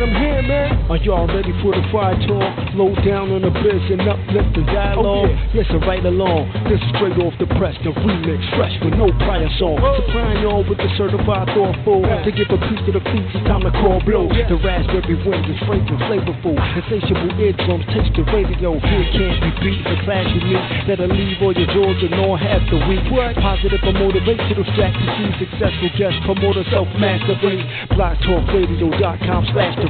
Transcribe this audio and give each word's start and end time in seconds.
man, 0.00 0.16
I'm 0.16 0.22
here, 0.22 0.42
man. 0.42 0.90
Are 0.90 0.96
y'all 0.96 1.26
ready 1.26 1.52
for 1.62 1.72
the 1.72 1.84
fire 1.92 2.16
talk? 2.26 2.74
Low 2.74 2.94
down 3.04 3.30
on 3.30 3.42
the 3.42 3.52
biz 3.52 3.84
and 3.92 4.02
uplift 4.02 4.56
the 4.56 4.64
dialogue. 4.66 5.06
Oh, 5.06 5.26
yeah. 5.28 5.62
Yes, 5.62 5.66
I 5.70 5.78
right 5.86 6.04
along. 6.04 6.50
This 6.66 6.80
is 6.80 6.90
straight 6.96 7.18
off 7.20 7.34
the 7.38 7.46
press, 7.58 7.76
the 7.84 7.92
remix, 7.92 8.40
fresh 8.56 8.74
with 8.82 8.96
no 8.96 9.12
prior 9.22 9.48
song. 9.58 9.78
Supplying 9.78 10.42
y'all 10.42 10.64
with 10.64 10.78
the 10.78 10.90
certified 10.96 11.52
thoughtful. 11.52 12.02
To 12.02 12.30
give 12.32 12.48
a 12.50 12.58
piece 12.58 12.82
to 12.88 12.92
the 12.96 13.02
feet, 13.12 13.26
it's 13.34 13.44
time 13.46 13.62
to 13.62 13.72
call 13.78 14.00
blow. 14.02 14.26
The 14.30 14.58
raspberry 14.58 15.16
wind 15.22 15.44
is 15.46 15.60
fragrant, 15.66 16.00
flavorful. 16.08 16.56
Insatiable 16.58 17.32
eardrums 17.38 17.86
taste 17.92 18.14
the 18.16 18.24
radio. 18.32 18.78
Here 18.80 19.06
can't 19.14 19.38
be 19.44 19.50
beat. 19.62 19.82
The 19.84 19.96
clash 20.06 20.28
with 20.32 20.46
me 20.46 20.58
that'll 20.86 21.10
leave 21.12 21.38
all 21.42 21.54
your 21.54 21.68
jaws 21.70 21.98
and 22.02 22.14
all 22.18 22.36
half 22.38 22.62
the 22.70 22.78
week. 22.88 23.02
Positive 23.38 23.82
or 23.84 23.94
motivational 23.94 24.66
strategy. 24.74 25.26
Successful 25.38 25.90
guest 25.98 26.16
promoter 26.26 26.64
self 26.70 26.88
mastery. 26.98 27.62
BlogTalkRadio.com 27.94 29.42
slash 29.54 29.74
the 29.82 29.89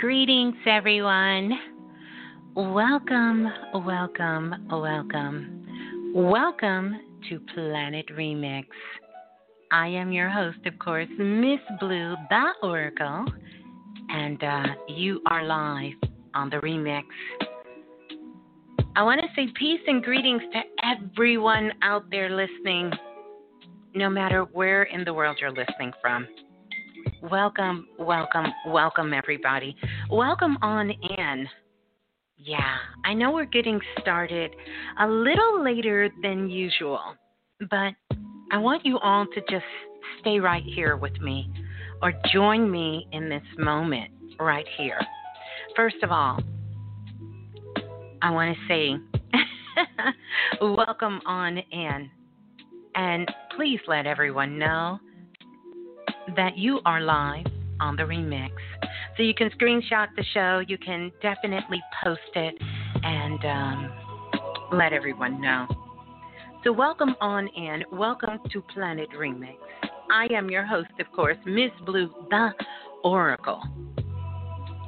greetings, 0.00 0.56
everyone. 0.64 1.52
Welcome, 2.54 3.46
welcome, 3.84 4.66
welcome. 4.70 6.12
Welcome 6.14 6.98
to 7.28 7.38
Planet 7.54 8.06
Remix. 8.16 8.64
I 9.70 9.88
am 9.88 10.10
your 10.10 10.30
host, 10.30 10.60
of 10.64 10.78
course, 10.78 11.06
Miss 11.18 11.60
Blue, 11.78 12.14
the 12.30 12.46
Oracle, 12.62 13.26
and 14.08 14.42
uh, 14.42 14.62
you 14.88 15.20
are 15.26 15.44
live 15.44 15.92
on 16.32 16.48
the 16.48 16.56
remix. 16.56 17.02
I 18.96 19.02
want 19.02 19.20
to 19.20 19.26
say 19.36 19.52
peace 19.54 19.80
and 19.86 20.02
greetings 20.02 20.40
to 20.54 20.60
everyone 20.82 21.72
out 21.82 22.10
there 22.10 22.30
listening, 22.30 22.90
no 23.94 24.08
matter 24.08 24.44
where 24.44 24.84
in 24.84 25.04
the 25.04 25.12
world 25.12 25.36
you're 25.42 25.50
listening 25.50 25.92
from. 26.00 26.26
Welcome, 27.22 27.86
welcome, 27.98 28.46
welcome, 28.66 29.12
everybody. 29.12 29.76
Welcome 30.10 30.56
on 30.62 30.88
in. 30.90 31.46
Yeah, 32.38 32.76
I 33.04 33.12
know 33.12 33.30
we're 33.32 33.44
getting 33.44 33.78
started 34.00 34.56
a 34.98 35.06
little 35.06 35.62
later 35.62 36.08
than 36.22 36.48
usual, 36.48 37.14
but 37.68 37.92
I 38.50 38.56
want 38.56 38.86
you 38.86 38.98
all 39.00 39.26
to 39.26 39.40
just 39.50 39.66
stay 40.20 40.40
right 40.40 40.62
here 40.64 40.96
with 40.96 41.20
me 41.20 41.52
or 42.00 42.14
join 42.32 42.70
me 42.70 43.06
in 43.12 43.28
this 43.28 43.44
moment 43.58 44.10
right 44.38 44.66
here. 44.78 45.00
First 45.76 45.96
of 46.02 46.10
all, 46.10 46.40
I 48.22 48.30
want 48.30 48.56
to 48.56 48.66
say 48.66 48.96
welcome 50.62 51.20
on 51.26 51.58
in. 51.58 52.10
And 52.94 53.30
please 53.54 53.80
let 53.86 54.06
everyone 54.06 54.58
know 54.58 54.98
that 56.36 56.56
you 56.56 56.80
are 56.84 57.00
live 57.00 57.46
on 57.80 57.96
the 57.96 58.02
remix. 58.02 58.50
So 59.16 59.22
you 59.22 59.34
can 59.34 59.50
screenshot 59.50 60.08
the 60.16 60.24
show, 60.32 60.62
you 60.66 60.78
can 60.78 61.10
definitely 61.22 61.80
post 62.02 62.20
it, 62.34 62.54
and 63.02 63.44
um, 63.44 63.92
let 64.72 64.92
everyone 64.92 65.40
know. 65.40 65.66
So, 66.62 66.72
welcome 66.72 67.16
on 67.22 67.48
in. 67.48 67.84
Welcome 67.90 68.38
to 68.52 68.60
Planet 68.74 69.08
Remix. 69.18 69.56
I 70.10 70.26
am 70.32 70.50
your 70.50 70.66
host, 70.66 70.90
of 70.98 71.10
course, 71.12 71.38
Miss 71.46 71.70
Blue, 71.86 72.10
the 72.28 72.50
Oracle. 73.02 73.62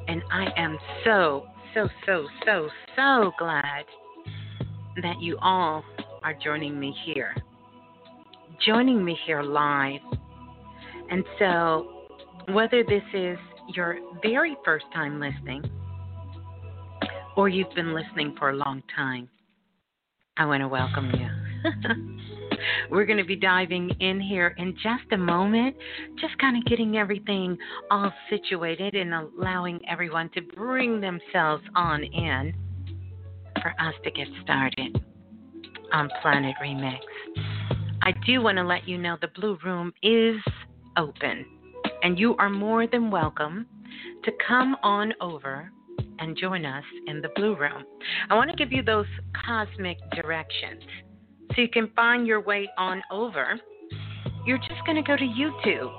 And 0.08 0.22
I 0.30 0.48
am 0.56 0.76
so, 1.04 1.46
so, 1.72 1.88
so, 2.04 2.26
so, 2.44 2.68
so 2.94 3.32
glad 3.38 3.84
that 5.00 5.20
you 5.20 5.38
all 5.40 5.82
are 6.22 6.34
joining 6.34 6.78
me 6.78 6.94
here. 7.06 7.34
Joining 8.64 9.02
me 9.02 9.18
here 9.24 9.42
live. 9.42 10.00
And 11.12 11.26
so, 11.38 12.06
whether 12.54 12.82
this 12.82 13.02
is 13.12 13.36
your 13.74 13.98
very 14.22 14.56
first 14.64 14.86
time 14.94 15.20
listening 15.20 15.62
or 17.36 17.50
you've 17.50 17.74
been 17.74 17.92
listening 17.92 18.34
for 18.38 18.48
a 18.48 18.54
long 18.56 18.82
time, 18.96 19.28
I 20.38 20.46
want 20.46 20.62
to 20.62 20.68
welcome 20.68 21.12
you. 21.12 22.56
We're 22.90 23.04
going 23.04 23.18
to 23.18 23.26
be 23.26 23.36
diving 23.36 23.90
in 24.00 24.22
here 24.22 24.54
in 24.56 24.72
just 24.82 25.12
a 25.12 25.18
moment, 25.18 25.76
just 26.18 26.38
kind 26.38 26.56
of 26.56 26.64
getting 26.64 26.96
everything 26.96 27.58
all 27.90 28.10
situated 28.30 28.94
and 28.94 29.12
allowing 29.12 29.80
everyone 29.90 30.30
to 30.30 30.40
bring 30.40 30.98
themselves 30.98 31.62
on 31.74 32.04
in 32.04 32.54
for 33.60 33.74
us 33.78 33.94
to 34.04 34.10
get 34.10 34.28
started 34.42 34.98
on 35.92 36.08
Planet 36.22 36.54
Remix. 36.62 37.00
I 38.00 38.12
do 38.26 38.42
want 38.42 38.56
to 38.56 38.64
let 38.64 38.88
you 38.88 38.96
know 38.96 39.18
the 39.20 39.28
Blue 39.28 39.58
Room 39.62 39.92
is 40.02 40.36
open, 40.96 41.44
and 42.02 42.18
you 42.18 42.36
are 42.36 42.50
more 42.50 42.86
than 42.86 43.10
welcome 43.10 43.66
to 44.24 44.32
come 44.46 44.76
on 44.82 45.12
over 45.20 45.70
and 46.18 46.36
join 46.36 46.64
us 46.64 46.84
in 47.06 47.20
the 47.20 47.28
Blue 47.34 47.56
Room. 47.56 47.84
I 48.30 48.34
want 48.34 48.50
to 48.50 48.56
give 48.56 48.72
you 48.72 48.82
those 48.82 49.06
cosmic 49.44 49.98
directions 50.14 50.82
so 51.54 51.60
you 51.62 51.68
can 51.68 51.90
find 51.94 52.26
your 52.26 52.40
way 52.40 52.68
on 52.78 53.02
over. 53.10 53.58
You're 54.46 54.58
just 54.58 54.84
going 54.86 54.96
to 54.96 55.02
go 55.02 55.16
to 55.16 55.24
YouTube. 55.24 55.92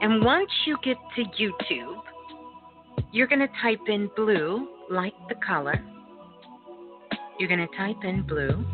And 0.00 0.24
once 0.24 0.50
you 0.66 0.76
get 0.82 0.96
to 1.16 1.22
YouTube, 1.22 2.02
you're 3.12 3.26
going 3.26 3.40
to 3.40 3.48
type 3.60 3.80
in 3.88 4.10
blue, 4.16 4.68
like 4.90 5.14
the 5.28 5.34
color. 5.46 5.80
You're 7.38 7.48
going 7.48 7.66
to 7.66 7.76
type 7.76 8.04
in 8.04 8.22
blue. 8.22 8.64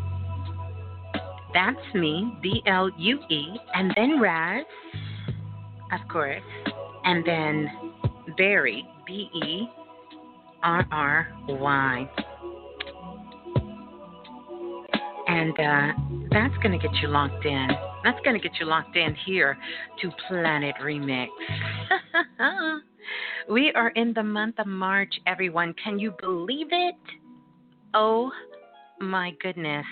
That's 1.53 1.95
me, 1.95 2.37
B 2.41 2.61
L 2.67 2.89
U 2.97 3.19
E, 3.29 3.57
and 3.73 3.91
then 3.95 4.19
Raz, 4.19 4.65
of 5.91 6.07
course, 6.07 6.41
and 7.03 7.25
then 7.25 7.69
Berry, 8.37 8.85
B 9.05 9.29
E 9.33 9.67
R 10.63 10.85
R 10.91 11.27
Y. 11.47 12.09
And 15.27 15.53
uh, 15.59 16.27
that's 16.31 16.57
going 16.63 16.71
to 16.71 16.79
get 16.79 16.95
you 17.01 17.07
locked 17.07 17.45
in. 17.45 17.67
That's 18.03 18.19
going 18.25 18.39
to 18.39 18.41
get 18.41 18.59
you 18.59 18.65
locked 18.65 18.95
in 18.95 19.15
here 19.25 19.57
to 20.01 20.09
Planet 20.27 20.75
Remix. 20.81 21.27
we 23.49 23.71
are 23.73 23.89
in 23.89 24.13
the 24.13 24.23
month 24.23 24.55
of 24.57 24.65
March, 24.65 25.13
everyone. 25.27 25.75
Can 25.83 25.99
you 25.99 26.13
believe 26.19 26.67
it? 26.71 26.95
Oh 27.93 28.31
my 28.99 29.31
goodness. 29.41 29.85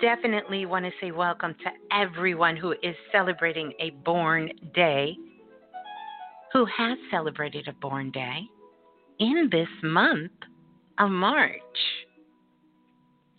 Definitely 0.00 0.64
want 0.64 0.86
to 0.86 0.90
say 0.98 1.10
welcome 1.10 1.54
to 1.62 1.70
everyone 1.94 2.56
who 2.56 2.72
is 2.72 2.96
celebrating 3.12 3.70
a 3.80 3.90
born 3.90 4.50
day, 4.74 5.14
who 6.54 6.64
has 6.64 6.96
celebrated 7.10 7.68
a 7.68 7.74
born 7.74 8.10
day 8.10 8.40
in 9.18 9.50
this 9.52 9.68
month 9.82 10.32
of 10.98 11.10
March. 11.10 11.60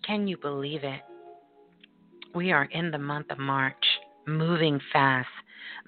Can 0.06 0.28
you 0.28 0.38
believe 0.38 0.84
it? 0.84 1.02
We 2.36 2.52
are 2.52 2.66
in 2.66 2.92
the 2.92 3.00
month 3.00 3.32
of 3.32 3.40
March, 3.40 3.84
moving 4.28 4.80
fast, 4.94 5.28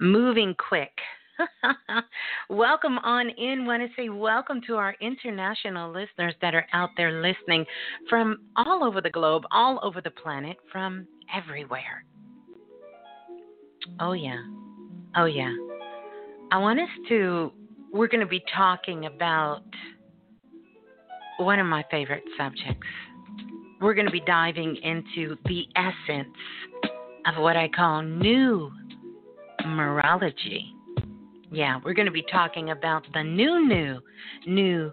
moving 0.00 0.56
quick. 0.58 0.90
welcome 2.48 2.98
on 2.98 3.30
in. 3.30 3.66
Want 3.66 3.82
to 3.82 3.88
say 3.96 4.08
welcome 4.08 4.60
to 4.66 4.76
our 4.76 4.94
international 5.00 5.92
listeners 5.92 6.34
that 6.40 6.54
are 6.54 6.66
out 6.72 6.90
there 6.96 7.22
listening 7.22 7.64
from 8.08 8.38
all 8.56 8.84
over 8.84 9.00
the 9.00 9.10
globe, 9.10 9.44
all 9.50 9.78
over 9.82 10.00
the 10.00 10.10
planet, 10.10 10.56
from 10.70 11.06
everywhere. 11.34 12.04
Oh, 14.00 14.12
yeah. 14.12 14.42
Oh, 15.16 15.26
yeah. 15.26 15.54
I 16.50 16.58
want 16.58 16.80
us 16.80 16.88
to, 17.08 17.52
we're 17.92 18.08
going 18.08 18.20
to 18.20 18.26
be 18.26 18.42
talking 18.54 19.06
about 19.06 19.62
one 21.38 21.58
of 21.58 21.66
my 21.66 21.84
favorite 21.90 22.24
subjects 22.36 22.86
we're 23.80 23.94
going 23.94 24.06
to 24.06 24.12
be 24.12 24.20
diving 24.20 24.76
into 24.76 25.36
the 25.44 25.66
essence 25.76 26.34
of 27.26 27.40
what 27.40 27.56
I 27.56 27.68
call 27.68 28.02
new 28.02 28.72
morology. 29.64 30.74
Yeah, 31.50 31.80
we're 31.84 31.94
going 31.94 32.06
to 32.06 32.12
be 32.12 32.24
talking 32.30 32.70
about 32.70 33.04
the 33.14 33.22
new, 33.22 33.66
new, 33.66 34.00
new 34.46 34.92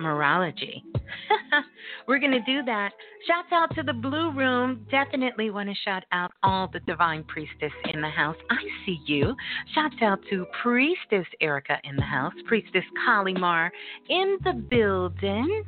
morology. 0.00 0.82
we're 2.08 2.18
going 2.18 2.32
to 2.32 2.42
do 2.42 2.62
that. 2.64 2.92
Shouts 3.28 3.48
out 3.52 3.74
to 3.76 3.82
the 3.82 3.92
Blue 3.92 4.32
Room. 4.32 4.86
Definitely 4.90 5.50
want 5.50 5.68
to 5.68 5.74
shout 5.84 6.04
out 6.10 6.32
all 6.42 6.68
the 6.72 6.80
Divine 6.80 7.22
Priestess 7.24 7.72
in 7.92 8.00
the 8.00 8.08
house. 8.08 8.36
I 8.50 8.56
see 8.84 8.98
you. 9.06 9.36
Shouts 9.74 9.96
out 10.02 10.18
to 10.30 10.46
Priestess 10.62 11.26
Erica 11.40 11.78
in 11.84 11.96
the 11.96 12.02
house, 12.02 12.34
Priestess 12.46 12.84
Kalimar 13.06 13.70
in 14.08 14.36
the 14.42 14.54
building. 14.68 15.64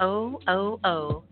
Oh, 0.00 0.40
oh, 0.48 0.80
oh 0.82 1.24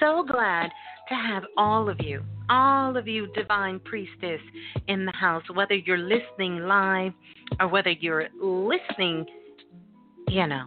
so 0.00 0.24
glad 0.24 0.70
to 1.08 1.14
have 1.14 1.44
all 1.56 1.88
of 1.88 1.98
you, 2.00 2.22
all 2.50 2.96
of 2.96 3.08
you 3.08 3.28
divine 3.34 3.80
priestess 3.80 4.40
in 4.88 5.04
the 5.04 5.12
house, 5.12 5.42
whether 5.54 5.74
you're 5.74 5.98
listening 5.98 6.60
live 6.60 7.12
or 7.60 7.68
whether 7.68 7.90
you're 7.90 8.28
listening, 8.40 9.24
you 10.28 10.46
know, 10.46 10.66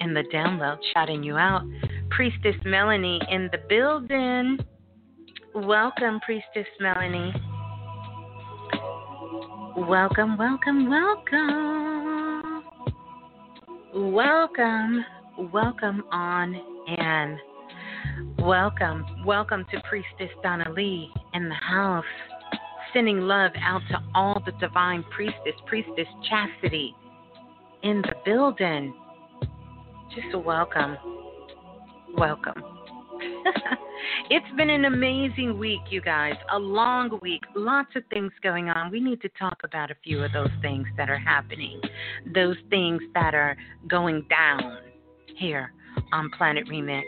in 0.00 0.14
the 0.14 0.24
download, 0.32 0.78
shouting 0.92 1.22
you 1.22 1.36
out. 1.36 1.62
Priestess 2.10 2.56
Melanie 2.64 3.20
in 3.30 3.48
the 3.52 3.58
building. 3.68 4.58
Welcome, 5.54 6.20
Priestess 6.20 6.66
Melanie. 6.80 7.32
Welcome, 9.76 10.36
welcome, 10.36 10.90
welcome. 10.90 12.64
Welcome, 13.94 15.04
welcome 15.52 16.04
on 16.10 16.54
in. 16.86 17.38
Welcome, 18.40 19.04
welcome 19.26 19.66
to 19.72 19.82
Priestess 19.88 20.30
Donna 20.44 20.70
Lee 20.70 21.10
in 21.34 21.48
the 21.48 21.56
house. 21.56 22.04
Sending 22.92 23.20
love 23.22 23.50
out 23.60 23.82
to 23.90 24.00
all 24.14 24.40
the 24.46 24.52
divine 24.60 25.04
priestess, 25.10 25.54
Priestess 25.66 26.06
Chastity 26.30 26.94
in 27.82 28.00
the 28.02 28.14
building. 28.24 28.94
Just 30.14 30.32
a 30.34 30.38
welcome. 30.38 30.96
Welcome. 32.16 32.62
it's 34.30 34.56
been 34.56 34.70
an 34.70 34.84
amazing 34.84 35.58
week, 35.58 35.80
you 35.90 36.00
guys. 36.00 36.34
A 36.52 36.58
long 36.58 37.18
week. 37.20 37.42
Lots 37.56 37.90
of 37.96 38.04
things 38.08 38.30
going 38.40 38.68
on. 38.68 38.92
We 38.92 39.00
need 39.00 39.20
to 39.22 39.28
talk 39.30 39.62
about 39.64 39.90
a 39.90 39.96
few 40.04 40.22
of 40.22 40.32
those 40.32 40.52
things 40.62 40.86
that 40.96 41.10
are 41.10 41.18
happening, 41.18 41.80
those 42.34 42.56
things 42.70 43.02
that 43.14 43.34
are 43.34 43.56
going 43.88 44.24
down 44.30 44.78
here 45.36 45.72
on 46.12 46.30
Planet 46.38 46.68
Remix. 46.68 47.02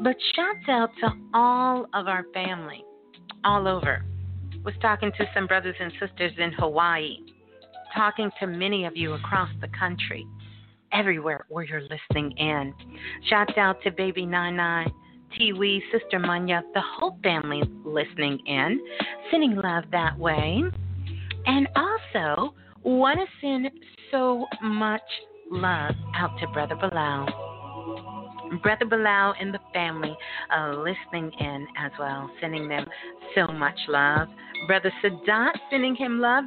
But 0.00 0.16
shouts 0.34 0.68
out 0.68 0.90
to 1.00 1.10
all 1.34 1.86
of 1.94 2.08
our 2.08 2.24
family 2.32 2.84
all 3.44 3.68
over. 3.68 4.04
Was 4.64 4.74
talking 4.80 5.10
to 5.18 5.24
some 5.34 5.46
brothers 5.46 5.74
and 5.80 5.92
sisters 6.00 6.32
in 6.38 6.52
Hawaii, 6.52 7.16
talking 7.94 8.30
to 8.40 8.46
many 8.46 8.84
of 8.84 8.96
you 8.96 9.14
across 9.14 9.50
the 9.60 9.68
country, 9.76 10.26
everywhere 10.92 11.46
where 11.48 11.64
you're 11.64 11.82
listening 11.82 12.30
in. 12.38 12.72
Shouts 13.28 13.54
out 13.56 13.82
to 13.82 13.90
baby 13.90 14.24
Nine 14.24 14.56
Nine, 14.56 14.92
Tiwi, 15.38 15.80
Sister 15.90 16.18
Manya, 16.18 16.62
the 16.74 16.80
whole 16.80 17.18
family 17.22 17.62
listening 17.84 18.38
in, 18.46 18.80
sending 19.30 19.56
love 19.56 19.84
that 19.90 20.16
way. 20.16 20.62
And 21.46 21.68
also, 21.74 22.54
want 22.84 23.18
to 23.18 23.26
send 23.40 23.70
so 24.10 24.46
much 24.62 25.02
love 25.50 25.94
out 26.14 26.38
to 26.40 26.46
Brother 26.48 26.76
Balah 26.76 27.51
Brother 28.60 28.84
Balah 28.84 29.34
and 29.40 29.54
the 29.54 29.60
family 29.72 30.16
uh, 30.54 30.74
listening 30.76 31.32
in 31.38 31.66
as 31.78 31.92
well, 31.98 32.30
sending 32.40 32.68
them 32.68 32.86
so 33.34 33.46
much 33.46 33.78
love. 33.88 34.28
Brother 34.66 34.92
Sadat 35.02 35.52
sending 35.70 35.94
him 35.94 36.20
love. 36.20 36.44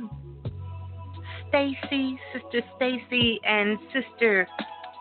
Stacy, 1.50 2.20
Sister 2.34 2.62
Stacy, 2.76 3.40
and 3.46 3.78
Sister, 3.94 4.48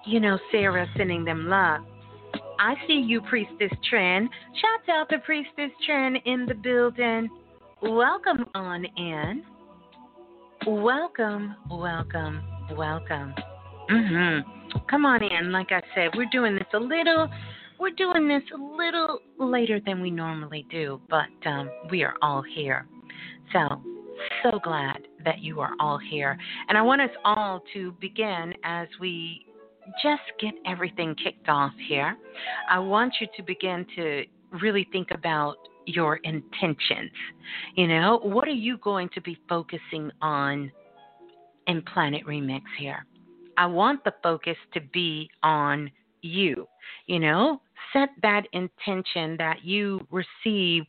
you 0.07 0.21
know, 0.21 0.39
Sarah 0.53 0.87
sending 0.97 1.25
them 1.25 1.49
love. 1.49 1.81
I 2.59 2.75
see 2.87 3.03
you, 3.05 3.21
Priestess 3.23 3.73
Trend. 3.91 4.29
Shout 4.61 4.95
out 4.95 5.09
to 5.11 5.19
Priestess 5.19 5.71
Trend 5.85 6.19
in 6.25 6.47
the 6.47 6.55
building. 6.55 7.29
Welcome 7.83 8.47
on 8.55 8.85
in. 8.85 9.43
Welcome, 10.67 11.57
welcome, 11.71 12.43
welcome. 12.77 13.35
Mhm. 13.91 14.64
Come 14.89 15.07
on 15.07 15.23
in. 15.23 15.53
Like 15.53 15.73
I 15.73 15.83
said, 15.95 16.11
we're 16.17 16.31
doing 16.31 16.55
this 16.55 16.67
a 16.75 16.79
little. 16.79 17.29
We're 17.79 17.91
doing 17.91 18.29
this 18.29 18.43
a 18.55 18.57
little 18.57 19.21
later 19.39 19.81
than 19.85 20.01
we 20.01 20.11
normally 20.11 20.67
do, 20.71 21.01
but 21.11 21.27
um, 21.47 21.71
we 21.91 22.03
are 22.05 22.15
all 22.23 22.43
here. 22.43 22.87
So, 23.53 23.83
so 24.43 24.61
glad 24.63 24.99
that 25.25 25.41
you 25.41 25.61
are 25.61 25.73
all 25.81 25.99
here. 25.99 26.39
And 26.69 26.79
I 26.79 26.83
want 26.83 27.01
us 27.01 27.11
all 27.25 27.63
to 27.73 27.93
begin 28.01 28.55
as 28.63 28.89
we 29.01 29.47
just 30.03 30.23
get 30.41 30.55
everything 30.67 31.15
kicked 31.23 31.49
off 31.49 31.73
here. 31.89 32.17
I 32.71 32.79
want 32.79 33.15
you 33.21 33.27
to 33.37 33.43
begin 33.43 33.87
to 33.97 34.25
really 34.63 34.89
think 34.93 35.09
about 35.11 35.57
your 35.87 36.17
intentions. 36.17 37.11
You 37.75 37.89
know, 37.89 38.21
what 38.23 38.49
are 38.49 38.53
you 38.53 38.79
going 38.79 39.11
to 39.15 39.21
be 39.21 39.39
focusing 39.49 40.11
on 40.23 40.71
in 41.67 41.83
Planet 41.83 42.25
Remix 42.27 42.63
here? 42.79 43.05
I 43.57 43.67
want 43.67 44.05
the 44.05 44.15
focus 44.23 44.57
to 44.75 44.81
be 44.93 45.29
on 45.43 45.91
you. 46.23 46.67
You 47.07 47.21
know, 47.21 47.61
set 47.93 48.11
that 48.23 48.43
intention 48.53 49.37
that 49.39 49.65
you 49.65 50.07
receive 50.11 50.85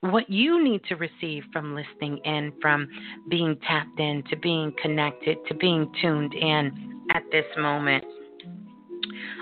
what 0.00 0.28
you 0.28 0.62
need 0.62 0.82
to 0.88 0.96
receive 0.96 1.44
from 1.52 1.76
listening 1.76 2.18
in, 2.24 2.52
from 2.60 2.88
being 3.30 3.56
tapped 3.66 4.00
in, 4.00 4.24
to 4.30 4.36
being 4.36 4.72
connected, 4.82 5.38
to 5.46 5.54
being 5.54 5.90
tuned 6.00 6.34
in 6.34 7.02
at 7.12 7.22
this 7.30 7.44
moment. 7.56 8.04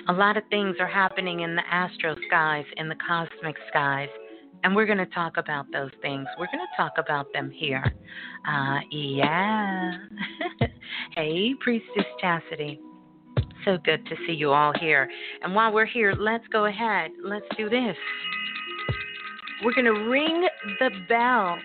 A 0.09 0.12
lot 0.12 0.37
of 0.37 0.43
things 0.50 0.77
are 0.79 0.87
happening 0.87 1.41
in 1.41 1.57
the 1.57 1.62
astro 1.71 2.15
skies, 2.27 2.65
in 2.77 2.89
the 2.89 2.97
cosmic 3.07 3.57
skies, 3.71 4.09
and 4.62 4.75
we're 4.75 4.87
going 4.87 4.99
to 4.99 5.07
talk 5.07 5.37
about 5.37 5.67
those 5.73 5.90
things. 6.02 6.26
We're 6.38 6.47
going 6.47 6.59
to 6.59 6.76
talk 6.76 6.93
about 6.99 7.33
them 7.33 7.50
here. 7.50 7.85
Uh, 8.49 8.79
yeah. 8.90 9.93
hey, 11.17 11.55
Priestess 11.61 12.05
Chastity. 12.21 12.81
So 13.64 13.79
good 13.85 14.07
to 14.07 14.17
see 14.26 14.33
you 14.33 14.52
all 14.52 14.73
here. 14.81 15.09
And 15.43 15.55
while 15.55 15.73
we're 15.73 15.87
here, 15.87 16.14
let's 16.19 16.47
go 16.49 16.67
ahead. 16.67 17.11
Let's 17.23 17.47
do 17.57 17.69
this. 17.69 17.97
We're 19.62 19.75
going 19.75 19.85
to 19.85 20.09
ring 20.09 20.47
the 20.79 20.90
bell 21.09 21.59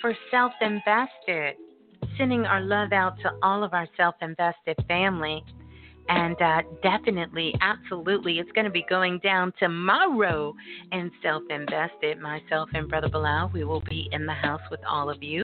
for 0.00 0.14
self 0.30 0.52
invested, 0.60 1.54
sending 2.18 2.44
our 2.44 2.60
love 2.60 2.92
out 2.92 3.16
to 3.22 3.30
all 3.42 3.62
of 3.62 3.72
our 3.72 3.86
self 3.96 4.16
invested 4.20 4.76
family. 4.88 5.44
And 6.08 6.40
uh, 6.40 6.62
definitely, 6.82 7.54
absolutely, 7.60 8.38
it's 8.38 8.50
going 8.52 8.64
to 8.64 8.70
be 8.70 8.84
going 8.88 9.18
down 9.20 9.52
tomorrow 9.58 10.54
in 10.90 11.10
Self 11.22 11.42
Invested. 11.48 12.20
Myself 12.20 12.68
and 12.74 12.88
Brother 12.88 13.08
Balah, 13.08 13.52
we 13.52 13.64
will 13.64 13.82
be 13.82 14.08
in 14.12 14.26
the 14.26 14.32
house 14.32 14.60
with 14.70 14.80
all 14.88 15.08
of 15.08 15.22
you. 15.22 15.42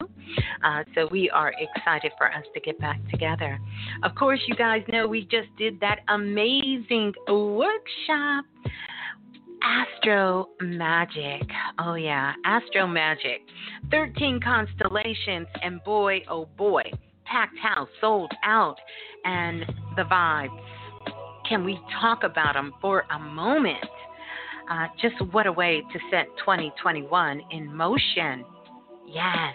Uh, 0.64 0.84
so 0.94 1.08
we 1.10 1.30
are 1.30 1.52
excited 1.58 2.12
for 2.18 2.26
us 2.32 2.44
to 2.54 2.60
get 2.60 2.78
back 2.80 3.00
together. 3.10 3.58
Of 4.02 4.14
course, 4.14 4.40
you 4.46 4.56
guys 4.56 4.82
know 4.88 5.06
we 5.06 5.22
just 5.22 5.48
did 5.56 5.80
that 5.80 6.00
amazing 6.08 7.14
workshop. 7.28 8.44
Astro 9.60 10.50
Magic. 10.60 11.42
Oh, 11.78 11.94
yeah, 11.94 12.32
Astro 12.44 12.86
Magic. 12.86 13.42
13 13.90 14.40
constellations, 14.40 15.48
and 15.62 15.82
boy, 15.82 16.20
oh 16.30 16.48
boy, 16.56 16.84
packed 17.30 17.58
house, 17.58 17.88
sold 18.00 18.32
out, 18.44 18.76
and 19.24 19.64
the 19.96 20.02
vibes. 20.02 20.58
Can 21.48 21.64
we 21.64 21.78
talk 22.00 22.24
about 22.24 22.54
them 22.54 22.72
for 22.80 23.04
a 23.10 23.18
moment? 23.18 23.84
Uh, 24.70 24.86
just 25.00 25.14
what 25.32 25.46
a 25.46 25.52
way 25.52 25.82
to 25.92 25.98
set 26.10 26.26
2021 26.38 27.42
in 27.50 27.74
motion. 27.74 28.44
Yes. 29.06 29.54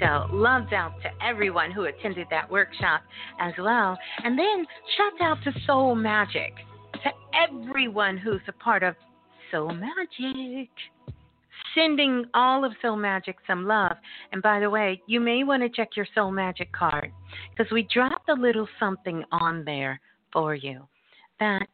So, 0.00 0.26
loves 0.32 0.72
out 0.72 0.92
to 1.02 1.10
everyone 1.24 1.70
who 1.70 1.84
attended 1.84 2.26
that 2.30 2.50
workshop 2.50 3.02
as 3.38 3.52
well. 3.58 3.96
And 4.24 4.38
then, 4.38 4.66
shout 4.96 5.20
out 5.20 5.38
to 5.44 5.52
Soul 5.66 5.94
Magic, 5.94 6.52
to 6.94 7.10
everyone 7.34 8.16
who's 8.16 8.40
a 8.48 8.52
part 8.52 8.82
of 8.82 8.94
Soul 9.50 9.72
Magic 9.72 10.70
sending 11.74 12.24
all 12.34 12.64
of 12.64 12.72
Soul 12.82 12.96
Magic 12.96 13.36
some 13.46 13.66
love. 13.66 13.96
And 14.32 14.42
by 14.42 14.60
the 14.60 14.70
way, 14.70 15.02
you 15.06 15.20
may 15.20 15.44
want 15.44 15.62
to 15.62 15.68
check 15.68 15.90
your 15.96 16.06
Soul 16.14 16.30
Magic 16.30 16.72
card 16.72 17.12
because 17.50 17.70
we 17.72 17.88
dropped 17.92 18.28
a 18.28 18.34
little 18.34 18.68
something 18.78 19.24
on 19.32 19.64
there 19.64 20.00
for 20.32 20.54
you 20.54 20.86
that's 21.40 21.64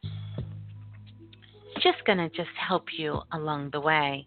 just 1.81 2.03
going 2.05 2.17
to 2.17 2.29
just 2.29 2.49
help 2.67 2.85
you 2.97 3.19
along 3.33 3.69
the 3.71 3.79
way. 3.79 4.25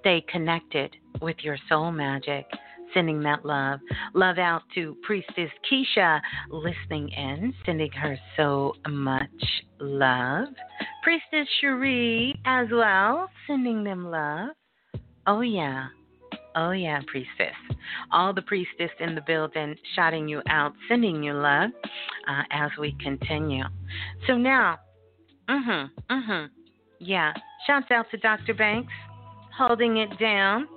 Stay 0.00 0.24
connected 0.30 0.94
with 1.20 1.36
your 1.42 1.56
soul 1.68 1.90
magic. 1.90 2.46
Sending 2.94 3.20
that 3.22 3.42
love. 3.44 3.80
Love 4.12 4.36
out 4.36 4.60
to 4.74 4.94
Priestess 5.02 5.50
Keisha 5.70 6.20
listening 6.50 7.08
in, 7.08 7.54
sending 7.64 7.90
her 7.92 8.18
so 8.36 8.74
much 8.86 9.30
love. 9.80 10.48
Priestess 11.02 11.48
Cherie 11.60 12.38
as 12.44 12.66
well, 12.70 13.30
sending 13.46 13.82
them 13.82 14.10
love. 14.10 14.50
Oh, 15.26 15.40
yeah. 15.40 15.88
Oh, 16.54 16.72
yeah, 16.72 17.00
priestess. 17.06 17.56
All 18.10 18.32
the 18.32 18.42
priestess 18.42 18.90
in 19.00 19.14
the 19.14 19.22
building 19.22 19.74
shouting 19.94 20.28
you 20.28 20.42
out, 20.48 20.72
sending 20.88 21.22
you 21.22 21.32
love 21.32 21.70
uh, 22.28 22.42
as 22.50 22.70
we 22.78 22.94
continue. 23.00 23.64
So 24.26 24.36
now, 24.36 24.78
mm 25.48 25.64
hmm, 25.64 26.12
mm 26.12 26.26
hmm. 26.26 26.46
Yeah, 26.98 27.32
shouts 27.66 27.90
out 27.90 28.06
to 28.12 28.16
Dr. 28.18 28.54
Banks, 28.54 28.92
holding 29.56 29.96
it 29.96 30.18
down, 30.20 30.68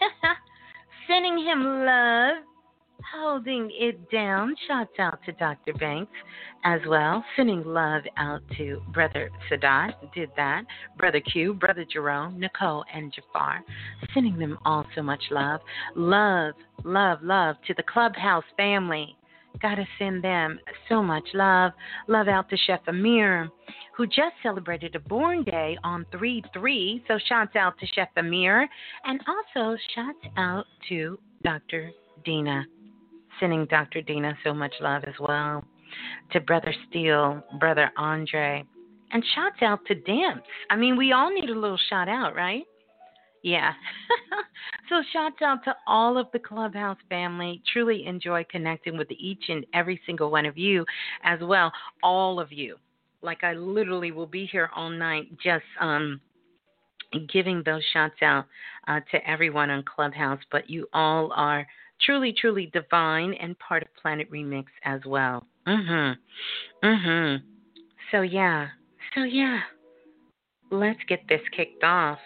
sending 1.06 1.38
him 1.38 1.84
love 1.84 2.42
holding 3.14 3.70
it 3.72 4.10
down. 4.10 4.54
Shouts 4.66 4.98
out 4.98 5.18
to 5.26 5.32
Dr. 5.32 5.74
Banks 5.74 6.12
as 6.66 6.80
well. 6.88 7.24
Sending 7.36 7.62
love 7.64 8.02
out 8.16 8.42
to 8.58 8.82
Brother 8.92 9.30
Sadat, 9.48 9.92
did 10.12 10.30
that. 10.36 10.64
Brother 10.98 11.20
Q, 11.20 11.54
Brother 11.54 11.86
Jerome, 11.90 12.40
Nicole, 12.40 12.84
and 12.92 13.14
Jafar. 13.14 13.62
Sending 14.12 14.36
them 14.36 14.58
all 14.64 14.84
so 14.96 15.02
much 15.02 15.22
love. 15.30 15.60
Love, 15.94 16.54
love, 16.84 17.20
love 17.22 17.54
to 17.68 17.74
the 17.74 17.84
Clubhouse 17.84 18.44
family. 18.56 19.16
Gotta 19.62 19.86
send 19.98 20.24
them 20.24 20.58
so 20.88 21.02
much 21.02 21.24
love. 21.34 21.72
Love 22.08 22.26
out 22.26 22.50
to 22.50 22.56
Chef 22.66 22.80
Amir, 22.88 23.48
who 23.96 24.06
just 24.06 24.34
celebrated 24.42 24.96
a 24.96 25.00
born 25.00 25.44
day 25.44 25.78
on 25.84 26.04
3 26.10 26.42
3. 26.52 27.04
So, 27.06 27.18
shouts 27.28 27.54
out 27.54 27.78
to 27.78 27.86
Chef 27.94 28.08
Amir. 28.16 28.68
And 29.04 29.20
also, 29.28 29.78
shouts 29.94 30.34
out 30.36 30.66
to 30.88 31.18
Dr. 31.42 31.92
Dina 32.24 32.66
sending 33.38 33.66
Dr. 33.66 34.00
Dina 34.00 34.34
so 34.42 34.54
much 34.54 34.72
love 34.80 35.04
as 35.06 35.12
well. 35.20 35.62
To 36.32 36.40
Brother 36.40 36.74
Steele, 36.88 37.42
Brother 37.60 37.90
Andre, 37.96 38.64
and 39.12 39.24
shouts 39.34 39.62
out 39.62 39.84
to 39.86 39.94
Damps. 39.94 40.46
I 40.70 40.76
mean, 40.76 40.96
we 40.96 41.12
all 41.12 41.32
need 41.32 41.48
a 41.48 41.58
little 41.58 41.78
shout 41.88 42.08
out, 42.08 42.34
right? 42.34 42.64
Yeah. 43.42 43.72
so 44.88 45.02
shouts 45.12 45.40
out 45.42 45.62
to 45.64 45.76
all 45.86 46.18
of 46.18 46.26
the 46.32 46.38
Clubhouse 46.38 46.98
family. 47.08 47.62
Truly 47.72 48.04
enjoy 48.06 48.44
connecting 48.50 48.98
with 48.98 49.08
each 49.12 49.44
and 49.48 49.64
every 49.72 50.00
single 50.04 50.30
one 50.30 50.46
of 50.46 50.58
you 50.58 50.84
as 51.22 51.38
well. 51.40 51.72
All 52.02 52.40
of 52.40 52.52
you. 52.52 52.76
Like 53.22 53.44
I 53.44 53.52
literally 53.52 54.10
will 54.10 54.26
be 54.26 54.46
here 54.46 54.70
all 54.74 54.90
night 54.90 55.28
just 55.42 55.64
um 55.80 56.20
giving 57.32 57.62
those 57.64 57.82
shouts 57.92 58.20
out 58.22 58.46
uh, 58.88 59.00
to 59.10 59.28
everyone 59.28 59.70
on 59.70 59.84
Clubhouse, 59.84 60.40
but 60.50 60.68
you 60.68 60.88
all 60.92 61.32
are 61.34 61.66
truly, 62.02 62.34
truly 62.38 62.70
divine 62.72 63.34
and 63.34 63.58
part 63.58 63.82
of 63.82 63.88
Planet 64.00 64.30
Remix 64.30 64.66
as 64.84 65.00
well. 65.06 65.46
Mhm. 65.66 66.16
Mhm. 66.82 67.42
So 68.10 68.22
yeah. 68.22 68.68
So 69.14 69.24
yeah. 69.24 69.60
Let's 70.70 71.02
get 71.08 71.26
this 71.28 71.40
kicked 71.52 71.84
off. 71.84 72.18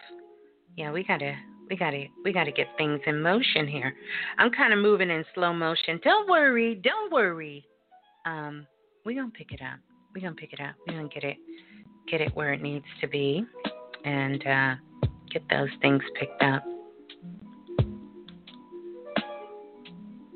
Yeah, 0.76 0.92
we 0.92 1.04
gotta 1.04 1.36
we 1.68 1.76
gotta 1.76 2.06
we 2.24 2.32
gotta 2.32 2.52
get 2.52 2.66
things 2.76 3.00
in 3.06 3.20
motion 3.20 3.66
here. 3.66 3.94
I'm 4.38 4.50
kinda 4.50 4.76
moving 4.76 5.10
in 5.10 5.24
slow 5.34 5.52
motion. 5.52 6.00
Don't 6.02 6.28
worry, 6.28 6.74
don't 6.76 7.12
worry. 7.12 7.64
Um, 8.26 8.66
we're 9.04 9.16
gonna 9.16 9.30
pick 9.30 9.52
it 9.52 9.62
up. 9.62 9.78
We're 10.14 10.22
gonna 10.22 10.34
pick 10.34 10.52
it 10.52 10.60
up. 10.60 10.74
We're 10.86 10.96
gonna 10.96 11.08
get 11.08 11.24
it 11.24 11.36
get 12.08 12.20
it 12.20 12.34
where 12.34 12.52
it 12.52 12.60
needs 12.60 12.86
to 13.00 13.06
be 13.06 13.44
and 14.04 14.46
uh, 14.46 14.74
get 15.30 15.42
those 15.48 15.68
things 15.80 16.02
picked 16.18 16.42
up. 16.42 16.64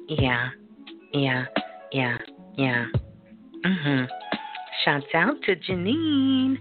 Yeah, 0.09 0.51
yeah, 1.13 1.47
yeah, 1.91 2.19
yeah. 2.57 2.87
Mhm. 3.65 4.09
Shouts 4.85 5.15
out 5.15 5.41
to 5.43 5.57
Janine. 5.57 6.59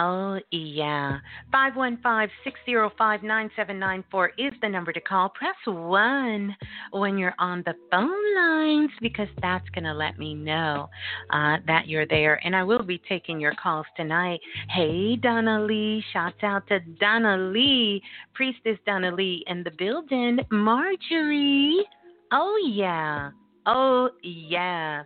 Oh, 0.00 0.38
yeah. 0.52 1.18
515 1.50 2.30
605 2.44 3.22
9794 3.24 4.32
is 4.38 4.52
the 4.62 4.68
number 4.68 4.92
to 4.92 5.00
call. 5.00 5.28
Press 5.30 5.56
1 5.66 6.56
when 6.92 7.18
you're 7.18 7.34
on 7.40 7.64
the 7.66 7.74
phone 7.90 8.34
lines 8.36 8.90
because 9.00 9.26
that's 9.42 9.68
going 9.70 9.84
to 9.84 9.92
let 9.92 10.16
me 10.16 10.34
know 10.34 10.88
uh, 11.30 11.56
that 11.66 11.88
you're 11.88 12.06
there. 12.06 12.40
And 12.44 12.54
I 12.54 12.62
will 12.62 12.84
be 12.84 13.02
taking 13.08 13.40
your 13.40 13.54
calls 13.60 13.86
tonight. 13.96 14.38
Hey, 14.68 15.16
Donna 15.16 15.64
Lee. 15.64 16.04
Shouts 16.12 16.44
out 16.44 16.68
to 16.68 16.78
Donna 17.00 17.36
Lee. 17.36 18.00
Priestess 18.34 18.78
Donna 18.86 19.12
Lee 19.12 19.42
in 19.48 19.64
the 19.64 19.72
building. 19.78 20.38
Marjorie. 20.52 21.84
Oh, 22.30 22.70
yeah. 22.72 23.30
Oh, 23.70 24.08
yeah. 24.22 25.02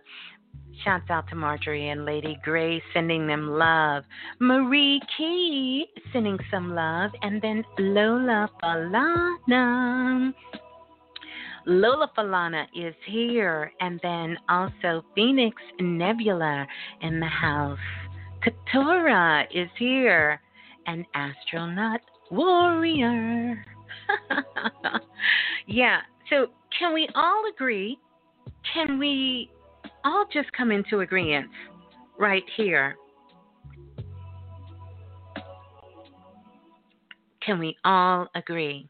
Shouts 0.85 1.09
out 1.09 1.27
to 1.27 1.35
Marjorie 1.35 1.89
and 1.89 2.05
Lady 2.05 2.37
Grace 2.45 2.81
sending 2.93 3.27
them 3.27 3.49
love. 3.49 4.05
Marie 4.39 5.01
Key 5.17 5.85
sending 6.13 6.39
some 6.49 6.73
love. 6.73 7.11
And 7.21 7.41
then 7.41 7.65
Lola 7.77 8.49
Falana. 8.63 10.33
Lola 11.65 12.09
Falana 12.17 12.63
is 12.73 12.95
here. 13.05 13.69
And 13.81 13.99
then 14.01 14.37
also 14.47 15.03
Phoenix 15.13 15.61
Nebula 15.81 16.65
in 17.01 17.19
the 17.19 17.25
house. 17.25 17.77
Katora 18.45 19.43
is 19.53 19.69
here. 19.77 20.39
And 20.87 21.03
Astronaut 21.15 21.99
Warrior. 22.31 23.61
yeah, 25.67 25.99
so 26.29 26.47
can 26.79 26.93
we 26.93 27.09
all 27.13 27.43
agree? 27.53 27.99
Can 28.71 28.99
we 28.99 29.49
all 30.05 30.25
just 30.31 30.51
come 30.53 30.71
into 30.71 30.99
agreement 30.99 31.49
right 32.17 32.43
here. 32.55 32.95
Can 37.45 37.59
we 37.59 37.75
all 37.83 38.27
agree? 38.35 38.87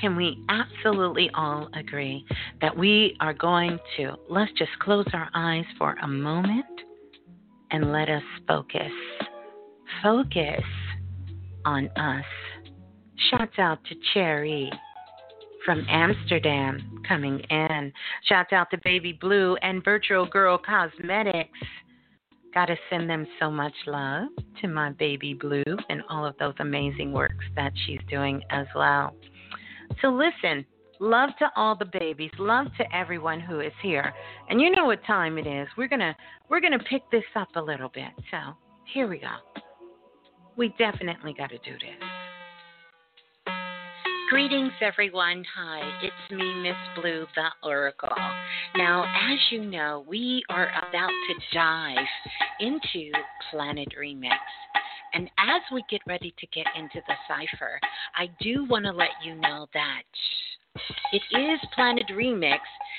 Can 0.00 0.14
we 0.14 0.44
absolutely 0.48 1.30
all 1.34 1.68
agree 1.74 2.24
that 2.60 2.76
we 2.76 3.16
are 3.20 3.32
going 3.32 3.78
to, 3.96 4.14
let's 4.28 4.52
just 4.52 4.70
close 4.80 5.06
our 5.12 5.28
eyes 5.34 5.64
for 5.76 5.96
a 6.02 6.06
moment 6.06 6.66
and 7.70 7.90
let 7.90 8.08
us 8.08 8.22
focus. 8.46 8.92
Focus 10.02 10.62
on 11.64 11.88
us. 11.96 12.24
Shouts 13.30 13.58
out 13.58 13.82
to 13.86 13.94
Cherry 14.14 14.70
from 15.64 15.84
Amsterdam 15.88 17.02
coming 17.06 17.40
in. 17.50 17.92
Shout 18.24 18.52
out 18.52 18.70
to 18.70 18.78
Baby 18.84 19.12
Blue 19.20 19.56
and 19.62 19.84
Virtual 19.84 20.26
Girl 20.26 20.58
Cosmetics. 20.58 21.58
Gotta 22.54 22.76
send 22.90 23.08
them 23.08 23.26
so 23.38 23.50
much 23.50 23.74
love 23.86 24.28
to 24.60 24.68
my 24.68 24.90
Baby 24.92 25.34
Blue 25.34 25.64
and 25.88 26.02
all 26.08 26.24
of 26.24 26.36
those 26.38 26.54
amazing 26.60 27.12
works 27.12 27.44
that 27.56 27.72
she's 27.86 28.00
doing 28.08 28.42
as 28.50 28.66
well. 28.74 29.14
So 30.02 30.08
listen, 30.08 30.64
love 31.00 31.30
to 31.38 31.50
all 31.56 31.76
the 31.76 31.86
babies, 31.98 32.30
love 32.38 32.66
to 32.78 32.96
everyone 32.96 33.40
who 33.40 33.60
is 33.60 33.72
here. 33.82 34.12
And 34.48 34.60
you 34.60 34.70
know 34.70 34.86
what 34.86 35.04
time 35.04 35.38
it 35.38 35.46
is. 35.46 35.68
We're 35.76 35.88
gonna 35.88 36.16
we're 36.48 36.60
gonna 36.60 36.78
pick 36.78 37.02
this 37.10 37.24
up 37.36 37.48
a 37.56 37.62
little 37.62 37.90
bit. 37.90 38.10
So 38.30 38.38
here 38.92 39.08
we 39.08 39.18
go. 39.18 39.62
We 40.56 40.74
definitely 40.78 41.34
gotta 41.36 41.58
do 41.58 41.72
this. 41.72 42.27
Greetings, 44.30 44.72
everyone. 44.82 45.42
Hi, 45.56 45.80
it's 46.02 46.30
me, 46.30 46.54
Miss 46.62 46.76
Blue, 47.00 47.26
the 47.34 47.48
Oracle. 47.66 48.10
Now, 48.76 49.04
as 49.04 49.38
you 49.50 49.64
know, 49.64 50.04
we 50.06 50.42
are 50.50 50.68
about 50.86 51.08
to 51.08 51.56
dive 51.56 51.96
into 52.60 53.10
Planet 53.50 53.88
Remix. 53.98 54.36
And 55.14 55.30
as 55.38 55.62
we 55.72 55.82
get 55.88 56.02
ready 56.06 56.34
to 56.38 56.46
get 56.48 56.66
into 56.76 57.00
the 57.08 57.14
cipher, 57.26 57.80
I 58.14 58.28
do 58.42 58.66
want 58.66 58.84
to 58.84 58.92
let 58.92 59.08
you 59.24 59.34
know 59.34 59.66
that 59.72 60.02
it 61.12 61.22
is 61.34 61.58
Planet 61.74 62.10
Remix, 62.14 62.58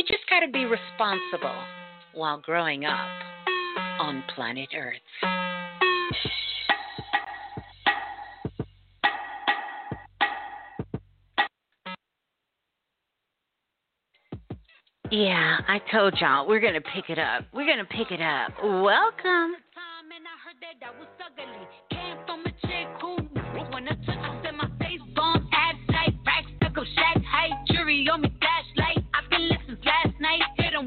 We 0.00 0.04
just 0.04 0.26
got 0.30 0.40
to 0.40 0.50
be 0.50 0.64
responsible 0.64 1.62
while 2.14 2.40
growing 2.40 2.86
up 2.86 3.06
on 3.98 4.24
planet 4.34 4.70
Earth. 4.74 4.96
Yeah, 15.10 15.58
I 15.68 15.82
told 15.92 16.14
y'all 16.18 16.48
we're 16.48 16.60
gonna 16.60 16.80
pick 16.80 17.10
it 17.10 17.18
up. 17.18 17.44
We're 17.52 17.66
gonna 17.66 17.84
pick 17.84 18.10
it 18.10 18.22
up. 18.22 18.52
Welcome. 18.62 19.56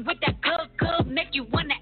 With 0.02 0.18
that 0.20 0.40
good, 0.40 0.60
good, 0.78 1.06
make 1.06 1.28
you 1.32 1.44
wanna 1.52 1.73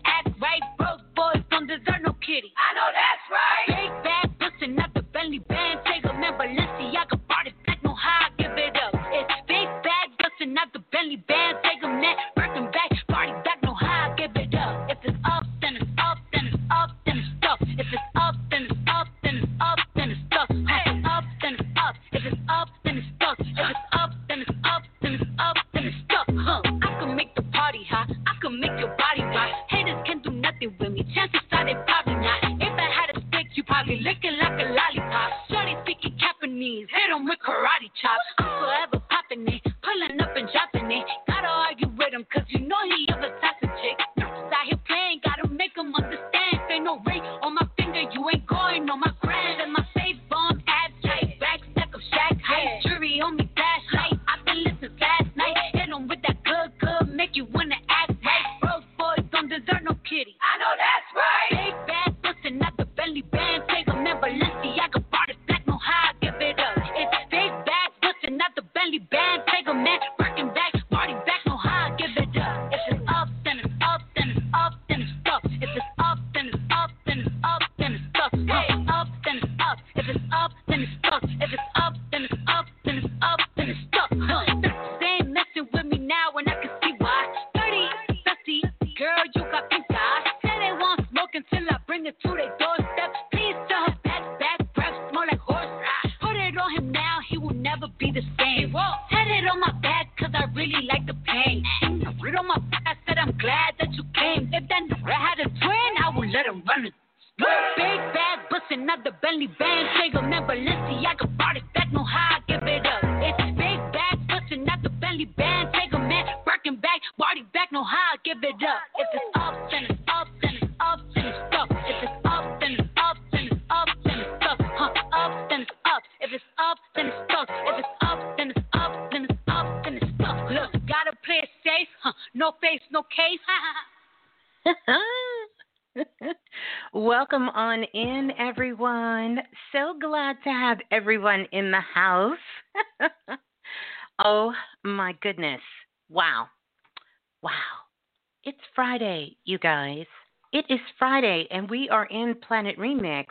guys. 149.63 150.07
It 150.53 150.65
is 150.69 150.81
Friday, 150.99 151.47
and 151.51 151.71
we 151.71 151.89
are 151.89 152.07
in 152.07 152.35
Planet 152.47 152.77
Remix. 152.79 153.27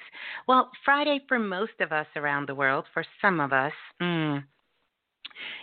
Well, 0.47 0.71
Friday 0.83 1.19
for 1.27 1.37
most 1.37 1.73
of 1.81 1.91
us 1.91 2.07
around 2.15 2.47
the 2.47 2.55
world, 2.55 2.85
for 2.93 3.03
some 3.21 3.39
of 3.41 3.51
us, 3.51 3.73
mm, 4.01 4.41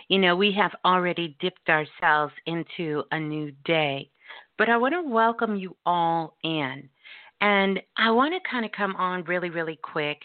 you 0.07 0.19
know, 0.19 0.35
we 0.35 0.53
have 0.53 0.71
already 0.85 1.35
dipped 1.41 1.69
ourselves 1.69 2.33
into 2.45 3.03
a 3.11 3.19
new 3.19 3.51
day. 3.65 4.09
But 4.57 4.69
I 4.69 4.77
want 4.77 4.93
to 4.93 5.01
welcome 5.01 5.55
you 5.55 5.75
all 5.85 6.37
in. 6.43 6.87
And 7.41 7.79
I 7.97 8.11
want 8.11 8.33
to 8.35 8.49
kind 8.49 8.63
of 8.63 8.71
come 8.71 8.95
on 8.95 9.23
really, 9.23 9.49
really 9.49 9.79
quick 9.81 10.19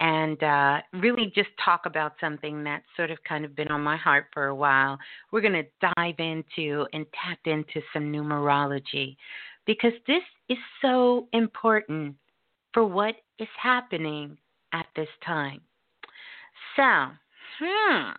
and 0.00 0.42
uh, 0.42 0.80
really 0.94 1.30
just 1.34 1.50
talk 1.64 1.82
about 1.86 2.14
something 2.20 2.64
that's 2.64 2.84
sort 2.96 3.10
of 3.10 3.18
kind 3.28 3.44
of 3.44 3.54
been 3.54 3.68
on 3.68 3.82
my 3.82 3.96
heart 3.96 4.26
for 4.32 4.46
a 4.46 4.54
while. 4.54 4.98
We're 5.30 5.42
going 5.42 5.52
to 5.52 5.92
dive 5.96 6.14
into 6.18 6.86
and 6.92 7.06
tap 7.12 7.38
into 7.44 7.80
some 7.92 8.12
numerology 8.12 9.16
because 9.66 9.92
this 10.06 10.22
is 10.48 10.58
so 10.80 11.28
important 11.32 12.16
for 12.72 12.84
what 12.84 13.14
is 13.38 13.48
happening 13.60 14.36
at 14.72 14.86
this 14.96 15.08
time. 15.24 15.60
So, 16.76 17.08
hmm, 17.60 18.10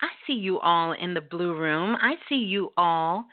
I 0.00 0.08
see 0.26 0.34
you 0.34 0.58
all 0.60 0.92
in 0.92 1.14
the 1.14 1.20
blue 1.20 1.54
room. 1.54 1.96
I 2.00 2.14
see 2.28 2.36
you 2.36 2.72
all 2.76 3.24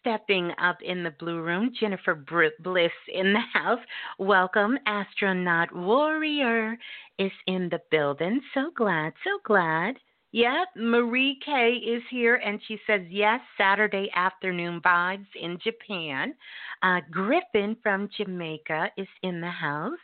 stepping 0.00 0.52
up 0.62 0.78
in 0.82 1.02
the 1.02 1.14
blue 1.18 1.42
room. 1.42 1.72
Jennifer 1.78 2.14
Bliss 2.14 2.92
in 3.12 3.32
the 3.32 3.40
house. 3.52 3.80
Welcome. 4.18 4.78
Astronaut 4.86 5.74
Warrior 5.74 6.78
is 7.18 7.32
in 7.46 7.68
the 7.68 7.80
building. 7.90 8.40
So 8.54 8.70
glad, 8.74 9.12
so 9.24 9.38
glad. 9.44 9.96
Yep, 10.36 10.68
Marie 10.76 11.38
K 11.42 11.76
is 11.76 12.02
here 12.10 12.34
and 12.34 12.60
she 12.68 12.78
says, 12.86 13.00
yes, 13.08 13.40
Saturday 13.56 14.10
afternoon 14.14 14.82
vibes 14.82 15.24
in 15.34 15.58
Japan. 15.64 16.34
Uh, 16.82 17.00
Griffin 17.10 17.74
from 17.82 18.10
Jamaica 18.14 18.90
is 18.98 19.08
in 19.22 19.40
the 19.40 19.48
house. 19.48 19.98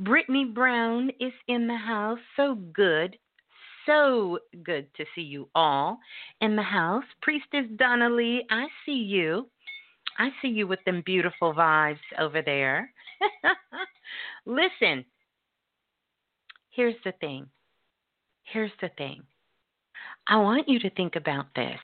Brittany 0.00 0.46
Brown 0.46 1.12
is 1.20 1.32
in 1.46 1.68
the 1.68 1.76
house. 1.76 2.18
So 2.36 2.56
good. 2.72 3.16
So 3.86 4.40
good 4.64 4.92
to 4.96 5.04
see 5.14 5.22
you 5.22 5.48
all 5.54 6.00
in 6.40 6.56
the 6.56 6.62
house. 6.62 7.04
Priestess 7.22 7.66
Donnelly, 7.76 8.44
I 8.50 8.66
see 8.84 8.90
you. 8.90 9.48
I 10.18 10.30
see 10.42 10.48
you 10.48 10.66
with 10.66 10.80
them 10.86 11.04
beautiful 11.06 11.54
vibes 11.54 11.98
over 12.18 12.42
there. 12.42 12.92
Listen, 14.44 15.04
here's 16.70 16.96
the 17.04 17.12
thing. 17.20 17.46
Here's 18.42 18.72
the 18.80 18.90
thing. 18.98 19.22
I 20.28 20.36
want 20.36 20.68
you 20.68 20.78
to 20.80 20.90
think 20.90 21.16
about 21.16 21.46
this. 21.56 21.80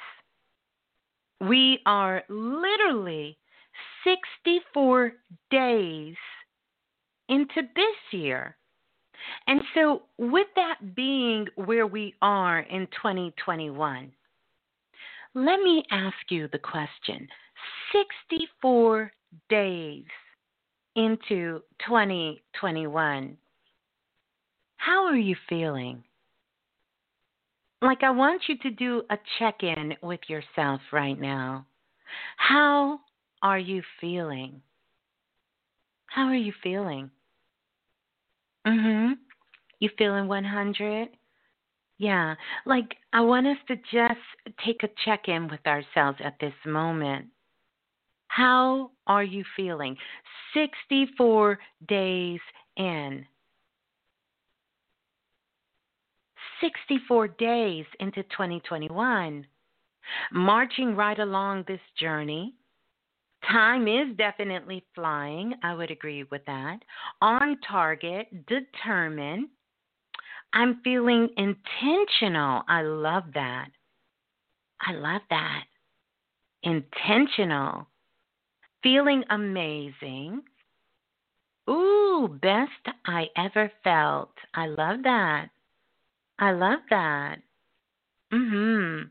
We 1.41 1.79
are 1.85 2.23
literally 2.29 3.37
64 4.03 5.13
days 5.51 6.15
into 7.29 7.61
this 7.75 7.95
year. 8.11 8.57
And 9.47 9.61
so, 9.73 10.03
with 10.17 10.47
that 10.55 10.95
being 10.95 11.47
where 11.55 11.87
we 11.87 12.15
are 12.21 12.59
in 12.59 12.87
2021, 12.87 14.11
let 15.35 15.59
me 15.59 15.83
ask 15.91 16.15
you 16.29 16.47
the 16.51 16.59
question 16.59 17.27
64 17.91 19.11
days 19.49 20.05
into 20.95 21.61
2021, 21.87 23.37
how 24.77 25.05
are 25.05 25.15
you 25.15 25.35
feeling? 25.47 26.03
Like, 27.81 28.03
I 28.03 28.09
want 28.11 28.41
you 28.47 28.57
to 28.57 28.71
do 28.71 29.03
a 29.09 29.17
check 29.37 29.63
in 29.63 29.95
with 30.01 30.19
yourself 30.27 30.81
right 30.91 31.19
now. 31.19 31.65
How 32.37 32.99
are 33.41 33.59
you 33.59 33.81
feeling? 34.01 34.61
How 36.07 36.25
are 36.25 36.35
you 36.35 36.53
feeling? 36.63 37.11
Mhm. 38.65 39.17
You 39.79 39.89
feeling 39.97 40.27
100? 40.27 41.09
Yeah. 41.97 42.35
Like 42.65 42.97
I 43.13 43.21
want 43.21 43.47
us 43.47 43.57
to 43.67 43.75
just 43.75 44.19
take 44.65 44.83
a 44.83 44.89
check-in 45.05 45.47
with 45.47 45.65
ourselves 45.67 46.19
at 46.21 46.39
this 46.39 46.53
moment. 46.65 47.27
How 48.29 48.91
are 49.05 49.23
you 49.23 49.43
feeling? 49.55 49.95
64 50.53 51.59
days 51.87 52.39
in. 52.77 53.25
64 56.61 57.27
days 57.27 57.85
into 57.99 58.23
2021. 58.23 59.45
Marching 60.31 60.95
right 60.95 61.19
along 61.19 61.65
this 61.67 61.79
journey 61.99 62.55
Time 63.47 63.87
is 63.87 64.15
definitely 64.17 64.83
flying. 64.93 65.53
I 65.63 65.73
would 65.73 65.91
agree 65.91 66.23
with 66.23 66.45
that. 66.45 66.79
On 67.21 67.57
target, 67.67 68.27
determined. 68.47 69.49
I'm 70.53 70.81
feeling 70.83 71.29
intentional. 71.37 72.63
I 72.67 72.81
love 72.81 73.23
that. 73.35 73.69
I 74.81 74.93
love 74.93 75.21
that. 75.29 75.63
Intentional. 76.63 77.87
Feeling 78.83 79.23
amazing. 79.29 80.41
Ooh, 81.69 82.39
best 82.41 82.71
I 83.05 83.27
ever 83.37 83.71
felt. 83.83 84.31
I 84.53 84.67
love 84.67 85.03
that. 85.03 85.49
I 86.39 86.51
love 86.51 86.79
that. 86.89 87.39
Mhm. 88.31 89.09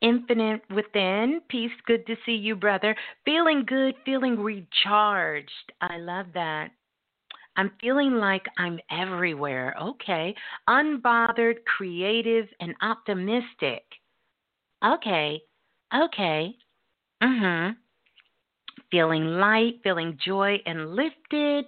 Infinite 0.00 0.68
within. 0.70 1.40
Peace, 1.48 1.72
good 1.86 2.06
to 2.06 2.16
see 2.26 2.34
you, 2.36 2.56
brother. 2.56 2.96
Feeling 3.24 3.64
good, 3.64 3.96
feeling 4.04 4.38
recharged. 4.40 5.72
I 5.80 5.98
love 5.98 6.32
that. 6.34 6.70
I'm 7.56 7.70
feeling 7.80 8.14
like 8.16 8.46
I'm 8.58 8.80
everywhere. 8.90 9.74
Okay. 9.80 10.34
Unbothered, 10.68 11.64
creative, 11.64 12.48
and 12.60 12.74
optimistic. 12.82 13.84
Okay. 14.84 15.42
Okay. 15.94 16.58
Mhm. 17.22 17.76
Feeling 18.94 19.24
light, 19.26 19.80
feeling 19.82 20.16
joy 20.24 20.56
and 20.66 20.94
lifted. 20.94 21.64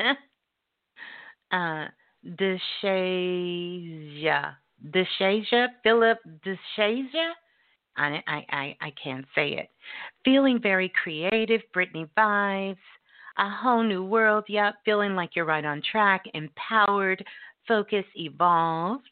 uh, 1.50 1.86
Deshasia, 2.24 2.94
Deshasia, 4.90 5.66
Philip 5.82 6.18
Deshasia. 6.46 7.32
I, 7.96 8.22
I, 8.28 8.46
I, 8.50 8.76
I 8.80 8.92
can't 9.02 9.26
say 9.34 9.54
it. 9.54 9.70
Feeling 10.24 10.60
very 10.62 10.92
creative, 11.02 11.62
Brittany 11.72 12.06
vibes. 12.16 12.76
A 13.38 13.50
whole 13.50 13.82
new 13.82 14.04
world, 14.04 14.44
yep. 14.48 14.74
Feeling 14.84 15.16
like 15.16 15.34
you're 15.34 15.44
right 15.46 15.64
on 15.64 15.82
track, 15.90 16.22
empowered, 16.34 17.24
focused, 17.66 18.06
evolved. 18.14 19.02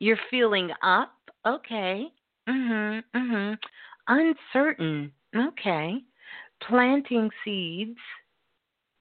You're 0.00 0.18
feeling 0.28 0.70
up, 0.82 1.12
okay. 1.46 2.08
Mhm, 2.48 3.04
mhm. 3.14 3.56
Uncertain, 4.08 5.12
okay. 5.34 6.02
Planting 6.62 7.30
seeds, 7.44 7.98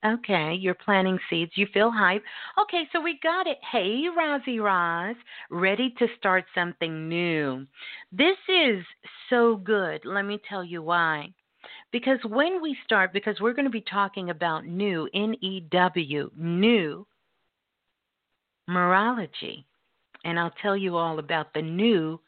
Okay, 0.06 0.54
you're 0.54 0.76
planting 0.76 1.18
seeds. 1.30 1.52
You 1.56 1.66
feel 1.74 1.90
hype. 1.90 2.24
Okay, 2.62 2.84
so 2.92 3.02
we 3.02 3.20
got 3.24 3.48
it. 3.48 3.58
Hey, 3.72 4.04
Rozzy 4.16 4.62
Roz, 4.62 5.16
ready 5.50 5.96
to 5.98 6.08
start 6.20 6.46
something 6.54 7.10
new. 7.10 7.66
This 8.12 8.38
is 8.48 8.86
so 9.32 9.56
good. 9.56 10.02
Let 10.06 10.26
me 10.26 10.40
tell 10.48 10.64
you 10.64 10.84
why. 10.84 11.34
Because 11.92 12.20
when 12.26 12.62
we 12.62 12.78
start, 12.84 13.14
because 13.14 13.38
we're 13.42 13.54
going 13.54 13.66
to 13.66 13.72
be 13.72 13.84
talking 13.90 14.30
about 14.30 14.68
new, 14.68 15.10
N 15.16 15.34
E 15.42 15.62
W, 15.72 16.30
new 16.38 17.08
numerology. 18.70 19.64
And 20.24 20.40
I'll 20.40 20.54
tell 20.62 20.78
you 20.78 20.98
all 20.98 21.18
about 21.18 21.54
the 21.54 21.62
new 21.64 22.20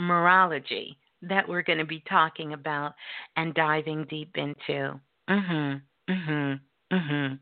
numerology 0.00 0.96
that 1.22 1.48
we're 1.48 1.62
going 1.62 1.78
to 1.78 1.84
be 1.86 2.02
talking 2.08 2.52
about 2.52 2.94
and 3.36 3.54
diving 3.54 4.04
deep 4.04 4.36
into. 4.36 5.00
Mhm. 5.28 5.82
Mhm. 6.08 6.60
Mhm. 6.92 7.38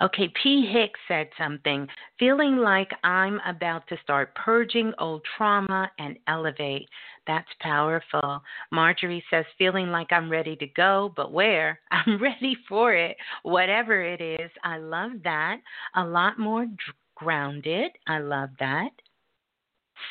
Okay, 0.00 0.28
P. 0.28 0.66
Hicks 0.66 1.00
said 1.08 1.30
something, 1.38 1.88
feeling 2.18 2.56
like 2.56 2.92
I'm 3.04 3.40
about 3.46 3.86
to 3.88 3.96
start 4.02 4.34
purging 4.34 4.92
old 4.98 5.24
trauma 5.36 5.90
and 5.98 6.18
elevate. 6.26 6.88
That's 7.26 7.48
powerful. 7.60 8.42
Marjorie 8.70 9.24
says, 9.30 9.46
feeling 9.56 9.90
like 9.90 10.12
I'm 10.12 10.28
ready 10.30 10.56
to 10.56 10.66
go, 10.66 11.12
but 11.16 11.32
where? 11.32 11.80
I'm 11.90 12.20
ready 12.20 12.56
for 12.68 12.92
it, 12.94 13.16
whatever 13.42 14.02
it 14.02 14.20
is. 14.20 14.50
I 14.62 14.78
love 14.78 15.12
that. 15.22 15.60
A 15.94 16.04
lot 16.04 16.38
more 16.38 16.66
grounded. 17.14 17.92
I 18.06 18.18
love 18.18 18.50
that. 18.58 18.90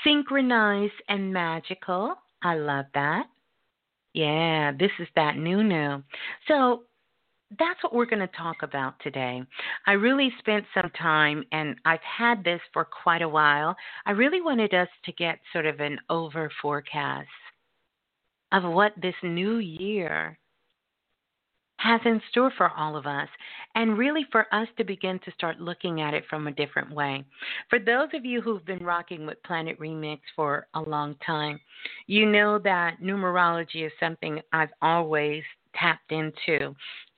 Synchronized 0.04 0.94
and 1.10 1.34
magical. 1.34 2.16
I 2.44 2.56
love 2.56 2.86
that. 2.94 3.28
Yeah, 4.14 4.72
this 4.78 4.92
is 5.00 5.08
that 5.16 5.38
new 5.38 5.64
new. 5.64 6.04
So 6.48 6.84
that's 7.60 7.84
what 7.84 7.94
we're 7.94 8.06
going 8.06 8.28
to 8.28 8.38
talk 8.38 8.58
about 8.62 8.96
today. 9.02 9.42
I 9.86 9.94
really 9.94 10.32
spent 10.40 10.66
some 10.74 10.92
time, 10.98 11.44
and 11.52 11.76
I've 11.86 12.00
had 12.02 12.44
this 12.44 12.62
for 12.74 12.86
quite 13.04 13.22
a 13.22 13.30
while. 13.30 13.76
I 14.06 14.12
really 14.12 14.42
wanted 14.42 14.74
us 14.74 14.88
to 15.06 15.12
get 15.14 15.40
sort 15.52 15.66
of 15.66 15.80
an 15.80 16.00
over 16.10 16.52
forecast 16.62 17.28
of 18.52 18.64
what 18.64 18.94
this 19.02 19.16
new 19.24 19.58
year 19.58 20.38
has 21.84 22.00
in 22.06 22.22
store 22.30 22.52
for 22.56 22.70
all 22.70 22.96
of 22.96 23.06
us, 23.06 23.28
and 23.76 23.98
really 23.98 24.26
for 24.32 24.46
us 24.54 24.68
to 24.78 24.86
begin 24.86 25.20
to 25.20 25.32
start 25.32 25.60
looking 25.60 26.00
at 26.00 26.14
it 26.14 26.24
from 26.30 26.48
a 26.48 26.52
different 26.52 26.90
way. 26.94 27.24
For 27.70 27.78
those 27.78 28.08
of 28.14 28.24
you 28.24 28.40
who've 28.42 28.66
been 28.66 28.86
rocking 28.86 29.26
with 29.26 29.44
Planet 29.44 29.78
Remix 29.80 30.20
for 30.34 30.68
a 30.76 30.82
long 30.82 31.16
time, 31.26 31.60
you 32.08 32.26
know 32.26 32.58
that 32.60 33.02
numerology 33.04 33.86
is 33.86 33.92
something 34.00 34.40
I've 34.54 34.72
always 34.82 35.44
tapped 35.76 36.14
into 36.14 36.74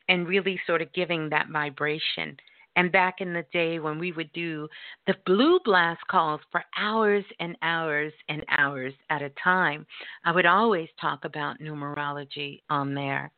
and 0.10 0.28
really 0.28 0.60
sort 0.66 0.82
of 0.82 0.92
giving 0.94 1.30
that 1.30 1.50
vibration. 1.50 2.36
And 2.76 2.92
back 2.92 3.22
in 3.22 3.34
the 3.34 3.46
day 3.54 3.80
when 3.80 4.00
we 4.00 4.12
would 4.14 4.34
do 4.34 4.68
the 5.06 5.16
blue 5.26 5.60
blast 5.64 6.02
calls 6.08 6.42
for 6.52 6.64
hours 6.78 7.24
and 7.40 7.56
hours 7.62 8.12
and 8.30 8.44
hours 8.50 8.94
at 9.10 9.22
a 9.22 9.32
time, 9.42 9.86
I 10.26 10.32
would 10.32 10.46
always 10.48 10.90
talk 11.00 11.24
about 11.24 11.60
numerology 11.60 12.62
on 12.70 12.94
there. 12.94 13.32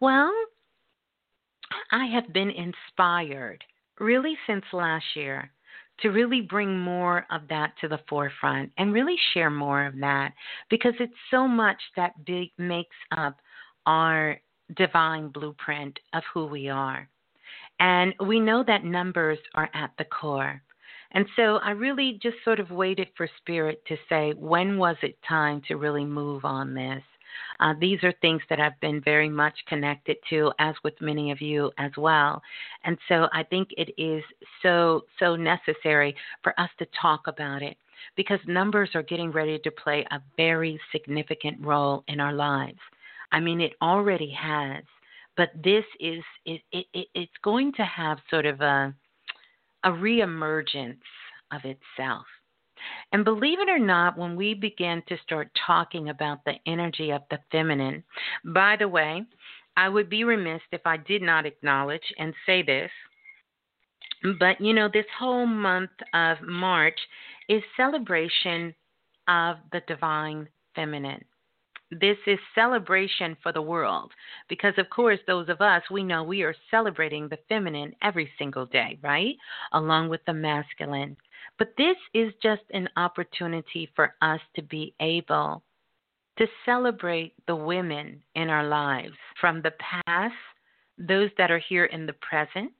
Well, 0.00 0.32
I 1.90 2.06
have 2.06 2.32
been 2.32 2.50
inspired 2.50 3.62
really 3.98 4.36
since 4.46 4.64
last 4.72 5.04
year 5.14 5.50
to 6.00 6.08
really 6.08 6.40
bring 6.40 6.78
more 6.78 7.24
of 7.30 7.42
that 7.48 7.72
to 7.80 7.88
the 7.88 8.00
forefront 8.08 8.72
and 8.78 8.92
really 8.92 9.16
share 9.32 9.50
more 9.50 9.86
of 9.86 9.98
that 10.00 10.32
because 10.68 10.94
it's 10.98 11.12
so 11.30 11.46
much 11.46 11.80
that 11.96 12.24
big 12.24 12.48
makes 12.58 12.96
up 13.16 13.36
our 13.86 14.40
divine 14.76 15.28
blueprint 15.28 15.98
of 16.12 16.22
who 16.32 16.46
we 16.46 16.68
are. 16.68 17.08
And 17.80 18.14
we 18.26 18.40
know 18.40 18.64
that 18.66 18.84
numbers 18.84 19.38
are 19.54 19.70
at 19.74 19.90
the 19.98 20.04
core. 20.04 20.62
And 21.12 21.26
so 21.36 21.58
I 21.58 21.70
really 21.70 22.18
just 22.22 22.36
sort 22.44 22.58
of 22.58 22.70
waited 22.70 23.08
for 23.16 23.28
Spirit 23.38 23.84
to 23.86 23.96
say, 24.08 24.32
when 24.32 24.78
was 24.78 24.96
it 25.02 25.16
time 25.28 25.62
to 25.68 25.76
really 25.76 26.04
move 26.04 26.44
on 26.44 26.74
this? 26.74 27.02
Uh, 27.60 27.74
these 27.80 28.02
are 28.02 28.12
things 28.20 28.42
that 28.48 28.60
I've 28.60 28.78
been 28.80 29.00
very 29.00 29.28
much 29.28 29.54
connected 29.66 30.16
to, 30.30 30.52
as 30.58 30.74
with 30.84 30.94
many 31.00 31.30
of 31.30 31.40
you 31.40 31.70
as 31.78 31.92
well. 31.96 32.42
And 32.84 32.98
so 33.08 33.28
I 33.32 33.42
think 33.42 33.68
it 33.76 33.92
is 34.00 34.22
so, 34.62 35.02
so 35.18 35.36
necessary 35.36 36.14
for 36.42 36.58
us 36.58 36.70
to 36.78 36.86
talk 37.00 37.26
about 37.26 37.62
it 37.62 37.76
because 38.16 38.38
numbers 38.46 38.90
are 38.94 39.02
getting 39.02 39.32
ready 39.32 39.58
to 39.58 39.70
play 39.70 40.04
a 40.10 40.20
very 40.36 40.78
significant 40.92 41.58
role 41.60 42.04
in 42.08 42.20
our 42.20 42.32
lives. 42.32 42.78
I 43.32 43.40
mean, 43.40 43.60
it 43.60 43.72
already 43.82 44.30
has, 44.30 44.84
but 45.36 45.50
this 45.62 45.84
is 46.00 46.22
it, 46.44 46.60
it, 46.72 46.86
it 46.94 47.08
it's 47.14 47.32
going 47.42 47.72
to 47.72 47.84
have 47.84 48.18
sort 48.30 48.46
of 48.46 48.60
a 48.60 48.94
a 49.84 49.90
reemergence 49.90 50.96
of 51.52 51.60
itself. 51.64 52.26
And 53.12 53.24
believe 53.24 53.60
it 53.60 53.68
or 53.68 53.78
not, 53.78 54.18
when 54.18 54.36
we 54.36 54.54
begin 54.54 55.02
to 55.08 55.18
start 55.18 55.50
talking 55.66 56.08
about 56.08 56.44
the 56.44 56.54
energy 56.66 57.10
of 57.10 57.22
the 57.30 57.38
feminine, 57.50 58.04
by 58.44 58.76
the 58.76 58.88
way, 58.88 59.22
I 59.76 59.88
would 59.88 60.08
be 60.08 60.24
remiss 60.24 60.62
if 60.72 60.82
I 60.84 60.96
did 60.96 61.22
not 61.22 61.46
acknowledge 61.46 62.12
and 62.18 62.34
say 62.46 62.62
this. 62.62 62.90
But 64.38 64.60
you 64.60 64.72
know, 64.72 64.88
this 64.92 65.06
whole 65.18 65.46
month 65.46 65.90
of 66.12 66.40
March 66.42 66.98
is 67.48 67.62
celebration 67.76 68.74
of 69.28 69.56
the 69.72 69.82
divine 69.86 70.48
feminine 70.74 71.24
this 72.00 72.18
is 72.26 72.38
celebration 72.54 73.36
for 73.42 73.52
the 73.52 73.62
world. 73.62 74.12
Because 74.48 74.74
of 74.78 74.90
course 74.90 75.20
those 75.26 75.48
of 75.48 75.60
us 75.60 75.82
we 75.90 76.02
know 76.02 76.22
we 76.22 76.42
are 76.42 76.54
celebrating 76.70 77.28
the 77.28 77.38
feminine 77.48 77.94
every 78.02 78.30
single 78.38 78.66
day 78.66 78.98
right? 79.02 79.36
Along 79.72 80.08
with 80.08 80.24
the 80.26 80.32
masculine. 80.32 81.16
But 81.58 81.74
this 81.78 81.96
is 82.12 82.32
just 82.42 82.62
an 82.72 82.88
opportunity 82.96 83.88
for 83.94 84.14
us 84.22 84.40
to 84.56 84.62
be 84.62 84.94
able 85.00 85.62
to 86.38 86.46
celebrate 86.64 87.34
the 87.46 87.54
women 87.54 88.20
in 88.34 88.48
our 88.48 88.66
lives 88.66 89.14
from 89.40 89.62
the 89.62 89.72
past 90.06 90.34
those 90.98 91.30
that 91.38 91.50
are 91.50 91.62
here 91.68 91.86
in 91.86 92.06
the 92.06 92.14
present 92.14 92.72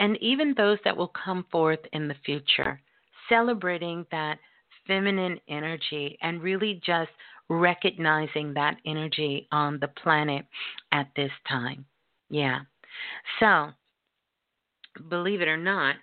and 0.00 0.16
even 0.20 0.54
those 0.56 0.78
that 0.84 0.96
will 0.96 1.12
come 1.24 1.44
forth 1.50 1.80
in 1.92 2.08
the 2.08 2.14
future 2.24 2.80
celebrating 3.28 4.06
that 4.10 4.38
feminine 4.86 5.38
energy 5.48 6.18
and 6.22 6.42
really 6.42 6.80
just 6.84 7.10
recognizing 7.48 8.54
that 8.54 8.76
energy 8.86 9.48
on 9.52 9.78
the 9.80 9.88
planet 9.88 10.44
at 10.92 11.08
this 11.16 11.32
time. 11.48 11.84
Yeah. 12.30 12.60
So, 13.40 13.70
believe 15.08 15.40
it 15.40 15.48
or 15.48 15.56
not, 15.56 15.96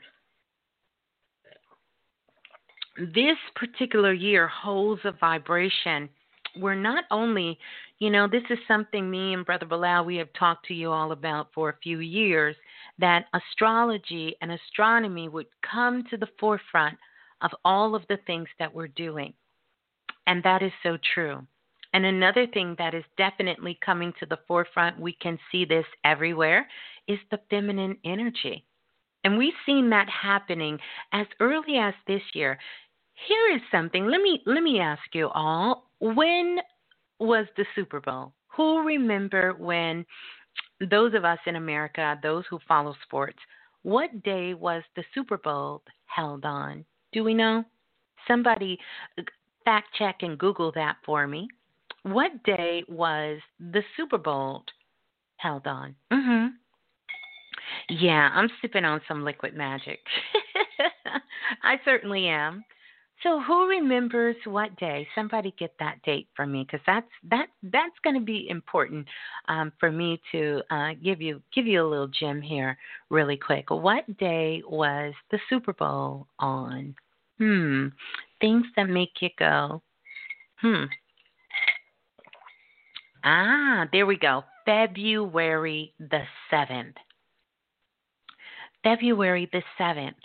this 2.98 3.38
particular 3.56 4.14
year 4.14 4.48
holds 4.48 5.02
a 5.04 5.12
vibration 5.12 6.10
where 6.58 6.76
not 6.76 7.04
only, 7.12 7.60
you 8.00 8.10
know, 8.10 8.28
this 8.28 8.44
is 8.50 8.58
something 8.68 9.10
me 9.10 9.34
and 9.34 9.46
Brother 9.46 9.66
Balah, 9.66 10.06
we 10.06 10.16
have 10.16 10.32
talked 10.38 10.66
to 10.68 10.74
you 10.74 10.92
all 10.92 11.12
about 11.12 11.50
for 11.54 11.70
a 11.70 11.78
few 11.84 12.00
years, 12.00 12.56
that 13.00 13.26
astrology 13.34 14.36
and 14.42 14.52
astronomy 14.52 15.28
would 15.28 15.48
come 15.70 16.04
to 16.10 16.18
the 16.18 16.30
forefront 16.40 16.98
of 17.42 17.52
all 17.66 17.94
of 17.96 18.04
the 18.08 18.18
things 18.26 18.48
that 18.60 18.74
we're 18.74 18.88
doing. 18.88 19.34
And 20.28 20.44
that 20.44 20.62
is 20.64 20.72
so 20.84 20.98
true. 21.14 21.46
And 21.94 22.06
another 22.06 22.46
thing 22.48 22.76
that 22.78 22.94
is 22.94 23.04
definitely 23.18 23.80
coming 23.86 24.12
to 24.20 24.26
the 24.26 24.40
forefront, 24.48 25.00
we 25.00 25.14
can 25.14 25.40
see 25.52 25.64
this 25.64 25.86
everywhere, 26.04 26.68
is 27.08 27.20
the 27.32 27.40
feminine 27.50 27.98
energy. 28.04 28.66
And 29.24 29.38
we've 29.38 29.54
seen 29.66 29.90
that 29.90 30.08
happening 30.10 30.78
as 31.14 31.26
early 31.40 31.78
as 31.78 31.94
this 32.06 32.22
year. 32.34 32.60
Here 33.28 33.56
is 33.56 33.62
something. 33.72 34.08
Let 34.08 34.22
me 34.22 34.42
let 34.46 34.62
me 34.62 34.80
ask 34.80 35.04
you 35.14 35.30
all, 35.30 35.90
when 36.00 36.60
was 37.20 37.46
the 37.56 37.66
Super 37.76 38.02
Bowl? 38.02 38.34
Who 38.50 38.86
remember 38.86 39.54
when 39.58 40.06
those 40.90 41.14
of 41.14 41.24
us 41.26 41.40
in 41.46 41.56
America, 41.56 42.20
those 42.22 42.44
who 42.50 42.60
follow 42.68 42.94
sports, 43.04 43.40
what 43.84 44.24
day 44.24 44.54
was 44.54 44.84
the 44.96 45.04
Super 45.14 45.38
Bowl 45.38 45.82
held 46.08 46.46
on? 46.46 46.84
Do 47.14 47.24
we 47.24 47.34
know? 47.34 47.64
Somebody 48.28 48.78
fact 49.66 49.90
check 49.98 50.18
and 50.22 50.38
Google 50.38 50.72
that 50.74 50.98
for 51.06 51.28
me. 51.28 51.48
What 52.04 52.44
day 52.44 52.84
was 52.88 53.40
the 53.60 53.82
Super 53.98 54.18
Bowl 54.18 54.64
held 55.38 55.68
on? 55.68 55.96
Mhm. 56.12 56.54
Yeah, 57.90 58.30
I'm 58.34 58.50
sipping 58.62 58.86
on 58.86 59.02
some 59.08 59.24
liquid 59.24 59.56
magic. 59.56 60.00
I 61.64 61.80
certainly 61.84 62.28
am. 62.28 62.64
So 63.24 63.42
who 63.42 63.68
remembers 63.68 64.36
what 64.46 64.76
day? 64.78 65.08
Somebody 65.16 65.54
get 65.58 65.74
that 65.80 66.02
date 66.04 66.28
for 66.36 66.46
me 66.46 66.64
because 66.64 66.84
that's 66.86 67.10
that 67.30 67.48
that's 67.64 67.98
going 68.04 68.16
to 68.16 68.22
be 68.22 68.50
important 68.50 69.08
um, 69.48 69.72
for 69.80 69.92
me 69.92 70.22
to 70.32 70.62
uh, 70.70 70.92
give 71.04 71.22
you 71.22 71.42
give 71.54 71.66
you 71.66 71.82
a 71.82 71.88
little 71.90 72.08
gem 72.08 72.42
here 72.42 72.78
really 73.10 73.38
quick. 73.38 73.70
What 73.70 74.18
day 74.18 74.62
was 74.68 75.14
the 75.32 75.40
Super 75.50 75.74
Bowl 75.74 76.28
on? 76.40 76.94
Hmm, 77.38 77.88
things 78.40 78.66
that 78.76 78.90
make 78.90 79.22
you 79.22 79.30
go, 79.38 79.82
hmm. 80.62 80.86
Ah, 83.24 83.88
there 83.92 84.06
we 84.06 84.18
go. 84.18 84.44
February 84.66 85.94
the 86.00 86.22
seventh. 86.50 86.96
February 88.84 89.50
the 89.52 89.64
seventh. 89.78 90.18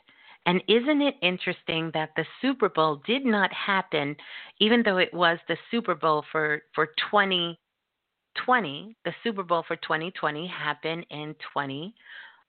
And 0.46 0.62
isn't 0.68 1.02
it 1.02 1.16
interesting 1.22 1.90
that 1.94 2.10
the 2.16 2.24
Super 2.40 2.68
Bowl 2.68 3.00
did 3.06 3.24
not 3.24 3.52
happen, 3.52 4.16
even 4.58 4.82
though 4.82 4.98
it 4.98 5.12
was 5.12 5.38
the 5.48 5.56
Super 5.70 5.94
Bowl 5.94 6.24
for, 6.32 6.62
for 6.74 6.86
2020, 7.10 8.96
the 9.04 9.12
Super 9.22 9.42
Bowl 9.42 9.64
for 9.66 9.76
2020 9.76 10.46
happened 10.46 11.06
in 11.10 11.34
2021. 11.54 11.92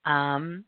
Um, 0.06 0.66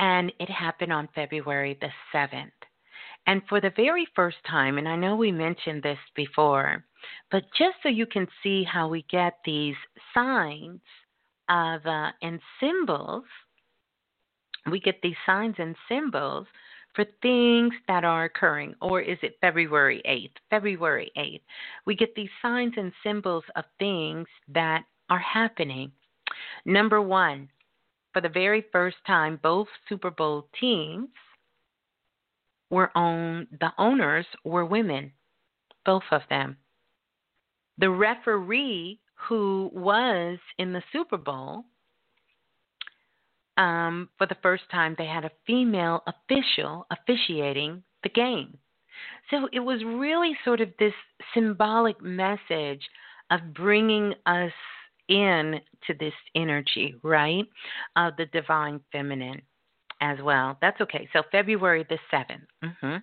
and 0.00 0.32
it 0.40 0.50
happened 0.50 0.92
on 0.92 1.08
February 1.14 1.78
the 1.80 1.90
7th. 2.12 2.50
And 3.28 3.42
for 3.48 3.60
the 3.60 3.72
very 3.76 4.08
first 4.16 4.38
time, 4.48 4.78
and 4.78 4.88
I 4.88 4.96
know 4.96 5.14
we 5.14 5.30
mentioned 5.30 5.82
this 5.82 5.98
before, 6.16 6.84
but 7.30 7.44
just 7.56 7.76
so 7.82 7.88
you 7.88 8.06
can 8.06 8.26
see 8.42 8.64
how 8.64 8.88
we 8.88 9.04
get 9.10 9.34
these 9.44 9.76
signs 10.12 10.80
of 11.48 11.86
uh, 11.86 12.10
and 12.22 12.40
symbols 12.58 13.24
we 14.68 14.80
get 14.80 15.00
these 15.02 15.16
signs 15.24 15.54
and 15.58 15.74
symbols 15.88 16.46
for 16.94 17.04
things 17.22 17.72
that 17.86 18.04
are 18.04 18.24
occurring. 18.24 18.74
Or 18.82 19.00
is 19.00 19.18
it 19.22 19.38
February 19.40 20.02
8th? 20.06 20.36
February 20.50 21.10
8th. 21.16 21.42
We 21.86 21.94
get 21.94 22.14
these 22.14 22.28
signs 22.42 22.74
and 22.76 22.92
symbols 23.04 23.44
of 23.56 23.64
things 23.78 24.26
that 24.48 24.84
are 25.08 25.20
happening. 25.20 25.92
Number 26.64 27.00
one, 27.00 27.48
for 28.12 28.20
the 28.20 28.28
very 28.28 28.64
first 28.72 28.96
time, 29.06 29.38
both 29.42 29.68
Super 29.88 30.10
Bowl 30.10 30.48
teams 30.58 31.08
were 32.70 32.96
owned, 32.96 33.48
the 33.60 33.72
owners 33.78 34.26
were 34.44 34.64
women, 34.64 35.12
both 35.84 36.04
of 36.10 36.22
them. 36.30 36.56
The 37.78 37.90
referee 37.90 39.00
who 39.28 39.70
was 39.72 40.38
in 40.58 40.72
the 40.72 40.82
Super 40.92 41.16
Bowl 41.16 41.64
um, 43.56 44.08
for 44.16 44.26
the 44.26 44.36
first 44.42 44.64
time, 44.70 44.94
they 44.96 45.06
had 45.06 45.24
a 45.24 45.30
female 45.46 46.02
official 46.06 46.86
officiating 46.90 47.82
the 48.02 48.08
game. 48.08 48.56
So 49.30 49.48
it 49.52 49.60
was 49.60 49.82
really 49.84 50.36
sort 50.44 50.60
of 50.60 50.70
this 50.78 50.94
symbolic 51.34 52.00
message 52.02 52.82
of 53.30 53.54
bringing 53.54 54.14
us 54.26 54.52
in 55.10 55.60
to 55.86 55.94
this 56.00 56.14
energy, 56.34 56.94
right? 57.02 57.44
Of 57.96 58.16
the 58.16 58.26
divine 58.26 58.80
feminine 58.92 59.42
as 60.00 60.18
well. 60.22 60.56
That's 60.62 60.80
okay. 60.80 61.08
So 61.12 61.22
February 61.30 61.84
the 61.88 61.98
7th. 62.12 62.46
Mm-hmm. 62.64 62.96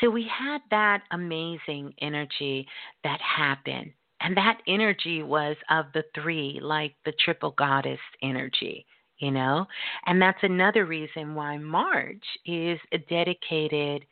So 0.00 0.10
we 0.10 0.28
had 0.28 0.58
that 0.70 1.04
amazing 1.12 1.94
energy 2.02 2.66
that 3.04 3.20
happened. 3.20 3.92
And 4.20 4.36
that 4.36 4.58
energy 4.66 5.22
was 5.22 5.56
of 5.70 5.86
the 5.94 6.04
three, 6.14 6.58
like 6.60 6.94
the 7.04 7.12
triple 7.24 7.52
goddess 7.52 8.00
energy 8.22 8.86
you 9.18 9.30
know? 9.30 9.66
And 10.06 10.20
that's 10.20 10.42
another 10.42 10.84
reason 10.86 11.34
why 11.34 11.58
March 11.58 12.24
is 12.46 12.78
dedicated 13.08 14.04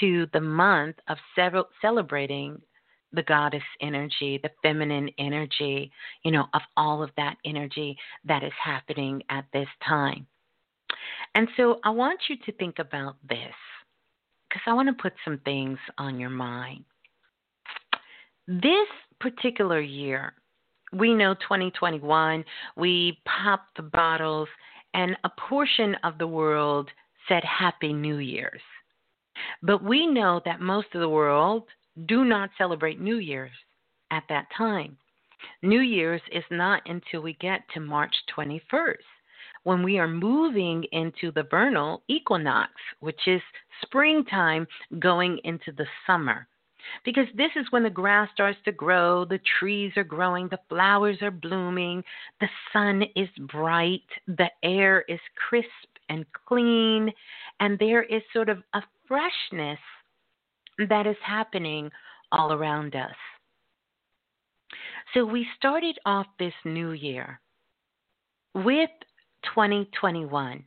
to 0.00 0.26
the 0.32 0.40
month 0.40 0.96
of 1.08 1.18
several, 1.34 1.66
celebrating 1.80 2.60
the 3.14 3.22
goddess 3.22 3.62
energy, 3.80 4.40
the 4.42 4.50
feminine 4.62 5.10
energy, 5.18 5.90
you 6.24 6.30
know, 6.30 6.46
of 6.54 6.62
all 6.76 7.02
of 7.02 7.10
that 7.16 7.36
energy 7.44 7.96
that 8.24 8.42
is 8.42 8.52
happening 8.62 9.22
at 9.30 9.44
this 9.52 9.68
time. 9.86 10.26
And 11.34 11.48
so 11.56 11.80
I 11.84 11.90
want 11.90 12.20
you 12.28 12.36
to 12.44 12.52
think 12.52 12.78
about 12.78 13.16
this 13.28 13.54
because 14.48 14.62
I 14.66 14.72
want 14.72 14.88
to 14.88 15.02
put 15.02 15.14
some 15.24 15.40
things 15.44 15.78
on 15.98 16.20
your 16.20 16.30
mind. 16.30 16.84
This 18.46 18.88
particular 19.20 19.80
year, 19.80 20.34
we 20.92 21.14
know 21.14 21.34
2021, 21.34 22.44
we 22.76 23.18
popped 23.24 23.76
the 23.76 23.82
bottles, 23.82 24.48
and 24.92 25.16
a 25.24 25.30
portion 25.48 25.96
of 26.04 26.18
the 26.18 26.26
world 26.26 26.88
said 27.26 27.42
Happy 27.42 27.92
New 27.92 28.18
Year's. 28.18 28.60
But 29.62 29.82
we 29.82 30.06
know 30.06 30.40
that 30.44 30.60
most 30.60 30.88
of 30.94 31.00
the 31.00 31.08
world 31.08 31.64
do 32.06 32.24
not 32.24 32.50
celebrate 32.58 33.00
New 33.00 33.18
Year's 33.18 33.52
at 34.10 34.24
that 34.28 34.46
time. 34.56 34.96
New 35.62 35.80
Year's 35.80 36.22
is 36.32 36.44
not 36.50 36.82
until 36.86 37.20
we 37.22 37.34
get 37.34 37.60
to 37.74 37.80
March 37.80 38.14
21st, 38.36 38.96
when 39.64 39.82
we 39.82 39.98
are 39.98 40.08
moving 40.08 40.84
into 40.92 41.30
the 41.32 41.46
vernal 41.50 42.02
equinox, 42.08 42.72
which 43.00 43.20
is 43.26 43.42
springtime 43.82 44.66
going 44.98 45.38
into 45.44 45.72
the 45.72 45.86
summer. 46.06 46.46
Because 47.04 47.26
this 47.34 47.50
is 47.56 47.66
when 47.70 47.82
the 47.82 47.90
grass 47.90 48.28
starts 48.32 48.58
to 48.64 48.72
grow, 48.72 49.24
the 49.24 49.40
trees 49.58 49.92
are 49.96 50.04
growing, 50.04 50.48
the 50.48 50.60
flowers 50.68 51.16
are 51.22 51.30
blooming, 51.30 52.04
the 52.40 52.48
sun 52.72 53.02
is 53.16 53.28
bright, 53.50 54.02
the 54.26 54.50
air 54.62 55.04
is 55.08 55.20
crisp 55.48 55.68
and 56.10 56.26
clean, 56.46 57.10
and 57.60 57.78
there 57.78 58.02
is 58.02 58.22
sort 58.32 58.50
of 58.50 58.62
a 58.74 58.82
freshness 59.08 59.78
that 60.88 61.06
is 61.06 61.16
happening 61.24 61.90
all 62.32 62.52
around 62.52 62.94
us. 62.96 63.14
So 65.12 65.24
we 65.24 65.46
started 65.56 65.98
off 66.04 66.26
this 66.38 66.54
new 66.64 66.92
year 66.92 67.40
with 68.54 68.90
2021. 69.44 70.64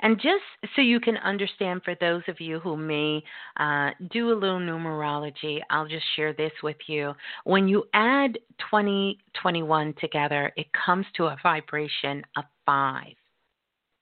And 0.00 0.16
just 0.16 0.42
so 0.74 0.82
you 0.82 1.00
can 1.00 1.18
understand, 1.18 1.82
for 1.84 1.94
those 2.00 2.22
of 2.28 2.40
you 2.40 2.58
who 2.60 2.76
may 2.76 3.22
uh, 3.58 3.90
do 4.10 4.32
a 4.32 4.34
little 4.34 4.58
numerology, 4.58 5.60
I'll 5.70 5.86
just 5.86 6.04
share 6.16 6.32
this 6.32 6.52
with 6.62 6.76
you. 6.86 7.12
When 7.44 7.68
you 7.68 7.84
add 7.92 8.38
2021 8.70 9.94
together, 10.00 10.52
it 10.56 10.66
comes 10.72 11.06
to 11.16 11.26
a 11.26 11.36
vibration 11.42 12.22
of 12.36 12.44
five, 12.64 13.14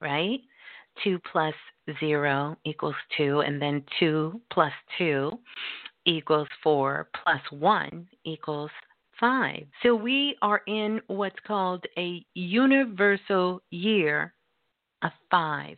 right? 0.00 0.40
Two 1.02 1.18
plus 1.30 1.54
zero 2.00 2.56
equals 2.64 2.94
two, 3.16 3.40
and 3.40 3.60
then 3.60 3.84
two 3.98 4.40
plus 4.52 4.72
two 4.98 5.32
equals 6.06 6.48
four, 6.62 7.08
plus 7.22 7.40
one 7.50 8.06
equals 8.24 8.70
five. 9.18 9.64
So 9.82 9.94
we 9.94 10.36
are 10.42 10.62
in 10.66 11.00
what's 11.06 11.38
called 11.46 11.84
a 11.96 12.24
universal 12.34 13.62
year 13.70 14.34
a 15.04 15.12
five. 15.30 15.76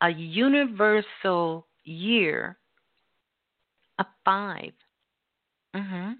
A 0.00 0.08
universal 0.10 1.66
year, 1.84 2.58
a 3.98 4.06
5 4.24 4.72
Mm-hmm. 5.76 6.12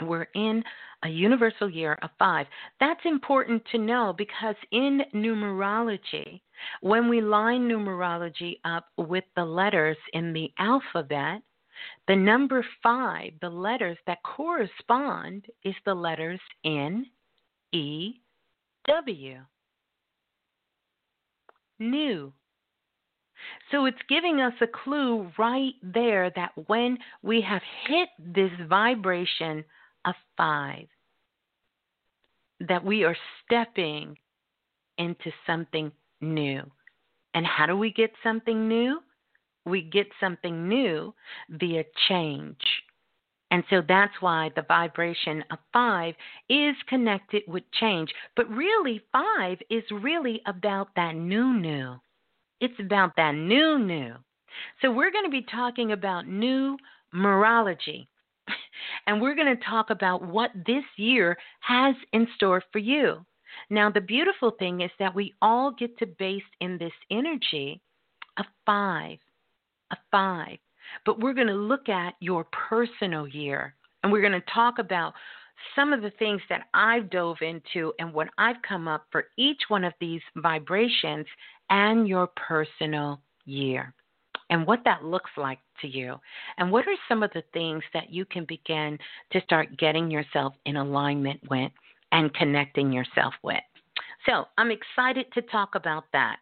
We're 0.00 0.28
in 0.34 0.62
a 1.02 1.08
universal 1.08 1.68
year 1.68 1.98
of 2.02 2.10
five. 2.18 2.46
That's 2.80 3.04
important 3.04 3.62
to 3.72 3.78
know 3.78 4.14
because 4.16 4.56
in 4.72 5.02
numerology, 5.14 6.40
when 6.80 7.08
we 7.08 7.20
line 7.20 7.68
numerology 7.68 8.58
up 8.64 8.86
with 8.96 9.24
the 9.36 9.44
letters 9.44 9.98
in 10.12 10.32
the 10.32 10.50
alphabet, 10.58 11.42
the 12.08 12.16
number 12.16 12.64
five, 12.82 13.32
the 13.40 13.50
letters 13.50 13.98
that 14.06 14.22
correspond, 14.22 15.46
is 15.64 15.74
the 15.84 15.94
letters 15.94 16.40
N, 16.64 17.06
E, 17.72 18.14
W 18.86 19.40
new. 21.78 22.32
So 23.70 23.84
it's 23.84 23.98
giving 24.08 24.40
us 24.40 24.54
a 24.60 24.66
clue 24.66 25.30
right 25.38 25.74
there 25.82 26.30
that 26.30 26.52
when 26.66 26.98
we 27.22 27.40
have 27.42 27.62
hit 27.86 28.08
this 28.18 28.50
vibration 28.68 29.64
of 30.04 30.14
five, 30.36 30.86
that 32.68 32.84
we 32.84 33.04
are 33.04 33.16
stepping 33.44 34.16
into 34.98 35.30
something 35.46 35.90
new. 36.20 36.62
And 37.34 37.44
how 37.44 37.66
do 37.66 37.76
we 37.76 37.92
get 37.92 38.12
something 38.22 38.68
new? 38.68 39.00
We 39.66 39.82
get 39.82 40.06
something 40.20 40.68
new 40.68 41.14
via 41.50 41.84
change. 42.08 42.60
And 43.50 43.64
so 43.70 43.82
that's 43.86 44.14
why 44.20 44.50
the 44.56 44.64
vibration 44.66 45.44
of 45.50 45.58
five 45.72 46.14
is 46.48 46.74
connected 46.88 47.42
with 47.46 47.62
change. 47.72 48.12
But 48.36 48.48
really, 48.50 49.02
five 49.12 49.58
is 49.70 49.84
really 49.90 50.40
about 50.46 50.88
that 50.96 51.14
new, 51.14 51.54
new. 51.54 51.96
It's 52.60 52.78
about 52.80 53.16
that 53.16 53.32
new, 53.32 53.78
new. 53.78 54.14
So 54.80 54.90
we're 54.90 55.12
going 55.12 55.24
to 55.24 55.30
be 55.30 55.46
talking 55.50 55.92
about 55.92 56.26
new 56.26 56.76
Numerology. 57.14 58.08
And 59.06 59.20
we're 59.20 59.34
going 59.34 59.54
to 59.54 59.64
talk 59.64 59.90
about 59.90 60.26
what 60.26 60.50
this 60.66 60.84
year 60.96 61.36
has 61.60 61.94
in 62.12 62.26
store 62.36 62.62
for 62.72 62.78
you. 62.78 63.24
Now, 63.70 63.90
the 63.90 64.00
beautiful 64.00 64.52
thing 64.58 64.80
is 64.80 64.90
that 64.98 65.14
we 65.14 65.34
all 65.42 65.70
get 65.70 65.96
to 65.98 66.06
base 66.06 66.42
in 66.60 66.78
this 66.78 66.92
energy 67.10 67.80
a 68.38 68.44
five, 68.66 69.18
a 69.92 69.96
five. 70.10 70.58
But 71.06 71.20
we're 71.20 71.34
going 71.34 71.46
to 71.48 71.54
look 71.54 71.88
at 71.88 72.14
your 72.20 72.44
personal 72.68 73.28
year 73.28 73.74
and 74.02 74.12
we're 74.12 74.20
going 74.20 74.32
to 74.32 74.52
talk 74.52 74.78
about 74.78 75.14
some 75.74 75.92
of 75.92 76.02
the 76.02 76.10
things 76.18 76.42
that 76.48 76.66
I've 76.74 77.10
dove 77.10 77.38
into 77.40 77.92
and 77.98 78.12
what 78.12 78.28
I've 78.38 78.60
come 78.66 78.88
up 78.88 79.06
for 79.10 79.26
each 79.38 79.62
one 79.68 79.84
of 79.84 79.94
these 80.00 80.20
vibrations 80.36 81.26
and 81.70 82.08
your 82.08 82.28
personal 82.36 83.20
year 83.44 83.94
and 84.54 84.68
what 84.68 84.84
that 84.84 85.04
looks 85.04 85.32
like 85.36 85.58
to 85.80 85.88
you. 85.88 86.14
And 86.58 86.70
what 86.70 86.86
are 86.86 86.94
some 87.08 87.24
of 87.24 87.32
the 87.34 87.42
things 87.52 87.82
that 87.92 88.12
you 88.12 88.24
can 88.24 88.44
begin 88.44 88.96
to 89.32 89.40
start 89.40 89.76
getting 89.78 90.08
yourself 90.08 90.54
in 90.64 90.76
alignment 90.76 91.40
with 91.50 91.72
and 92.12 92.32
connecting 92.34 92.92
yourself 92.92 93.34
with? 93.42 93.56
So, 94.26 94.44
I'm 94.56 94.70
excited 94.70 95.26
to 95.34 95.42
talk 95.42 95.74
about 95.74 96.04
that. 96.12 96.36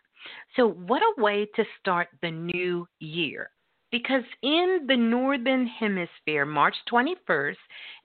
So, 0.56 0.68
what 0.68 1.00
a 1.00 1.22
way 1.22 1.48
to 1.56 1.64
start 1.80 2.08
the 2.20 2.30
new 2.30 2.86
year. 3.00 3.48
Because 3.90 4.24
in 4.42 4.80
the 4.86 4.96
northern 4.96 5.66
hemisphere, 5.66 6.44
March 6.44 6.76
21st 6.92 7.56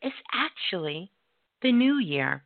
is 0.03 0.13
actually 0.33 1.11
the 1.61 1.71
new 1.73 1.99
year 1.99 2.45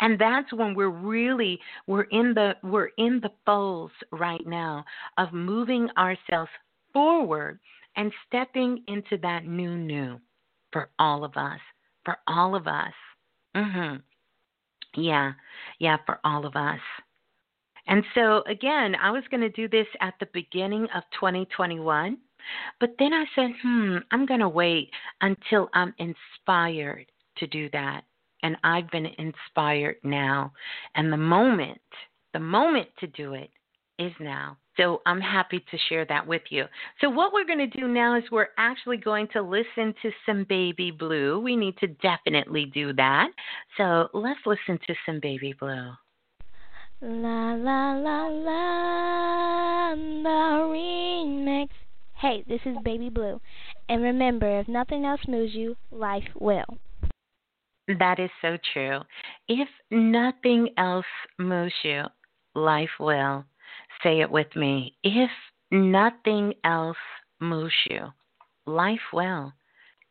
and 0.00 0.18
that's 0.18 0.52
when 0.52 0.74
we're 0.74 0.88
really 0.88 1.58
we're 1.86 2.08
in 2.10 2.34
the 2.34 2.54
we're 2.62 2.90
in 2.98 3.20
the 3.22 3.30
folds 3.46 3.94
right 4.10 4.46
now 4.46 4.84
of 5.16 5.32
moving 5.32 5.88
ourselves 5.96 6.50
forward 6.92 7.58
and 7.96 8.12
stepping 8.26 8.82
into 8.88 9.18
that 9.18 9.44
new 9.46 9.76
new 9.76 10.20
for 10.72 10.90
all 10.98 11.24
of 11.24 11.36
us 11.36 11.60
for 12.04 12.16
all 12.26 12.54
of 12.54 12.66
us. 12.66 12.92
Mhm 13.54 14.02
yeah 14.94 15.32
yeah 15.78 15.96
for 16.06 16.20
all 16.24 16.44
of 16.46 16.56
us. 16.56 16.80
And 17.86 18.04
so 18.14 18.42
again 18.46 18.94
i 18.94 19.10
was 19.10 19.24
going 19.30 19.40
to 19.40 19.48
do 19.48 19.68
this 19.68 19.88
at 20.00 20.14
the 20.20 20.28
beginning 20.32 20.86
of 20.94 21.02
2021 21.14 22.18
but 22.80 22.90
then 22.98 23.12
i 23.12 23.24
said 23.34 23.50
hmm 23.62 23.96
i'm 24.10 24.26
going 24.26 24.40
to 24.40 24.48
wait 24.48 24.90
until 25.20 25.68
i'm 25.74 25.94
inspired 25.98 27.06
to 27.36 27.46
do 27.46 27.68
that. 27.70 28.02
And 28.42 28.56
I've 28.64 28.90
been 28.90 29.06
inspired 29.18 29.96
now. 30.02 30.52
And 30.94 31.12
the 31.12 31.16
moment, 31.16 31.80
the 32.32 32.40
moment 32.40 32.88
to 32.98 33.06
do 33.06 33.34
it 33.34 33.50
is 33.98 34.12
now. 34.20 34.56
So 34.76 35.02
I'm 35.04 35.20
happy 35.20 35.62
to 35.70 35.78
share 35.88 36.04
that 36.06 36.26
with 36.26 36.42
you. 36.50 36.64
So 37.00 37.10
what 37.10 37.32
we're 37.32 37.44
going 37.44 37.70
to 37.70 37.78
do 37.78 37.88
now 37.88 38.16
is 38.16 38.24
we're 38.30 38.48
actually 38.56 38.96
going 38.96 39.28
to 39.34 39.42
listen 39.42 39.94
to 40.02 40.10
some 40.24 40.46
Baby 40.48 40.90
Blue. 40.90 41.40
We 41.40 41.56
need 41.56 41.76
to 41.78 41.88
definitely 41.88 42.70
do 42.72 42.92
that. 42.94 43.28
So 43.76 44.08
let's 44.14 44.40
listen 44.46 44.78
to 44.86 44.94
some 45.04 45.20
Baby 45.20 45.54
Blue. 45.58 45.90
La 47.02 47.54
la 47.54 47.94
la 47.94 48.26
la 48.28 49.94
the 49.94 50.28
remix. 50.70 51.68
Hey, 52.14 52.44
this 52.48 52.60
is 52.64 52.76
Baby 52.84 53.10
Blue. 53.10 53.40
And 53.88 54.02
remember, 54.02 54.60
if 54.60 54.68
nothing 54.68 55.04
else 55.04 55.20
moves 55.26 55.52
you, 55.52 55.76
life 55.90 56.28
will. 56.38 56.64
That 57.98 58.20
is 58.20 58.30
so 58.40 58.56
true. 58.72 59.00
If 59.48 59.68
nothing 59.90 60.68
else 60.78 61.04
moves 61.38 61.74
you, 61.82 62.04
life 62.54 62.90
will. 63.00 63.44
Say 64.02 64.20
it 64.20 64.30
with 64.30 64.54
me. 64.56 64.94
If 65.02 65.30
nothing 65.70 66.54
else 66.64 66.96
moves 67.40 67.74
you, 67.88 68.06
life 68.66 69.00
will. 69.12 69.52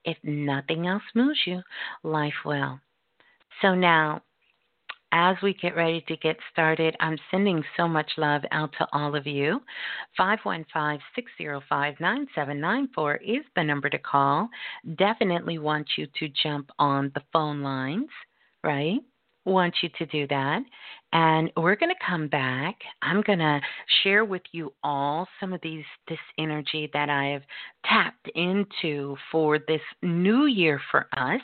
If 0.03 0.17
nothing 0.23 0.87
else 0.87 1.03
moves 1.13 1.39
you, 1.45 1.61
life 2.03 2.33
will. 2.45 2.79
So 3.61 3.75
now, 3.75 4.21
as 5.11 5.35
we 5.43 5.53
get 5.53 5.75
ready 5.75 6.03
to 6.07 6.15
get 6.17 6.37
started, 6.51 6.95
I'm 6.99 7.17
sending 7.29 7.63
so 7.75 7.87
much 7.87 8.09
love 8.17 8.43
out 8.51 8.71
to 8.77 8.87
all 8.93 9.15
of 9.15 9.27
you. 9.27 9.61
515 10.15 11.01
605 11.15 11.99
9794 11.99 13.15
is 13.17 13.43
the 13.55 13.63
number 13.63 13.89
to 13.89 13.99
call. 13.99 14.49
Definitely 14.97 15.57
want 15.57 15.89
you 15.97 16.07
to 16.17 16.29
jump 16.41 16.69
on 16.79 17.11
the 17.13 17.23
phone 17.33 17.61
lines, 17.61 18.09
right? 18.63 18.99
Want 19.43 19.75
you 19.81 19.89
to 19.97 20.05
do 20.05 20.27
that. 20.27 20.61
And 21.13 21.51
we're 21.57 21.75
going 21.75 21.91
to 21.91 22.05
come 22.05 22.27
back. 22.27 22.75
I'm 23.01 23.21
going 23.21 23.39
to 23.39 23.59
share 24.03 24.23
with 24.23 24.43
you 24.51 24.73
all 24.83 25.27
some 25.39 25.53
of 25.53 25.59
these 25.61 25.83
this 26.07 26.19
energy 26.37 26.89
that 26.93 27.09
I 27.09 27.25
have 27.27 27.43
tapped 27.85 28.29
into 28.35 29.15
for 29.31 29.59
this 29.59 29.81
new 30.01 30.45
year 30.45 30.79
for 30.89 31.07
us 31.17 31.41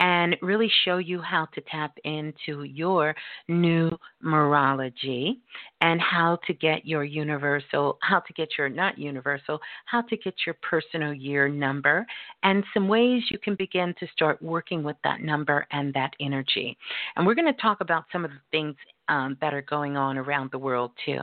and 0.00 0.36
really 0.42 0.70
show 0.84 0.98
you 0.98 1.20
how 1.20 1.46
to 1.54 1.60
tap 1.70 1.96
into 2.04 2.64
your 2.64 3.14
new 3.48 3.90
numerology 4.24 5.36
and 5.80 6.00
how 6.00 6.38
to 6.46 6.54
get 6.54 6.86
your 6.86 7.04
universal, 7.04 7.98
how 8.00 8.20
to 8.20 8.32
get 8.32 8.48
your 8.56 8.68
not 8.68 8.98
universal, 8.98 9.60
how 9.86 10.00
to 10.02 10.16
get 10.16 10.34
your 10.46 10.56
personal 10.62 11.12
year 11.12 11.48
number 11.48 12.06
and 12.42 12.64
some 12.72 12.88
ways 12.88 13.22
you 13.30 13.38
can 13.38 13.54
begin 13.54 13.94
to 14.00 14.06
start 14.12 14.40
working 14.42 14.82
with 14.82 14.96
that 15.04 15.20
number 15.20 15.66
and 15.70 15.92
that 15.94 16.12
energy. 16.20 16.76
And 17.16 17.26
we're 17.26 17.34
going 17.34 17.52
to 17.52 17.60
talk 17.60 17.80
about 17.80 18.04
some 18.12 18.24
of 18.24 18.30
the 18.30 18.40
things 18.50 18.74
um, 19.08 19.36
that 19.40 19.54
are 19.54 19.62
going 19.62 19.96
on 19.96 20.18
around 20.18 20.50
the 20.50 20.58
world 20.58 20.92
too. 21.04 21.20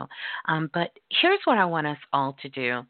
Um, 0.47 0.69
but 0.73 0.91
here's 1.21 1.39
what 1.45 1.57
I 1.57 1.65
want 1.65 1.87
us 1.87 1.97
all 2.13 2.35
to 2.41 2.49
do. 2.49 2.81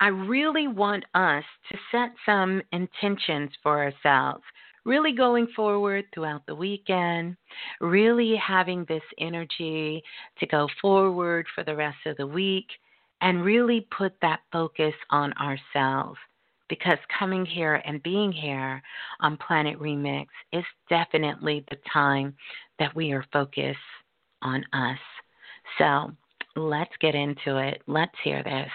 I 0.00 0.08
really 0.08 0.66
want 0.66 1.04
us 1.14 1.44
to 1.70 1.78
set 1.92 2.10
some 2.24 2.62
intentions 2.72 3.50
for 3.62 3.78
ourselves, 3.78 4.42
really 4.86 5.12
going 5.12 5.46
forward 5.54 6.06
throughout 6.14 6.46
the 6.46 6.54
weekend, 6.54 7.36
really 7.82 8.34
having 8.36 8.86
this 8.88 9.02
energy 9.18 10.02
to 10.38 10.46
go 10.46 10.68
forward 10.80 11.46
for 11.54 11.64
the 11.64 11.76
rest 11.76 11.98
of 12.06 12.16
the 12.16 12.26
week, 12.26 12.66
and 13.20 13.44
really 13.44 13.86
put 13.96 14.14
that 14.22 14.40
focus 14.50 14.94
on 15.10 15.34
ourselves. 15.34 16.18
Because 16.70 16.98
coming 17.18 17.44
here 17.44 17.82
and 17.84 18.02
being 18.02 18.32
here 18.32 18.80
on 19.20 19.36
Planet 19.36 19.78
Remix 19.78 20.28
is 20.52 20.64
definitely 20.88 21.64
the 21.68 21.76
time 21.92 22.34
that 22.78 22.94
we 22.94 23.12
are 23.12 23.26
focused 23.32 23.78
on 24.42 24.64
us. 24.72 24.98
So 25.78 26.12
let's 26.56 26.92
get 27.00 27.14
into 27.14 27.58
it. 27.58 27.82
Let's 27.86 28.14
hear 28.24 28.42
this. 28.42 28.70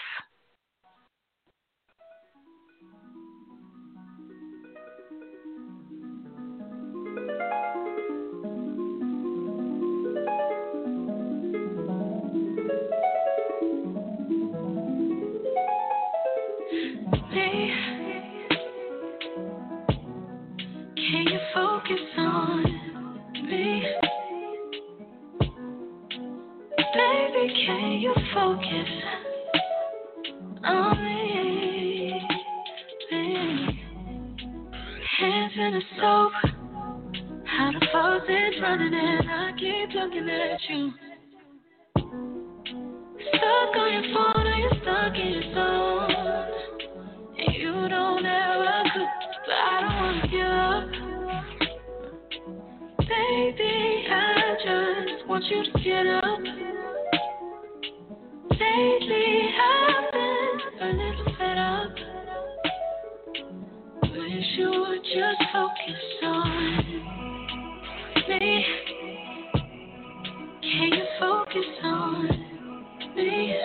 Focus 28.34 28.90
on 30.64 31.04
me. 31.04 32.22
me. 33.12 33.82
Hands 35.20 35.54
in 35.56 35.72
the 35.74 35.82
soap. 35.98 36.32
How 37.46 37.72
the 37.72 37.86
faucet's 37.92 38.62
running 38.62 38.94
and 38.94 39.30
I 39.30 39.52
keep 39.58 39.90
looking 39.94 40.30
at 40.30 40.70
you. 40.70 40.92
Stuck 43.30 43.76
on 43.78 43.94
your 43.94 44.04
phone 44.14 44.48
or 44.48 44.56
you're 44.56 44.78
stuck 44.82 45.16
in 45.16 45.28
your 45.32 45.48
zone. 45.54 46.12
And 47.38 47.56
you 47.56 47.74
don't 47.90 48.26
ever 48.26 48.84
cook, 48.94 49.08
but 49.46 49.56
I 49.56 49.82
don't 49.82 49.96
wanna 50.02 50.28
give 50.28 50.52
up. 50.52 50.88
Baby, 53.00 54.08
I 54.10 54.14
just 54.64 55.28
want 55.28 55.44
you 55.46 55.64
to 55.64 55.80
get 55.84 56.08
up. 56.08 56.35
Lately 58.76 59.50
I've 59.58 60.12
been 60.12 60.60
a 60.82 60.88
little 60.92 61.32
fed 61.38 61.58
up. 61.58 61.96
Wish 64.02 64.52
you 64.58 64.70
would 64.70 65.04
just 65.04 65.42
focus 65.54 66.04
on 66.24 66.78
me. 68.28 68.66
Can 70.62 70.90
you 70.92 71.06
focus 71.22 71.70
on 71.84 72.28
me? 73.16 73.56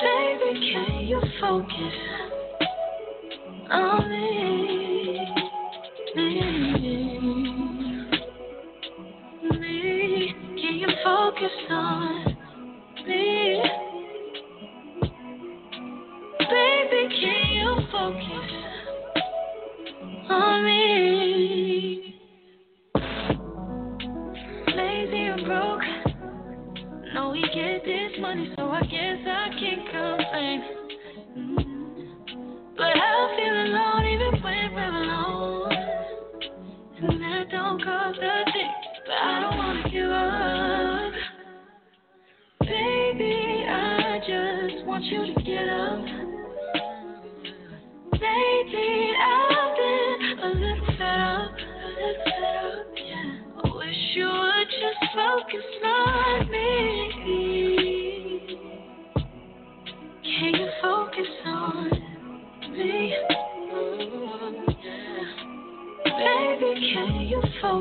Baby, 0.00 0.50
can 0.72 0.92
you 1.06 1.20
focus 1.38 1.96
on 3.70 4.05
focus 11.68 12.15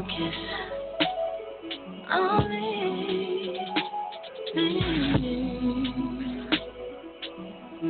focus 0.06 0.36
on 2.10 2.50
me? 2.50 3.60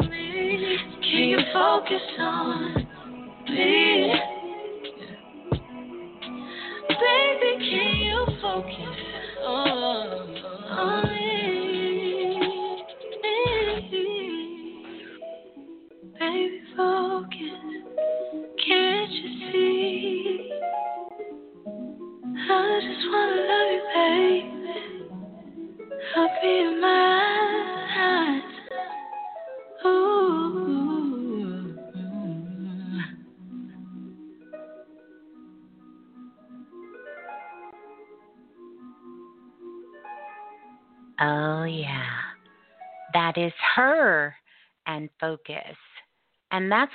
Me. 0.09 0.77
Can 1.01 1.23
you 1.29 1.39
focus 1.53 2.01
on 2.19 2.84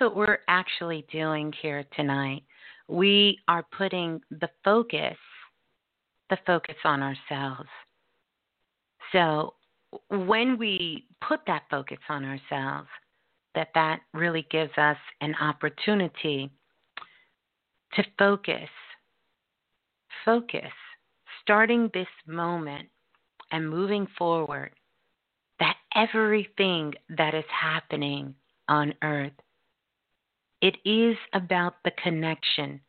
what 0.01 0.17
we're 0.17 0.39
actually 0.49 1.07
doing 1.13 1.53
here 1.61 1.85
tonight. 1.95 2.43
We 2.89 3.39
are 3.49 3.65
putting 3.77 4.21
the 4.31 4.49
focus, 4.65 5.17
the 6.31 6.39
focus 6.47 6.77
on 6.85 7.03
ourselves. 7.03 7.69
So 9.13 9.55
when 10.09 10.59
we 10.59 11.07
put 11.27 11.41
that 11.47 11.65
focus 11.71 11.99
on 12.09 12.25
ourselves, 12.25 12.89
that 13.55 13.69
that 13.75 14.01
really 14.15 14.47
gives 14.51 14.77
us 14.77 14.97
an 15.21 15.35
opportunity 15.41 16.51
to 17.95 18.05
focus, 18.19 18.69
focus, 20.25 20.73
starting 21.43 21.91
this 21.93 22.07
moment 22.27 22.89
and 23.51 23.69
moving 23.69 24.07
forward, 24.17 24.71
that 25.59 25.77
everything 25.95 26.95
that 27.17 27.35
is 27.35 27.45
happening 27.49 28.35
on 28.69 28.95
earth, 29.03 29.33
it 30.61 30.77
is 30.85 31.17
about 31.33 31.75
the 31.85 31.93
connection 32.03 32.81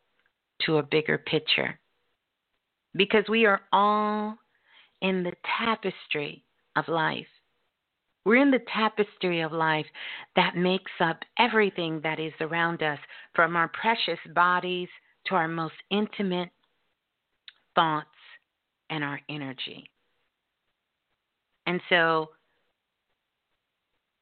to 0.65 0.77
a 0.77 0.83
bigger 0.83 1.17
picture. 1.17 1.79
Because 2.93 3.23
we 3.29 3.45
are 3.45 3.61
all 3.71 4.37
in 5.01 5.23
the 5.23 5.33
tapestry 5.57 6.43
of 6.75 6.87
life. 6.87 7.27
We're 8.25 8.41
in 8.41 8.51
the 8.51 8.63
tapestry 8.71 9.41
of 9.41 9.51
life 9.51 9.85
that 10.35 10.55
makes 10.55 10.91
up 10.99 11.17
everything 11.39 12.01
that 12.03 12.19
is 12.19 12.33
around 12.39 12.83
us, 12.83 12.99
from 13.33 13.55
our 13.55 13.69
precious 13.69 14.19
bodies 14.35 14.89
to 15.25 15.35
our 15.35 15.47
most 15.47 15.73
intimate 15.89 16.49
thoughts 17.73 18.07
and 18.89 19.03
our 19.03 19.19
energy. 19.29 19.89
And 21.65 21.81
so, 21.89 22.29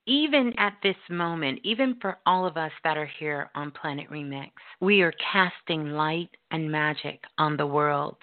even 0.10 0.53
at 0.57 0.74
this 0.82 0.95
moment, 1.07 1.60
even 1.64 1.95
for 2.01 2.18
all 2.26 2.47
of 2.47 2.57
us 2.57 2.72
that 2.84 2.97
are 2.97 3.10
here 3.20 3.51
on 3.53 3.70
Planet 3.70 4.10
Remix, 4.10 4.49
we 4.82 5.01
are 5.01 5.14
casting 5.32 5.91
light 5.91 6.32
and 6.49 6.72
magic 6.72 7.24
on 7.38 7.57
the 7.57 7.68
world, 7.68 8.18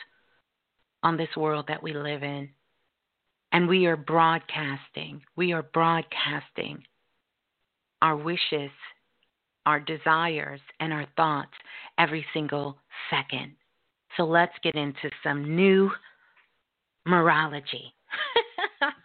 on 1.05 1.16
this 1.16 1.28
world 1.37 1.66
that 1.68 1.84
we 1.84 1.93
live 1.93 2.24
in. 2.24 2.49
And 3.53 3.68
we 3.68 3.87
are 3.87 3.97
broadcasting, 3.97 5.22
we 5.37 5.53
are 5.53 5.62
broadcasting 5.62 6.82
our 8.03 8.16
wishes, 8.16 8.72
our 9.64 9.78
desires, 9.78 10.61
and 10.80 10.93
our 10.93 11.07
thoughts 11.16 11.55
every 11.99 12.26
single 12.34 12.78
second. 13.11 13.53
So 14.16 14.24
let's 14.24 14.53
get 14.64 14.74
into 14.74 15.09
some 15.22 15.55
new 15.55 15.91
morology. 17.07 17.95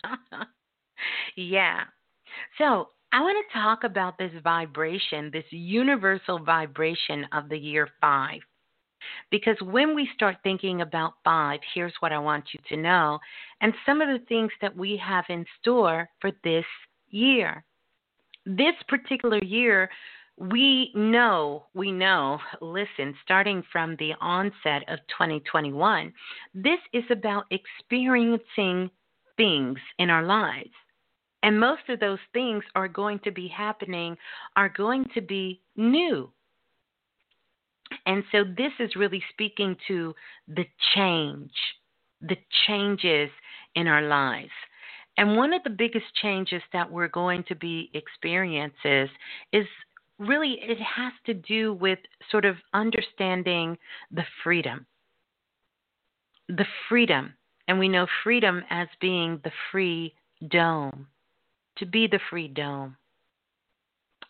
yeah. 1.35 1.81
So 2.57 2.89
I 3.13 3.21
want 3.21 3.37
to 3.45 3.59
talk 3.59 3.83
about 3.83 4.17
this 4.17 4.31
vibration, 4.43 5.31
this 5.31 5.45
universal 5.49 6.39
vibration 6.39 7.25
of 7.33 7.49
the 7.49 7.57
year 7.57 7.89
five. 7.99 8.39
Because 9.31 9.57
when 9.61 9.95
we 9.95 10.07
start 10.13 10.37
thinking 10.43 10.81
about 10.81 11.13
five, 11.23 11.59
here's 11.73 11.93
what 11.99 12.13
I 12.13 12.19
want 12.19 12.45
you 12.53 12.59
to 12.69 12.81
know, 12.81 13.19
and 13.59 13.73
some 13.85 13.99
of 13.99 14.07
the 14.07 14.25
things 14.27 14.51
that 14.61 14.75
we 14.75 14.95
have 14.97 15.25
in 15.29 15.45
store 15.59 16.07
for 16.21 16.31
this 16.43 16.65
year. 17.09 17.63
This 18.45 18.75
particular 18.87 19.39
year, 19.43 19.89
we 20.37 20.91
know, 20.95 21.65
we 21.73 21.91
know, 21.91 22.39
listen, 22.61 23.15
starting 23.23 23.63
from 23.71 23.95
the 23.97 24.13
onset 24.21 24.83
of 24.87 24.99
2021, 25.09 26.13
this 26.53 26.79
is 26.93 27.03
about 27.11 27.45
experiencing 27.51 28.89
things 29.37 29.77
in 29.99 30.09
our 30.09 30.23
lives. 30.23 30.71
And 31.43 31.59
most 31.59 31.81
of 31.89 31.99
those 31.99 32.19
things 32.33 32.63
are 32.75 32.87
going 32.87 33.19
to 33.23 33.31
be 33.31 33.47
happening, 33.47 34.17
are 34.55 34.69
going 34.69 35.05
to 35.15 35.21
be 35.21 35.61
new. 35.75 36.31
And 38.05 38.23
so 38.31 38.43
this 38.43 38.71
is 38.79 38.95
really 38.95 39.23
speaking 39.31 39.75
to 39.87 40.13
the 40.47 40.65
change, 40.95 41.51
the 42.21 42.37
changes 42.67 43.29
in 43.75 43.87
our 43.87 44.01
lives. 44.01 44.51
And 45.17 45.35
one 45.35 45.53
of 45.53 45.63
the 45.63 45.69
biggest 45.69 46.05
changes 46.21 46.61
that 46.73 46.89
we're 46.89 47.07
going 47.07 47.43
to 47.49 47.55
be 47.55 47.91
experiencing 47.93 49.09
is 49.51 49.65
really 50.19 50.57
it 50.61 50.77
has 50.79 51.13
to 51.25 51.33
do 51.33 51.73
with 51.73 51.99
sort 52.29 52.45
of 52.45 52.55
understanding 52.73 53.77
the 54.11 54.23
freedom. 54.43 54.85
The 56.47 56.65
freedom. 56.87 57.33
And 57.67 57.77
we 57.79 57.89
know 57.89 58.07
freedom 58.23 58.63
as 58.69 58.87
being 58.99 59.39
the 59.43 59.51
free 59.71 60.13
dome, 60.49 61.07
to 61.81 61.85
be 61.85 62.07
the 62.07 62.19
free 62.29 62.47
dome. 62.47 62.95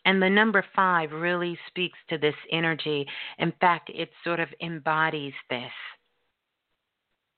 And 0.05 0.19
the 0.19 0.29
number 0.29 0.65
five 0.75 1.11
really 1.11 1.57
speaks 1.67 1.99
to 2.09 2.17
this 2.17 2.35
energy. 2.51 3.05
In 3.37 3.53
fact, 3.61 3.91
it 3.93 4.09
sort 4.23 4.39
of 4.39 4.49
embodies 4.61 5.33
this. 5.49 5.71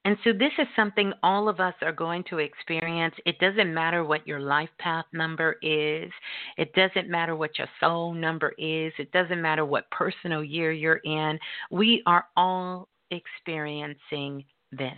And 0.06 0.18
so, 0.24 0.34
this 0.34 0.52
is 0.58 0.68
something 0.76 1.14
all 1.24 1.48
of 1.48 1.62
us 1.62 1.76
are 1.82 1.94
going 1.94 2.26
to 2.30 2.40
experience. 2.40 3.16
It 3.26 3.40
doesn't 3.40 3.74
matter 3.74 4.04
what 4.04 4.28
your 4.28 4.42
life 4.42 4.70
path 4.78 5.06
number 5.14 5.56
is, 5.62 6.12
it 6.58 6.74
doesn't 6.74 7.10
matter 7.10 7.38
what 7.38 7.58
your 7.58 7.70
soul 7.80 8.14
number 8.14 8.54
is, 8.58 8.92
it 9.00 9.12
doesn't 9.14 9.42
matter 9.42 9.66
what 9.66 9.90
personal 9.92 10.44
year 10.44 10.74
you're 10.74 11.02
in. 11.06 11.40
We 11.72 12.04
are 12.06 12.26
all 12.36 12.90
experiencing 13.12 14.44
this. 14.74 14.92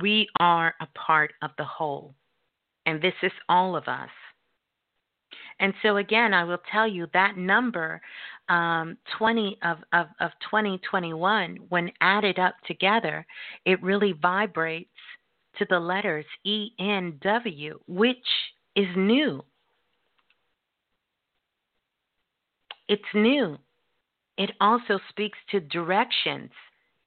We 0.00 0.28
are 0.38 0.74
a 0.80 0.86
part 0.96 1.32
of 1.42 1.50
the 1.58 1.64
whole, 1.64 2.14
and 2.86 3.00
this 3.00 3.14
is 3.22 3.32
all 3.48 3.76
of 3.76 3.88
us. 3.88 4.10
And 5.60 5.72
so 5.82 5.98
again, 5.98 6.34
I 6.34 6.44
will 6.44 6.60
tell 6.70 6.86
you 6.86 7.06
that 7.12 7.36
number, 7.36 8.00
um, 8.48 8.96
20 9.18 9.58
of, 9.62 9.78
of, 9.92 10.06
of 10.20 10.30
2021, 10.50 11.58
when 11.68 11.90
added 12.00 12.38
up 12.38 12.54
together, 12.66 13.24
it 13.64 13.82
really 13.82 14.12
vibrates 14.12 14.90
to 15.58 15.66
the 15.70 15.78
letters 15.78 16.24
E 16.44 16.70
N 16.78 17.18
W, 17.22 17.78
which 17.86 18.16
is 18.74 18.88
new. 18.96 19.44
It's 22.88 23.02
new. 23.14 23.56
It 24.36 24.50
also 24.60 24.98
speaks 25.08 25.38
to 25.50 25.60
directions 25.60 26.50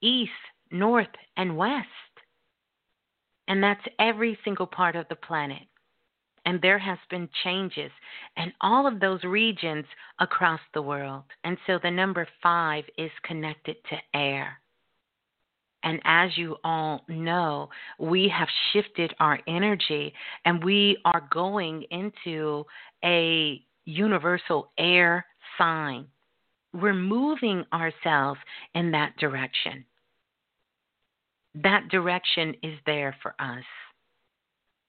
east, 0.02 0.32
north, 0.72 1.08
and 1.36 1.58
west. 1.58 1.88
And 3.48 3.64
that's 3.64 3.86
every 4.00 4.38
single 4.44 4.68
part 4.68 4.96
of 4.96 5.08
the 5.10 5.16
planet 5.16 5.68
and 6.48 6.62
there 6.62 6.80
has 6.80 6.98
been 7.10 7.28
changes 7.44 7.92
in 8.38 8.54
all 8.62 8.88
of 8.88 9.02
those 9.02 9.22
regions 9.26 9.84
across 10.20 10.62
the 10.74 10.82
world. 10.82 11.24
And 11.44 11.58
so 11.68 11.78
the 11.84 11.92
number 11.92 12.26
5 12.42 12.86
is 12.98 13.12
connected 13.24 13.76
to 13.90 13.98
air. 14.18 14.58
And 15.84 16.00
as 16.06 16.38
you 16.38 16.56
all 16.64 17.04
know, 17.10 17.68
we 18.00 18.30
have 18.30 18.48
shifted 18.72 19.14
our 19.20 19.42
energy 19.46 20.14
and 20.46 20.64
we 20.64 20.98
are 21.04 21.28
going 21.34 21.84
into 21.92 22.66
a 23.04 23.62
universal 23.84 24.72
air 24.78 25.26
sign. 25.58 26.06
We're 26.74 26.94
moving 26.94 27.66
ourselves 27.74 28.40
in 28.74 28.92
that 28.92 29.18
direction. 29.18 29.84
That 31.64 31.88
direction 31.90 32.54
is 32.62 32.78
there 32.86 33.16
for 33.22 33.34
us. 33.40 33.64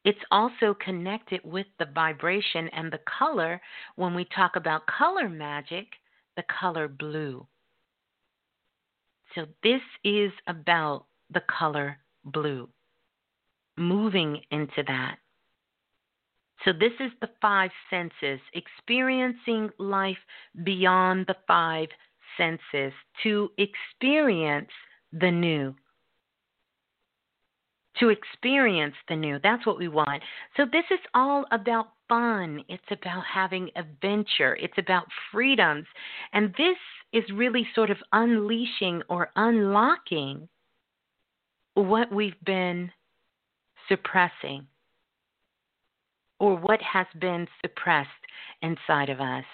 It's 0.05 0.19
also 0.31 0.75
connected 0.75 1.41
with 1.43 1.67
the 1.79 1.87
vibration 1.95 2.69
and 2.69 2.93
the 2.93 3.01
color 3.19 3.61
when 3.97 4.15
we 4.15 4.27
talk 4.37 4.57
about 4.57 4.87
color 4.87 5.29
magic, 5.29 5.87
the 6.37 6.45
color 6.61 6.87
blue. 6.87 7.47
So, 9.35 9.47
this 9.63 9.81
is 10.05 10.31
about 10.47 11.07
the 11.31 11.43
color 11.59 11.99
blue, 12.25 12.69
moving 13.77 14.41
into 14.51 14.83
that. 14.87 15.17
So, 16.65 16.73
this 16.73 16.93
is 17.01 17.13
the 17.21 17.31
five 17.41 17.71
senses, 17.89 18.41
experiencing 18.53 19.71
life 19.79 20.19
beyond 20.65 21.27
the 21.27 21.37
five 21.47 21.89
senses 22.37 22.93
to 23.23 23.51
experience 23.57 24.71
the 25.13 25.31
new. 25.31 25.75
To 28.01 28.11
experience 28.11 28.95
the 29.09 29.17
new. 29.17 29.39
That's 29.43 29.67
what 29.67 29.79
we 29.79 29.89
want. 29.89 30.23
So, 30.57 30.65
this 30.65 30.85
is 30.91 31.01
all 31.15 31.45
about 31.51 31.89
fun. 32.09 32.63
It's 32.69 32.83
about 32.91 33.25
having 33.33 33.71
adventure. 33.77 34.57
It's 34.57 34.79
about 34.79 35.07
freedoms. 35.33 35.87
And 36.33 36.55
this 36.57 36.77
is 37.13 37.25
really 37.35 37.67
sort 37.75 37.91
of 37.91 37.97
unleashing 38.13 39.03
or 39.09 39.31
unlocking 39.37 40.49
what 41.75 42.13
we've 42.13 42.41
been 42.45 42.91
suppressing 43.89 44.67
or 46.41 46.57
what 46.57 46.81
has 46.83 47.07
been 47.21 47.47
suppressed 47.63 48.09
inside 48.63 49.09
of 49.09 49.21
us. 49.21 49.45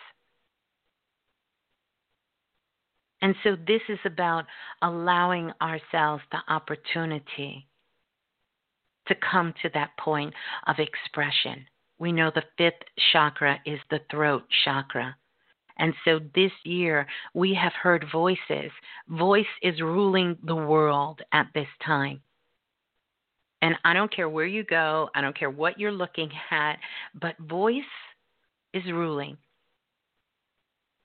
And 3.23 3.35
so 3.43 3.57
this 3.67 3.81
is 3.89 3.99
about 4.05 4.45
allowing 4.83 5.51
ourselves 5.63 6.23
the 6.31 6.41
opportunity 6.49 7.67
to 9.09 9.15
come 9.15 9.55
to 9.63 9.71
that 9.75 9.97
point 9.99 10.35
of 10.67 10.77
expression. 10.79 11.67
We 11.99 12.13
know 12.13 12.31
the 12.35 12.45
fifth 12.59 12.83
chakra 13.13 13.61
is 13.65 13.79
the 13.91 14.01
throat 14.11 14.45
chakra. 14.65 15.17
And 15.79 15.95
so 16.05 16.21
this 16.35 16.53
year 16.65 17.07
we 17.35 17.55
have 17.55 17.73
heard 17.73 18.07
voices. 18.13 18.71
Voice 19.09 19.47
is 19.63 19.81
ruling 19.81 20.37
the 20.45 20.55
world 20.55 21.21
at 21.33 21.49
this 21.55 21.69
time. 21.85 22.21
And 23.63 23.75
I 23.85 23.95
don't 23.95 24.15
care 24.15 24.29
where 24.29 24.47
you 24.47 24.63
go, 24.63 25.09
I 25.15 25.21
don't 25.21 25.37
care 25.37 25.51
what 25.51 25.81
you're 25.81 25.91
looking 25.91 26.31
at, 26.51 26.77
but 27.15 27.39
voice 27.39 27.83
is 28.75 28.85
ruling. 28.87 29.39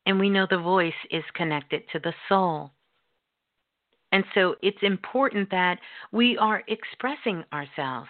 And 0.06 0.20
we 0.20 0.30
know 0.30 0.46
the 0.50 0.58
voice 0.58 0.92
is 1.10 1.24
connected 1.36 1.84
to 1.94 2.00
the 2.00 2.14
soul. 2.28 2.72
And 4.12 4.24
so 4.34 4.56
it's 4.62 4.82
important 4.82 5.50
that 5.52 5.80
we 6.12 6.38
are 6.38 6.64
expressing 6.68 7.44
ourselves, 7.54 8.10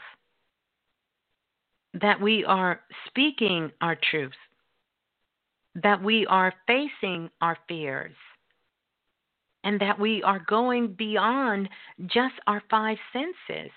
that 1.94 2.20
we 2.20 2.46
are 2.46 2.82
speaking 3.08 3.72
our 3.82 3.98
truths, 4.10 4.38
that 5.76 6.02
we 6.02 6.26
are 6.28 6.54
facing 6.68 7.30
our 7.42 7.58
fears, 7.68 8.16
and 9.64 9.80
that 9.82 10.00
we 10.00 10.24
are 10.24 10.40
going 10.48 10.94
beyond 10.94 11.68
just 12.06 12.36
our 12.48 12.64
five 12.70 12.98
senses. 13.12 13.72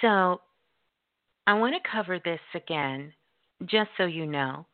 So, 0.00 0.40
I 1.48 1.54
want 1.54 1.74
to 1.74 1.90
cover 1.90 2.20
this 2.24 2.40
again, 2.54 3.12
just 3.64 3.90
so 3.96 4.04
you 4.04 4.26
know. 4.26 4.66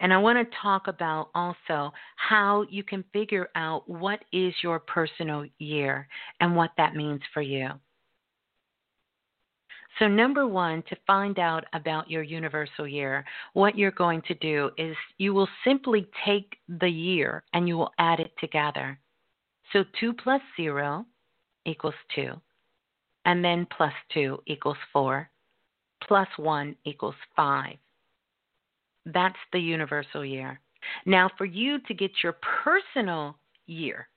And 0.00 0.12
I 0.12 0.18
want 0.18 0.38
to 0.38 0.56
talk 0.62 0.86
about 0.86 1.30
also 1.34 1.92
how 2.16 2.66
you 2.70 2.82
can 2.82 3.04
figure 3.12 3.48
out 3.54 3.88
what 3.88 4.20
is 4.32 4.54
your 4.62 4.78
personal 4.78 5.44
year 5.58 6.08
and 6.40 6.56
what 6.56 6.70
that 6.76 6.94
means 6.96 7.20
for 7.32 7.42
you. 7.42 7.70
So, 9.98 10.08
number 10.08 10.46
one, 10.46 10.82
to 10.88 10.96
find 11.06 11.38
out 11.38 11.64
about 11.74 12.10
your 12.10 12.22
universal 12.22 12.88
year, 12.88 13.24
what 13.52 13.76
you're 13.76 13.90
going 13.90 14.22
to 14.28 14.34
do 14.36 14.70
is 14.78 14.96
you 15.18 15.34
will 15.34 15.48
simply 15.62 16.08
take 16.24 16.56
the 16.80 16.88
year 16.88 17.44
and 17.52 17.68
you 17.68 17.76
will 17.76 17.92
add 17.98 18.18
it 18.18 18.32
together. 18.40 18.98
So, 19.72 19.84
2 20.00 20.14
plus 20.14 20.40
0 20.56 21.04
equals 21.66 21.94
2, 22.14 22.32
and 23.26 23.44
then 23.44 23.66
plus 23.76 23.92
2 24.14 24.42
equals 24.46 24.78
4, 24.92 25.28
plus 26.06 26.28
1 26.38 26.76
equals 26.84 27.14
5. 27.36 27.76
That's 29.06 29.38
the 29.52 29.60
universal 29.60 30.24
year. 30.24 30.60
Now, 31.06 31.30
for 31.36 31.44
you 31.44 31.78
to 31.80 31.94
get 31.94 32.10
your 32.22 32.36
personal 32.64 33.36
year, 33.66 34.08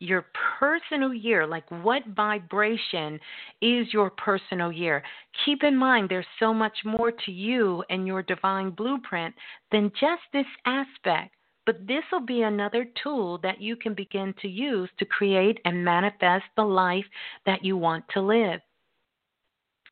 your 0.00 0.26
personal 0.60 1.12
year, 1.12 1.46
like 1.46 1.68
what 1.70 2.02
vibration 2.14 3.18
is 3.60 3.92
your 3.92 4.10
personal 4.10 4.70
year. 4.70 5.02
Keep 5.44 5.64
in 5.64 5.76
mind 5.76 6.08
there's 6.08 6.26
so 6.38 6.54
much 6.54 6.78
more 6.84 7.10
to 7.10 7.32
you 7.32 7.82
and 7.90 8.06
your 8.06 8.22
divine 8.22 8.70
blueprint 8.70 9.34
than 9.72 9.90
just 10.00 10.22
this 10.32 10.46
aspect. 10.66 11.34
But 11.66 11.86
this 11.86 12.04
will 12.10 12.24
be 12.24 12.42
another 12.42 12.86
tool 13.02 13.38
that 13.42 13.60
you 13.60 13.76
can 13.76 13.92
begin 13.92 14.34
to 14.40 14.48
use 14.48 14.88
to 14.98 15.04
create 15.04 15.58
and 15.64 15.84
manifest 15.84 16.44
the 16.56 16.64
life 16.64 17.04
that 17.44 17.62
you 17.62 17.76
want 17.76 18.04
to 18.14 18.22
live. 18.22 18.60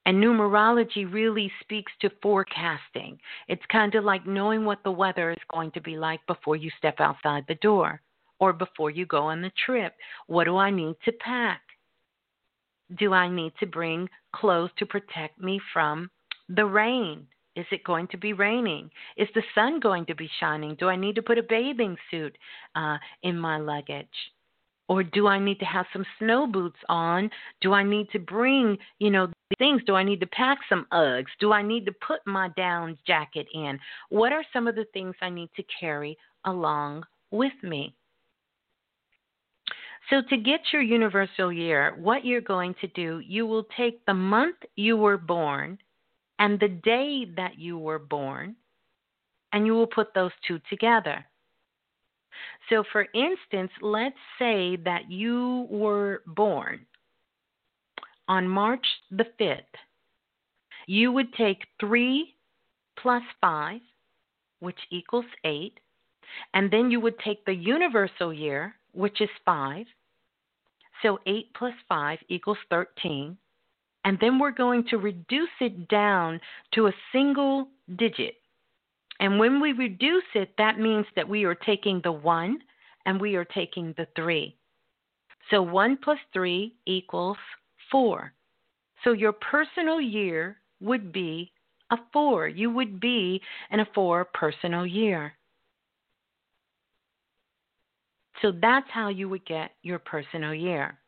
And 0.07 0.23
numerology 0.23 1.13
really 1.13 1.53
speaks 1.61 1.93
to 2.01 2.11
forecasting. 2.23 3.19
It's 3.49 3.67
kind 3.71 3.95
of 3.97 4.05
like 4.05 4.25
knowing 4.25 4.65
what 4.65 4.83
the 4.85 4.91
weather 4.93 5.33
is 5.33 5.53
going 5.53 5.73
to 5.73 5.81
be 5.81 5.97
like 5.97 6.21
before 6.29 6.55
you 6.55 6.71
step 6.79 7.01
outside 7.01 7.45
the 7.49 7.57
door 7.57 8.01
or 8.39 8.53
before 8.53 8.91
you 8.91 9.05
go 9.05 9.23
on 9.23 9.43
the 9.43 9.51
trip? 9.65 9.95
What 10.29 10.45
do 10.45 10.57
I 10.57 10.71
need 10.71 10.95
to 11.07 11.13
pack? 11.13 11.61
Do 12.99 13.13
I 13.13 13.29
need 13.29 13.53
to 13.59 13.67
bring 13.67 14.09
clothes 14.33 14.71
to 14.79 14.87
protect 14.87 15.41
me 15.41 15.61
from 15.73 16.09
the 16.49 16.65
rain? 16.65 17.27
Is 17.57 17.67
it 17.73 17.83
going 17.83 18.07
to 18.09 18.17
be 18.17 18.33
raining? 18.33 18.91
Is 19.17 19.29
the 19.35 19.43
sun 19.55 19.81
going 19.81 20.07
to 20.07 20.15
be 20.15 20.31
shining? 20.39 20.77
Do 20.79 20.89
I 20.89 20.95
need 20.95 21.17
to 21.17 21.23
put 21.23 21.39
a 21.39 21.43
bathing 21.43 21.97
suit 22.11 22.37
uh, 22.77 22.99
in 23.23 23.37
my 23.37 23.59
luggage? 23.59 24.07
Or 24.89 25.03
do 25.03 25.27
I 25.27 25.39
need 25.39 25.59
to 25.59 25.65
have 25.65 25.87
some 25.93 26.07
snow 26.19 26.47
boots 26.47 26.79
on? 26.89 27.29
Do 27.61 27.73
I 27.73 27.83
need 27.83 28.09
to 28.11 28.21
bring, 28.21 28.79
you 28.99 29.11
know, 29.11 29.29
things? 29.59 29.83
Do 29.85 29.95
I 29.95 30.05
need 30.05 30.21
to 30.21 30.27
pack 30.29 30.59
some 30.69 30.87
Uggs? 30.93 31.27
Do 31.41 31.53
I 31.53 31.63
need 31.63 31.87
to 31.87 31.93
put 32.07 32.21
my 32.25 32.51
down 32.57 32.97
jacket 33.07 33.49
in? 33.53 33.79
What 34.11 34.33
are 34.33 34.45
some 34.53 34.69
of 34.69 34.77
the 34.77 34.87
things 34.93 35.15
I 35.21 35.31
need 35.31 35.51
to 35.57 35.65
carry 35.81 36.17
along 36.45 37.05
with 37.31 37.53
me? 37.63 37.95
So, 40.09 40.23
to 40.31 40.37
get 40.37 40.61
your 40.73 40.83
universal 40.83 41.53
year, 41.53 41.97
what 41.99 42.25
you're 42.25 42.41
going 42.41 42.77
to 42.81 42.87
do, 42.89 43.21
you 43.27 43.45
will 43.45 43.67
take 43.77 44.07
the 44.07 44.15
month 44.15 44.57
you 44.77 44.97
were 44.97 45.19
born 45.19 45.79
and 46.39 46.61
the 46.61 46.69
day 46.69 47.25
that 47.37 47.59
you 47.59 47.77
were 47.77 47.99
born, 47.99 48.55
and 49.53 49.67
you 49.67 49.73
will 49.73 49.87
put 49.87 50.15
those 50.15 50.31
two 50.47 50.61
together. 50.71 51.25
So, 52.69 52.85
for 52.93 53.07
instance, 53.15 53.71
let's 53.81 54.17
say 54.39 54.77
that 54.85 55.11
you 55.11 55.67
were 55.71 56.23
born 56.27 56.87
on 58.29 58.49
March 58.49 58.87
the 59.11 59.27
5th. 59.39 59.63
You 60.87 61.13
would 61.13 61.33
take 61.35 61.65
3 61.81 62.35
plus 62.99 63.23
5, 63.41 63.81
which 64.61 64.79
equals 64.91 65.27
8, 65.45 65.79
and 66.55 66.71
then 66.71 66.91
you 66.91 67.01
would 67.01 67.19
take 67.21 67.45
the 67.45 67.55
universal 67.55 68.33
year, 68.33 68.75
which 68.93 69.21
is 69.21 69.31
5. 69.45 69.87
So 71.03 71.19
8 71.27 71.55
plus 71.55 71.75
5 71.89 72.19
equals 72.29 72.59
13. 72.71 73.37
And 74.05 74.19
then 74.21 74.39
we're 74.39 74.53
going 74.53 74.85
to 74.91 74.99
reduce 74.99 75.49
it 75.61 75.89
down 75.89 76.41
to 76.75 76.87
a 76.87 76.93
single 77.13 77.69
digit. 77.97 78.37
And 79.21 79.39
when 79.39 79.61
we 79.61 79.73
reduce 79.73 80.25
it, 80.35 80.53
that 80.59 80.79
means 80.79 81.07
that 81.17 81.29
we 81.29 81.45
are 81.45 81.55
taking 81.55 82.01
the 82.03 82.13
1 82.13 82.59
and 83.07 83.21
we 83.21 83.37
are 83.37 83.45
taking 83.45 83.95
the 83.97 84.07
3. 84.17 84.55
So 85.51 85.63
1 85.63 85.99
plus 86.03 86.19
3 86.33 86.75
equals 86.87 87.39
4. 87.91 88.33
So 89.05 89.13
your 89.13 89.33
personal 89.33 90.01
year 90.01 90.59
would 90.81 91.13
be 91.13 91.53
a 91.91 91.97
4. 92.13 92.49
You 92.49 92.71
would 92.71 93.01
be 93.01 93.41
in 93.71 93.81
a 93.81 93.89
4 93.95 94.25
personal 94.35 94.85
year. 94.85 95.33
So 98.43 98.53
that's 98.61 98.89
how 98.91 99.09
you 99.09 99.29
would 99.29 99.47
get 99.47 99.71
your 99.83 99.99
personal 99.99 100.53
year. 100.53 100.99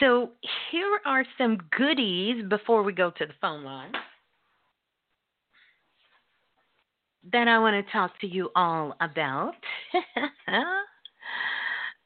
So 0.00 0.30
here 0.70 1.00
are 1.04 1.24
some 1.36 1.58
goodies 1.76 2.44
before 2.48 2.82
we 2.82 2.92
go 2.92 3.10
to 3.10 3.26
the 3.26 3.34
phone 3.40 3.64
line. 3.64 3.92
That 7.32 7.48
I 7.48 7.58
want 7.58 7.84
to 7.84 7.92
talk 7.92 8.18
to 8.20 8.26
you 8.26 8.50
all 8.54 8.94
about. 9.00 9.54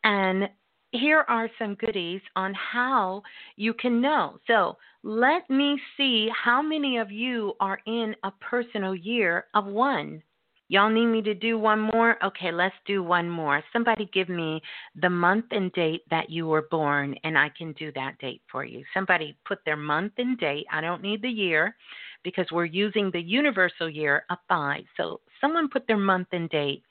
and 0.04 0.48
here 0.90 1.24
are 1.28 1.48
some 1.58 1.74
goodies 1.74 2.20
on 2.36 2.54
how 2.54 3.22
you 3.56 3.74
can 3.74 4.00
know. 4.00 4.38
So, 4.46 4.76
let 5.02 5.48
me 5.50 5.78
see 5.98 6.30
how 6.34 6.62
many 6.62 6.96
of 6.96 7.10
you 7.10 7.52
are 7.60 7.78
in 7.86 8.14
a 8.24 8.30
personal 8.40 8.94
year 8.94 9.44
of 9.54 9.66
one. 9.66 10.22
Y'all 10.68 10.90
need 10.90 11.06
me 11.06 11.20
to 11.22 11.34
do 11.34 11.58
one 11.58 11.78
more? 11.78 12.16
Okay, 12.24 12.50
let's 12.50 12.74
do 12.86 13.02
one 13.02 13.28
more. 13.28 13.62
Somebody 13.72 14.08
give 14.14 14.30
me 14.30 14.62
the 15.00 15.10
month 15.10 15.46
and 15.50 15.70
date 15.72 16.02
that 16.10 16.30
you 16.30 16.46
were 16.46 16.66
born, 16.70 17.14
and 17.22 17.36
I 17.36 17.50
can 17.56 17.72
do 17.72 17.92
that 17.92 18.18
date 18.18 18.40
for 18.50 18.64
you. 18.64 18.82
Somebody 18.94 19.36
put 19.46 19.58
their 19.66 19.76
month 19.76 20.12
and 20.16 20.38
date. 20.38 20.66
I 20.72 20.80
don't 20.80 21.02
need 21.02 21.20
the 21.20 21.28
year 21.28 21.76
because 22.22 22.46
we're 22.50 22.64
using 22.64 23.10
the 23.10 23.20
universal 23.20 23.90
year 23.90 24.24
of 24.30 24.38
five. 24.48 24.84
So 24.96 25.20
someone 25.40 25.68
put 25.68 25.86
their 25.86 25.98
month 25.98 26.28
and 26.32 26.48
date 26.48 26.82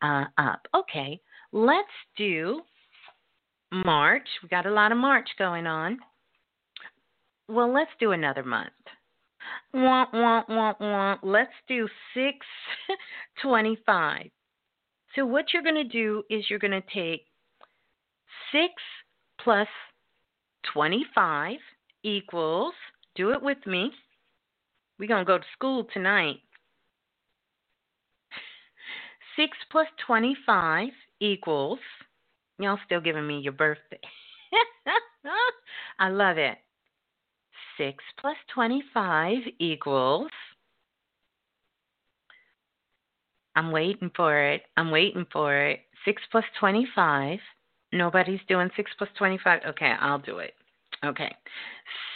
uh, 0.00 0.24
up. 0.38 0.66
Okay, 0.74 1.20
let's 1.52 1.88
do 2.16 2.62
March. 3.70 4.26
We 4.42 4.48
got 4.48 4.64
a 4.66 4.72
lot 4.72 4.92
of 4.92 4.98
March 4.98 5.28
going 5.38 5.66
on. 5.66 5.98
Well, 7.48 7.72
let's 7.72 7.90
do 8.00 8.12
another 8.12 8.44
month. 8.44 8.72
Wah, 9.72 10.06
wah, 10.12 10.42
wah, 10.48 10.74
wah. 10.80 11.16
Let's 11.22 11.52
do 11.68 11.88
625. 12.14 14.26
So, 15.16 15.26
what 15.26 15.46
you're 15.52 15.64
going 15.64 15.74
to 15.74 15.82
do 15.82 16.22
is 16.30 16.48
you're 16.48 16.60
going 16.60 16.70
to 16.70 16.84
take 16.94 17.26
6 18.52 18.72
plus 19.42 19.66
25 20.72 21.56
equals, 22.04 22.74
do 23.16 23.32
it 23.32 23.42
with 23.42 23.58
me. 23.66 23.90
We're 25.00 25.08
going 25.08 25.24
to 25.24 25.28
go 25.28 25.38
to 25.38 25.44
school 25.52 25.84
tonight. 25.92 26.36
6 29.36 29.50
plus 29.72 29.88
25 30.06 30.90
equals, 31.18 31.80
y'all 32.60 32.78
still 32.86 33.00
giving 33.00 33.26
me 33.26 33.40
your 33.40 33.52
birthday. 33.52 33.98
I 35.98 36.08
love 36.08 36.38
it. 36.38 36.56
6 37.80 38.04
plus 38.20 38.36
25 38.52 39.38
equals. 39.58 40.28
I'm 43.56 43.72
waiting 43.72 44.10
for 44.14 44.38
it. 44.38 44.62
I'm 44.76 44.90
waiting 44.90 45.26
for 45.32 45.56
it. 45.56 45.80
6 46.04 46.20
plus 46.30 46.44
25. 46.58 47.38
Nobody's 47.94 48.40
doing 48.48 48.68
6 48.76 48.90
plus 48.98 49.08
25. 49.16 49.60
Okay, 49.70 49.94
I'll 49.98 50.18
do 50.18 50.38
it. 50.38 50.52
Okay. 51.04 51.34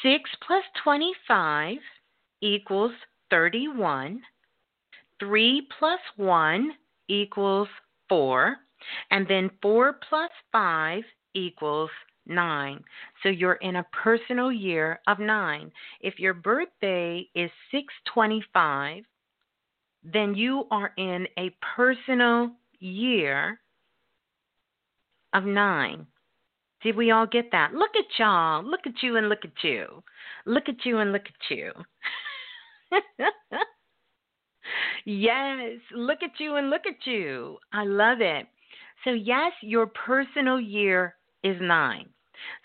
6 0.03 0.31
plus 0.47 0.63
25 0.83 1.79
equals 2.43 2.93
31. 3.31 4.21
3 5.19 5.69
plus 5.79 6.01
1 6.17 6.73
equals 7.09 7.69
4. 8.11 8.57
And 9.11 9.27
then 9.29 9.51
4 9.63 9.99
plus 10.11 10.31
5 10.53 11.03
equals 11.33 11.91
9. 12.27 12.83
So 13.23 13.29
you're 13.29 13.55
in 13.55 13.77
a 13.77 13.87
personal 14.03 14.53
year 14.53 15.01
of 15.07 15.19
9. 15.19 15.71
If 16.01 16.19
your 16.19 16.35
birthday 16.35 17.29
is 17.35 17.51
625, 17.71 19.05
then 20.05 20.35
you 20.35 20.65
are 20.71 20.93
in 20.97 21.27
a 21.39 21.55
personal 21.77 22.51
year 22.79 23.61
of 25.33 25.45
9. 25.45 26.07
Did 26.83 26.97
we 26.97 27.11
all 27.11 27.27
get 27.27 27.51
that? 27.53 27.73
Look 27.73 27.93
at 27.99 28.19
y'all. 28.19 28.63
Look 28.63 28.87
at 28.87 29.03
you 29.03 29.17
and 29.17 29.29
look 29.31 29.45
at 29.45 29.65
you. 29.65 30.03
Look 30.45 30.69
at 30.69 30.85
you 30.85 30.99
and 30.99 31.13
look 31.13 31.25
at 31.25 31.57
you. 31.57 31.73
yes, 35.07 35.81
look 35.95 36.23
at 36.23 36.39
you 36.39 36.57
and 36.57 36.69
look 36.69 36.83
at 36.87 37.07
you. 37.07 37.57
I 37.73 37.85
love 37.85 38.21
it. 38.21 38.47
So, 39.05 39.11
yes, 39.11 39.53
your 39.63 39.87
personal 39.87 40.61
year 40.61 41.15
is 41.45 41.57
nine. 41.61 42.09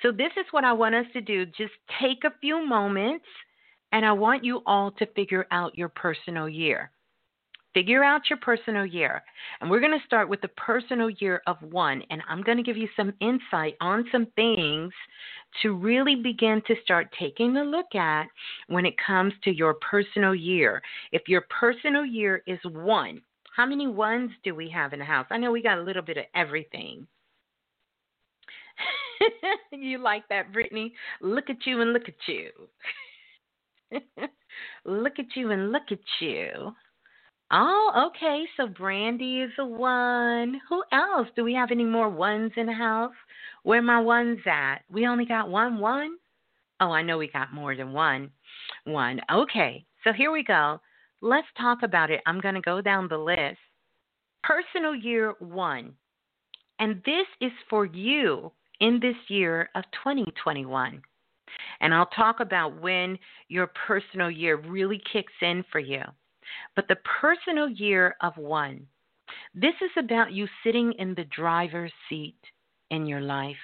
So, 0.02 0.12
this 0.12 0.32
is 0.38 0.46
what 0.52 0.64
I 0.64 0.74
want 0.74 0.96
us 0.96 1.06
to 1.14 1.22
do. 1.22 1.46
Just 1.46 1.74
take 2.02 2.24
a 2.24 2.34
few 2.42 2.66
moments, 2.66 3.26
and 3.92 4.06
I 4.06 4.12
want 4.12 4.44
you 4.44 4.62
all 4.66 4.92
to 4.92 5.06
figure 5.08 5.46
out 5.52 5.78
your 5.78 5.90
personal 5.90 6.50
year. 6.50 6.92
Figure 7.74 8.04
out 8.04 8.30
your 8.30 8.40
personal 8.40 8.86
year. 8.86 9.22
And 9.62 9.70
we're 9.70 9.80
going 9.80 9.98
to 9.98 10.06
start 10.06 10.28
with 10.28 10.42
the 10.42 10.48
personal 10.50 11.10
year 11.10 11.42
of 11.46 11.58
one. 11.62 12.02
And 12.10 12.22
I'm 12.28 12.42
going 12.42 12.58
to 12.58 12.64
give 12.64 12.78
you 12.78 12.90
some 12.98 13.14
insight 13.22 13.76
on 13.80 14.06
some 14.12 14.26
things 14.36 14.92
to 15.62 15.76
really 15.76 16.16
begin 16.16 16.64
to 16.68 16.76
start 16.84 17.14
taking 17.20 17.58
a 17.58 17.64
look 17.64 17.94
at 17.94 18.26
when 18.68 18.86
it 18.86 18.96
comes 19.06 19.34
to 19.44 19.56
your 19.56 19.76
personal 19.76 20.34
year. 20.34 20.82
If 21.12 21.28
your 21.28 21.46
personal 21.60 22.06
year 22.06 22.42
is 22.48 22.60
one, 22.64 23.22
how 23.56 23.68
many 23.68 23.88
ones 23.88 24.32
do 24.44 24.56
we 24.56 24.70
have 24.70 24.94
in 24.94 25.00
the 25.00 25.06
house? 25.06 25.28
I 25.30 25.38
know 25.38 25.52
we 25.52 25.62
got 25.62 25.78
a 25.78 25.84
little 25.84 26.02
bit 26.02 26.18
of 26.18 26.26
everything. 26.34 27.06
you 29.72 29.98
like 29.98 30.28
that, 30.30 30.54
Brittany? 30.54 30.94
Look 31.22 31.50
at 31.50 31.66
you 31.66 31.82
and 31.82 31.94
look 31.94 32.08
at 32.08 32.28
you. 32.28 32.50
look 34.86 35.20
at 35.20 35.36
you 35.36 35.52
and 35.52 35.72
look 35.72 35.92
at 35.92 36.00
you. 36.20 36.74
Oh, 37.52 38.12
okay. 38.12 38.46
So 38.58 38.68
Brandy 38.68 39.42
is 39.42 39.52
a 39.58 39.66
one. 39.66 40.62
Who 40.70 40.84
else? 40.92 41.28
Do 41.36 41.44
we 41.44 41.54
have 41.54 41.72
any 41.72 41.84
more 41.84 42.10
ones 42.10 42.52
in 42.58 42.68
the 42.68 42.74
house? 42.74 43.14
Where 43.64 43.82
my 43.82 44.00
ones 44.00 44.40
at? 44.46 44.80
We 44.92 45.08
only 45.08 45.26
got 45.26 45.50
one 45.50 45.80
one? 45.80 46.18
Oh, 46.80 46.92
I 46.92 47.02
know 47.02 47.18
we 47.18 47.30
got 47.30 47.54
more 47.54 47.76
than 47.76 47.92
one. 47.92 48.32
One. 48.86 49.20
Okay. 49.32 49.86
So 50.04 50.14
here 50.14 50.32
we 50.32 50.44
go. 50.44 50.80
Let's 51.22 51.48
talk 51.58 51.80
about 51.84 52.12
it. 52.12 52.22
I'm 52.26 52.40
going 52.40 52.56
to 52.56 52.62
go 52.62 52.82
down 52.82 53.08
the 53.10 53.18
list. 53.18 53.58
Personal 54.44 54.96
year 54.96 55.34
one. 55.40 55.94
And 56.78 57.02
this 57.06 57.26
is 57.42 57.52
for 57.70 57.86
you 57.86 58.54
in 58.80 59.00
this 59.00 59.16
year 59.28 59.70
of 59.76 59.84
2021. 60.04 61.02
And 61.82 61.94
I'll 61.94 62.08
talk 62.08 62.40
about 62.40 62.80
when 62.82 63.18
your 63.48 63.72
personal 63.88 64.30
year 64.30 64.58
really 64.58 65.02
kicks 65.12 65.34
in 65.42 65.64
for 65.72 65.80
you. 65.80 66.04
But 66.76 66.88
the 66.88 66.98
personal 67.22 67.70
year 67.70 68.16
of 68.22 68.38
one, 68.38 68.88
this 69.54 69.76
is 69.82 69.92
about 69.98 70.32
you 70.32 70.48
sitting 70.64 70.94
in 70.94 71.14
the 71.16 71.26
driver's 71.26 71.94
seat 72.10 72.40
in 72.92 73.06
your 73.06 73.22
life. 73.22 73.56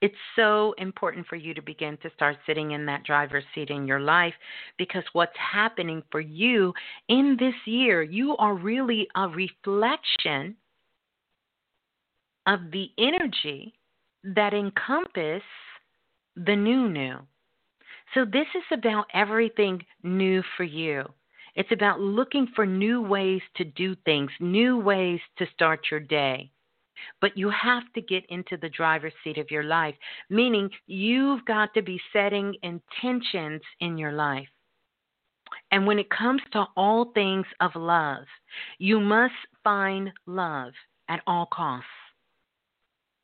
It's 0.00 0.14
so 0.36 0.74
important 0.76 1.26
for 1.26 1.36
you 1.36 1.54
to 1.54 1.62
begin 1.62 1.96
to 2.02 2.10
start 2.14 2.36
sitting 2.46 2.72
in 2.72 2.84
that 2.86 3.04
driver's 3.04 3.44
seat 3.54 3.70
in 3.70 3.86
your 3.86 4.00
life 4.00 4.34
because 4.76 5.04
what's 5.14 5.32
happening 5.38 6.02
for 6.10 6.20
you 6.20 6.74
in 7.08 7.36
this 7.38 7.54
year, 7.64 8.02
you 8.02 8.36
are 8.36 8.54
really 8.54 9.08
a 9.16 9.28
reflection 9.28 10.56
of 12.46 12.70
the 12.72 12.90
energy 12.98 13.74
that 14.22 14.54
encompass 14.54 15.42
the 16.36 16.56
new 16.56 16.88
new. 16.88 17.18
So 18.14 18.24
this 18.24 18.46
is 18.54 18.64
about 18.72 19.06
everything 19.12 19.84
new 20.02 20.42
for 20.56 20.64
you. 20.64 21.04
It's 21.54 21.72
about 21.72 22.00
looking 22.00 22.48
for 22.54 22.66
new 22.66 23.00
ways 23.02 23.42
to 23.56 23.64
do 23.64 23.94
things, 24.04 24.30
new 24.40 24.78
ways 24.78 25.20
to 25.38 25.46
start 25.54 25.86
your 25.90 26.00
day. 26.00 26.50
But 27.20 27.36
you 27.36 27.50
have 27.50 27.84
to 27.94 28.00
get 28.00 28.24
into 28.28 28.56
the 28.56 28.68
driver's 28.68 29.12
seat 29.22 29.38
of 29.38 29.50
your 29.50 29.64
life, 29.64 29.94
meaning 30.30 30.70
you've 30.86 31.44
got 31.44 31.74
to 31.74 31.82
be 31.82 32.00
setting 32.12 32.54
intentions 32.62 33.62
in 33.80 33.98
your 33.98 34.12
life. 34.12 34.48
And 35.70 35.86
when 35.86 35.98
it 35.98 36.10
comes 36.10 36.42
to 36.52 36.66
all 36.76 37.12
things 37.14 37.46
of 37.60 37.72
love, 37.74 38.24
you 38.78 39.00
must 39.00 39.34
find 39.62 40.10
love 40.26 40.72
at 41.08 41.22
all 41.26 41.46
costs. 41.46 41.88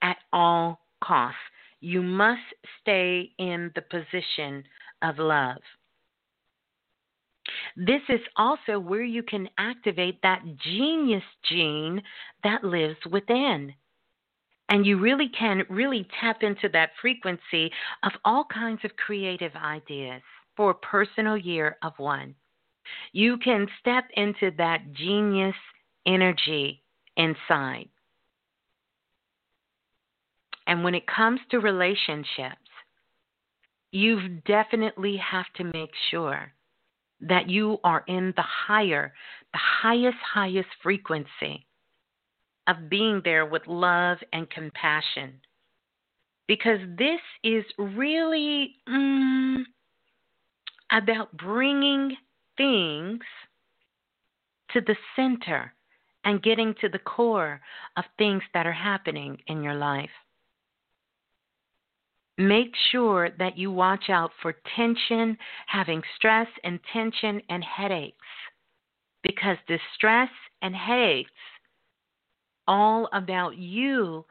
At 0.03 0.16
all 0.32 0.80
costs. 1.03 1.38
You 1.80 2.03
must 2.03 2.42
stay 2.80 3.32
in 3.38 3.70
the 3.74 3.82
position 3.82 4.64
of 5.03 5.18
love. 5.18 5.62
This 7.76 8.03
is 8.09 8.20
also 8.36 8.78
where 8.78 9.03
you 9.03 9.22
can 9.22 9.48
activate 9.59 10.20
that 10.22 10.42
genius 10.59 11.24
gene 11.48 12.03
that 12.44 12.64
lives 12.64 12.98
within. 13.11 13.74
And 14.68 14.86
you 14.86 14.98
really 14.98 15.28
can 15.28 15.64
really 15.68 16.07
tap 16.20 16.42
into 16.42 16.68
that 16.70 16.90
frequency 17.01 17.72
of 18.03 18.12
all 18.24 18.44
kinds 18.44 18.84
of 18.84 18.96
creative 18.96 19.55
ideas 19.57 20.22
for 20.57 20.70
a 20.70 20.74
personal 20.74 21.36
year 21.36 21.76
of 21.82 21.92
one. 21.98 22.34
You 23.12 23.36
can 23.38 23.66
step 23.80 24.05
into 24.14 24.51
that 24.59 24.92
genius 24.92 25.57
energy 26.07 26.82
inside. 27.16 27.88
And 30.71 30.85
when 30.85 30.95
it 30.95 31.09
comes 31.09 31.41
to 31.51 31.59
relationships, 31.59 32.71
you 33.91 34.39
definitely 34.47 35.16
have 35.16 35.47
to 35.57 35.64
make 35.64 35.91
sure 36.12 36.53
that 37.23 37.51
you 37.51 37.79
are 37.83 38.05
in 38.07 38.33
the 38.37 38.45
higher, 38.68 39.12
the 39.53 39.59
highest, 39.59 40.18
highest 40.18 40.68
frequency 40.81 41.66
of 42.68 42.89
being 42.89 43.21
there 43.25 43.47
with 43.47 43.66
love 43.66 44.18
and 44.33 44.49
compassion. 44.49 45.41
Because 46.47 46.79
this 46.97 47.21
is 47.43 47.64
really 47.77 48.77
mm, 48.89 49.64
about 50.93 51.37
bringing 51.37 52.16
things 52.57 53.23
to 54.73 54.81
the 54.81 54.97
center 55.16 55.75
and 56.25 56.45
getting 56.45 56.77
to 56.81 56.89
the 56.89 57.01
core 57.01 57.61
of 57.97 58.05
things 58.18 58.45
that 58.55 58.68
are 58.68 58.73
happening 58.73 59.37
in 59.49 59.64
your 59.64 59.75
life. 59.75 60.11
Make 62.41 62.72
sure 62.91 63.28
that 63.38 63.59
you 63.59 63.70
watch 63.70 64.09
out 64.09 64.30
for 64.41 64.55
tension, 64.74 65.36
having 65.66 66.01
stress 66.16 66.47
and 66.64 66.80
tension 66.91 67.43
and 67.51 67.62
headaches. 67.62 68.16
Because 69.22 69.59
the 69.68 69.78
stress 69.95 70.30
and 70.62 70.74
headaches 70.74 71.30
all 72.66 73.11
about 73.12 73.59
you 73.59 74.24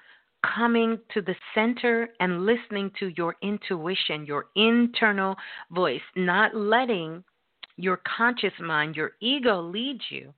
coming 0.55 0.97
to 1.13 1.21
the 1.21 1.35
center 1.53 2.09
and 2.19 2.47
listening 2.47 2.89
to 2.99 3.13
your 3.15 3.35
intuition, 3.43 4.25
your 4.25 4.47
internal 4.55 5.35
voice, 5.69 6.01
not 6.15 6.55
letting 6.55 7.23
your 7.77 8.01
conscious 8.17 8.53
mind, 8.59 8.95
your 8.95 9.11
ego 9.19 9.61
lead 9.61 9.99
you, 10.09 10.33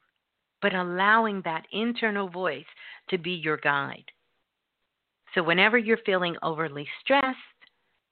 but 0.62 0.76
allowing 0.76 1.42
that 1.46 1.66
internal 1.72 2.28
voice 2.28 2.66
to 3.10 3.18
be 3.18 3.32
your 3.32 3.56
guide. 3.56 4.12
So, 5.34 5.42
whenever 5.42 5.78
you're 5.78 6.00
feeling 6.06 6.36
overly 6.44 6.86
stressed, 7.02 7.38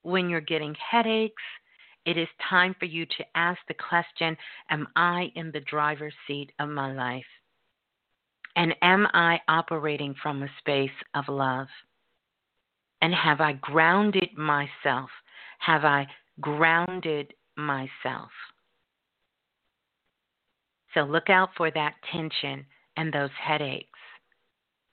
when 0.03 0.29
you're 0.29 0.41
getting 0.41 0.75
headaches, 0.75 1.43
it 2.05 2.17
is 2.17 2.27
time 2.49 2.75
for 2.79 2.85
you 2.85 3.05
to 3.05 3.25
ask 3.35 3.59
the 3.67 3.73
question 3.73 4.37
Am 4.69 4.87
I 4.95 5.31
in 5.35 5.51
the 5.51 5.59
driver's 5.61 6.13
seat 6.27 6.51
of 6.59 6.69
my 6.69 6.93
life? 6.93 7.25
And 8.55 8.75
am 8.81 9.07
I 9.13 9.39
operating 9.47 10.15
from 10.21 10.43
a 10.43 10.49
space 10.59 10.89
of 11.13 11.25
love? 11.27 11.67
And 13.01 13.13
have 13.13 13.39
I 13.41 13.53
grounded 13.53 14.29
myself? 14.37 15.09
Have 15.59 15.85
I 15.85 16.07
grounded 16.41 17.33
myself? 17.55 18.31
So 20.93 21.01
look 21.01 21.29
out 21.29 21.49
for 21.55 21.71
that 21.71 21.93
tension 22.11 22.65
and 22.97 23.13
those 23.13 23.29
headaches. 23.41 23.88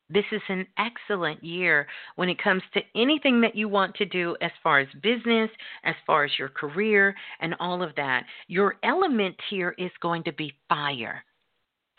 This 0.09 0.24
is 0.30 0.42
an 0.48 0.66
excellent 0.78 1.42
year 1.42 1.88
when 2.14 2.28
it 2.28 2.42
comes 2.42 2.62
to 2.74 2.80
anything 2.94 3.40
that 3.40 3.57
you 3.57 3.68
want 3.68 3.94
to 3.96 4.04
do 4.04 4.36
as 4.40 4.52
far 4.62 4.78
as 4.78 4.86
business, 5.02 5.50
as 5.82 5.96
far 6.07 6.24
as 6.24 6.38
your 6.38 6.48
career, 6.48 7.14
and 7.40 7.57
all 7.59 7.82
of 7.82 7.94
that. 7.96 8.24
Your 8.46 8.76
element 8.84 9.34
here 9.50 9.74
is 9.78 9.90
going 10.00 10.22
to 10.24 10.32
be 10.32 10.54
fire. 10.68 11.24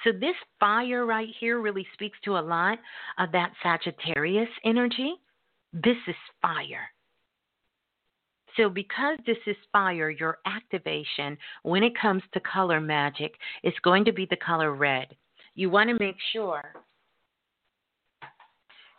So, 0.03 0.11
this 0.13 0.35
fire 0.59 1.05
right 1.05 1.27
here 1.39 1.59
really 1.59 1.85
speaks 1.93 2.17
to 2.23 2.37
a 2.37 2.39
lot 2.39 2.79
of 3.17 3.31
that 3.33 3.51
Sagittarius 3.61 4.49
energy. 4.63 5.15
This 5.73 5.97
is 6.07 6.15
fire. 6.41 6.89
So, 8.55 8.69
because 8.69 9.17
this 9.25 9.37
is 9.47 9.57
fire, 9.73 10.09
your 10.09 10.37
activation 10.45 11.37
when 11.63 11.83
it 11.83 11.99
comes 11.99 12.23
to 12.33 12.39
color 12.39 12.79
magic 12.79 13.33
is 13.63 13.73
going 13.83 14.05
to 14.05 14.13
be 14.13 14.27
the 14.29 14.37
color 14.37 14.73
red. 14.73 15.15
You 15.55 15.69
want 15.69 15.89
to 15.89 15.97
make 15.99 16.17
sure 16.31 16.73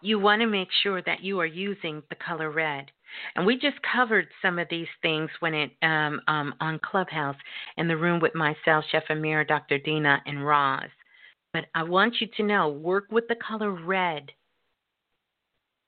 you 0.03 0.19
want 0.19 0.41
to 0.41 0.47
make 0.47 0.69
sure 0.83 1.03
that 1.03 1.23
you 1.23 1.41
are 1.41 1.47
using 1.47 2.03
the 2.11 2.17
color 2.17 2.51
red. 2.51 2.91
And 3.37 3.47
we 3.47 3.55
just 3.59 3.77
covered 3.83 4.29
some 4.43 4.59
of 4.59 4.69
these 4.71 4.87
things 5.03 5.31
when 5.41 5.55
it 5.55 5.71
um, 5.83 6.21
um, 6.29 6.55
on 6.61 6.79
Clubhouse 6.79 7.37
in 7.77 7.89
the 7.89 7.97
room 7.97 8.21
with 8.21 8.35
myself, 8.35 8.85
Chef 8.91 9.05
Amir, 9.09 9.45
Dr. 9.45 9.79
Dina, 9.79 10.21
and 10.27 10.47
Roz. 10.47 10.89
But 11.53 11.67
I 11.75 11.83
want 11.83 12.17
you 12.21 12.29
to 12.37 12.43
know, 12.43 12.69
work 12.69 13.07
with 13.11 13.27
the 13.29 13.37
color 13.37 13.73
red. 13.73 14.31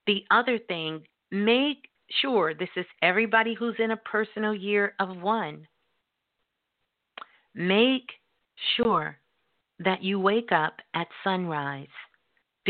The 0.07 0.25
other 0.31 0.59
thing, 0.59 1.03
make 1.31 1.89
sure 2.23 2.55
this 2.55 2.71
is 2.77 2.87
everybody 3.03 3.55
who's 3.55 3.77
in 3.79 3.91
a 3.91 3.97
personal 3.99 4.55
year 4.55 4.95
of 4.99 5.21
one. 5.21 5.67
Make 7.55 8.11
sure 8.77 9.19
that 9.81 10.03
you 10.03 10.19
wake 10.19 10.53
up 10.53 10.75
at 10.95 11.07
sunrise 11.23 11.87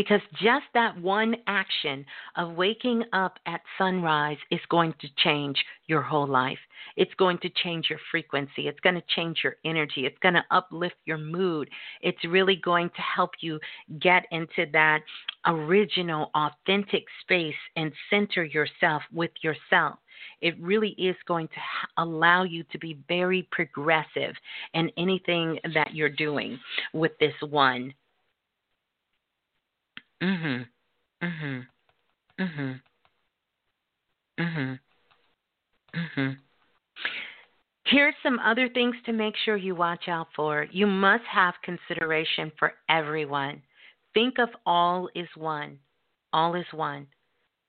because 0.00 0.22
just 0.40 0.64
that 0.72 0.98
one 0.98 1.36
action 1.46 2.06
of 2.36 2.54
waking 2.54 3.04
up 3.12 3.38
at 3.44 3.60
sunrise 3.76 4.38
is 4.50 4.60
going 4.70 4.94
to 4.98 5.06
change 5.18 5.62
your 5.88 6.00
whole 6.00 6.26
life. 6.26 6.58
It's 6.96 7.12
going 7.18 7.36
to 7.42 7.50
change 7.62 7.90
your 7.90 7.98
frequency. 8.10 8.66
It's 8.66 8.80
going 8.80 8.94
to 8.94 9.02
change 9.14 9.40
your 9.44 9.56
energy. 9.62 10.06
It's 10.06 10.16
going 10.22 10.36
to 10.36 10.44
uplift 10.50 10.94
your 11.04 11.18
mood. 11.18 11.68
It's 12.00 12.24
really 12.24 12.56
going 12.56 12.88
to 12.88 13.02
help 13.02 13.32
you 13.40 13.60
get 14.00 14.24
into 14.30 14.64
that 14.72 15.00
original, 15.46 16.30
authentic 16.34 17.04
space 17.20 17.60
and 17.76 17.92
center 18.08 18.44
yourself 18.44 19.02
with 19.12 19.32
yourself 19.42 19.98
it 20.42 20.54
really 20.60 20.90
is 20.98 21.16
going 21.26 21.48
to 21.48 22.02
allow 22.02 22.42
you 22.42 22.62
to 22.72 22.78
be 22.78 22.98
very 23.08 23.48
progressive 23.50 24.34
in 24.74 24.90
anything 24.98 25.58
that 25.74 25.94
you're 25.94 26.10
doing 26.10 26.58
with 26.92 27.12
this 27.20 27.32
one 27.48 27.94
Mhm. 30.20 30.66
Mhm. 31.22 31.66
Mhm. 32.38 32.82
Mhm. 34.38 34.80
Mhm. 35.94 36.38
Here's 37.84 38.14
some 38.22 38.38
other 38.40 38.68
things 38.68 38.94
to 39.04 39.12
make 39.12 39.34
sure 39.36 39.56
you 39.56 39.74
watch 39.74 40.08
out 40.08 40.28
for. 40.34 40.66
You 40.70 40.86
must 40.86 41.24
have 41.24 41.54
consideration 41.62 42.52
for 42.58 42.74
everyone. 42.88 43.62
Think 44.14 44.38
of 44.38 44.50
all 44.66 45.08
is 45.14 45.28
one. 45.34 45.78
All 46.32 46.54
is 46.54 46.66
one. 46.72 47.06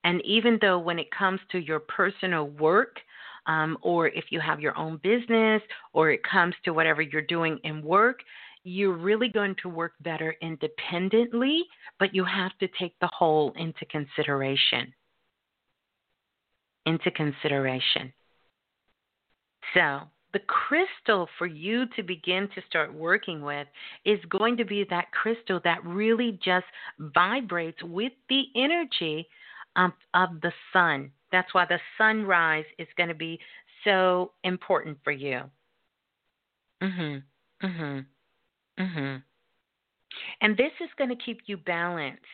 And 0.03 0.21
even 0.25 0.57
though 0.61 0.79
when 0.79 0.99
it 0.99 1.11
comes 1.11 1.39
to 1.51 1.59
your 1.59 1.79
personal 1.79 2.47
work, 2.49 2.99
um, 3.47 3.77
or 3.81 4.07
if 4.09 4.25
you 4.29 4.39
have 4.39 4.59
your 4.59 4.77
own 4.77 4.97
business, 4.97 5.61
or 5.93 6.11
it 6.11 6.21
comes 6.23 6.53
to 6.65 6.73
whatever 6.73 7.01
you're 7.01 7.21
doing 7.23 7.59
in 7.63 7.81
work, 7.83 8.19
you're 8.63 8.97
really 8.97 9.29
going 9.29 9.55
to 9.61 9.69
work 9.69 9.93
better 10.01 10.35
independently, 10.41 11.63
but 11.99 12.13
you 12.13 12.23
have 12.25 12.57
to 12.59 12.67
take 12.79 12.95
the 12.99 13.07
whole 13.07 13.53
into 13.55 13.85
consideration. 13.85 14.93
Into 16.85 17.11
consideration. 17.11 18.13
So, 19.73 20.01
the 20.33 20.39
crystal 20.39 21.27
for 21.37 21.45
you 21.45 21.85
to 21.95 22.03
begin 22.03 22.47
to 22.55 22.61
start 22.67 22.93
working 22.93 23.41
with 23.41 23.67
is 24.05 24.19
going 24.29 24.57
to 24.57 24.65
be 24.65 24.85
that 24.89 25.11
crystal 25.11 25.59
that 25.63 25.83
really 25.85 26.39
just 26.43 26.65
vibrates 26.99 27.81
with 27.83 28.13
the 28.29 28.43
energy 28.55 29.27
of, 29.75 29.91
of 30.13 30.41
the 30.41 30.53
sun. 30.71 31.11
That's 31.31 31.53
why 31.53 31.65
the 31.65 31.79
sunrise 31.97 32.65
is 32.77 32.87
going 32.97 33.09
to 33.09 33.15
be 33.15 33.39
so 33.83 34.31
important 34.43 34.97
for 35.03 35.11
you. 35.11 35.41
Mhm. 36.81 37.23
Mhm. 37.61 38.05
Mhm. 38.81 39.23
And 40.41 40.57
this 40.57 40.71
is 40.81 40.89
going 40.97 41.09
to 41.09 41.15
keep 41.15 41.41
you 41.45 41.57
balanced, 41.57 42.25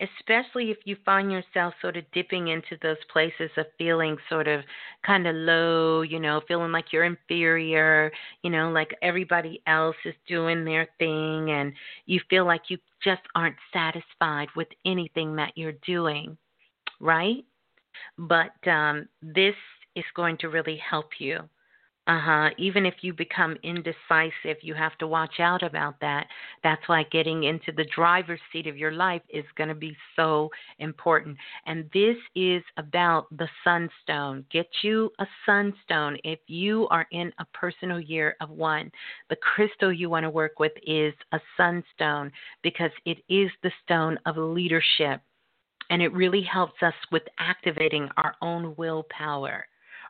especially 0.00 0.70
if 0.70 0.78
you 0.84 0.96
find 1.04 1.30
yourself 1.32 1.74
sort 1.80 1.96
of 1.96 2.04
dipping 2.12 2.48
into 2.48 2.76
those 2.82 3.02
places 3.12 3.50
of 3.56 3.66
feeling 3.78 4.16
sort 4.28 4.48
of 4.48 4.62
kind 5.04 5.26
of 5.26 5.34
low, 5.34 6.02
you 6.02 6.20
know, 6.20 6.40
feeling 6.48 6.72
like 6.72 6.92
you're 6.92 7.04
inferior, 7.04 8.12
you 8.42 8.50
know, 8.50 8.70
like 8.70 8.94
everybody 9.02 9.62
else 9.66 9.96
is 10.04 10.14
doing 10.26 10.64
their 10.64 10.88
thing 10.98 11.50
and 11.50 11.72
you 12.06 12.20
feel 12.30 12.44
like 12.46 12.70
you 12.70 12.78
just 13.02 13.22
aren't 13.34 13.56
satisfied 13.72 14.48
with 14.56 14.68
anything 14.84 15.36
that 15.36 15.52
you're 15.56 15.72
doing, 15.86 16.36
right? 17.00 17.44
But 18.18 18.66
um, 18.68 19.08
this 19.22 19.56
is 19.96 20.04
going 20.14 20.38
to 20.38 20.48
really 20.48 20.76
help 20.78 21.20
you 21.20 21.48
uh 22.06 22.20
huh. 22.20 22.50
Even 22.58 22.84
if 22.84 22.96
you 23.00 23.14
become 23.14 23.56
indecisive, 23.62 24.58
you 24.60 24.74
have 24.74 24.96
to 24.98 25.06
watch 25.06 25.40
out 25.40 25.62
about 25.62 25.98
that. 26.00 26.26
That's 26.62 26.86
why 26.86 27.04
getting 27.04 27.44
into 27.44 27.72
the 27.72 27.86
driver's 27.94 28.40
seat 28.52 28.66
of 28.66 28.76
your 28.76 28.92
life 28.92 29.22
is 29.30 29.44
going 29.56 29.70
to 29.70 29.74
be 29.74 29.96
so 30.14 30.50
important. 30.80 31.38
And 31.64 31.88
this 31.94 32.16
is 32.34 32.62
about 32.76 33.26
the 33.38 33.48
sunstone. 33.64 34.44
Get 34.50 34.68
you 34.82 35.10
a 35.18 35.26
sunstone. 35.46 36.18
If 36.24 36.40
you 36.46 36.86
are 36.88 37.06
in 37.10 37.32
a 37.38 37.46
personal 37.54 38.00
year 38.00 38.36
of 38.42 38.50
one, 38.50 38.90
the 39.30 39.36
crystal 39.36 39.90
you 39.90 40.10
want 40.10 40.24
to 40.24 40.30
work 40.30 40.58
with 40.58 40.72
is 40.86 41.14
a 41.32 41.40
sunstone 41.56 42.30
because 42.62 42.90
it 43.06 43.18
is 43.30 43.50
the 43.62 43.72
stone 43.82 44.18
of 44.26 44.36
leadership. 44.36 45.22
And 45.88 46.02
it 46.02 46.12
really 46.12 46.42
helps 46.42 46.82
us 46.82 46.94
with 47.10 47.22
activating 47.38 48.10
our 48.18 48.34
own 48.42 48.74
willpower 48.76 49.64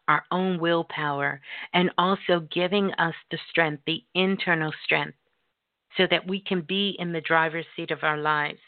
our 0.09 0.25
own 0.31 0.59
willpower, 0.59 1.41
and 1.73 1.91
also 1.99 2.47
giving 2.53 2.93
us 2.95 3.15
the 3.31 3.39
strength, 3.51 3.83
the 3.87 4.03
internal 4.15 4.73
strength, 4.85 5.17
so 5.97 6.07
that 6.11 6.27
we 6.27 6.41
can 6.41 6.61
be 6.63 6.97
in 6.99 7.13
the 7.13 7.21
driver's 7.21 7.67
seat 7.77 7.91
of 7.91 8.03
our 8.03 8.19
lives 8.19 8.59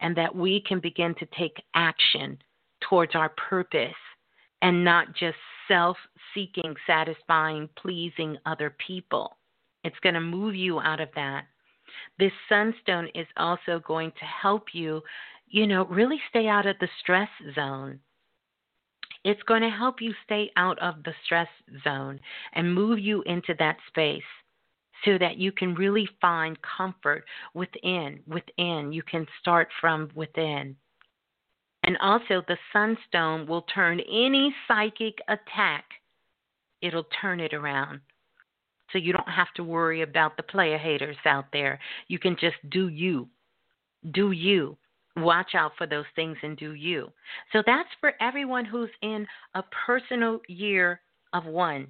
and 0.00 0.16
that 0.16 0.34
we 0.34 0.60
can 0.60 0.80
begin 0.80 1.14
to 1.14 1.26
take 1.38 1.62
action 1.74 2.38
towards 2.88 3.14
our 3.14 3.30
purpose 3.30 3.94
and 4.62 4.84
not 4.84 5.14
just 5.14 5.36
self 5.68 5.96
seeking, 6.34 6.74
satisfying, 6.86 7.68
pleasing 7.76 8.36
other 8.46 8.74
people. 8.86 9.36
It's 9.84 9.98
going 10.02 10.14
to 10.14 10.20
move 10.20 10.54
you 10.54 10.80
out 10.80 11.00
of 11.00 11.08
that. 11.14 11.44
This 12.18 12.32
sunstone 12.48 13.08
is 13.14 13.26
also 13.36 13.80
going 13.86 14.10
to 14.12 14.24
help 14.24 14.68
you, 14.72 15.02
you 15.48 15.66
know, 15.66 15.84
really 15.86 16.20
stay 16.30 16.48
out 16.48 16.66
of 16.66 16.76
the 16.80 16.88
stress 17.00 17.28
zone. 17.54 18.00
It's 19.24 19.42
going 19.44 19.62
to 19.62 19.70
help 19.70 20.00
you 20.00 20.12
stay 20.24 20.50
out 20.56 20.78
of 20.80 21.02
the 21.02 21.14
stress 21.24 21.48
zone 21.82 22.20
and 22.52 22.74
move 22.74 22.98
you 22.98 23.22
into 23.22 23.54
that 23.58 23.78
space 23.88 24.22
so 25.04 25.18
that 25.18 25.38
you 25.38 25.50
can 25.52 25.74
really 25.74 26.08
find 26.20 26.58
comfort 26.62 27.24
within. 27.54 28.20
Within. 28.26 28.92
You 28.92 29.02
can 29.02 29.26
start 29.40 29.68
from 29.80 30.10
within. 30.14 30.76
And 31.84 31.96
also, 32.00 32.42
the 32.48 32.56
sunstone 32.72 33.46
will 33.46 33.62
turn 33.62 34.00
any 34.00 34.54
psychic 34.66 35.18
attack, 35.28 35.84
it'll 36.80 37.06
turn 37.20 37.40
it 37.40 37.52
around. 37.52 38.00
So 38.92 38.98
you 38.98 39.12
don't 39.12 39.28
have 39.28 39.52
to 39.56 39.64
worry 39.64 40.02
about 40.02 40.36
the 40.36 40.42
player 40.42 40.78
haters 40.78 41.16
out 41.26 41.46
there. 41.52 41.78
You 42.08 42.18
can 42.18 42.36
just 42.38 42.56
do 42.70 42.88
you. 42.88 43.28
Do 44.12 44.30
you. 44.30 44.76
Watch 45.16 45.54
out 45.54 45.72
for 45.78 45.86
those 45.86 46.04
things 46.16 46.36
and 46.42 46.56
do 46.56 46.74
you. 46.74 47.12
So 47.52 47.62
that's 47.64 47.88
for 48.00 48.14
everyone 48.20 48.64
who's 48.64 48.90
in 49.02 49.26
a 49.54 49.62
personal 49.86 50.40
year 50.48 51.00
of 51.32 51.44
one. 51.44 51.86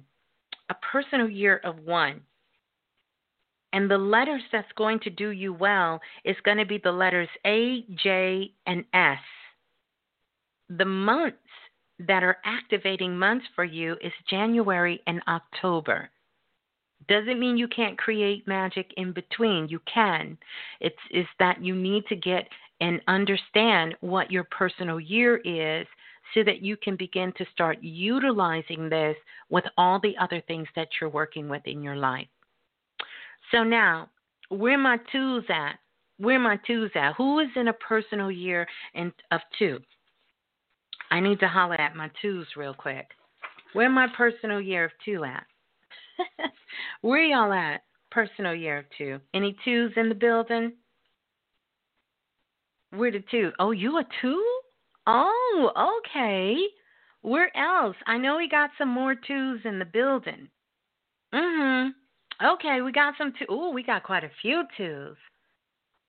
A 0.69 0.75
personal 0.91 1.29
year 1.29 1.59
of 1.63 1.79
one. 1.79 2.21
And 3.73 3.89
the 3.89 3.97
letters 3.97 4.43
that's 4.51 4.71
going 4.77 4.99
to 5.01 5.09
do 5.09 5.29
you 5.29 5.53
well 5.53 5.99
is 6.23 6.35
going 6.45 6.57
to 6.57 6.65
be 6.65 6.79
the 6.81 6.91
letters 6.91 7.27
A, 7.45 7.83
J, 8.01 8.51
and 8.67 8.85
S. 8.93 9.19
The 10.69 10.85
months 10.85 11.37
that 11.99 12.23
are 12.23 12.37
activating 12.45 13.17
months 13.17 13.45
for 13.55 13.63
you 13.63 13.93
is 14.01 14.13
January 14.29 15.01
and 15.07 15.21
October. 15.27 16.09
Doesn't 17.07 17.39
mean 17.39 17.57
you 17.57 17.67
can't 17.67 17.97
create 17.97 18.47
magic 18.47 18.91
in 18.97 19.11
between. 19.11 19.67
You 19.67 19.79
can. 19.91 20.37
It's 20.79 20.95
is 21.11 21.27
that 21.39 21.63
you 21.63 21.75
need 21.75 22.05
to 22.07 22.15
get 22.15 22.47
and 22.81 23.01
understand 23.07 23.95
what 24.01 24.31
your 24.31 24.45
personal 24.45 24.99
year 24.99 25.37
is 25.37 25.87
so 26.33 26.43
that 26.43 26.61
you 26.61 26.75
can 26.77 26.95
begin 26.95 27.31
to 27.37 27.45
start 27.51 27.77
utilizing 27.81 28.89
this 28.89 29.15
with 29.49 29.63
all 29.77 29.99
the 29.99 30.15
other 30.19 30.41
things 30.47 30.67
that 30.75 30.87
you're 30.99 31.09
working 31.09 31.47
with 31.47 31.61
in 31.65 31.81
your 31.81 31.95
life. 31.95 32.27
So 33.51 33.63
now, 33.63 34.09
where 34.49 34.77
my 34.77 34.97
twos 35.11 35.43
at? 35.49 35.79
Where 36.17 36.39
my 36.39 36.57
twos 36.65 36.91
at? 36.95 37.13
Who 37.15 37.39
is 37.39 37.49
in 37.55 37.67
a 37.67 37.73
personal 37.73 38.31
year 38.31 38.67
and 38.93 39.11
of 39.31 39.41
two? 39.57 39.79
I 41.11 41.19
need 41.19 41.39
to 41.39 41.47
holler 41.47 41.79
at 41.79 41.95
my 41.95 42.09
twos 42.21 42.47
real 42.55 42.73
quick. 42.73 43.07
Where 43.73 43.89
my 43.89 44.07
personal 44.17 44.61
year 44.61 44.85
of 44.85 44.91
two 45.03 45.23
at? 45.23 45.45
Where 47.01 47.23
y'all 47.23 47.53
at? 47.53 47.81
Personal 48.11 48.55
year 48.55 48.79
of 48.79 48.85
two. 48.97 49.19
Any 49.33 49.55
twos 49.65 49.91
in 49.97 50.09
the 50.09 50.15
building? 50.15 50.73
Where 52.91 53.11
the 53.11 53.23
two? 53.31 53.51
Oh, 53.59 53.71
you 53.71 53.97
a 53.97 54.03
two? 54.21 54.43
Oh, 55.07 56.01
okay. 56.05 56.55
Where 57.21 57.55
else? 57.57 57.95
I 58.05 58.17
know 58.17 58.37
we 58.37 58.47
got 58.47 58.69
some 58.77 58.89
more 58.89 59.15
twos 59.15 59.61
in 59.65 59.79
the 59.79 59.85
building. 59.85 60.49
Mhm. 61.33 61.93
Okay, 62.41 62.81
we 62.81 62.91
got 62.91 63.17
some 63.17 63.33
two. 63.33 63.45
Oh, 63.49 63.71
we 63.71 63.83
got 63.83 64.03
quite 64.03 64.23
a 64.23 64.29
few 64.41 64.63
twos. 64.77 65.17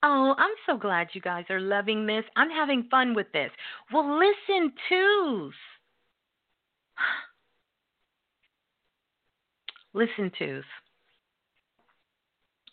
Oh, 0.03 0.35
I'm 0.39 0.55
so 0.67 0.77
glad 0.77 1.09
you 1.15 1.21
guys 1.21 1.47
are 1.51 1.61
loving 1.61 2.07
this. 2.07 2.25
I'm 2.37 2.51
having 2.51 2.85
fun 2.91 3.15
with 3.15 3.31
this. 3.33 3.51
Well, 3.93 4.19
listen, 4.19 4.73
twos. 4.89 5.55
Listen, 9.95 10.31
twos. 10.39 10.65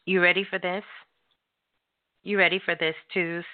You 0.06 0.22
ready 0.22 0.44
for 0.44 0.60
this? 0.60 0.84
You 2.24 2.38
ready 2.38 2.60
for 2.60 2.76
this, 2.76 2.96
twos? 3.14 3.46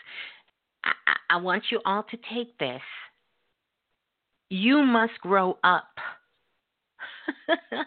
I, 0.84 0.92
I 1.30 1.38
want 1.38 1.64
you 1.72 1.80
all 1.86 2.04
to 2.04 2.18
take 2.34 2.58
this. 2.58 2.82
You 4.50 4.82
must 4.84 5.14
grow 5.22 5.58
up. 5.64 5.90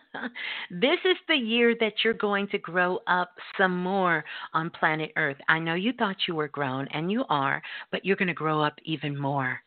this 0.71 0.99
is 1.05 1.17
the 1.29 1.35
year 1.35 1.75
that 1.81 1.95
you're 2.05 2.15
going 2.15 2.47
to 2.49 2.59
grow 2.59 3.01
up 3.07 3.31
some 3.59 3.83
more 3.83 4.25
on 4.55 4.71
planet 4.71 5.11
Earth. 5.17 5.39
I 5.49 5.59
know 5.59 5.75
you 5.75 5.93
thought 5.99 6.17
you 6.29 6.35
were 6.35 6.49
grown, 6.49 6.87
and 6.89 7.11
you 7.11 7.25
are, 7.29 7.61
but 7.91 8.05
you're 8.05 8.17
going 8.17 8.29
to 8.29 8.35
grow 8.35 8.61
up 8.61 8.75
even 8.85 9.19
more 9.19 9.61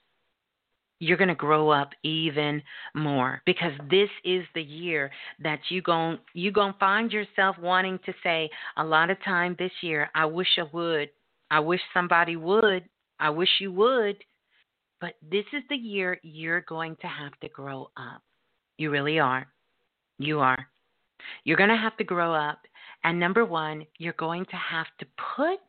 you're 1.00 1.18
going 1.18 1.30
to 1.30 1.36
grow 1.36 1.70
up 1.70 1.90
even 2.04 2.62
more 2.94 3.42
because 3.46 3.72
this 3.90 4.10
is 4.24 4.44
the 4.54 4.62
year 4.62 5.12
that 5.42 5.60
you 5.70 5.82
going 5.82 6.18
you 6.34 6.52
going 6.52 6.74
to 6.74 6.80
find 6.80 7.12
yourself 7.12 7.58
wanting 7.60 8.00
to 8.06 8.14
say 8.24 8.50
a 8.78 8.84
lot 8.84 9.10
of 9.10 9.22
time 9.24 9.56
this 9.60 9.72
year 9.82 10.10
I 10.16 10.26
wish 10.26 10.48
I 10.58 10.64
would 10.72 11.10
I 11.52 11.60
wish 11.60 11.82
somebody 11.94 12.36
would 12.38 12.86
I 13.20 13.30
wish 13.30 13.50
you 13.60 13.72
would 13.74 14.18
but 15.02 15.14
this 15.22 15.46
is 15.54 15.64
the 15.70 15.76
year 15.76 16.20
you're 16.24 16.62
going 16.62 16.96
to 17.02 17.08
have 17.08 17.38
to 17.42 17.50
grow 17.50 17.90
up 17.98 18.22
you 18.78 18.90
really 18.90 19.20
are 19.20 19.48
you 20.18 20.40
are 20.40 20.68
you're 21.44 21.58
going 21.58 21.70
to 21.70 21.78
have 21.78 21.98
to 21.98 22.04
grow 22.04 22.34
up 22.34 22.60
and 23.04 23.20
number 23.20 23.46
1 23.46 23.86
you're 23.98 24.14
going 24.14 24.46
to 24.46 24.56
have 24.56 24.88
to 25.00 25.06
put 25.36 25.60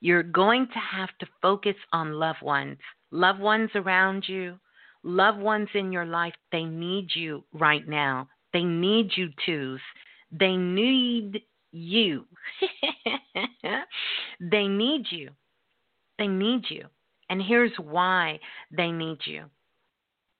you're 0.00 0.22
going 0.22 0.66
to 0.66 0.78
have 0.78 1.10
to 1.20 1.26
focus 1.40 1.76
on 1.92 2.12
loved 2.12 2.42
ones 2.42 2.78
loved 3.12 3.40
ones 3.40 3.70
around 3.74 4.24
you, 4.26 4.58
loved 5.04 5.38
ones 5.38 5.68
in 5.74 5.92
your 5.92 6.06
life, 6.06 6.34
they 6.50 6.64
need 6.64 7.08
you 7.14 7.44
right 7.52 7.86
now. 7.86 8.28
They 8.52 8.64
need 8.64 9.10
you 9.16 9.28
twos. 9.46 9.80
They 10.32 10.56
need 10.56 11.42
you. 11.70 12.24
they 14.40 14.66
need 14.66 15.06
you. 15.10 15.30
They 16.22 16.28
need 16.28 16.66
you. 16.68 16.86
And 17.30 17.42
here's 17.42 17.72
why 17.78 18.38
they 18.70 18.92
need 18.92 19.18
you 19.26 19.46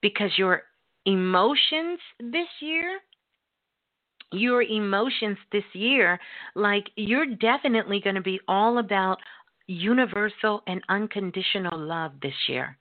because 0.01 0.30
your 0.37 0.62
emotions 1.07 1.99
this 2.20 2.47
year, 2.61 3.01
your 4.30 4.62
emotions 4.62 5.39
this 5.51 5.64
year, 5.72 6.20
like 6.55 6.85
you're 6.95 7.35
definitely 7.35 8.01
going 8.01 8.14
to 8.14 8.22
be 8.22 8.39
all 8.47 8.78
about 8.78 9.18
universal 9.66 10.62
and 10.68 10.80
unconditional 10.89 11.76
love 11.76 12.12
this 12.22 12.49
year. 12.49 12.78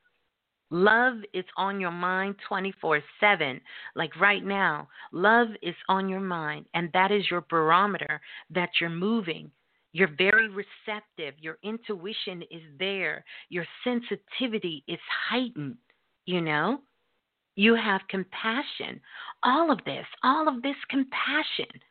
Love 0.70 1.16
is 1.34 1.46
on 1.58 1.80
your 1.80 1.90
mind 1.90 2.36
24 2.48 3.02
7. 3.20 3.60
Like 3.96 4.16
right 4.20 4.46
now, 4.46 4.88
love 5.12 5.48
is 5.64 5.76
on 5.90 6.08
your 6.08 6.20
mind, 6.20 6.68
and 6.76 6.92
that 6.94 7.12
is 7.12 7.32
your 7.32 7.42
barometer 7.50 8.22
that 8.52 8.70
you're 8.80 8.92
moving. 8.92 9.50
You're 9.94 10.16
very 10.18 10.48
receptive. 10.50 11.36
Your 11.40 11.58
intuition 11.64 12.44
is 12.44 12.62
there. 12.80 13.26
Your 13.50 13.66
sensitivity 13.84 14.84
is 14.88 15.00
heightened. 15.30 15.78
You 16.26 16.42
know, 16.42 16.80
you 17.56 17.76
have 17.76 18.02
compassion. 18.10 19.02
All 19.44 19.72
of 19.72 19.80
this, 19.86 20.06
all 20.24 20.48
of 20.48 20.62
this 20.62 20.76
compassion 20.90 21.82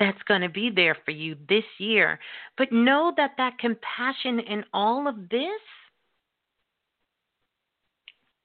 that's 0.00 0.22
going 0.26 0.40
to 0.40 0.48
be 0.48 0.70
there 0.74 0.96
for 1.04 1.10
you 1.10 1.36
this 1.48 1.64
year. 1.78 2.18
But 2.56 2.72
know 2.72 3.12
that 3.16 3.32
that 3.36 3.58
compassion 3.58 4.40
in 4.40 4.64
all 4.72 5.06
of 5.06 5.28
this 5.28 5.60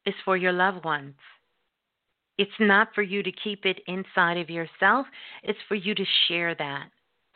is 0.06 0.16
for 0.26 0.38
your 0.38 0.52
loved 0.52 0.84
ones. 0.84 1.16
It's 2.38 2.52
not 2.60 2.90
for 2.96 3.04
you 3.04 3.22
to 3.24 3.32
keep 3.32 3.66
it 3.66 3.80
inside 3.88 4.38
of 4.38 4.50
yourself, 4.50 5.06
it's 5.44 5.60
for 5.68 5.76
you 5.76 5.94
to 5.94 6.06
share 6.28 6.56
that. 6.56 6.88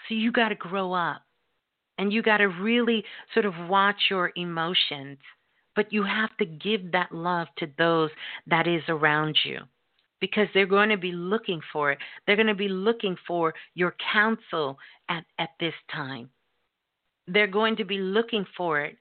So 0.07 0.15
you 0.15 0.31
got 0.31 0.49
to 0.49 0.55
grow 0.55 0.93
up 0.93 1.21
and 1.97 2.13
you 2.13 2.21
got 2.21 2.37
to 2.37 2.47
really 2.47 3.03
sort 3.33 3.45
of 3.45 3.53
watch 3.69 4.03
your 4.09 4.31
emotions, 4.35 5.17
but 5.75 5.91
you 5.91 6.03
have 6.03 6.35
to 6.37 6.45
give 6.45 6.91
that 6.91 7.11
love 7.11 7.47
to 7.57 7.67
those 7.77 8.09
that 8.47 8.67
is 8.67 8.83
around 8.87 9.37
you 9.43 9.59
because 10.19 10.47
they're 10.53 10.65
going 10.65 10.89
to 10.89 10.97
be 10.97 11.11
looking 11.11 11.61
for 11.71 11.91
it. 11.91 11.99
They're 12.25 12.35
going 12.35 12.47
to 12.47 12.55
be 12.55 12.69
looking 12.69 13.15
for 13.27 13.53
your 13.75 13.95
counsel 14.11 14.77
at, 15.09 15.25
at 15.37 15.49
this 15.59 15.73
time. 15.91 16.29
They're 17.27 17.47
going 17.47 17.75
to 17.77 17.85
be 17.85 17.99
looking 17.99 18.45
for 18.55 18.81
it 18.81 18.97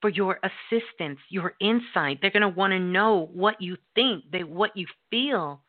for 0.00 0.10
your 0.10 0.38
assistance, 0.42 1.18
your 1.28 1.54
insight. 1.60 2.18
They're 2.20 2.30
going 2.30 2.42
to 2.42 2.48
want 2.48 2.72
to 2.72 2.78
know 2.78 3.30
what 3.32 3.60
you 3.60 3.76
think, 3.94 4.24
they, 4.30 4.44
what 4.44 4.76
you 4.76 4.86
feel. 5.10 5.60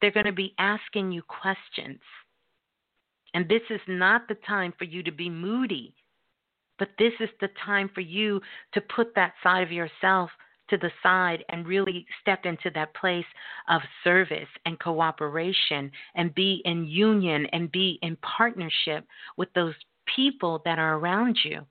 They're 0.00 0.12
going 0.12 0.26
to 0.26 0.32
be 0.32 0.54
asking 0.58 1.12
you 1.12 1.22
questions. 1.22 2.00
And 3.34 3.48
this 3.48 3.62
is 3.70 3.80
not 3.86 4.28
the 4.28 4.36
time 4.46 4.72
for 4.78 4.84
you 4.84 5.02
to 5.02 5.12
be 5.12 5.28
moody, 5.28 5.94
but 6.78 6.88
this 6.98 7.12
is 7.20 7.28
the 7.40 7.48
time 7.64 7.90
for 7.94 8.00
you 8.00 8.40
to 8.72 8.80
put 8.80 9.14
that 9.14 9.34
side 9.42 9.62
of 9.62 9.72
yourself 9.72 10.30
to 10.70 10.76
the 10.76 10.90
side 11.02 11.44
and 11.48 11.66
really 11.66 12.06
step 12.20 12.44
into 12.44 12.70
that 12.74 12.94
place 12.94 13.24
of 13.68 13.80
service 14.04 14.48
and 14.66 14.78
cooperation 14.78 15.90
and 16.14 16.34
be 16.34 16.62
in 16.64 16.84
union 16.84 17.46
and 17.52 17.72
be 17.72 17.98
in 18.02 18.16
partnership 18.16 19.04
with 19.36 19.52
those 19.54 19.74
people 20.14 20.60
that 20.64 20.78
are 20.78 20.96
around 20.96 21.38
you 21.44 21.64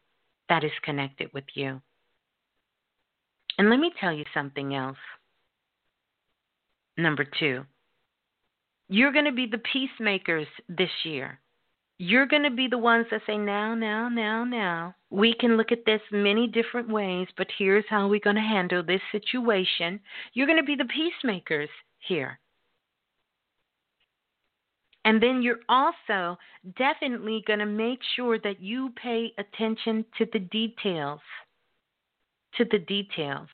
that 0.50 0.64
is 0.64 0.72
connected 0.84 1.30
with 1.34 1.44
you. 1.54 1.82
And 3.58 3.70
let 3.70 3.80
me 3.80 3.92
tell 4.00 4.14
you 4.14 4.26
something 4.34 4.76
else. 4.76 4.98
Number 6.98 7.26
two, 7.40 7.64
you're 8.90 9.12
going 9.12 9.26
to 9.26 9.32
be 9.32 9.48
the 9.48 9.62
peacemakers 9.72 10.48
this 10.70 10.90
year. 11.04 11.40
You're 12.00 12.28
going 12.28 12.44
to 12.44 12.52
be 12.52 12.68
the 12.68 12.78
ones 12.78 13.08
that 13.10 13.22
say, 13.26 13.38
now, 13.38 13.74
now, 13.74 14.08
now, 14.08 14.44
now. 14.44 14.96
We 15.10 15.34
can 15.34 15.58
look 15.58 15.72
at 15.72 15.86
this 15.86 16.02
many 16.12 16.46
different 16.46 16.90
ways, 16.90 17.28
but 17.38 17.48
here's 17.58 17.86
how 17.90 18.08
we're 18.08 18.20
going 18.20 18.36
to 18.36 18.42
handle 18.42 18.84
this 18.84 19.02
situation. 19.12 20.00
You're 20.34 20.46
going 20.46 20.60
to 20.60 20.64
be 20.64 20.76
the 20.76 20.86
peacemakers 20.86 21.70
here. 22.00 22.40
And 25.06 25.24
then 25.24 25.42
you're 25.42 25.62
also 25.70 26.38
definitely 26.78 27.44
going 27.48 27.60
to 27.60 27.66
make 27.66 28.00
sure 28.16 28.38
that 28.40 28.62
you 28.62 28.94
pay 29.02 29.32
attention 29.38 30.06
to 30.18 30.28
the 30.34 30.40
details. 30.40 31.22
To 32.58 32.66
the 32.70 32.80
details. 32.80 33.48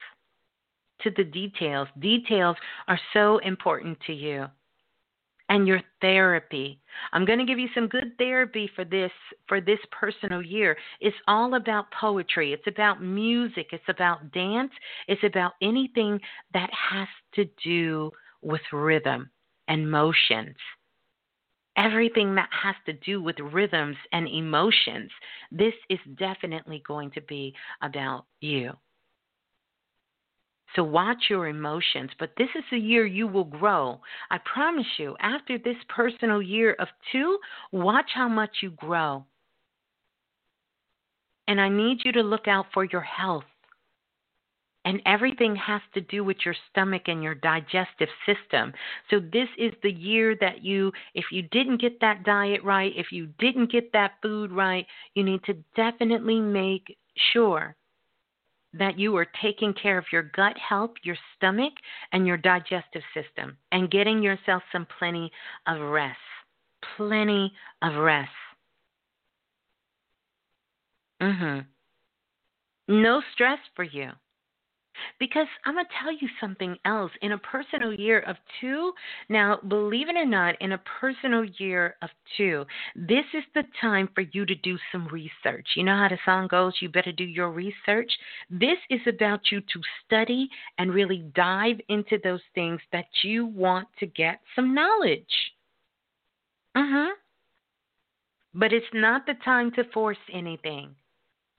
To 1.03 1.11
the 1.15 1.23
details. 1.23 1.87
Details 1.99 2.57
are 2.87 2.99
so 3.13 3.37
important 3.37 3.99
to 4.07 4.13
you. 4.13 4.47
And 5.53 5.67
your 5.67 5.81
therapy. 6.01 6.79
I'm 7.11 7.25
going 7.25 7.37
to 7.37 7.45
give 7.45 7.59
you 7.59 7.67
some 7.75 7.87
good 7.87 8.17
therapy 8.17 8.67
for 8.75 8.83
this 8.83 9.11
for 9.47 9.61
this 9.61 9.77
personal 9.91 10.41
year. 10.41 10.75
It's 10.99 11.15
all 11.27 11.53
about 11.53 11.91
poetry. 11.91 12.53
It's 12.53 12.65
about 12.65 13.03
music. 13.03 13.67
It's 13.71 13.83
about 13.87 14.31
dance. 14.31 14.71
It's 15.07 15.23
about 15.23 15.51
anything 15.61 16.19
that 16.55 16.71
has 16.71 17.07
to 17.35 17.45
do 17.63 18.09
with 18.41 18.61
rhythm 18.71 19.29
and 19.67 19.89
motions 19.89 20.55
everything 21.75 22.35
that 22.35 22.49
has 22.51 22.75
to 22.85 22.93
do 22.93 23.21
with 23.21 23.35
rhythms 23.39 23.97
and 24.11 24.27
emotions. 24.27 25.09
This 25.51 25.73
is 25.89 25.99
definitely 26.17 26.83
going 26.87 27.11
to 27.11 27.21
be 27.21 27.53
about 27.81 28.25
you. 28.41 28.73
So 30.75 30.83
watch 30.83 31.25
your 31.29 31.47
emotions, 31.47 32.09
but 32.19 32.31
this 32.37 32.49
is 32.55 32.63
the 32.71 32.77
year 32.77 33.05
you 33.05 33.27
will 33.27 33.43
grow. 33.43 34.01
I 34.31 34.39
promise 34.39 34.87
you, 34.97 35.15
after 35.19 35.57
this 35.57 35.77
personal 35.87 36.41
year 36.41 36.75
of 36.79 36.87
two, 37.11 37.37
watch 37.71 38.09
how 38.15 38.27
much 38.27 38.57
you 38.61 38.71
grow. 38.71 39.25
And 41.47 41.61
I 41.61 41.69
need 41.69 41.99
you 42.03 42.11
to 42.13 42.23
look 42.23 42.47
out 42.47 42.67
for 42.73 42.85
your 42.85 43.01
health. 43.01 43.43
And 44.85 45.01
everything 45.05 45.55
has 45.55 45.81
to 45.93 46.01
do 46.01 46.25
with 46.25 46.37
your 46.43 46.55
stomach 46.69 47.03
and 47.05 47.23
your 47.23 47.35
digestive 47.35 48.09
system. 48.25 48.73
So, 49.09 49.19
this 49.19 49.47
is 49.57 49.71
the 49.81 49.91
year 49.91 50.35
that 50.41 50.61
you, 50.61 50.91
if 51.13 51.25
you 51.31 51.43
didn't 51.43 51.79
get 51.79 52.01
that 52.01 52.25
diet 52.25 52.61
right, 52.63 52.91
if 52.97 53.11
you 53.11 53.27
didn't 53.39 53.71
get 53.71 53.93
that 53.93 54.15
food 54.21 54.51
right, 54.51 54.85
you 55.13 55.23
need 55.23 55.41
to 55.45 55.53
definitely 55.75 56.41
make 56.41 56.97
sure 57.31 57.77
that 58.73 58.97
you 58.97 59.15
are 59.15 59.27
taking 59.41 59.73
care 59.73 59.97
of 59.97 60.05
your 60.11 60.23
gut 60.23 60.57
health, 60.57 60.91
your 61.03 61.17
stomach, 61.35 61.73
and 62.11 62.25
your 62.25 62.37
digestive 62.37 63.03
system, 63.13 63.57
and 63.71 63.91
getting 63.91 64.21
yourself 64.23 64.63
some 64.71 64.87
plenty 64.99 65.31
of 65.67 65.79
rest. 65.79 66.17
Plenty 66.97 67.53
of 67.81 67.95
rest. 67.95 68.31
Mhm. 71.21 71.65
No 72.87 73.21
stress 73.33 73.59
for 73.75 73.83
you. 73.83 74.11
Because 75.19 75.47
I'm 75.65 75.75
going 75.75 75.85
to 75.85 75.91
tell 76.01 76.11
you 76.11 76.27
something 76.39 76.77
else. 76.85 77.11
In 77.21 77.33
a 77.33 77.37
personal 77.37 77.93
year 77.93 78.19
of 78.21 78.35
two, 78.59 78.93
now, 79.29 79.59
believe 79.67 80.09
it 80.09 80.15
or 80.15 80.25
not, 80.25 80.55
in 80.61 80.73
a 80.73 80.81
personal 80.99 81.45
year 81.57 81.95
of 82.01 82.09
two, 82.37 82.65
this 82.95 83.25
is 83.33 83.43
the 83.53 83.63
time 83.81 84.09
for 84.15 84.21
you 84.21 84.45
to 84.45 84.55
do 84.55 84.77
some 84.91 85.07
research. 85.07 85.67
You 85.75 85.83
know 85.83 85.97
how 85.97 86.09
the 86.09 86.17
song 86.25 86.47
goes, 86.47 86.73
you 86.81 86.89
better 86.89 87.11
do 87.11 87.23
your 87.23 87.51
research? 87.51 88.11
This 88.49 88.77
is 88.89 89.01
about 89.07 89.51
you 89.51 89.61
to 89.61 89.81
study 90.05 90.49
and 90.77 90.93
really 90.93 91.23
dive 91.35 91.79
into 91.89 92.17
those 92.23 92.41
things 92.55 92.81
that 92.91 93.05
you 93.23 93.45
want 93.45 93.87
to 93.99 94.05
get 94.05 94.39
some 94.55 94.73
knowledge. 94.73 95.23
Uh 96.75 96.85
huh. 96.85 97.15
But 98.53 98.73
it's 98.73 98.85
not 98.93 99.25
the 99.25 99.33
time 99.45 99.71
to 99.71 99.83
force 99.93 100.17
anything. 100.31 100.95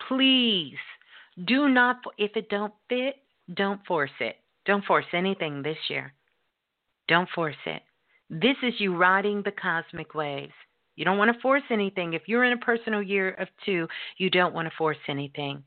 Please 0.09 0.77
do 1.47 1.69
not, 1.69 1.97
if 2.19 2.37
it 2.37 2.49
don't 2.49 2.73
fit, 2.89 3.17
don't 3.53 3.85
force 3.87 4.11
it. 4.21 4.37
Don't 4.65 4.85
force 4.85 5.05
anything 5.13 5.63
this 5.63 5.77
year. 5.89 6.15
Don't 7.09 7.29
force 7.35 7.57
it. 7.67 7.83
This 8.31 8.57
is 8.63 8.75
you 8.79 8.97
riding 8.97 9.43
the 9.43 9.53
cosmic 9.53 10.15
waves. 10.15 10.53
You 10.97 11.05
don't 11.05 11.19
want 11.19 11.35
to 11.35 11.41
force 11.41 11.63
anything. 11.71 12.15
If 12.15 12.23
you're 12.27 12.45
in 12.45 12.53
a 12.53 12.59
personal 12.59 13.03
year 13.03 13.33
of 13.33 13.49
two, 13.67 13.87
you 14.17 14.31
don't 14.31 14.55
want 14.55 14.69
to 14.69 14.77
force 14.77 14.97
anything. 15.09 15.63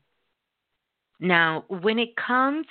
Now, 1.20 1.64
when 1.68 1.98
it 1.98 2.16
comes 2.16 2.66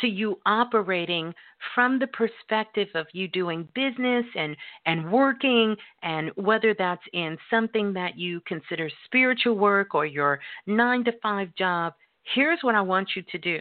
to 0.00 0.06
you 0.06 0.38
operating 0.44 1.34
from 1.74 1.98
the 1.98 2.06
perspective 2.08 2.88
of 2.94 3.06
you 3.12 3.28
doing 3.28 3.68
business 3.74 4.24
and, 4.36 4.56
and 4.84 5.10
working, 5.10 5.74
and 6.02 6.30
whether 6.36 6.74
that's 6.78 7.02
in 7.12 7.36
something 7.50 7.92
that 7.94 8.18
you 8.18 8.40
consider 8.46 8.90
spiritual 9.06 9.54
work 9.54 9.94
or 9.94 10.06
your 10.06 10.38
nine 10.66 11.02
to 11.04 11.12
five 11.22 11.54
job, 11.56 11.94
here's 12.34 12.58
what 12.62 12.74
I 12.74 12.82
want 12.82 13.10
you 13.16 13.22
to 13.22 13.38
do 13.38 13.60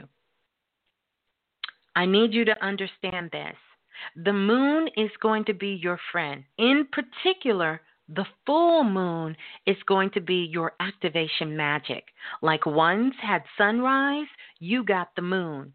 I 1.95 2.05
need 2.05 2.33
you 2.33 2.45
to 2.45 2.65
understand 2.65 3.31
this. 3.31 3.55
The 4.15 4.33
moon 4.33 4.89
is 4.97 5.09
going 5.21 5.45
to 5.45 5.53
be 5.53 5.79
your 5.81 5.99
friend. 6.11 6.43
In 6.57 6.87
particular, 6.91 7.81
the 8.09 8.25
full 8.45 8.83
moon 8.83 9.35
is 9.65 9.77
going 9.87 10.11
to 10.11 10.21
be 10.21 10.47
your 10.51 10.73
activation 10.79 11.55
magic. 11.55 12.03
Like 12.41 12.65
once 12.65 13.15
had 13.21 13.43
sunrise, 13.57 14.27
you 14.59 14.83
got 14.83 15.09
the 15.15 15.21
moon. 15.21 15.73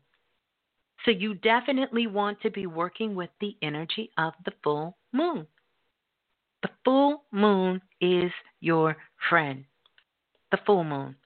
So 1.05 1.11
you 1.11 1.35
definitely 1.35 2.07
want 2.07 2.41
to 2.43 2.51
be 2.51 2.67
working 2.67 3.15
with 3.15 3.31
the 3.41 3.57
energy 3.63 4.11
of 4.19 4.35
the 4.45 4.53
full 4.63 4.97
moon. 5.13 5.47
The 6.63 6.71
full 6.85 7.25
moon 7.33 7.81
is 8.01 8.31
your 8.61 8.97
friend. 9.29 9.65
The 10.51 10.59
full 10.67 10.85
moon. 10.85 11.17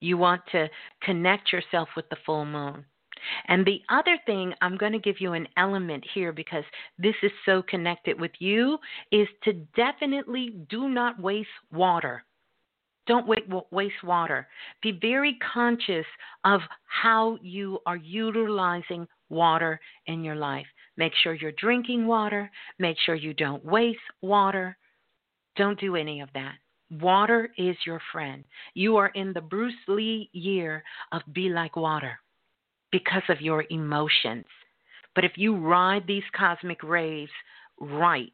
You 0.00 0.18
want 0.18 0.42
to 0.52 0.68
connect 1.00 1.52
yourself 1.52 1.88
with 1.96 2.08
the 2.10 2.16
full 2.26 2.44
moon. 2.44 2.84
And 3.48 3.64
the 3.64 3.80
other 3.88 4.18
thing, 4.26 4.52
I'm 4.60 4.76
going 4.76 4.92
to 4.92 4.98
give 4.98 5.20
you 5.20 5.32
an 5.32 5.48
element 5.56 6.04
here 6.14 6.32
because 6.32 6.64
this 6.98 7.14
is 7.22 7.32
so 7.44 7.62
connected 7.62 8.20
with 8.20 8.32
you, 8.38 8.78
is 9.12 9.28
to 9.44 9.52
definitely 9.74 10.56
do 10.68 10.88
not 10.88 11.20
waste 11.20 11.48
water. 11.72 12.24
Don't 13.06 13.28
waste 13.70 14.02
water. 14.02 14.48
Be 14.82 14.98
very 15.00 15.38
conscious 15.52 16.06
of 16.44 16.60
how 16.86 17.38
you 17.40 17.78
are 17.86 17.96
utilizing 17.96 19.06
water 19.28 19.78
in 20.06 20.24
your 20.24 20.34
life. 20.34 20.66
Make 20.96 21.12
sure 21.22 21.34
you're 21.34 21.52
drinking 21.52 22.06
water. 22.06 22.50
Make 22.80 22.96
sure 23.04 23.14
you 23.14 23.32
don't 23.32 23.64
waste 23.64 23.98
water. 24.22 24.76
Don't 25.54 25.78
do 25.78 25.94
any 25.94 26.20
of 26.20 26.30
that. 26.34 26.54
Water 27.00 27.50
is 27.56 27.76
your 27.86 28.00
friend. 28.12 28.44
You 28.74 28.96
are 28.96 29.08
in 29.08 29.32
the 29.32 29.40
Bruce 29.40 29.74
Lee 29.86 30.28
year 30.32 30.82
of 31.12 31.22
be 31.32 31.48
like 31.48 31.76
water 31.76 32.18
because 32.96 33.28
of 33.28 33.42
your 33.42 33.64
emotions. 33.68 34.46
But 35.14 35.24
if 35.24 35.32
you 35.36 35.54
ride 35.54 36.04
these 36.06 36.22
cosmic 36.34 36.82
rays 36.82 37.28
right, 37.78 38.32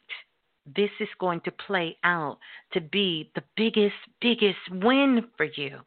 this 0.76 0.90
is 1.00 1.08
going 1.18 1.40
to 1.40 1.50
play 1.50 1.96
out 2.04 2.38
to 2.72 2.80
be 2.80 3.28
the 3.34 3.42
biggest, 3.56 3.96
biggest 4.20 4.60
win 4.70 5.24
for 5.36 5.46
you. 5.56 5.80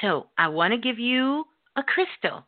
So 0.00 0.26
I 0.36 0.48
want 0.48 0.72
to 0.72 0.78
give 0.78 0.98
you 0.98 1.44
a 1.76 1.82
crystal. 1.84 2.44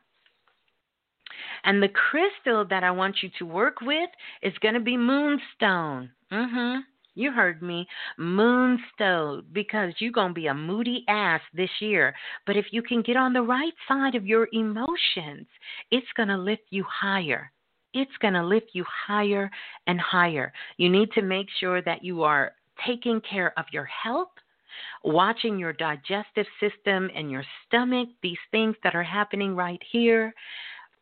And 1.62 1.80
the 1.80 1.88
crystal 1.88 2.64
that 2.68 2.82
I 2.82 2.90
want 2.90 3.16
you 3.22 3.30
to 3.38 3.46
work 3.46 3.80
with 3.80 4.10
is 4.42 4.58
going 4.60 4.74
to 4.74 4.80
be 4.80 4.96
moonstone. 4.96 6.10
Mm-hmm. 6.32 6.80
You 7.16 7.32
heard 7.32 7.62
me. 7.62 7.88
Moonstone, 8.18 9.46
because 9.52 9.94
you're 9.98 10.12
going 10.12 10.28
to 10.28 10.34
be 10.34 10.48
a 10.48 10.54
moody 10.54 11.02
ass 11.08 11.40
this 11.54 11.70
year. 11.80 12.14
But 12.46 12.58
if 12.58 12.66
you 12.72 12.82
can 12.82 13.00
get 13.00 13.16
on 13.16 13.32
the 13.32 13.40
right 13.42 13.72
side 13.88 14.14
of 14.14 14.26
your 14.26 14.48
emotions, 14.52 15.46
it's 15.90 16.06
going 16.14 16.28
to 16.28 16.36
lift 16.36 16.64
you 16.68 16.84
higher. 16.84 17.50
It's 17.94 18.16
going 18.20 18.34
to 18.34 18.44
lift 18.44 18.66
you 18.74 18.84
higher 19.06 19.50
and 19.86 19.98
higher. 19.98 20.52
You 20.76 20.90
need 20.90 21.10
to 21.12 21.22
make 21.22 21.46
sure 21.58 21.80
that 21.82 22.04
you 22.04 22.22
are 22.22 22.52
taking 22.86 23.22
care 23.22 23.58
of 23.58 23.64
your 23.72 23.86
health 23.86 24.28
watching 25.04 25.58
your 25.58 25.72
digestive 25.72 26.46
system 26.60 27.10
and 27.14 27.30
your 27.30 27.44
stomach, 27.66 28.08
these 28.22 28.36
things 28.50 28.76
that 28.82 28.94
are 28.94 29.02
happening 29.02 29.54
right 29.54 29.80
here. 29.90 30.34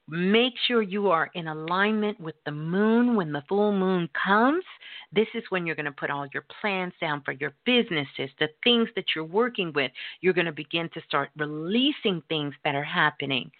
Make 0.06 0.52
sure 0.66 0.82
you 0.82 1.08
are 1.10 1.30
in 1.34 1.48
alignment 1.48 2.20
with 2.20 2.34
the 2.44 2.50
moon 2.50 3.16
when 3.16 3.32
the 3.32 3.42
full 3.48 3.72
moon 3.72 4.08
comes. 4.22 4.64
This 5.12 5.28
is 5.34 5.42
when 5.48 5.64
you're 5.64 5.76
going 5.76 5.86
to 5.86 5.92
put 5.92 6.10
all 6.10 6.26
your 6.34 6.44
plans 6.60 6.92
down 7.00 7.22
for 7.22 7.32
your 7.32 7.54
businesses, 7.64 8.30
the 8.38 8.48
things 8.62 8.88
that 8.96 9.06
you're 9.14 9.24
working 9.24 9.72
with. 9.74 9.90
You're 10.20 10.34
going 10.34 10.44
to 10.46 10.52
begin 10.52 10.90
to 10.92 11.00
start 11.08 11.30
releasing 11.38 12.22
things 12.28 12.52
that 12.64 12.74
are 12.74 12.84
happening. 12.84 13.50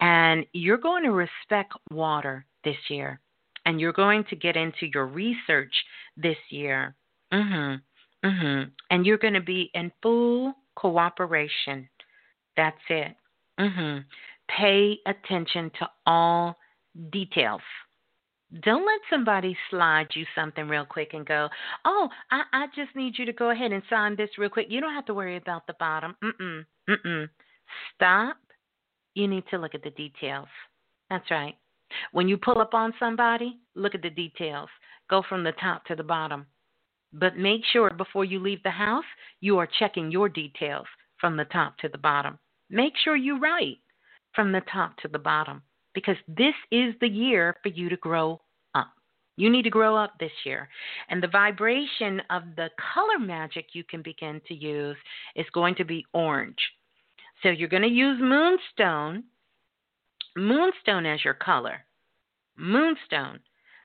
And 0.00 0.44
you're 0.52 0.76
going 0.76 1.04
to 1.04 1.12
respect 1.12 1.72
water 1.90 2.44
this 2.62 2.76
year. 2.90 3.20
And 3.64 3.80
you're 3.80 3.92
going 3.92 4.24
to 4.24 4.36
get 4.36 4.56
into 4.56 4.86
your 4.92 5.06
research 5.06 5.74
this 6.16 6.36
year. 6.50 6.94
Mhm. 7.32 7.80
Mhm. 8.22 8.70
And 8.90 9.06
you're 9.06 9.18
going 9.18 9.34
to 9.34 9.40
be 9.40 9.70
in 9.74 9.90
full 10.02 10.54
cooperation. 10.74 11.88
That's 12.56 12.80
it. 12.90 13.16
Mhm. 13.58 14.04
Pay 14.48 14.98
attention 15.06 15.70
to 15.78 15.88
all 16.06 16.56
details. 17.10 17.62
Don't 18.62 18.86
let 18.86 19.00
somebody 19.10 19.56
slide 19.70 20.06
you 20.14 20.24
something 20.34 20.68
real 20.68 20.84
quick 20.84 21.14
and 21.14 21.26
go, 21.26 21.48
oh, 21.84 22.08
I, 22.30 22.42
I 22.52 22.66
just 22.76 22.94
need 22.94 23.18
you 23.18 23.24
to 23.26 23.32
go 23.32 23.50
ahead 23.50 23.72
and 23.72 23.82
sign 23.90 24.14
this 24.14 24.30
real 24.38 24.48
quick. 24.48 24.68
You 24.70 24.80
don't 24.80 24.94
have 24.94 25.06
to 25.06 25.14
worry 25.14 25.36
about 25.36 25.66
the 25.66 25.74
bottom. 25.80 26.14
Mm-mm, 26.22 26.64
mm-mm. 26.88 27.28
Stop. 27.94 28.36
You 29.14 29.26
need 29.26 29.44
to 29.50 29.58
look 29.58 29.74
at 29.74 29.82
the 29.82 29.90
details. 29.90 30.48
That's 31.10 31.28
right. 31.30 31.54
When 32.12 32.28
you 32.28 32.36
pull 32.36 32.60
up 32.60 32.74
on 32.74 32.94
somebody, 32.98 33.58
look 33.74 33.94
at 33.94 34.02
the 34.02 34.10
details. 34.10 34.68
go 35.10 35.22
from 35.28 35.44
the 35.44 35.52
top 35.52 35.84
to 35.86 35.96
the 35.96 36.02
bottom. 36.02 36.46
But 37.12 37.36
make 37.36 37.62
sure 37.72 37.90
before 37.90 38.24
you 38.24 38.38
leave 38.38 38.62
the 38.62 38.70
house, 38.70 39.04
you 39.40 39.58
are 39.58 39.68
checking 39.78 40.10
your 40.10 40.28
details 40.28 40.86
from 41.20 41.36
the 41.36 41.44
top 41.46 41.78
to 41.78 41.88
the 41.88 41.98
bottom. 41.98 42.38
Make 42.70 42.94
sure 43.02 43.16
you 43.16 43.38
write 43.38 43.78
from 44.36 44.52
the 44.52 44.62
top 44.72 44.96
to 44.98 45.08
the 45.08 45.18
bottom 45.18 45.62
because 45.94 46.16
this 46.28 46.54
is 46.70 46.94
the 47.00 47.08
year 47.08 47.56
for 47.62 47.70
you 47.70 47.88
to 47.88 47.96
grow 47.96 48.40
up. 48.74 48.92
You 49.36 49.50
need 49.50 49.62
to 49.62 49.70
grow 49.70 49.96
up 49.96 50.12
this 50.20 50.30
year. 50.44 50.68
And 51.08 51.22
the 51.22 51.28
vibration 51.28 52.20
of 52.30 52.42
the 52.54 52.68
color 52.94 53.18
magic 53.18 53.68
you 53.72 53.82
can 53.82 54.02
begin 54.02 54.40
to 54.46 54.54
use 54.54 54.96
is 55.34 55.46
going 55.52 55.74
to 55.76 55.84
be 55.84 56.06
orange. 56.12 56.58
So 57.42 57.48
you're 57.48 57.68
going 57.68 57.82
to 57.82 57.88
use 57.88 58.18
moonstone, 58.20 59.24
moonstone 60.36 61.06
as 61.06 61.24
your 61.24 61.34
color. 61.34 61.84
Moonstone. 62.56 63.40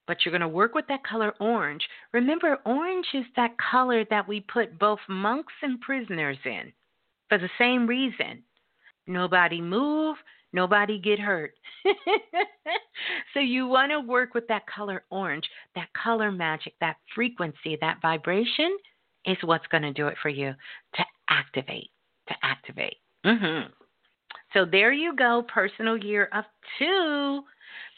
But 0.06 0.18
you're 0.26 0.32
going 0.32 0.42
to 0.42 0.48
work 0.50 0.76
with 0.76 0.88
that 0.88 1.06
color 1.06 1.34
orange. 1.40 1.84
Remember, 2.12 2.58
orange 2.66 3.06
is 3.14 3.26
that 3.38 3.56
color 3.58 4.04
that 4.10 4.28
we 4.28 4.42
put 4.42 4.78
both 4.78 5.00
monks 5.08 5.54
and 5.62 5.80
prisoners 5.80 6.38
in 6.44 6.74
for 7.30 7.38
the 7.38 7.50
same 7.58 7.88
reason. 7.88 8.44
Nobody 9.08 9.62
move, 9.62 10.18
nobody 10.54 11.00
get 11.00 11.20
hurt. 11.20 11.54
so 13.34 13.40
you 13.40 13.68
want 13.68 13.92
to 13.92 14.00
work 14.00 14.34
with 14.34 14.48
that 14.48 14.64
color 14.68 15.04
orange, 15.10 15.48
that 15.76 15.88
color 15.94 16.32
magic, 16.32 16.74
that 16.82 16.98
frequency, 17.16 17.78
that 17.82 18.02
vibration 18.02 18.78
is 19.26 19.38
what's 19.44 19.68
going 19.68 19.84
to 19.84 19.94
do 19.94 20.08
it 20.08 20.16
for 20.22 20.30
you 20.30 20.54
to 20.96 21.04
activate, 21.30 21.90
to 22.28 22.36
activate. 22.44 22.98
Mm-hmm. 23.26 23.70
So 24.54 24.66
there 24.66 24.92
you 24.92 25.16
go, 25.16 25.46
personal 25.54 25.98
year 25.98 26.30
of 26.34 26.44
two. 26.78 27.42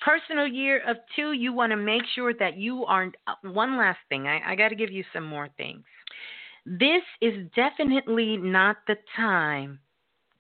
Personal 0.05 0.47
year 0.47 0.81
of 0.88 0.97
two, 1.15 1.31
you 1.31 1.53
want 1.53 1.71
to 1.71 1.77
make 1.77 2.03
sure 2.13 2.34
that 2.35 2.57
you 2.57 2.85
aren't. 2.85 3.15
Uh, 3.25 3.34
one 3.43 3.77
last 3.77 3.99
thing, 4.09 4.27
I, 4.27 4.51
I 4.51 4.55
got 4.55 4.69
to 4.69 4.75
give 4.75 4.91
you 4.91 5.03
some 5.13 5.23
more 5.23 5.49
things. 5.57 5.84
This 6.65 7.01
is 7.21 7.49
definitely 7.55 8.38
not 8.38 8.77
the 8.88 8.95
time 9.15 9.80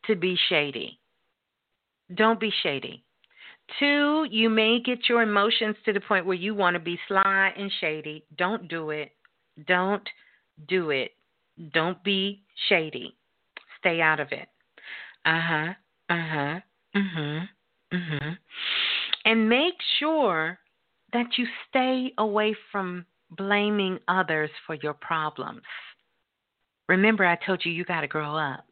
to 0.05 0.15
be 0.15 0.37
shady. 0.49 0.99
Don't 2.15 2.39
be 2.39 2.51
shady. 2.63 3.03
Two, 3.79 4.27
you 4.29 4.49
may 4.49 4.79
get 4.81 5.07
your 5.07 5.21
emotions 5.21 5.75
to 5.85 5.93
the 5.93 6.01
point 6.01 6.25
where 6.25 6.35
you 6.35 6.53
want 6.53 6.75
to 6.75 6.79
be 6.79 6.99
sly 7.07 7.53
and 7.57 7.71
shady. 7.79 8.25
Don't 8.37 8.67
do 8.67 8.89
it. 8.89 9.11
Don't 9.67 10.07
do 10.67 10.89
it. 10.89 11.11
Don't 11.73 12.03
be 12.03 12.43
shady. 12.67 13.15
Stay 13.79 14.01
out 14.01 14.19
of 14.19 14.31
it. 14.31 14.47
Uh 15.25 15.41
huh. 15.41 15.73
Uh 16.09 16.27
huh. 16.27 16.59
Mhm. 16.95 17.49
Mhm. 17.93 18.37
And 19.25 19.49
make 19.49 19.75
sure 19.99 20.59
that 21.13 21.37
you 21.37 21.47
stay 21.69 22.13
away 22.17 22.55
from 22.71 23.05
blaming 23.31 23.99
others 24.07 24.49
for 24.65 24.75
your 24.75 24.93
problems. 24.93 25.61
Remember, 26.89 27.25
I 27.25 27.37
told 27.45 27.63
you 27.63 27.71
you 27.71 27.85
got 27.85 28.01
to 28.01 28.07
grow 28.07 28.35
up. 28.35 28.65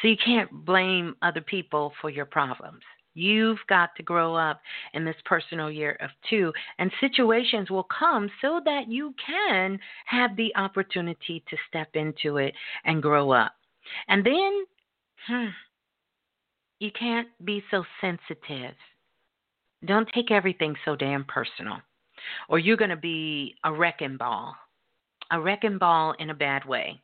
So 0.00 0.08
you 0.08 0.16
can't 0.24 0.50
blame 0.64 1.16
other 1.22 1.40
people 1.40 1.92
for 2.00 2.10
your 2.10 2.26
problems. 2.26 2.82
You've 3.14 3.58
got 3.68 3.96
to 3.96 4.02
grow 4.04 4.36
up 4.36 4.60
in 4.94 5.04
this 5.04 5.16
personal 5.24 5.72
year 5.72 5.96
of 6.00 6.10
two, 6.30 6.52
and 6.78 6.90
situations 7.00 7.68
will 7.68 7.88
come 7.98 8.30
so 8.40 8.60
that 8.64 8.88
you 8.88 9.12
can 9.26 9.78
have 10.06 10.36
the 10.36 10.54
opportunity 10.54 11.42
to 11.48 11.56
step 11.68 11.88
into 11.94 12.36
it 12.36 12.54
and 12.84 13.02
grow 13.02 13.32
up. 13.32 13.54
And 14.06 14.24
then, 14.24 14.64
hmm, 15.26 15.48
you 16.78 16.92
can't 16.92 17.26
be 17.44 17.62
so 17.72 17.82
sensitive. 18.00 18.74
Don't 19.84 20.08
take 20.14 20.30
everything 20.30 20.76
so 20.84 20.94
damn 20.94 21.24
personal, 21.24 21.78
or 22.48 22.60
you're 22.60 22.76
going 22.76 22.90
to 22.90 22.96
be 22.96 23.56
a 23.64 23.72
wrecking 23.72 24.16
ball, 24.16 24.54
a 25.32 25.40
wrecking 25.40 25.78
ball 25.78 26.14
in 26.20 26.30
a 26.30 26.34
bad 26.34 26.64
way. 26.64 27.00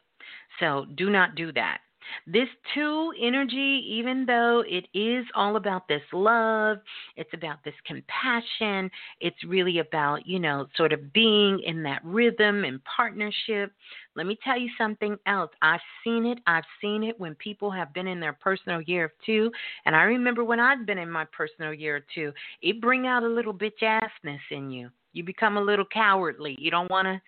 So 0.61 0.87
do 0.95 1.11
not 1.11 1.35
do 1.35 1.51
that. 1.53 1.79
This 2.27 2.49
two 2.75 3.13
energy, 3.21 3.85
even 3.89 4.25
though 4.27 4.65
it 4.67 4.87
is 4.95 5.25
all 5.35 5.57
about 5.57 5.89
this 5.89 6.03
love, 6.13 6.79
it's 7.17 7.33
about 7.33 7.59
this 7.65 7.75
compassion, 7.87 8.91
it's 9.21 9.43
really 9.47 9.79
about, 9.79 10.27
you 10.27 10.39
know, 10.39 10.67
sort 10.77 10.93
of 10.93 11.13
being 11.13 11.61
in 11.61 11.83
that 11.83 12.03
rhythm 12.05 12.65
and 12.65 12.81
partnership. 12.85 13.73
Let 14.17 14.27
me 14.27 14.39
tell 14.45 14.59
you 14.59 14.71
something 14.79 15.17
else. 15.27 15.51
I've 15.61 15.81
seen 16.03 16.27
it. 16.27 16.39
I've 16.47 16.65
seen 16.81 17.03
it 17.03 17.19
when 17.19 17.35
people 17.37 17.71
have 17.71 17.93
been 17.93 18.07
in 18.07 18.21
their 18.21 18.33
personal 18.33 18.81
year 18.83 19.07
of 19.07 19.11
two. 19.27 19.51
And 19.87 19.97
I 19.97 20.03
remember 20.03 20.45
when 20.45 20.61
I've 20.61 20.87
been 20.87 20.99
in 20.99 21.11
my 21.11 21.27
personal 21.33 21.75
year 21.75 21.97
of 21.97 22.05
two, 22.15 22.33
it 22.63 22.81
bring 22.81 23.07
out 23.07 23.23
a 23.23 23.29
little 23.29 23.55
bitch 23.55 23.83
assness 23.83 24.39
in 24.51 24.71
you. 24.71 24.91
You 25.13 25.25
become 25.25 25.57
a 25.57 25.63
little 25.63 25.85
cowardly. 25.93 26.57
You 26.59 26.71
don't 26.71 26.91
want 26.91 27.07
to, 27.07 27.21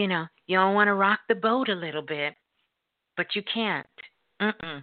you 0.00 0.08
know, 0.08 0.26
you 0.46 0.56
don't 0.56 0.74
want 0.74 0.88
to 0.88 0.94
rock 0.94 1.20
the 1.28 1.34
boat 1.34 1.68
a 1.68 1.74
little 1.74 2.02
bit 2.02 2.34
but 3.16 3.34
you 3.34 3.42
can't. 3.52 3.86
Mm-mm. 4.40 4.82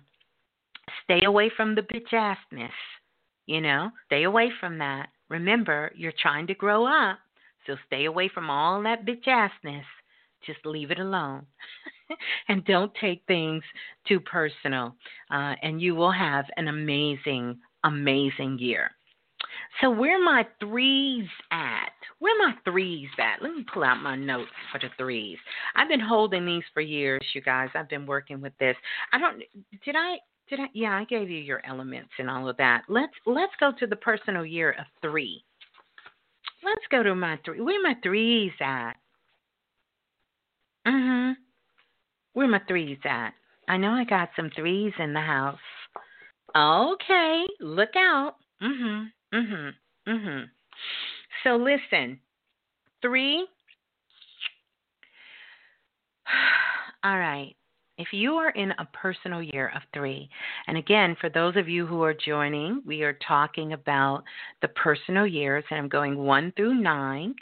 Stay 1.03 1.25
away 1.25 1.51
from 1.55 1.75
the 1.75 1.81
bitch 1.81 2.11
assness. 2.13 2.69
You 3.45 3.61
know, 3.61 3.89
stay 4.05 4.23
away 4.23 4.51
from 4.59 4.77
that. 4.77 5.09
Remember, 5.29 5.91
you're 5.95 6.13
trying 6.21 6.47
to 6.47 6.53
grow 6.53 6.85
up, 6.85 7.17
so 7.65 7.75
stay 7.87 8.05
away 8.05 8.29
from 8.33 8.49
all 8.49 8.81
that 8.83 9.05
bitch 9.05 9.25
assness. 9.27 9.83
Just 10.45 10.65
leave 10.65 10.91
it 10.91 10.99
alone. 10.99 11.45
and 12.47 12.63
don't 12.65 12.91
take 12.99 13.23
things 13.27 13.63
too 14.07 14.19
personal. 14.19 14.95
Uh, 15.31 15.55
and 15.61 15.81
you 15.81 15.95
will 15.95 16.11
have 16.11 16.45
an 16.57 16.67
amazing, 16.67 17.57
amazing 17.83 18.57
year. 18.59 18.91
So 19.81 19.89
where 19.89 20.21
my 20.21 20.45
threes 20.59 21.27
at? 21.51 21.91
Where 22.19 22.37
my 22.37 22.53
threes 22.65 23.09
at? 23.17 23.41
Let 23.41 23.53
me 23.53 23.65
pull 23.73 23.83
out 23.83 24.01
my 24.01 24.15
notes 24.15 24.51
for 24.71 24.79
the 24.79 24.89
threes. 24.97 25.37
I've 25.75 25.87
been 25.87 25.99
holding 25.99 26.45
these 26.45 26.63
for 26.73 26.81
years, 26.81 27.25
you 27.33 27.41
guys. 27.41 27.69
I've 27.75 27.89
been 27.89 28.05
working 28.05 28.41
with 28.41 28.53
this. 28.59 28.75
I 29.13 29.19
don't 29.19 29.39
did 29.85 29.95
I 29.97 30.17
did 30.49 30.59
I 30.59 30.65
yeah, 30.73 30.97
I 30.97 31.05
gave 31.05 31.29
you 31.29 31.39
your 31.39 31.65
elements 31.65 32.11
and 32.19 32.29
all 32.29 32.49
of 32.49 32.57
that. 32.57 32.83
Let's 32.89 33.13
let's 33.25 33.53
go 33.59 33.71
to 33.79 33.87
the 33.87 33.95
personal 33.95 34.45
year 34.45 34.71
of 34.71 34.85
three. 35.01 35.43
Let's 36.63 36.85
go 36.91 37.03
to 37.03 37.15
my 37.15 37.39
three. 37.45 37.61
Where 37.61 37.81
my 37.81 37.95
threes 38.03 38.51
at? 38.59 38.93
Mhm. 40.85 41.35
Where 42.33 42.47
my 42.47 42.59
threes 42.67 42.99
at? 43.05 43.33
I 43.69 43.77
know 43.77 43.91
I 43.91 44.03
got 44.03 44.29
some 44.35 44.49
threes 44.55 44.93
in 44.99 45.13
the 45.13 45.21
house. 45.21 45.59
Okay, 46.55 47.45
look 47.61 47.95
out. 47.95 48.35
Mhm. 48.61 49.11
Mhm. 49.33 49.75
Mhm. 50.07 50.49
So 51.43 51.55
listen. 51.55 52.19
3 53.01 53.47
All 57.03 57.17
right. 57.17 57.55
If 57.97 58.07
you 58.13 58.35
are 58.35 58.51
in 58.51 58.71
a 58.71 58.87
personal 58.93 59.41
year 59.41 59.71
of 59.75 59.81
three, 59.93 60.29
and 60.67 60.77
again, 60.77 61.17
for 61.19 61.29
those 61.29 61.57
of 61.57 61.67
you 61.67 61.85
who 61.85 62.01
are 62.01 62.13
joining, 62.13 62.81
we 62.85 63.03
are 63.03 63.17
talking 63.27 63.73
about 63.73 64.23
the 64.61 64.69
personal 64.69 65.27
years, 65.27 65.65
and 65.69 65.79
I'm 65.79 65.89
going 65.89 66.17
one 66.17 66.53
through 66.55 66.75
nine. 66.75 67.35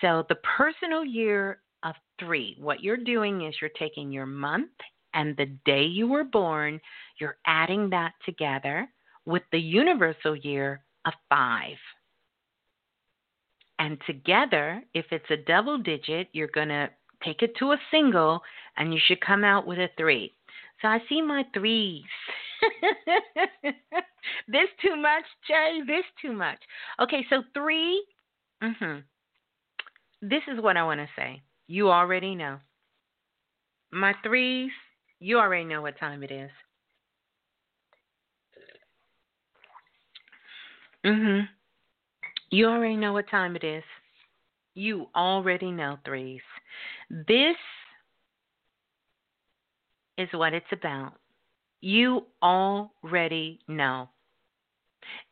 So, 0.00 0.24
the 0.28 0.36
personal 0.58 1.04
year 1.04 1.60
of 1.82 1.94
three, 2.20 2.56
what 2.60 2.82
you're 2.82 2.96
doing 2.96 3.44
is 3.46 3.54
you're 3.60 3.70
taking 3.78 4.12
your 4.12 4.26
month 4.26 4.70
and 5.14 5.36
the 5.36 5.46
day 5.64 5.84
you 5.84 6.06
were 6.06 6.24
born, 6.24 6.80
you're 7.20 7.38
adding 7.46 7.90
that 7.90 8.12
together 8.24 8.88
with 9.26 9.42
the 9.52 9.58
universal 9.60 10.36
year 10.36 10.80
a 11.08 11.12
five. 11.28 11.76
And 13.78 13.98
together, 14.06 14.82
if 14.94 15.06
it's 15.10 15.30
a 15.30 15.36
double 15.36 15.78
digit, 15.78 16.28
you're 16.32 16.48
going 16.48 16.68
to 16.68 16.90
take 17.24 17.42
it 17.42 17.56
to 17.58 17.72
a 17.72 17.80
single 17.90 18.40
and 18.76 18.92
you 18.92 19.00
should 19.06 19.20
come 19.20 19.44
out 19.44 19.66
with 19.66 19.78
a 19.78 19.88
three. 19.96 20.34
So 20.82 20.88
I 20.88 20.98
see 21.08 21.22
my 21.22 21.44
threes. 21.54 22.04
this 24.48 24.68
too 24.82 24.96
much, 24.96 25.24
Jay? 25.46 25.80
This 25.86 26.04
too 26.20 26.32
much. 26.32 26.58
Okay, 27.00 27.24
so 27.30 27.42
3 27.54 28.04
Mm-hmm. 28.62 28.98
This 30.22 30.42
is 30.52 30.60
what 30.60 30.76
I 30.76 30.82
want 30.82 31.00
to 31.00 31.08
say. 31.16 31.42
You 31.68 31.90
already 31.90 32.34
know. 32.34 32.58
My 33.92 34.14
threes, 34.24 34.70
you 35.20 35.38
already 35.38 35.64
know 35.64 35.82
what 35.82 35.98
time 35.98 36.22
it 36.22 36.30
is. 36.30 36.50
Mhm. 41.04 41.48
You 42.50 42.66
already 42.68 42.96
know 42.96 43.12
what 43.12 43.28
time 43.28 43.56
it 43.56 43.64
is. 43.64 43.84
You 44.74 45.08
already 45.14 45.70
know 45.70 45.98
threes. 46.04 46.42
This 47.10 47.56
is 50.16 50.28
what 50.32 50.52
it's 50.52 50.72
about. 50.72 51.14
You 51.80 52.26
already 52.42 53.60
know. 53.68 54.08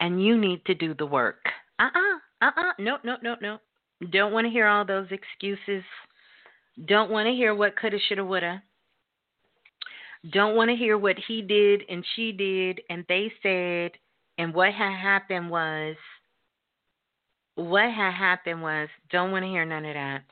And 0.01 0.22
you 0.24 0.36
need 0.36 0.64
to 0.66 0.74
do 0.74 0.94
the 0.94 1.06
work. 1.06 1.44
Uh 1.78 1.90
uh-uh, 1.94 2.47
uh, 2.47 2.51
uh-uh. 2.56 2.72
No, 2.78 2.98
no, 3.05 3.16
no, 3.22 3.36
no. 3.40 3.59
Don't 4.10 4.32
want 4.32 4.47
to 4.47 4.51
hear 4.51 4.66
all 4.66 4.84
those 4.84 5.09
excuses. 5.10 5.84
Don't 6.86 7.10
want 7.10 7.26
to 7.26 7.32
hear 7.32 7.55
what 7.55 7.76
coulda, 7.76 7.98
shoulda, 8.09 8.24
woulda. 8.24 8.62
Don't 10.30 10.56
want 10.56 10.70
to 10.70 10.76
hear 10.76 10.98
what 10.98 11.16
he 11.26 11.43
did 11.43 11.82
and 11.88 12.05
she 12.14 12.32
did 12.32 12.80
and 12.90 13.05
they 13.09 13.32
said 13.43 13.93
and 14.39 14.55
what 14.55 14.73
had 14.73 14.97
happened 14.97 15.51
was, 15.51 15.97
what 17.55 17.91
had 17.91 18.13
happened 18.13 18.63
was, 18.63 18.89
don't 19.11 19.33
want 19.33 19.45
to 19.45 19.49
hear 19.49 19.65
none 19.65 19.85
of 19.85 19.95
that. 19.95 20.23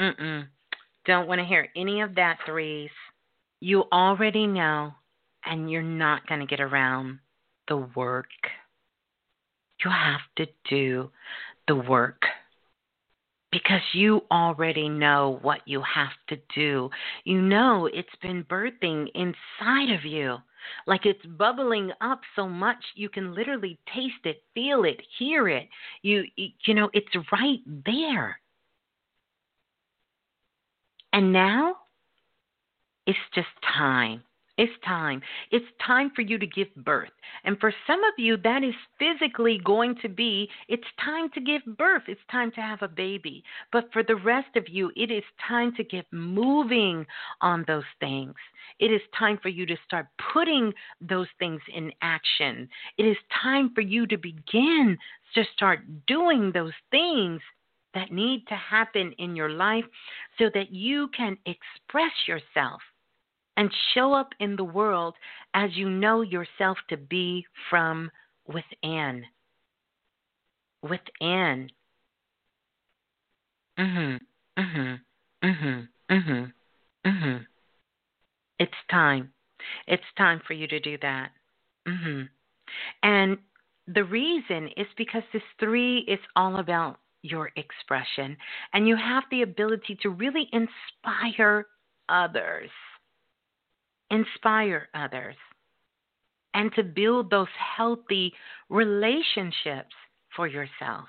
Mm-mm. 0.00 0.46
Don't 1.06 1.28
want 1.28 1.38
to 1.38 1.46
hear 1.46 1.68
any 1.76 2.02
of 2.02 2.14
that, 2.16 2.38
threes. 2.44 2.90
You 3.60 3.84
already 3.92 4.46
know, 4.46 4.92
and 5.44 5.70
you're 5.70 5.82
not 5.82 6.26
going 6.26 6.40
to 6.40 6.46
get 6.46 6.60
around 6.60 7.20
the 7.68 7.88
work. 7.96 8.26
You 9.84 9.90
have 9.90 10.20
to 10.36 10.46
do 10.68 11.10
the 11.68 11.76
work 11.76 12.22
because 13.50 13.80
you 13.94 14.22
already 14.30 14.88
know 14.88 15.38
what 15.42 15.60
you 15.64 15.82
have 15.82 16.12
to 16.28 16.36
do. 16.54 16.90
You 17.24 17.40
know 17.40 17.86
it's 17.86 18.08
been 18.20 18.44
birthing 18.44 19.06
inside 19.14 19.94
of 19.94 20.04
you. 20.04 20.36
Like 20.86 21.06
it's 21.06 21.24
bubbling 21.24 21.92
up 22.00 22.20
so 22.34 22.48
much 22.48 22.82
you 22.94 23.08
can 23.08 23.34
literally 23.34 23.78
taste 23.94 24.24
it, 24.24 24.42
feel 24.54 24.84
it, 24.84 25.00
hear 25.18 25.48
it. 25.48 25.68
You 26.02 26.24
you 26.36 26.74
know 26.74 26.90
it's 26.92 27.14
right 27.32 27.60
there. 27.84 28.38
And 31.12 31.32
now 31.32 31.76
it's 33.06 33.18
just 33.34 33.48
time. 33.76 34.22
It's 34.58 34.72
time. 34.86 35.20
It's 35.50 35.66
time 35.86 36.10
for 36.16 36.22
you 36.22 36.38
to 36.38 36.46
give 36.46 36.74
birth. 36.76 37.10
And 37.44 37.58
for 37.60 37.74
some 37.86 38.02
of 38.04 38.14
you, 38.16 38.38
that 38.38 38.64
is 38.64 38.74
physically 38.98 39.60
going 39.62 39.96
to 40.00 40.08
be 40.08 40.48
it's 40.68 40.86
time 41.04 41.28
to 41.34 41.40
give 41.40 41.60
birth. 41.76 42.04
It's 42.08 42.20
time 42.30 42.50
to 42.52 42.62
have 42.62 42.80
a 42.80 42.88
baby. 42.88 43.44
But 43.70 43.92
for 43.92 44.02
the 44.02 44.16
rest 44.16 44.56
of 44.56 44.66
you, 44.66 44.90
it 44.96 45.10
is 45.10 45.24
time 45.46 45.74
to 45.76 45.84
get 45.84 46.06
moving 46.10 47.04
on 47.42 47.64
those 47.66 47.84
things. 48.00 48.34
It 48.78 48.86
is 48.86 49.02
time 49.18 49.38
for 49.42 49.50
you 49.50 49.66
to 49.66 49.76
start 49.84 50.06
putting 50.32 50.72
those 51.02 51.28
things 51.38 51.60
in 51.74 51.92
action. 52.00 52.66
It 52.96 53.04
is 53.04 53.16
time 53.42 53.72
for 53.74 53.82
you 53.82 54.06
to 54.06 54.16
begin 54.16 54.96
to 55.34 55.44
start 55.54 55.80
doing 56.06 56.50
those 56.50 56.72
things 56.90 57.42
that 57.92 58.10
need 58.10 58.46
to 58.48 58.54
happen 58.54 59.12
in 59.18 59.36
your 59.36 59.50
life 59.50 59.84
so 60.38 60.50
that 60.54 60.72
you 60.72 61.08
can 61.16 61.36
express 61.44 62.12
yourself 62.26 62.80
and 63.56 63.70
show 63.94 64.12
up 64.12 64.30
in 64.40 64.56
the 64.56 64.64
world 64.64 65.14
as 65.54 65.70
you 65.74 65.88
know 65.88 66.20
yourself 66.22 66.78
to 66.88 66.96
be 66.96 67.46
from 67.70 68.10
within. 68.46 69.24
Within. 70.82 71.70
Mhm. 73.78 74.20
Mhm. 74.56 75.00
Mhm. 75.42 75.88
Mhm. 76.10 76.52
Mhm. 77.04 77.46
It's 78.58 78.72
time. 78.90 79.32
It's 79.86 80.12
time 80.16 80.40
for 80.46 80.54
you 80.54 80.66
to 80.68 80.80
do 80.80 80.96
that. 80.98 81.32
Mhm. 81.86 82.28
And 83.02 83.38
the 83.86 84.04
reason 84.04 84.68
is 84.76 84.86
because 84.96 85.22
this 85.32 85.42
3 85.58 85.98
is 86.00 86.20
all 86.34 86.58
about 86.58 87.00
your 87.22 87.50
expression 87.56 88.36
and 88.72 88.86
you 88.86 88.96
have 88.96 89.24
the 89.30 89.42
ability 89.42 89.96
to 89.96 90.10
really 90.10 90.48
inspire 90.52 91.66
others 92.08 92.70
inspire 94.10 94.88
others, 94.94 95.36
and 96.54 96.72
to 96.74 96.82
build 96.82 97.30
those 97.30 97.48
healthy 97.76 98.32
relationships 98.68 99.94
for 100.34 100.46
yourself. 100.46 101.08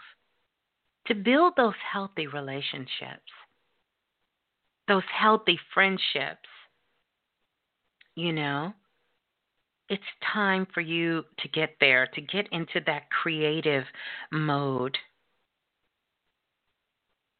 To 1.08 1.16
build 1.16 1.54
those 1.56 1.74
healthy 1.92 2.28
relationships, 2.28 3.32
those 4.88 5.04
healthy 5.18 5.58
friendships, 5.74 6.50
you 8.16 8.34
know, 8.34 8.74
it's 9.90 10.04
time 10.34 10.68
for 10.74 10.82
you 10.82 11.24
to 11.40 11.48
get 11.50 11.76
there, 11.80 12.08
to 12.14 12.22
get 12.22 12.48
into 12.52 12.82
that 12.86 13.10
creative 13.10 13.86
mode 14.32 14.98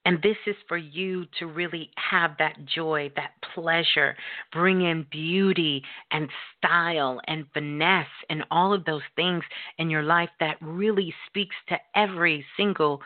and 0.08 0.22
this 0.22 0.38
is 0.48 0.56
for 0.70 0.78
you 0.78 1.26
to 1.38 1.48
really 1.48 1.92
have 1.98 2.32
that 2.40 2.66
joy, 2.66 3.12
that 3.18 3.32
pleasure, 3.54 4.16
bring 4.54 4.84
in 4.84 5.06
beauty 5.12 5.84
and 6.12 6.30
style 6.58 7.20
and 7.28 7.46
finesse 7.54 8.08
and 8.30 8.46
all 8.50 8.74
of 8.74 8.86
those 8.86 9.02
things 9.18 9.44
in 9.80 9.90
your 9.90 10.04
life 10.04 10.30
that 10.40 10.56
really 10.62 11.14
speaks 11.28 11.58
to 11.68 11.76
every 11.94 12.46
single 12.56 13.02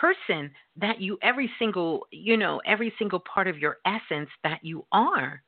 person 0.00 0.52
that 0.76 1.00
you, 1.00 1.18
every 1.24 1.50
single, 1.58 2.06
you 2.12 2.36
know, 2.36 2.60
every 2.64 2.94
single 3.00 3.20
part 3.20 3.48
of 3.48 3.58
your 3.58 3.78
essence 3.84 4.30
that 4.44 4.60
you 4.62 4.86
are. 4.92 5.42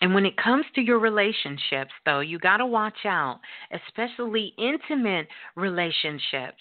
And 0.00 0.12
when 0.12 0.26
it 0.26 0.36
comes 0.36 0.64
to 0.74 0.80
your 0.80 0.98
relationships, 0.98 1.92
though, 2.04 2.18
you 2.20 2.40
got 2.40 2.56
to 2.56 2.66
watch 2.66 3.06
out, 3.06 3.38
especially 3.70 4.52
intimate 4.58 5.28
relationships 5.54 6.60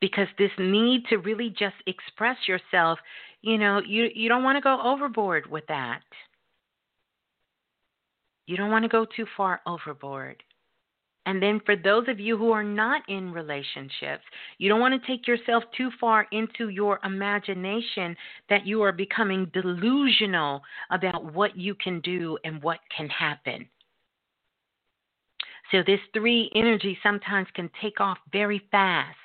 because 0.00 0.28
this 0.38 0.50
need 0.58 1.04
to 1.10 1.16
really 1.16 1.50
just 1.50 1.76
express 1.86 2.36
yourself, 2.46 2.98
you 3.42 3.58
know, 3.58 3.80
you 3.86 4.08
you 4.14 4.28
don't 4.28 4.44
want 4.44 4.56
to 4.56 4.62
go 4.62 4.80
overboard 4.82 5.46
with 5.50 5.66
that. 5.68 6.02
You 8.46 8.56
don't 8.56 8.70
want 8.70 8.84
to 8.84 8.88
go 8.88 9.04
too 9.04 9.26
far 9.36 9.60
overboard. 9.66 10.42
And 11.26 11.42
then 11.42 11.60
for 11.66 11.76
those 11.76 12.08
of 12.08 12.18
you 12.18 12.38
who 12.38 12.52
are 12.52 12.64
not 12.64 13.02
in 13.06 13.34
relationships, 13.34 14.24
you 14.56 14.70
don't 14.70 14.80
want 14.80 14.98
to 14.98 15.06
take 15.06 15.28
yourself 15.28 15.62
too 15.76 15.90
far 16.00 16.26
into 16.32 16.70
your 16.70 16.98
imagination 17.04 18.16
that 18.48 18.66
you 18.66 18.80
are 18.80 18.92
becoming 18.92 19.50
delusional 19.52 20.62
about 20.90 21.34
what 21.34 21.54
you 21.54 21.74
can 21.74 22.00
do 22.00 22.38
and 22.44 22.62
what 22.62 22.78
can 22.96 23.10
happen. 23.10 23.68
So, 25.70 25.82
this 25.86 26.00
three 26.14 26.50
energy 26.54 26.96
sometimes 27.02 27.48
can 27.52 27.68
take 27.82 28.00
off 28.00 28.16
very 28.32 28.62
fast 28.70 29.18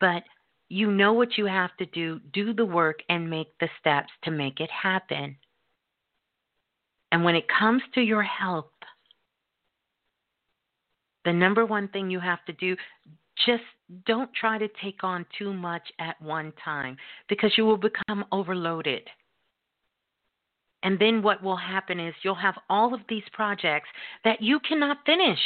but 0.00 0.22
you 0.68 0.90
know 0.90 1.12
what 1.12 1.36
you 1.36 1.46
have 1.46 1.76
to 1.78 1.86
do, 1.86 2.20
do 2.32 2.54
the 2.54 2.64
work, 2.64 3.00
and 3.08 3.28
make 3.28 3.48
the 3.58 3.68
steps 3.80 4.10
to 4.24 4.30
make 4.30 4.60
it 4.60 4.70
happen. 4.70 5.36
And 7.12 7.24
when 7.24 7.34
it 7.34 7.46
comes 7.48 7.82
to 7.94 8.00
your 8.00 8.22
health, 8.22 8.70
the 11.24 11.32
number 11.32 11.66
one 11.66 11.88
thing 11.88 12.08
you 12.08 12.20
have 12.20 12.44
to 12.46 12.52
do, 12.54 12.76
just 13.46 13.64
don't 14.06 14.30
try 14.32 14.58
to 14.58 14.68
take 14.82 15.02
on 15.02 15.26
too 15.36 15.52
much 15.52 15.82
at 15.98 16.20
one 16.22 16.52
time 16.64 16.96
because 17.28 17.52
you 17.56 17.64
will 17.64 17.76
become 17.76 18.24
overloaded. 18.30 19.02
And 20.82 20.98
then 20.98 21.22
what 21.22 21.42
will 21.42 21.56
happen 21.56 22.00
is 22.00 22.14
you'll 22.22 22.34
have 22.36 22.56
all 22.70 22.94
of 22.94 23.00
these 23.08 23.22
projects 23.32 23.88
that 24.24 24.40
you 24.40 24.60
cannot 24.60 24.98
finish 25.04 25.38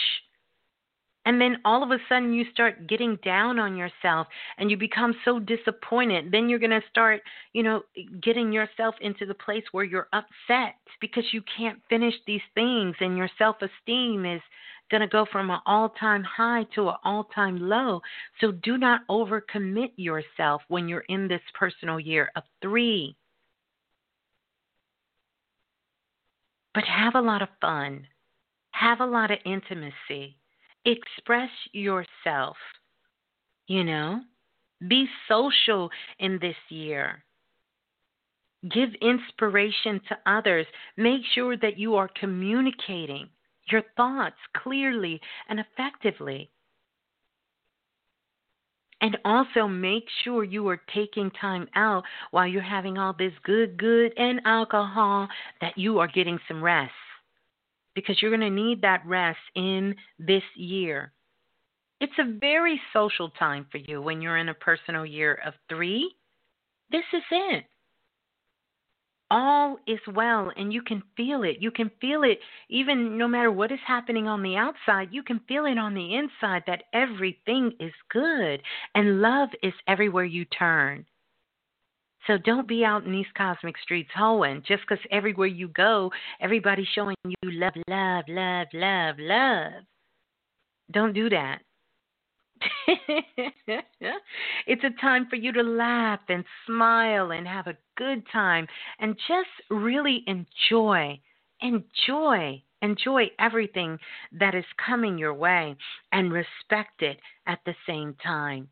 and 1.26 1.40
then 1.40 1.56
all 1.64 1.82
of 1.82 1.90
a 1.90 1.98
sudden 2.08 2.32
you 2.32 2.44
start 2.52 2.86
getting 2.86 3.16
down 3.24 3.58
on 3.58 3.76
yourself 3.76 4.26
and 4.58 4.70
you 4.70 4.76
become 4.76 5.14
so 5.24 5.38
disappointed. 5.38 6.30
Then 6.30 6.48
you're 6.48 6.58
going 6.58 6.70
to 6.70 6.82
start, 6.90 7.22
you 7.52 7.62
know, 7.62 7.82
getting 8.22 8.52
yourself 8.52 8.94
into 9.00 9.24
the 9.24 9.34
place 9.34 9.64
where 9.72 9.84
you're 9.84 10.08
upset 10.12 10.76
because 11.00 11.24
you 11.32 11.42
can't 11.56 11.80
finish 11.88 12.14
these 12.26 12.42
things 12.54 12.94
and 13.00 13.16
your 13.16 13.30
self 13.38 13.56
esteem 13.62 14.26
is 14.26 14.42
going 14.90 15.00
to 15.00 15.08
go 15.08 15.24
from 15.32 15.50
an 15.50 15.60
all 15.64 15.88
time 15.88 16.22
high 16.22 16.66
to 16.74 16.88
an 16.88 16.96
all 17.04 17.24
time 17.24 17.58
low. 17.58 18.00
So 18.40 18.52
do 18.52 18.76
not 18.76 19.00
overcommit 19.08 19.92
yourself 19.96 20.62
when 20.68 20.88
you're 20.88 21.04
in 21.08 21.26
this 21.26 21.40
personal 21.58 21.98
year 21.98 22.30
of 22.36 22.42
three. 22.60 23.16
But 26.74 26.84
have 26.84 27.14
a 27.14 27.20
lot 27.20 27.40
of 27.40 27.48
fun, 27.60 28.08
have 28.72 29.00
a 29.00 29.06
lot 29.06 29.30
of 29.30 29.38
intimacy 29.46 30.36
express 30.84 31.50
yourself. 31.72 32.56
You 33.66 33.84
know, 33.84 34.20
be 34.88 35.06
social 35.28 35.90
in 36.18 36.38
this 36.40 36.56
year. 36.68 37.24
Give 38.70 38.90
inspiration 39.00 40.00
to 40.08 40.18
others. 40.26 40.66
Make 40.96 41.22
sure 41.34 41.56
that 41.56 41.78
you 41.78 41.96
are 41.96 42.10
communicating 42.18 43.28
your 43.70 43.82
thoughts 43.96 44.36
clearly 44.56 45.20
and 45.48 45.60
effectively. 45.60 46.50
And 49.00 49.18
also 49.24 49.66
make 49.66 50.04
sure 50.22 50.44
you 50.44 50.66
are 50.68 50.80
taking 50.94 51.30
time 51.32 51.68
out 51.74 52.04
while 52.30 52.46
you're 52.46 52.62
having 52.62 52.96
all 52.96 53.14
this 53.18 53.32
good, 53.44 53.76
good, 53.76 54.12
and 54.16 54.40
alcohol 54.46 55.28
that 55.60 55.76
you 55.76 55.98
are 55.98 56.08
getting 56.08 56.38
some 56.48 56.62
rest 56.62 56.92
because 57.94 58.20
you're 58.20 58.30
going 58.30 58.40
to 58.40 58.50
need 58.50 58.82
that 58.82 59.02
rest 59.06 59.38
in 59.54 59.94
this 60.18 60.42
year. 60.56 61.12
It's 62.00 62.18
a 62.18 62.38
very 62.38 62.80
social 62.92 63.30
time 63.30 63.66
for 63.70 63.78
you 63.78 64.02
when 64.02 64.20
you're 64.20 64.36
in 64.36 64.48
a 64.48 64.54
personal 64.54 65.06
year 65.06 65.38
of 65.46 65.54
three. 65.68 66.14
This 66.90 67.04
is 67.12 67.22
it. 67.30 67.64
All 69.30 69.78
is 69.86 70.00
well, 70.14 70.52
and 70.56 70.72
you 70.72 70.82
can 70.82 71.02
feel 71.16 71.44
it. 71.44 71.56
You 71.60 71.70
can 71.70 71.90
feel 72.00 72.24
it 72.24 72.38
even 72.68 73.16
no 73.16 73.26
matter 73.26 73.50
what 73.50 73.72
is 73.72 73.80
happening 73.86 74.28
on 74.28 74.42
the 74.42 74.56
outside, 74.56 75.08
you 75.12 75.22
can 75.22 75.40
feel 75.48 75.64
it 75.64 75.78
on 75.78 75.94
the 75.94 76.14
inside 76.14 76.62
that 76.66 76.84
everything 76.92 77.72
is 77.80 77.92
good 78.10 78.60
and 78.94 79.22
love 79.22 79.48
is 79.62 79.72
everywhere 79.88 80.24
you 80.24 80.44
turn. 80.44 81.06
So 82.26 82.38
don't 82.38 82.66
be 82.66 82.84
out 82.84 83.04
in 83.04 83.12
these 83.12 83.26
cosmic 83.36 83.76
streets 83.78 84.10
hoeing 84.16 84.62
just 84.66 84.82
because 84.88 85.04
everywhere 85.10 85.46
you 85.46 85.68
go, 85.68 86.10
everybody's 86.40 86.88
showing 86.94 87.16
you 87.24 87.50
love, 87.50 87.74
love, 87.88 88.24
love, 88.28 88.68
love, 88.72 89.16
love. 89.18 89.72
Don't 90.90 91.12
do 91.12 91.28
that. 91.30 91.60
it's 94.66 94.84
a 94.84 95.00
time 95.00 95.26
for 95.28 95.36
you 95.36 95.52
to 95.52 95.62
laugh 95.62 96.20
and 96.28 96.44
smile 96.66 97.32
and 97.32 97.46
have 97.46 97.66
a 97.66 97.76
good 97.96 98.22
time 98.32 98.66
and 98.98 99.16
just 99.28 99.50
really 99.70 100.24
enjoy, 100.26 101.18
enjoy, 101.60 102.62
enjoy 102.80 103.24
everything 103.38 103.98
that 104.32 104.54
is 104.54 104.64
coming 104.84 105.18
your 105.18 105.34
way 105.34 105.76
and 106.12 106.32
respect 106.32 107.02
it 107.02 107.18
at 107.46 107.58
the 107.66 107.74
same 107.86 108.14
time. 108.22 108.68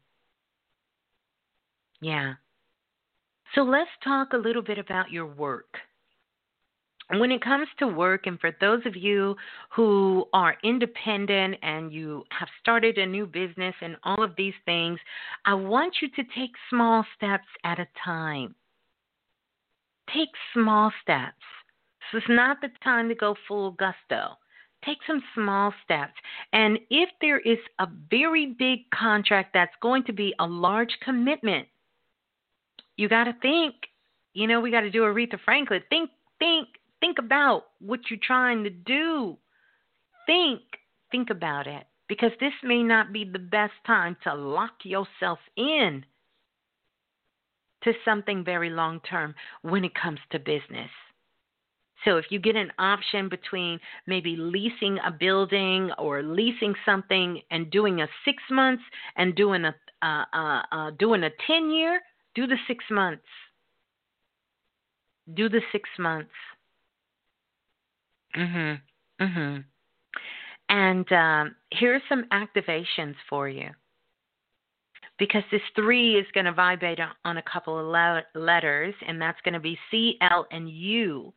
Yeah. 2.01 2.35
So 3.55 3.63
let's 3.63 3.91
talk 4.03 4.33
a 4.33 4.39
little 4.39 4.63
bit 4.63 4.79
about 4.79 5.11
your 5.11 5.27
work 5.27 5.79
when 7.19 7.31
it 7.31 7.43
comes 7.43 7.69
to 7.79 7.87
work, 7.87 8.27
and 8.27 8.41
for 8.41 8.53
those 8.61 8.85
of 8.87 8.97
you 8.97 9.37
who 9.71 10.27
are 10.33 10.57
independent 10.65 11.57
and 11.63 11.93
you 11.93 12.25
have 12.31 12.49
started 12.61 12.97
a 12.99 13.07
new 13.07 13.27
business 13.27 13.75
and 13.81 13.97
all 14.05 14.23
of 14.23 14.35
these 14.37 14.55
things, 14.65 14.99
I 15.45 15.55
want 15.55 15.97
you 16.01 16.09
to 16.11 16.23
take 16.35 16.53
small 16.71 17.05
steps 17.17 17.47
at 17.65 17.79
a 17.79 17.87
time. 18.03 18.55
Take 20.15 20.31
small 20.55 20.93
steps. 21.03 21.37
This 22.13 22.23
is 22.23 22.29
not 22.31 22.61
the 22.61 22.69
time 22.83 23.09
to 23.09 23.15
go 23.15 23.35
full 23.47 23.73
gusto. 23.73 24.37
Take 24.85 24.99
some 25.07 25.23
small 25.35 25.73
steps. 25.85 26.15
And 26.53 26.79
if 26.91 27.09
there 27.21 27.39
is 27.39 27.59
a 27.79 27.87
very 28.11 28.55
big 28.59 28.91
contract 28.91 29.51
that's 29.55 29.75
going 29.81 30.05
to 30.05 30.13
be 30.13 30.35
a 30.41 30.47
large 30.47 30.97
commitment, 31.05 31.69
you 32.97 33.09
got 33.09 33.25
to 33.25 33.35
think. 33.41 33.75
You 34.35 34.47
know, 34.47 34.61
we 34.61 34.71
got 34.71 34.81
to 34.81 34.91
do 34.91 35.03
Aretha 35.03 35.39
Franklin. 35.45 35.83
Think, 35.91 36.11
think, 36.39 36.69
Think 37.03 37.19
about 37.19 37.65
what 37.81 37.99
you're 38.09 38.21
trying 38.23 38.63
to 38.63 38.71
do. 38.71 39.37
Think, 40.25 40.61
think 41.11 41.31
about 41.31 41.67
it. 41.67 41.83
Because 42.09 42.31
this 42.39 42.53
may 42.63 42.85
not 42.85 43.13
be 43.13 43.25
the 43.25 43.41
best 43.41 43.73
time 43.85 44.17
to 44.23 44.33
lock 44.35 44.71
yourself 44.85 45.41
in 45.57 46.05
to 47.83 47.93
something 48.05 48.45
very 48.45 48.71
long 48.71 49.01
term 49.01 49.35
when 49.63 49.85
it 49.85 49.97
comes 50.01 50.21
to 50.31 50.39
business. 50.39 50.91
So 52.05 52.19
if 52.19 52.27
you 52.31 52.39
get 52.39 52.55
an 52.55 52.71
option 52.79 53.29
between 53.29 53.81
maybe 54.07 54.37
leasing 54.37 54.99
a 55.05 55.11
building 55.11 55.91
or 55.99 56.23
leasing 56.23 56.75
something 56.87 57.41
and 57.51 57.69
doing 57.73 58.01
a 58.01 58.09
six 58.25 58.41
months 58.49 58.85
and 59.17 59.35
doing 59.35 59.65
a 59.65 59.75
uh, 60.03 60.25
uh, 60.33 60.63
uh, 60.71 60.91
doing 60.99 61.25
a 61.25 61.31
ten 61.49 61.71
year, 61.73 62.01
do 62.35 62.47
the 62.47 62.57
six 62.67 62.85
months. 62.91 63.27
Do 65.35 65.49
the 65.49 65.61
six 65.71 65.89
months. 65.99 66.33
Mhm. 68.35 68.81
Mhm. 69.21 69.65
And 70.69 71.13
um, 71.13 71.57
here 71.71 71.95
are 71.95 72.03
some 72.09 72.25
activations 72.31 73.15
for 73.29 73.49
you. 73.49 73.71
Because 75.19 75.45
this 75.51 75.63
three 75.77 76.19
is 76.19 76.27
going 76.33 76.47
to 76.47 76.53
vibrate 76.53 76.99
on 77.25 77.37
a 77.37 77.43
couple 77.43 77.79
of 77.79 77.87
le- 77.87 78.25
letters, 78.35 78.95
and 79.07 79.21
that's 79.21 79.41
going 79.43 79.55
to 79.55 79.61
be 79.61 79.79
C, 79.91 80.17
L, 80.23 80.47
and 80.51 80.69
U. 80.71 81.33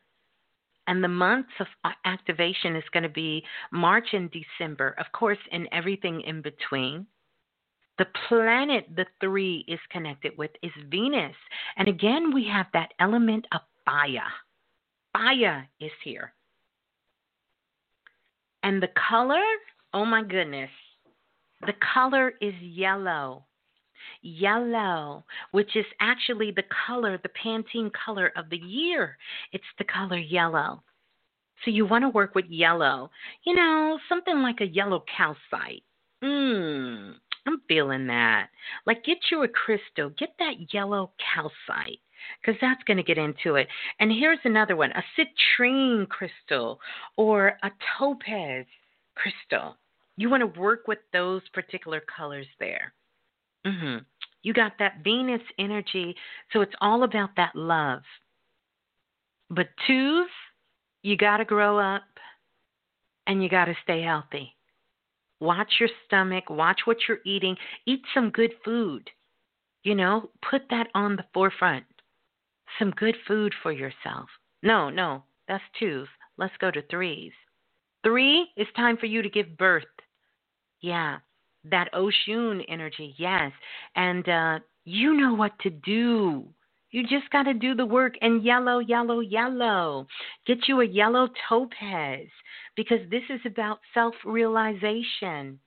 And 0.87 1.03
the 1.03 1.09
months 1.09 1.51
of 1.59 1.67
activation 2.05 2.75
is 2.75 2.83
going 2.93 3.03
to 3.03 3.09
be 3.09 3.43
March 3.71 4.13
and 4.13 4.31
December, 4.31 4.95
of 4.97 5.11
course, 5.11 5.37
and 5.51 5.67
everything 5.71 6.21
in 6.21 6.41
between. 6.41 7.05
The 7.97 8.07
planet 8.27 8.87
the 8.95 9.05
three 9.21 9.63
is 9.67 9.79
connected 9.89 10.33
with 10.37 10.51
is 10.61 10.71
Venus. 10.89 11.35
And 11.77 11.87
again, 11.87 12.33
we 12.33 12.47
have 12.51 12.67
that 12.73 12.93
element 12.99 13.45
of 13.53 13.61
fire. 13.85 14.31
Fire 15.13 15.67
is 15.79 15.91
here. 16.03 16.33
And 18.63 18.81
the 18.81 18.89
color, 19.09 19.43
oh 19.93 20.05
my 20.05 20.23
goodness, 20.23 20.71
the 21.61 21.73
color 21.93 22.33
is 22.41 22.53
yellow. 22.61 23.45
Yellow, 24.21 25.23
which 25.51 25.75
is 25.75 25.85
actually 25.99 26.51
the 26.51 26.63
color, 26.87 27.19
the 27.21 27.29
Pantone 27.29 27.91
color 27.93 28.31
of 28.35 28.49
the 28.49 28.57
year. 28.57 29.17
It's 29.53 29.63
the 29.77 29.83
color 29.83 30.17
yellow. 30.17 30.83
So 31.63 31.71
you 31.71 31.85
want 31.85 32.03
to 32.03 32.09
work 32.09 32.35
with 32.35 32.45
yellow. 32.49 33.09
You 33.45 33.55
know, 33.55 33.99
something 34.09 34.41
like 34.41 34.61
a 34.61 34.67
yellow 34.67 35.03
calcite. 35.15 35.83
Mmm, 36.23 37.13
I'm 37.45 37.61
feeling 37.67 38.07
that. 38.07 38.49
Like 38.85 39.03
get 39.03 39.17
you 39.31 39.43
a 39.43 39.47
crystal, 39.47 40.09
get 40.17 40.35
that 40.39 40.73
yellow 40.73 41.11
calcite 41.33 41.99
because 42.41 42.59
that's 42.61 42.83
going 42.83 42.97
to 42.97 43.03
get 43.03 43.17
into 43.17 43.55
it. 43.55 43.67
And 43.99 44.11
here's 44.11 44.39
another 44.43 44.75
one 44.75 44.91
a 44.91 45.03
citrine 45.17 46.07
crystal 46.07 46.79
or 47.17 47.57
a 47.63 47.71
topaz 47.97 48.65
crystal. 49.15 49.77
You 50.17 50.29
want 50.29 50.41
to 50.41 50.59
work 50.59 50.87
with 50.87 50.99
those 51.13 51.41
particular 51.53 52.01
colors 52.15 52.47
there. 52.59 52.93
Mm-hmm. 53.65 54.03
You 54.43 54.53
got 54.53 54.73
that 54.79 55.03
Venus 55.03 55.41
energy, 55.57 56.15
so 56.53 56.61
it's 56.61 56.75
all 56.79 57.03
about 57.03 57.31
that 57.35 57.55
love. 57.55 58.01
But 59.49 59.67
twos, 59.87 60.29
you 61.01 61.17
got 61.17 61.37
to 61.37 61.45
grow 61.45 61.79
up 61.79 62.03
and 63.27 63.43
you 63.43 63.49
got 63.49 63.65
to 63.65 63.75
stay 63.83 64.01
healthy. 64.01 64.55
Watch 65.45 65.73
your 65.79 65.89
stomach, 66.05 66.49
watch 66.49 66.81
what 66.85 66.97
you're 67.07 67.19
eating, 67.25 67.55
eat 67.85 68.01
some 68.13 68.29
good 68.31 68.51
food. 68.63 69.09
You 69.83 69.95
know, 69.95 70.31
put 70.49 70.63
that 70.71 70.87
on 70.95 71.15
the 71.15 71.25
forefront 71.33 71.85
some 72.79 72.91
good 72.91 73.15
food 73.27 73.53
for 73.61 73.71
yourself. 73.71 74.29
No, 74.63 74.89
no, 74.89 75.23
that's 75.47 75.63
twos. 75.79 76.07
Let's 76.37 76.55
go 76.59 76.71
to 76.71 76.81
threes. 76.89 77.31
Three 78.03 78.47
is 78.57 78.67
time 78.75 78.97
for 78.97 79.05
you 79.05 79.21
to 79.21 79.29
give 79.29 79.57
birth. 79.57 79.83
Yeah, 80.81 81.17
that 81.71 81.89
Oshun 81.93 82.63
energy, 82.67 83.15
yes. 83.17 83.51
And 83.95 84.27
uh, 84.27 84.59
you 84.83 85.15
know 85.15 85.33
what 85.33 85.57
to 85.59 85.69
do. 85.69 86.45
You 86.95 87.03
just 87.03 87.29
got 87.29 87.43
to 87.43 87.53
do 87.53 87.75
the 87.75 87.85
work. 87.85 88.13
And 88.21 88.41
yellow, 88.41 88.79
yellow, 88.79 89.19
yellow. 89.19 90.07
Get 90.47 90.69
you 90.69 90.79
a 90.79 90.85
yellow 90.85 91.27
topaz 91.49 92.27
because 92.77 93.01
this 93.11 93.23
is 93.29 93.41
about 93.45 93.79
self 93.93 94.15
realization 94.23 95.59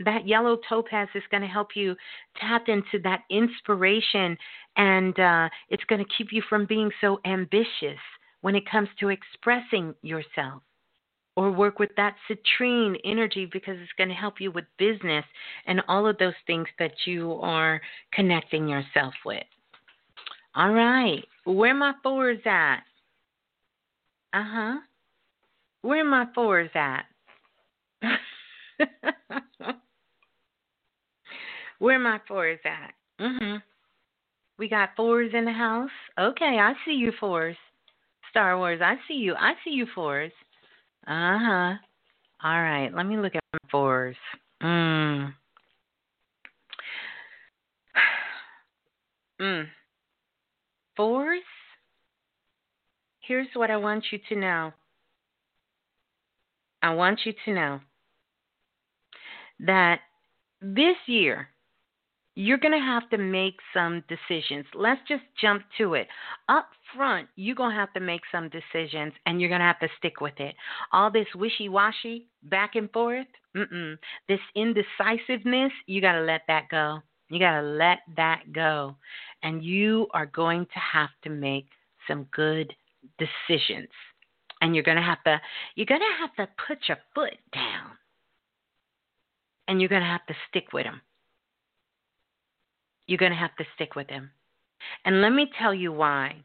that 0.00 0.26
yellow 0.26 0.58
topaz 0.66 1.08
is 1.14 1.22
going 1.30 1.42
to 1.42 1.46
help 1.46 1.76
you 1.76 1.94
tap 2.40 2.68
into 2.68 2.98
that 3.04 3.24
inspiration 3.30 4.38
and 4.78 5.20
uh, 5.20 5.50
it's 5.68 5.84
going 5.84 6.02
to 6.02 6.10
keep 6.16 6.28
you 6.32 6.42
from 6.48 6.64
being 6.64 6.90
so 7.02 7.20
ambitious 7.26 8.00
when 8.40 8.56
it 8.56 8.70
comes 8.70 8.88
to 9.00 9.10
expressing 9.10 9.94
yourself 10.00 10.62
or 11.36 11.50
work 11.50 11.78
with 11.78 11.90
that 11.98 12.16
citrine 12.26 12.96
energy 13.04 13.46
because 13.52 13.76
it's 13.82 13.92
going 13.98 14.08
to 14.08 14.14
help 14.14 14.40
you 14.40 14.50
with 14.50 14.64
business 14.78 15.26
and 15.66 15.82
all 15.88 16.06
of 16.06 16.16
those 16.16 16.34
things 16.46 16.68
that 16.78 16.92
you 17.04 17.34
are 17.42 17.82
connecting 18.14 18.66
yourself 18.66 19.12
with. 19.22 19.44
All 20.56 20.72
right, 20.72 21.22
where 21.44 21.74
my 21.74 21.92
fours 22.02 22.38
at? 22.46 22.78
Uh 24.32 24.42
huh. 24.42 24.76
Where 25.82 26.02
my 26.02 26.24
fours 26.34 26.70
at? 26.74 27.04
Where 31.78 31.98
my 31.98 32.18
fours 32.26 32.58
at? 32.64 32.94
Mhm. 33.20 33.62
We 34.58 34.66
got 34.68 34.96
fours 34.96 35.32
in 35.34 35.44
the 35.44 35.52
house. 35.52 35.90
Okay, 36.18 36.58
I 36.58 36.72
see 36.86 36.92
you 36.92 37.12
fours. 37.20 37.56
Star 38.30 38.56
Wars, 38.56 38.80
I 38.82 38.96
see 39.06 39.14
you. 39.14 39.34
I 39.34 39.52
see 39.62 39.72
you 39.72 39.86
fours. 39.94 40.32
Uh 41.06 41.38
huh. 41.38 41.74
All 42.42 42.62
right, 42.62 42.88
let 42.94 43.04
me 43.04 43.18
look 43.18 43.34
at 43.34 43.42
my 43.52 43.58
fours. 43.70 44.16
Mm. 44.62 45.34
mm. 49.40 49.66
Fours. 50.96 51.42
Here's 53.20 53.48
what 53.54 53.70
I 53.70 53.76
want 53.76 54.04
you 54.12 54.18
to 54.28 54.36
know. 54.36 54.72
I 56.82 56.94
want 56.94 57.20
you 57.24 57.32
to 57.44 57.54
know 57.54 57.80
that 59.60 60.00
this 60.60 60.96
year 61.06 61.48
you're 62.36 62.58
going 62.58 62.78
to 62.78 62.78
have 62.78 63.08
to 63.10 63.18
make 63.18 63.56
some 63.72 64.04
decisions. 64.08 64.66
Let's 64.74 65.00
just 65.08 65.22
jump 65.40 65.62
to 65.78 65.94
it. 65.94 66.06
Up 66.48 66.68
front, 66.94 67.28
you're 67.34 67.56
going 67.56 67.70
to 67.70 67.80
have 67.80 67.92
to 67.94 68.00
make 68.00 68.20
some 68.30 68.50
decisions 68.50 69.14
and 69.24 69.40
you're 69.40 69.48
going 69.48 69.60
to 69.60 69.66
have 69.66 69.80
to 69.80 69.88
stick 69.98 70.20
with 70.20 70.38
it. 70.38 70.54
All 70.92 71.10
this 71.10 71.26
wishy 71.34 71.70
washy, 71.70 72.28
back 72.42 72.74
and 72.74 72.92
forth, 72.92 73.26
mm-mm. 73.56 73.96
this 74.28 74.40
indecisiveness, 74.54 75.72
you 75.86 76.02
got 76.02 76.12
to 76.12 76.20
let 76.20 76.42
that 76.46 76.68
go. 76.70 77.00
You 77.28 77.38
got 77.38 77.60
to 77.60 77.66
let 77.66 77.98
that 78.16 78.52
go. 78.52 78.96
And 79.42 79.64
you 79.64 80.06
are 80.14 80.26
going 80.26 80.66
to 80.66 80.78
have 80.78 81.10
to 81.24 81.30
make 81.30 81.66
some 82.08 82.26
good 82.32 82.72
decisions. 83.18 83.88
And 84.60 84.74
you're 84.74 84.84
going 84.84 84.96
to 84.96 85.02
have 85.02 85.22
to 85.24 85.40
you're 85.74 85.86
going 85.86 86.00
to 86.00 86.20
have 86.20 86.34
to 86.36 86.52
put 86.66 86.78
your 86.88 86.98
foot 87.14 87.36
down. 87.52 87.92
And 89.68 89.80
you're 89.80 89.88
going 89.88 90.02
to 90.02 90.08
have 90.08 90.26
to 90.26 90.34
stick 90.48 90.72
with 90.72 90.84
them 90.84 91.00
you're 93.06 93.18
going 93.18 93.32
to 93.32 93.38
have 93.38 93.56
to 93.56 93.64
stick 93.74 93.94
with 93.94 94.08
him. 94.08 94.30
And 95.04 95.22
let 95.22 95.30
me 95.30 95.46
tell 95.58 95.74
you 95.74 95.92
why. 95.92 96.36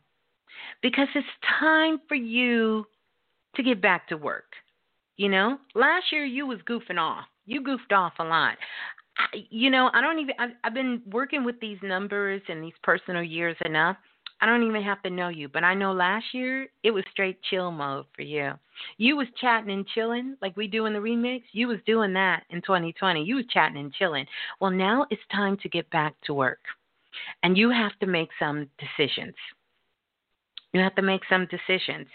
Because 0.81 1.07
it's 1.15 1.27
time 1.59 1.99
for 2.07 2.15
you 2.15 2.85
to 3.55 3.63
get 3.63 3.81
back 3.81 4.07
to 4.07 4.17
work. 4.17 4.53
You 5.17 5.29
know, 5.29 5.57
last 5.75 6.05
year 6.11 6.25
you 6.25 6.47
was 6.47 6.59
goofing 6.69 6.99
off. 6.99 7.25
You 7.45 7.63
goofed 7.63 7.91
off 7.91 8.13
a 8.19 8.23
lot. 8.23 8.57
You 9.49 9.69
know, 9.69 9.89
I 9.93 10.01
don't 10.01 10.19
even. 10.19 10.35
I've, 10.39 10.51
I've 10.63 10.73
been 10.73 11.01
working 11.11 11.43
with 11.43 11.59
these 11.59 11.77
numbers 11.83 12.41
and 12.47 12.63
these 12.63 12.73
personal 12.83 13.23
years 13.23 13.57
enough. 13.65 13.97
I 14.41 14.47
don't 14.47 14.63
even 14.63 14.81
have 14.81 15.03
to 15.03 15.09
know 15.11 15.29
you, 15.29 15.47
but 15.49 15.63
I 15.63 15.75
know 15.75 15.93
last 15.93 16.25
year 16.33 16.67
it 16.83 16.89
was 16.89 17.03
straight 17.11 17.39
chill 17.43 17.69
mode 17.69 18.05
for 18.15 18.23
you. 18.23 18.53
You 18.97 19.15
was 19.15 19.27
chatting 19.39 19.69
and 19.69 19.85
chilling 19.87 20.35
like 20.41 20.57
we 20.57 20.67
do 20.67 20.87
in 20.87 20.93
the 20.93 20.99
remix. 20.99 21.43
You 21.51 21.67
was 21.67 21.77
doing 21.85 22.11
that 22.13 22.43
in 22.49 22.61
2020. 22.61 23.23
You 23.23 23.35
was 23.35 23.45
chatting 23.51 23.77
and 23.77 23.93
chilling. 23.93 24.25
Well, 24.59 24.71
now 24.71 25.05
it's 25.11 25.21
time 25.31 25.57
to 25.57 25.69
get 25.69 25.89
back 25.91 26.15
to 26.25 26.33
work, 26.33 26.61
and 27.43 27.55
you 27.55 27.69
have 27.69 27.97
to 27.99 28.07
make 28.07 28.29
some 28.39 28.67
decisions. 28.79 29.35
You 30.73 30.79
have 30.79 30.95
to 30.95 31.01
make 31.01 31.21
some 31.29 31.47
decisions. 31.47 32.07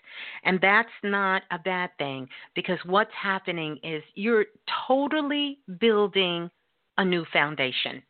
And 0.45 0.59
that's 0.61 0.89
not 1.03 1.43
a 1.51 1.59
bad 1.59 1.91
thing 1.99 2.27
because 2.55 2.78
what's 2.87 3.11
happening 3.12 3.78
is 3.83 4.03
you're 4.15 4.47
totally 4.89 5.59
building 5.78 6.51
a 6.98 7.05
new 7.05 7.24
foundation. 7.32 8.02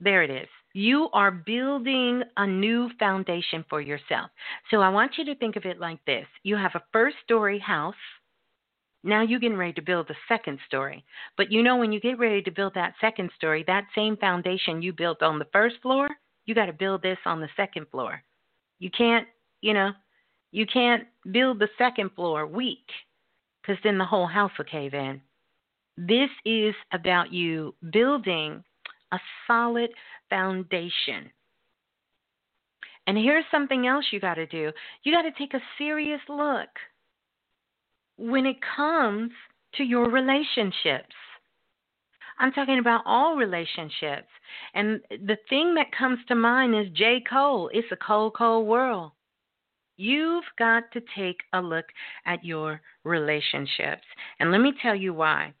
There 0.00 0.22
it 0.22 0.30
is. 0.30 0.48
You 0.74 1.08
are 1.12 1.30
building 1.30 2.22
a 2.36 2.46
new 2.46 2.90
foundation 2.98 3.64
for 3.68 3.80
yourself. 3.80 4.30
So 4.70 4.80
I 4.80 4.90
want 4.90 5.12
you 5.16 5.24
to 5.24 5.34
think 5.34 5.56
of 5.56 5.64
it 5.64 5.80
like 5.80 6.04
this 6.04 6.26
you 6.42 6.56
have 6.56 6.74
a 6.74 6.84
first 6.92 7.16
story 7.24 7.58
house. 7.58 7.94
Now 9.04 9.22
you're 9.22 9.40
getting 9.40 9.56
ready 9.56 9.72
to 9.74 9.82
build 9.82 10.10
a 10.10 10.14
second 10.28 10.58
story. 10.66 11.04
But 11.36 11.50
you 11.50 11.62
know, 11.62 11.76
when 11.76 11.92
you 11.92 12.00
get 12.00 12.18
ready 12.18 12.42
to 12.42 12.50
build 12.50 12.74
that 12.74 12.94
second 13.00 13.30
story, 13.36 13.64
that 13.66 13.86
same 13.94 14.16
foundation 14.16 14.82
you 14.82 14.92
built 14.92 15.22
on 15.22 15.38
the 15.38 15.46
first 15.52 15.76
floor, 15.82 16.08
you 16.46 16.54
got 16.54 16.66
to 16.66 16.72
build 16.72 17.02
this 17.02 17.18
on 17.24 17.40
the 17.40 17.48
second 17.56 17.86
floor. 17.90 18.22
You 18.78 18.90
can't, 18.90 19.26
you 19.60 19.74
know, 19.74 19.92
you 20.50 20.66
can't 20.66 21.04
build 21.30 21.58
the 21.58 21.68
second 21.76 22.10
floor 22.14 22.46
weak 22.46 22.86
because 23.60 23.78
then 23.82 23.98
the 23.98 24.04
whole 24.04 24.26
house 24.26 24.52
will 24.56 24.64
cave 24.64 24.94
in. 24.94 25.20
This 26.00 26.30
is 26.44 26.76
about 26.92 27.32
you 27.32 27.74
building 27.92 28.62
a 29.10 29.18
solid 29.48 29.90
foundation. 30.30 31.28
And 33.08 33.18
here's 33.18 33.44
something 33.50 33.88
else 33.88 34.04
you 34.12 34.20
got 34.20 34.34
to 34.34 34.46
do 34.46 34.70
you 35.02 35.12
got 35.12 35.22
to 35.22 35.32
take 35.32 35.54
a 35.54 35.62
serious 35.76 36.20
look 36.28 36.68
when 38.16 38.46
it 38.46 38.58
comes 38.76 39.32
to 39.74 39.82
your 39.82 40.08
relationships. 40.08 41.16
I'm 42.38 42.52
talking 42.52 42.78
about 42.78 43.02
all 43.04 43.34
relationships. 43.34 44.28
And 44.74 45.00
the 45.10 45.38
thing 45.50 45.74
that 45.74 45.90
comes 45.98 46.20
to 46.28 46.36
mind 46.36 46.76
is 46.76 46.92
J. 46.94 47.24
Cole. 47.28 47.70
It's 47.72 47.90
a 47.90 47.96
cold, 47.96 48.34
cold 48.38 48.68
world. 48.68 49.10
You've 49.96 50.44
got 50.60 50.92
to 50.92 51.00
take 51.16 51.40
a 51.52 51.60
look 51.60 51.86
at 52.24 52.44
your 52.44 52.80
relationships. 53.02 54.04
And 54.38 54.52
let 54.52 54.60
me 54.60 54.72
tell 54.80 54.94
you 54.94 55.12
why 55.12 55.54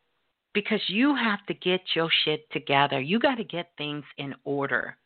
because 0.60 0.80
you 0.88 1.14
have 1.14 1.44
to 1.46 1.54
get 1.54 1.80
your 1.94 2.08
shit 2.24 2.50
together. 2.50 3.00
You 3.00 3.20
got 3.20 3.36
to 3.36 3.44
get 3.44 3.70
things 3.78 4.04
in 4.16 4.34
order. 4.42 4.96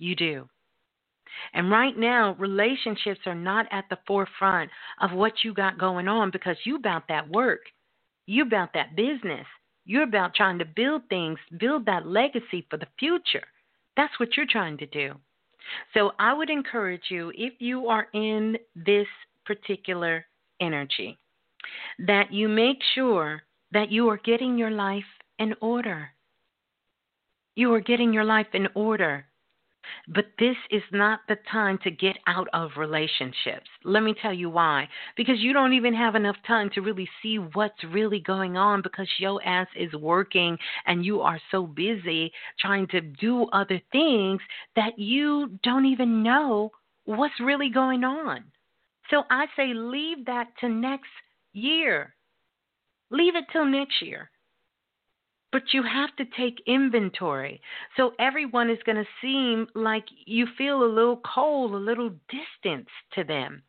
You 0.00 0.16
do. 0.16 0.48
And 1.54 1.70
right 1.70 1.96
now, 1.96 2.34
relationships 2.40 3.20
are 3.26 3.34
not 3.34 3.66
at 3.70 3.84
the 3.90 3.98
forefront 4.08 4.68
of 5.00 5.12
what 5.12 5.44
you 5.44 5.54
got 5.54 5.78
going 5.78 6.08
on 6.08 6.32
because 6.32 6.56
you 6.64 6.74
about 6.74 7.04
that 7.08 7.28
work. 7.28 7.60
You 8.26 8.42
about 8.42 8.70
that 8.74 8.96
business. 8.96 9.46
You're 9.84 10.02
about 10.02 10.34
trying 10.34 10.58
to 10.58 10.64
build 10.64 11.02
things, 11.08 11.38
build 11.60 11.86
that 11.86 12.08
legacy 12.08 12.66
for 12.68 12.76
the 12.76 12.88
future. 12.98 13.46
That's 13.96 14.18
what 14.18 14.36
you're 14.36 14.46
trying 14.50 14.78
to 14.78 14.86
do. 14.86 15.14
So 15.94 16.10
I 16.18 16.34
would 16.34 16.50
encourage 16.50 17.04
you, 17.08 17.30
if 17.36 17.54
you 17.60 17.86
are 17.86 18.08
in 18.14 18.56
this 18.74 19.06
particular 19.44 20.26
energy, 20.60 21.18
that 22.04 22.32
you 22.32 22.48
make 22.48 22.78
sure 22.96 23.42
that 23.72 23.90
you 23.90 24.08
are 24.08 24.18
getting 24.18 24.58
your 24.58 24.70
life 24.70 25.04
in 25.38 25.54
order. 25.60 26.10
You 27.54 27.72
are 27.74 27.80
getting 27.80 28.12
your 28.12 28.24
life 28.24 28.48
in 28.52 28.68
order. 28.74 29.26
But 30.08 30.26
this 30.38 30.56
is 30.70 30.82
not 30.92 31.20
the 31.28 31.36
time 31.50 31.78
to 31.84 31.90
get 31.90 32.16
out 32.26 32.48
of 32.52 32.76
relationships. 32.76 33.68
Let 33.84 34.02
me 34.02 34.14
tell 34.20 34.32
you 34.32 34.50
why. 34.50 34.88
Because 35.16 35.38
you 35.38 35.52
don't 35.52 35.72
even 35.72 35.94
have 35.94 36.14
enough 36.14 36.36
time 36.46 36.70
to 36.70 36.80
really 36.80 37.08
see 37.22 37.38
what's 37.38 37.82
really 37.84 38.20
going 38.20 38.56
on 38.56 38.82
because 38.82 39.08
your 39.18 39.40
ass 39.46 39.68
is 39.76 39.92
working 39.94 40.58
and 40.86 41.04
you 41.04 41.20
are 41.20 41.40
so 41.50 41.66
busy 41.66 42.32
trying 42.58 42.88
to 42.88 43.00
do 43.00 43.46
other 43.52 43.80
things 43.92 44.40
that 44.74 44.98
you 44.98 45.58
don't 45.62 45.86
even 45.86 46.22
know 46.22 46.72
what's 47.04 47.40
really 47.40 47.70
going 47.70 48.04
on. 48.04 48.44
So 49.10 49.22
I 49.30 49.46
say 49.56 49.72
leave 49.72 50.26
that 50.26 50.48
to 50.60 50.68
next 50.68 51.10
year. 51.52 52.14
Leave 53.10 53.36
it 53.36 53.44
till 53.52 53.64
next 53.64 54.02
year. 54.02 54.30
But 55.52 55.72
you 55.72 55.82
have 55.82 56.14
to 56.16 56.24
take 56.36 56.62
inventory. 56.66 57.60
So 57.96 58.12
everyone 58.18 58.68
is 58.68 58.82
going 58.84 58.96
to 58.96 59.06
seem 59.22 59.68
like 59.74 60.04
you 60.26 60.46
feel 60.58 60.82
a 60.82 60.84
little 60.84 61.20
cold, 61.34 61.72
a 61.72 61.76
little 61.76 62.10
distance 62.28 62.88
to 63.14 63.24
them. 63.24 63.62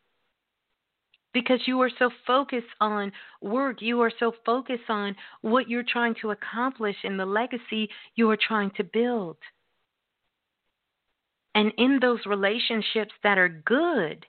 Because 1.33 1.59
you 1.67 1.79
are 1.81 1.91
so 1.99 2.09
focused 2.25 2.65
on 2.81 3.11
work, 3.41 3.81
you 3.81 4.01
are 4.01 4.11
so 4.19 4.33
focused 4.45 4.89
on 4.89 5.15
what 5.41 5.69
you're 5.69 5.83
trying 5.83 6.15
to 6.21 6.31
accomplish 6.31 6.95
and 7.03 7.19
the 7.19 7.25
legacy 7.25 7.89
you 8.15 8.29
are 8.31 8.37
trying 8.37 8.71
to 8.71 8.83
build. 8.83 9.37
And 11.53 11.71
in 11.77 11.99
those 12.01 12.19
relationships 12.25 13.13
that 13.23 13.37
are 13.37 13.49
good, 13.49 14.25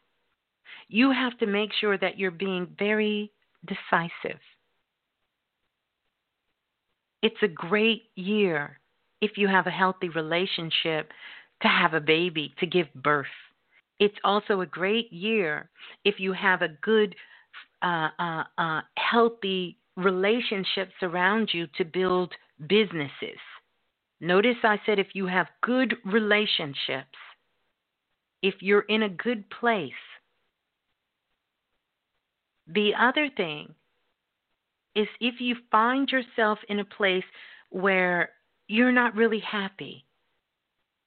you 0.88 1.10
have 1.12 1.36
to 1.38 1.46
make 1.46 1.70
sure 1.72 1.96
that 1.96 2.18
you're 2.18 2.30
being 2.30 2.74
very 2.78 3.32
decisive. 3.66 4.40
It's 7.22 7.42
a 7.42 7.48
great 7.48 8.04
year 8.14 8.78
if 9.20 9.32
you 9.36 9.48
have 9.48 9.66
a 9.66 9.70
healthy 9.70 10.08
relationship 10.08 11.10
to 11.62 11.68
have 11.68 11.94
a 11.94 12.00
baby, 12.00 12.54
to 12.60 12.66
give 12.66 12.86
birth. 12.94 13.26
It's 13.98 14.18
also 14.22 14.60
a 14.60 14.66
great 14.66 15.12
year 15.12 15.70
if 16.04 16.20
you 16.20 16.32
have 16.32 16.62
a 16.62 16.68
good, 16.82 17.16
uh, 17.82 18.08
uh, 18.18 18.44
uh, 18.56 18.80
healthy 18.96 19.76
relationships 19.96 20.92
around 21.02 21.50
you 21.52 21.66
to 21.76 21.84
build 21.84 22.32
businesses. 22.68 23.38
Notice 24.20 24.56
I 24.62 24.80
said 24.86 24.98
if 24.98 25.08
you 25.14 25.26
have 25.26 25.48
good 25.62 25.96
relationships, 26.04 27.18
if 28.42 28.54
you're 28.60 28.82
in 28.82 29.02
a 29.02 29.08
good 29.08 29.48
place. 29.50 29.92
The 32.68 32.92
other 32.98 33.28
thing 33.36 33.74
is 34.98 35.08
if 35.20 35.40
you 35.40 35.54
find 35.70 36.10
yourself 36.10 36.58
in 36.68 36.80
a 36.80 36.84
place 36.84 37.24
where 37.70 38.30
you're 38.66 38.92
not 38.92 39.14
really 39.14 39.40
happy. 39.40 40.04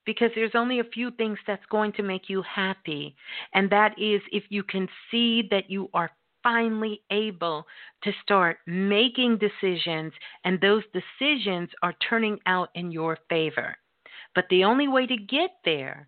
Because 0.06 0.32
there's 0.34 0.56
only 0.56 0.80
a 0.80 0.94
few 0.96 1.12
things 1.12 1.38
that's 1.46 1.66
going 1.70 1.92
to 1.94 2.04
make 2.04 2.30
you 2.30 2.42
happy, 2.42 3.16
and 3.54 3.70
that 3.70 3.92
is 4.00 4.22
if 4.32 4.46
you 4.50 4.64
can 4.64 4.88
see 5.12 5.44
that 5.52 5.70
you 5.70 5.90
are 5.94 6.10
finally 6.42 7.02
able 7.12 7.68
to 8.04 8.12
start 8.24 8.58
making 8.66 9.38
decisions, 9.38 10.12
and 10.44 10.60
those 10.60 10.84
decisions 10.94 11.70
are 11.84 11.94
turning 12.10 12.40
out 12.48 12.70
in 12.74 12.92
your 12.92 13.18
favor. 13.30 13.76
But 14.34 14.46
the 14.50 14.64
only 14.64 14.88
way 14.88 15.06
to 15.06 15.18
get 15.18 15.52
there 15.66 16.08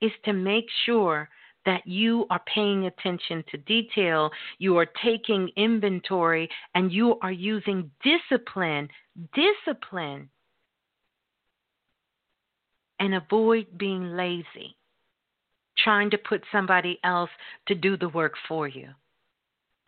is 0.00 0.12
to 0.24 0.32
make 0.32 0.66
sure 0.86 1.28
that 1.68 1.86
you 1.86 2.24
are 2.30 2.40
paying 2.54 2.86
attention 2.86 3.44
to 3.50 3.58
detail, 3.58 4.30
you 4.58 4.78
are 4.78 4.88
taking 5.04 5.50
inventory, 5.54 6.48
and 6.74 6.90
you 6.90 7.18
are 7.20 7.30
using 7.30 7.90
discipline, 8.02 8.88
discipline, 9.34 10.30
and 13.00 13.14
avoid 13.14 13.66
being 13.76 14.16
lazy, 14.16 14.74
trying 15.76 16.08
to 16.08 16.16
put 16.16 16.42
somebody 16.50 16.98
else 17.04 17.30
to 17.66 17.74
do 17.74 17.98
the 17.98 18.08
work 18.08 18.32
for 18.48 18.66
you. 18.66 18.88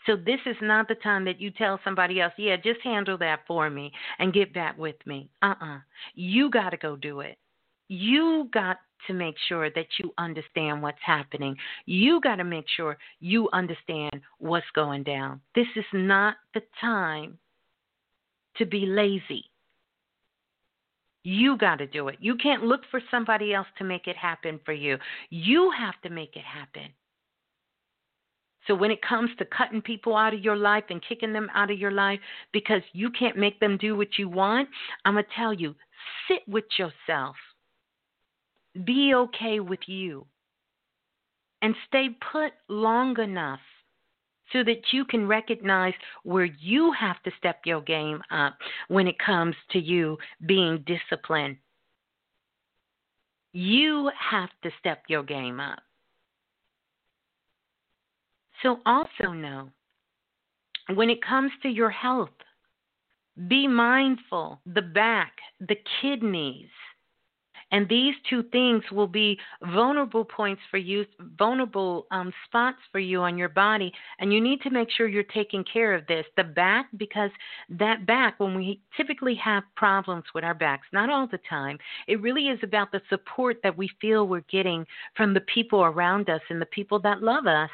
So 0.05 0.17
this 0.17 0.41
is 0.45 0.57
not 0.61 0.87
the 0.87 0.97
time 0.97 1.25
that 1.25 1.41
you 1.41 1.51
tell 1.51 1.81
somebody 1.83 2.21
else, 2.21 2.35
yeah, 2.37 2.57
just 2.57 2.81
handle 2.85 3.17
that 3.19 3.41
for 3.47 3.71
me 3.71 3.91
and 4.19 4.35
get 4.35 4.53
back 4.53 4.77
with 4.77 4.97
me. 5.07 5.31
Uh-uh. 5.41 5.79
You 6.15 6.51
got 6.51 6.71
to 6.71 6.77
go 6.77 6.95
do 6.97 7.21
it. 7.21 7.39
You 7.89 8.51
got 8.53 8.77
to 9.07 9.13
make 9.13 9.37
sure 9.49 9.71
that 9.71 9.87
you 9.99 10.13
understand 10.19 10.83
what's 10.83 10.99
happening. 11.05 11.57
You 11.87 12.21
got 12.21 12.37
to 12.37 12.45
make 12.45 12.67
sure 12.77 12.97
you 13.21 13.49
understand 13.53 14.21
what's 14.39 14.67
going 14.75 15.03
down. 15.03 15.41
This 15.55 15.67
is 15.77 15.85
not 15.93 16.37
the 16.55 16.63
time 16.81 17.39
to 18.57 18.67
be 18.67 18.87
lazy. 18.87 19.45
You 21.23 21.59
got 21.59 21.77
to 21.77 21.87
do 21.87 22.09
it. 22.09 22.17
You 22.21 22.37
can't 22.37 22.65
look 22.65 22.81
for 22.91 23.01
somebody 23.11 23.53
else 23.53 23.67
to 23.79 23.85
make 23.85 24.07
it 24.07 24.17
happen 24.17 24.59
for 24.65 24.73
you. 24.73 24.97
You 25.29 25.71
have 25.77 26.01
to 26.03 26.11
make 26.11 26.35
it 26.37 26.45
happen. 26.45 26.91
So 28.67 28.75
when 28.75 28.91
it 28.91 29.03
comes 29.03 29.31
to 29.39 29.45
cutting 29.45 29.83
people 29.83 30.17
out 30.17 30.35
of 30.35 30.41
your 30.41 30.57
life 30.57 30.85
and 30.91 31.05
kicking 31.07 31.33
them 31.33 31.49
out 31.55 31.71
of 31.71 31.79
your 31.79 31.91
life 31.91 32.21
because 32.53 32.83
you 32.93 33.11
can't 33.11 33.37
make 33.37 33.59
them 33.59 33.77
do 33.79 33.97
what 33.97 34.19
you 34.19 34.29
want, 34.29 34.69
I'm 35.05 35.15
going 35.15 35.25
to 35.25 35.31
tell 35.35 35.53
you 35.53 35.75
sit 36.29 36.43
with 36.47 36.65
yourself 36.79 37.37
be 38.85 39.15
okay 39.15 39.61
with 39.61 39.81
you 39.87 40.27
and 41.63 41.75
stay 41.89 42.09
put 42.33 42.53
long 42.69 43.19
enough 43.19 43.61
so 44.53 44.65
that 44.65 44.93
you 44.93 45.05
can 45.05 45.27
recognize 45.27 45.95
where 46.25 46.45
you 46.45 46.93
have 46.99 47.23
to 47.23 47.31
step 47.39 47.61
your 47.65 47.81
game 47.83 48.21
up 48.31 48.57
when 48.89 49.07
it 49.07 49.19
comes 49.19 49.55
to 49.71 49.79
you 49.79 50.17
being 50.47 50.85
disciplined. 50.87 51.57
You 53.53 54.11
have 54.31 54.51
to 54.63 54.71
step 54.79 55.03
your 55.09 55.23
game 55.23 55.61
up. 55.61 55.81
So, 58.63 58.81
also 58.85 59.33
know 59.33 59.71
when 60.95 61.11
it 61.11 61.25
comes 61.25 61.51
to 61.63 61.69
your 61.69 61.91
health, 61.91 62.29
be 63.49 63.67
mindful 63.67 64.61
the 64.67 64.83
back, 64.83 65.33
the 65.61 65.77
kidneys, 66.01 66.69
and 67.73 67.89
these 67.89 68.15
two 68.29 68.43
things 68.45 68.83
will 68.91 69.07
be 69.07 69.39
vulnerable 69.73 70.25
points 70.25 70.63
for 70.71 70.79
you, 70.79 71.05
vulnerable 71.39 72.07
um, 72.11 72.33
spots 72.47 72.79
for 72.91 72.99
you 72.99 73.21
on 73.21 73.39
your 73.39 73.49
body. 73.49 73.93
And 74.19 74.33
you 74.33 74.41
need 74.41 74.61
to 74.63 74.71
make 74.71 74.89
sure 74.91 75.07
you're 75.07 75.23
taking 75.23 75.65
care 75.65 75.95
of 75.95 76.07
this. 76.07 76.25
The 76.37 76.45
back, 76.45 76.87
because 76.97 77.31
that 77.71 78.07
back, 78.07 78.41
when 78.41 78.55
we 78.55 78.81
typically 78.97 79.35
have 79.37 79.63
problems 79.77 80.25
with 80.35 80.45
our 80.45 80.55
backs, 80.55 80.87
not 80.93 81.11
all 81.11 81.27
the 81.27 81.41
time, 81.49 81.79
it 82.09 82.21
really 82.21 82.49
is 82.49 82.59
about 82.63 82.91
the 82.93 83.03
support 83.09 83.59
that 83.63 83.77
we 83.77 83.89
feel 84.01 84.27
we're 84.27 84.41
getting 84.51 84.85
from 85.17 85.33
the 85.35 85.41
people 85.43 85.83
around 85.85 86.29
us 86.29 86.43
and 86.51 86.61
the 86.61 86.67
people 86.67 86.99
that 87.01 87.23
love 87.23 87.47
us. 87.47 87.71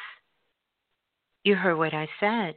You 1.44 1.54
heard 1.54 1.76
what 1.76 1.94
I 1.94 2.08
said. 2.20 2.56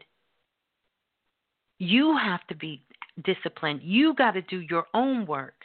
You 1.78 2.18
have 2.18 2.46
to 2.48 2.56
be 2.56 2.84
disciplined. 3.24 3.82
You 3.84 4.14
got 4.16 4.32
to 4.32 4.42
do 4.42 4.60
your 4.60 4.86
own 4.94 5.26
work. 5.26 5.59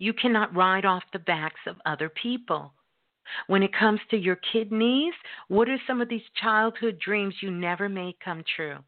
You 0.00 0.14
cannot 0.14 0.56
ride 0.56 0.86
off 0.86 1.02
the 1.12 1.18
backs 1.18 1.60
of 1.66 1.76
other 1.84 2.08
people. 2.08 2.72
When 3.48 3.62
it 3.62 3.74
comes 3.78 4.00
to 4.10 4.16
your 4.16 4.38
kidneys, 4.50 5.12
what 5.48 5.68
are 5.68 5.78
some 5.86 6.00
of 6.00 6.08
these 6.08 6.22
childhood 6.40 6.98
dreams 6.98 7.34
you 7.42 7.50
never 7.50 7.86
made 7.86 8.14
come 8.24 8.42
true? 8.56 8.78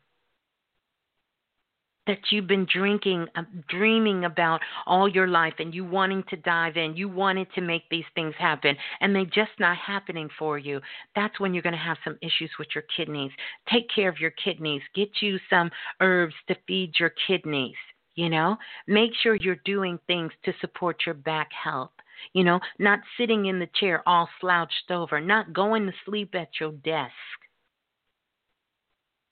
That 2.07 2.19
you've 2.31 2.47
been 2.47 2.67
drinking, 2.73 3.27
uh, 3.37 3.43
dreaming 3.69 4.25
about 4.25 4.63
all 4.87 5.07
your 5.07 5.29
life, 5.29 5.53
and 5.59 5.75
you 5.75 5.85
wanting 5.85 6.25
to 6.31 6.37
dive 6.39 6.79
in, 6.79 6.97
you 6.97 7.11
wanted 7.11 7.47
to 7.55 7.61
make 7.61 7.89
these 7.91 8.09
things 8.15 8.35
happen, 8.39 8.75
and 9.01 9.15
they're 9.15 9.27
just 9.27 9.53
not 9.61 9.77
happening 9.77 10.31
for 10.39 10.59
you. 10.59 10.81
That's 11.15 11.39
when 11.39 11.53
you're 11.53 11.63
going 11.63 11.75
to 11.75 11.79
have 11.79 11.99
some 12.03 12.19
issues 12.23 12.51
with 12.59 12.69
your 12.75 12.85
kidneys. 12.97 13.31
Take 13.71 13.87
care 13.95 14.09
of 14.09 14.19
your 14.19 14.33
kidneys. 14.43 14.83
Get 14.95 15.11
you 15.21 15.39
some 15.51 15.71
herbs 16.01 16.35
to 16.49 16.57
feed 16.67 16.99
your 16.99 17.13
kidneys. 17.27 17.77
You 18.15 18.29
know, 18.29 18.57
make 18.87 19.13
sure 19.23 19.37
you're 19.37 19.57
doing 19.65 19.99
things 20.07 20.33
to 20.45 20.53
support 20.61 21.05
your 21.07 21.15
back 21.15 21.51
health. 21.53 21.93
You 22.35 22.45
know, 22.45 22.61
not 22.79 23.01
sitting 23.17 23.47
in 23.47 23.59
the 23.59 23.69
chair 23.75 24.03
all 24.07 24.29
slouched 24.41 24.91
over, 24.91 25.21
not 25.21 25.53
going 25.53 25.87
to 25.87 25.93
sleep 26.05 26.35
at 26.35 26.61
your 26.61 26.73
desk, 26.73 27.13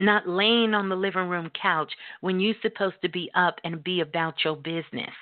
not 0.00 0.26
laying 0.28 0.74
on 0.74 0.88
the 0.88 0.96
living 0.96 1.28
room 1.28 1.50
couch 1.50 1.92
when 2.20 2.40
you're 2.40 2.54
supposed 2.62 3.00
to 3.02 3.08
be 3.08 3.30
up 3.34 3.60
and 3.64 3.84
be 3.84 4.00
about 4.00 4.44
your 4.44 4.56
business. 4.56 5.14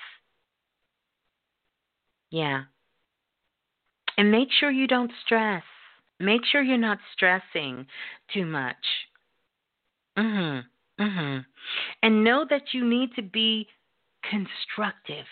Yeah. 2.31 2.63
And 4.17 4.31
make 4.31 4.51
sure 4.51 4.69
you 4.69 4.87
don't 4.87 5.11
stress. 5.25 5.63
Make 6.19 6.45
sure 6.45 6.61
you're 6.61 6.77
not 6.77 6.99
stressing 7.13 7.87
too 8.33 8.45
much. 8.45 9.07
Mhm. 10.17 10.69
Mhm. 10.99 11.45
And 12.03 12.23
know 12.23 12.45
that 12.45 12.73
you 12.73 12.85
need 12.85 13.15
to 13.15 13.21
be 13.21 13.67
constructive. 14.23 15.25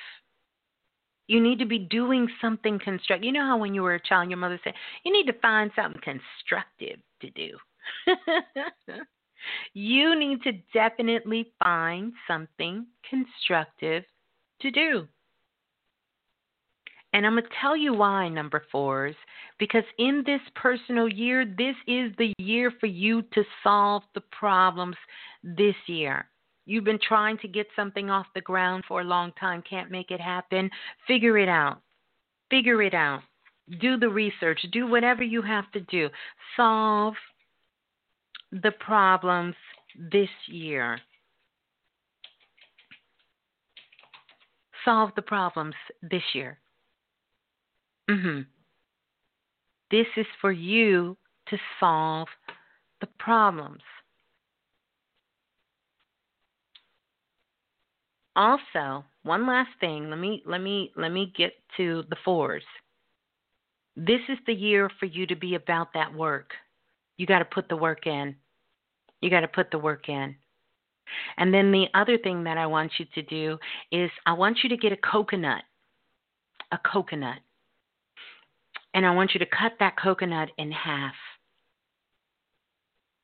You 1.28 1.42
need 1.42 1.60
to 1.60 1.66
be 1.66 1.80
doing 1.80 2.30
something 2.40 2.80
constructive. 2.80 3.26
You 3.26 3.34
know 3.34 3.46
how 3.46 3.58
when 3.58 3.74
you 3.76 3.84
were 3.84 3.96
a 3.96 4.00
child, 4.00 4.30
your 4.30 4.38
mother 4.38 4.60
said, 4.64 4.74
you 5.04 5.12
need 5.12 5.28
to 5.28 5.34
find 5.34 5.72
something 5.76 6.02
constructive 6.02 7.00
to 7.20 7.30
do. 7.32 7.58
you 9.74 10.18
need 10.18 10.42
to 10.44 10.54
definitely 10.74 11.52
find 11.62 12.14
something 12.28 12.88
constructive 13.10 14.06
to 14.62 14.72
do. 14.72 15.08
And 17.18 17.26
I'm 17.26 17.34
going 17.34 17.46
to 17.46 17.50
tell 17.60 17.76
you 17.76 17.96
why, 17.96 18.30
number 18.30 18.64
fours, 18.72 19.16
because 19.58 19.84
in 19.98 20.22
this 20.28 20.40
personal 20.54 21.10
year, 21.10 21.46
this 21.46 21.74
is 21.88 22.12
the 22.20 22.32
year 22.38 22.72
for 22.80 22.86
you 22.86 23.24
to 23.34 23.44
solve 23.64 24.04
the 24.14 24.22
problems 24.22 24.96
this 25.42 25.74
year. 25.88 26.30
You've 26.68 26.84
been 26.84 27.00
trying 27.02 27.40
to 27.40 27.48
get 27.48 27.66
something 27.76 28.12
off 28.12 28.28
the 28.36 28.42
ground 28.42 28.84
for 28.88 29.02
a 29.02 29.04
long 29.04 29.32
time, 29.40 29.64
can't 29.68 29.90
make 29.90 30.12
it 30.12 30.22
happen. 30.22 30.70
Figure 31.08 31.40
it 31.40 31.50
out. 31.50 31.82
Figure 32.52 32.84
it 32.84 32.94
out. 32.94 33.22
Do 33.82 33.98
the 33.98 34.10
research. 34.10 34.60
Do 34.72 34.86
whatever 34.86 35.24
you 35.24 35.42
have 35.42 35.72
to 35.72 35.80
do. 35.80 36.10
Solve 36.56 37.16
the 38.52 38.74
problems 38.80 39.56
this 40.12 40.30
year. 40.46 41.00
Solve 44.86 45.10
the 45.16 45.24
problems 45.24 45.74
this 46.04 46.22
year. 46.36 46.60
Mm-hmm. 48.10 48.42
This 49.92 50.08
is 50.16 50.26
for 50.42 50.52
you 50.52 51.18
to 51.50 51.58
solve 51.80 52.28
the 53.02 53.08
problems. 53.20 53.82
Also, 58.36 59.04
one 59.24 59.48
last 59.48 59.70
thing, 59.80 60.10
let 60.10 60.20
me 60.20 60.44
let 60.46 60.62
me 60.62 60.92
let 60.96 61.12
me 61.12 61.34
get 61.36 61.54
to 61.78 62.04
the 62.10 62.16
fours. 62.24 62.64
This 63.96 64.22
is 64.30 64.38
the 64.46 64.54
year 64.54 64.92
for 65.00 65.08
you 65.08 65.26
to 65.26 65.36
be 65.36 65.56
about 65.56 65.94
that 65.94 66.14
work. 66.14 66.52
You 67.18 67.26
got 67.26 67.40
to 67.40 67.46
put 67.46 67.68
the 67.68 67.76
work 67.76 68.06
in. 68.06 68.36
You 69.22 69.32
got 69.32 69.40
to 69.40 69.48
put 69.48 69.72
the 69.72 69.80
work 69.80 70.08
in. 70.08 70.36
And 71.38 71.52
then 71.52 71.72
the 71.72 71.88
other 71.96 72.18
thing 72.18 72.44
that 72.44 72.58
I 72.58 72.68
want 72.68 72.92
you 73.00 73.06
to 73.16 73.22
do 73.24 73.58
is 73.92 74.12
I 74.26 74.34
want 74.34 74.60
you 74.62 74.70
to 74.70 74.78
get 74.78 74.92
a 74.92 74.98
coconut. 74.98 75.64
A 76.72 76.78
coconut 76.78 77.40
and 78.98 79.06
I 79.06 79.12
want 79.12 79.36
you 79.36 79.40
to 79.40 79.46
cut 79.46 79.74
that 79.80 79.96
coconut 79.96 80.50
in 80.58 80.72
half. 80.72 81.14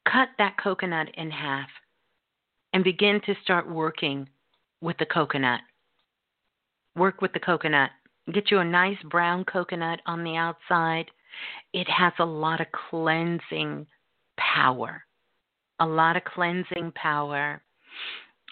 Cut 0.08 0.30
that 0.38 0.56
coconut 0.64 1.08
in 1.16 1.32
half 1.32 1.68
and 2.74 2.84
begin 2.84 3.20
to 3.26 3.34
start 3.42 3.68
working 3.68 4.30
with 4.82 4.96
the 5.00 5.08
coconut. 5.08 5.62
Work 6.96 7.22
with 7.24 7.34
the 7.34 7.40
coconut. 7.40 7.90
Get 8.32 8.52
you 8.52 8.60
a 8.60 8.64
nice 8.64 9.00
brown 9.10 9.46
coconut 9.46 10.00
on 10.06 10.24
the 10.24 10.36
outside. 10.36 11.10
It 11.74 11.90
has 11.90 12.14
a 12.20 12.26
lot 12.26 12.62
of 12.62 12.68
cleansing 12.92 13.88
power. 14.38 15.04
A 15.80 15.88
lot 15.88 16.16
of 16.16 16.24
cleansing 16.24 16.92
power. 16.94 17.64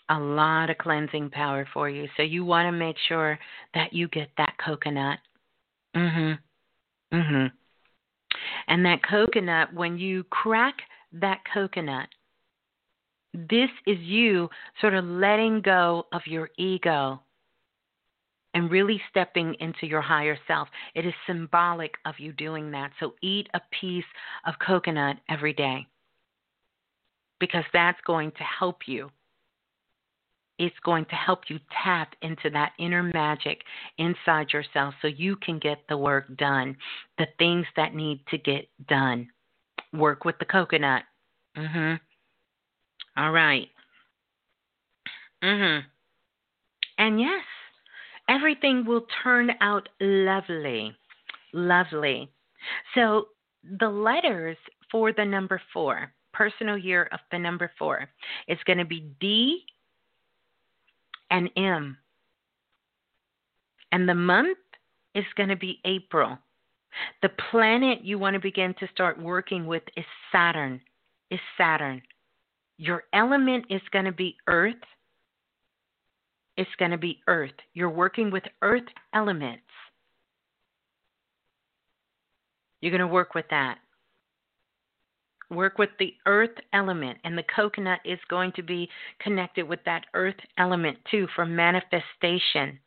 A 0.10 0.20
lot 0.20 0.72
of 0.72 0.80
cleansing 0.80 1.30
power 1.30 1.68
for 1.72 1.88
you. 1.88 2.08
So 2.18 2.24
you 2.24 2.44
want 2.44 2.66
to 2.66 2.72
make 2.72 2.98
sure 3.08 3.38
that 3.76 3.94
you 3.94 4.08
get 4.08 4.32
that 4.38 4.56
coconut. 4.58 5.20
Mhm. 5.96 6.40
Mhm. 7.12 7.52
And 8.68 8.86
that 8.86 9.04
coconut, 9.04 9.74
when 9.74 9.98
you 9.98 10.24
crack 10.26 10.82
that 11.14 11.44
coconut, 11.54 12.08
this 13.34 13.70
is 13.86 13.98
you 14.00 14.50
sort 14.80 14.94
of 14.94 15.06
letting 15.06 15.62
go 15.62 16.08
of 16.12 16.22
your 16.26 16.50
ego 16.58 17.22
and 18.54 18.70
really 18.70 19.02
stepping 19.10 19.56
into 19.60 19.88
your 19.88 20.02
higher 20.02 20.38
self. 20.48 20.68
It 20.94 21.06
is 21.06 21.14
symbolic 21.26 21.96
of 22.06 22.20
you 22.20 22.34
doing 22.34 22.72
that. 22.72 22.92
So 23.00 23.16
eat 23.22 23.48
a 23.54 23.62
piece 23.80 24.06
of 24.46 24.56
coconut 24.66 25.18
every 25.30 25.54
day 25.54 25.88
because 27.40 27.64
that's 27.74 28.00
going 28.06 28.32
to 28.32 28.44
help 28.44 28.88
you 28.88 29.10
it's 30.62 30.76
going 30.86 31.06
to 31.06 31.16
help 31.16 31.50
you 31.50 31.60
tap 31.84 32.14
into 32.22 32.52
that 32.52 32.74
inner 32.78 33.02
magic 33.02 33.64
inside 33.98 34.54
yourself 34.54 34.94
so 35.02 35.08
you 35.08 35.36
can 35.38 35.58
get 35.58 35.80
the 35.90 35.98
work 35.98 36.26
done, 36.38 36.78
the 37.18 37.26
things 37.40 37.66
that 37.76 37.96
need 37.96 38.24
to 38.30 38.38
get 38.38 38.70
done. 38.88 39.28
Work 39.92 40.24
with 40.24 40.38
the 40.38 40.46
coconut. 40.46 41.04
Mhm. 41.58 42.00
All 43.18 43.32
right. 43.32 43.72
Mhm. 45.42 45.84
And 47.00 47.20
yes, 47.20 47.44
everything 48.28 48.86
will 48.86 49.08
turn 49.24 49.58
out 49.62 49.90
lovely. 50.00 50.96
Lovely. 51.54 52.32
So 52.94 53.30
the 53.64 53.90
letters 53.90 54.58
for 54.92 55.12
the 55.12 55.26
number 55.26 55.60
4, 55.74 56.14
personal 56.34 56.78
year 56.78 57.06
of 57.12 57.20
the 57.32 57.40
number 57.40 57.70
4, 57.80 58.08
is 58.48 58.64
going 58.66 58.78
to 58.78 58.86
be 58.86 59.00
D 59.20 59.66
and 61.32 61.50
M. 61.58 61.98
And 63.92 64.08
the 64.08 64.16
month 64.16 64.58
is 65.16 65.26
going 65.36 65.50
to 65.50 65.56
be 65.56 65.80
April. 65.86 66.38
The 67.22 67.30
planet 67.50 68.04
you 68.04 68.20
want 68.20 68.36
to 68.36 68.40
begin 68.40 68.76
to 68.80 68.88
start 68.94 69.22
working 69.22 69.66
with 69.66 69.84
is 69.98 70.06
Saturn. 70.32 70.82
Is 71.30 71.40
Saturn. 71.58 72.02
Your 72.78 73.04
element 73.14 73.66
is 73.70 73.82
going 73.92 74.06
to 74.06 74.12
be 74.12 74.36
Earth. 74.48 74.76
It's 76.58 76.70
going 76.78 76.92
to 76.92 76.98
be 76.98 77.20
Earth. 77.28 77.52
You're 77.74 77.90
working 77.90 78.32
with 78.32 78.44
Earth 78.62 78.84
elements. 79.14 79.64
You're 82.82 82.92
going 82.92 83.00
to 83.00 83.08
work 83.08 83.36
with 83.36 83.46
that. 83.52 83.78
Work 85.52 85.78
with 85.78 85.90
the 86.00 86.16
earth 86.26 86.58
element, 86.74 87.20
and 87.24 87.38
the 87.38 87.44
coconut 87.56 88.00
is 88.06 88.20
going 88.30 88.54
to 88.54 88.64
be 88.64 88.90
connected 89.20 89.68
with 89.68 89.80
that 89.86 90.06
earth 90.14 90.40
element 90.58 90.98
too 91.12 91.28
for 91.36 91.46
manifestation. 91.46 92.80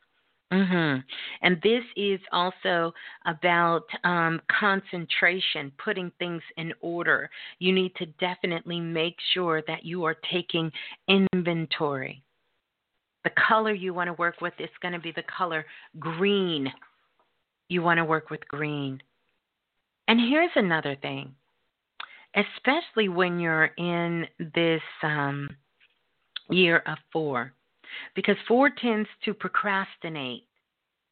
Mm-hmm. 0.51 0.99
And 1.41 1.61
this 1.63 1.83
is 1.95 2.19
also 2.31 2.93
about 3.25 3.83
um, 4.03 4.41
concentration, 4.59 5.71
putting 5.83 6.11
things 6.19 6.41
in 6.57 6.73
order. 6.81 7.29
You 7.59 7.73
need 7.73 7.95
to 7.95 8.05
definitely 8.19 8.79
make 8.79 9.15
sure 9.33 9.63
that 9.67 9.85
you 9.85 10.03
are 10.05 10.15
taking 10.31 10.71
inventory. 11.07 12.21
The 13.23 13.31
color 13.47 13.73
you 13.73 13.93
want 13.93 14.07
to 14.07 14.13
work 14.13 14.39
with 14.39 14.53
is 14.59 14.69
going 14.81 14.93
to 14.93 14.99
be 14.99 15.11
the 15.11 15.23
color 15.37 15.65
green. 15.99 16.71
You 17.69 17.81
want 17.81 17.97
to 17.97 18.05
work 18.05 18.29
with 18.29 18.47
green. 18.47 19.01
And 20.07 20.19
here's 20.19 20.51
another 20.55 20.95
thing, 21.01 21.33
especially 22.35 23.09
when 23.09 23.39
you're 23.39 23.71
in 23.77 24.25
this 24.53 24.81
um, 25.03 25.49
year 26.49 26.83
of 26.85 26.97
four 27.11 27.53
because 28.15 28.35
four 28.47 28.69
tends 28.69 29.07
to 29.23 29.33
procrastinate. 29.33 30.43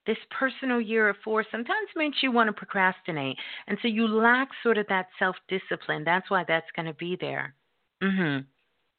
This 0.06 0.18
personal 0.38 0.82
year 0.82 1.08
of 1.08 1.16
four 1.24 1.46
sometimes 1.50 1.88
makes 1.96 2.18
you 2.22 2.32
want 2.32 2.50
to 2.50 2.54
procrastinate. 2.54 3.38
And 3.68 3.78
so 3.82 3.88
you 3.88 4.06
lack 4.06 4.50
sort 4.62 4.78
of 4.78 4.86
that 4.90 5.08
self 5.18 5.36
discipline. 5.48 6.04
That's 6.04 6.30
why 6.30 6.44
that's 6.46 6.70
going 6.76 6.88
to 6.88 6.94
be 6.94 7.16
there. 7.20 7.56
Mhm. 8.02 8.46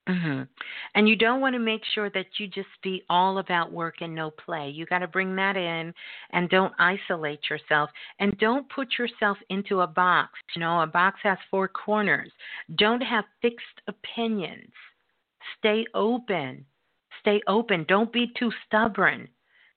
Mhm. 0.06 0.46
And 0.94 1.08
you 1.08 1.16
don't 1.16 1.40
want 1.40 1.54
to 1.54 1.58
make 1.58 1.82
sure 1.84 2.10
that 2.10 2.38
you 2.38 2.46
just 2.46 2.68
be 2.82 3.04
all 3.08 3.38
about 3.38 3.72
work 3.72 4.02
and 4.02 4.14
no 4.14 4.30
play. 4.30 4.68
You 4.68 4.84
got 4.84 4.98
to 4.98 5.08
bring 5.08 5.34
that 5.36 5.56
in 5.56 5.94
and 6.30 6.50
don't 6.50 6.74
isolate 6.78 7.48
yourself 7.48 7.90
and 8.18 8.36
don't 8.38 8.68
put 8.68 8.98
yourself 8.98 9.38
into 9.48 9.80
a 9.80 9.86
box. 9.86 10.38
You 10.54 10.60
know, 10.60 10.82
a 10.82 10.86
box 10.86 11.20
has 11.22 11.38
four 11.50 11.68
corners. 11.68 12.30
Don't 12.74 13.02
have 13.02 13.24
fixed 13.40 13.80
opinions. 13.86 14.72
Stay 15.58 15.86
open 15.94 16.66
stay 17.24 17.40
open. 17.46 17.84
Don't 17.88 18.12
be 18.12 18.30
too 18.38 18.52
stubborn 18.66 19.28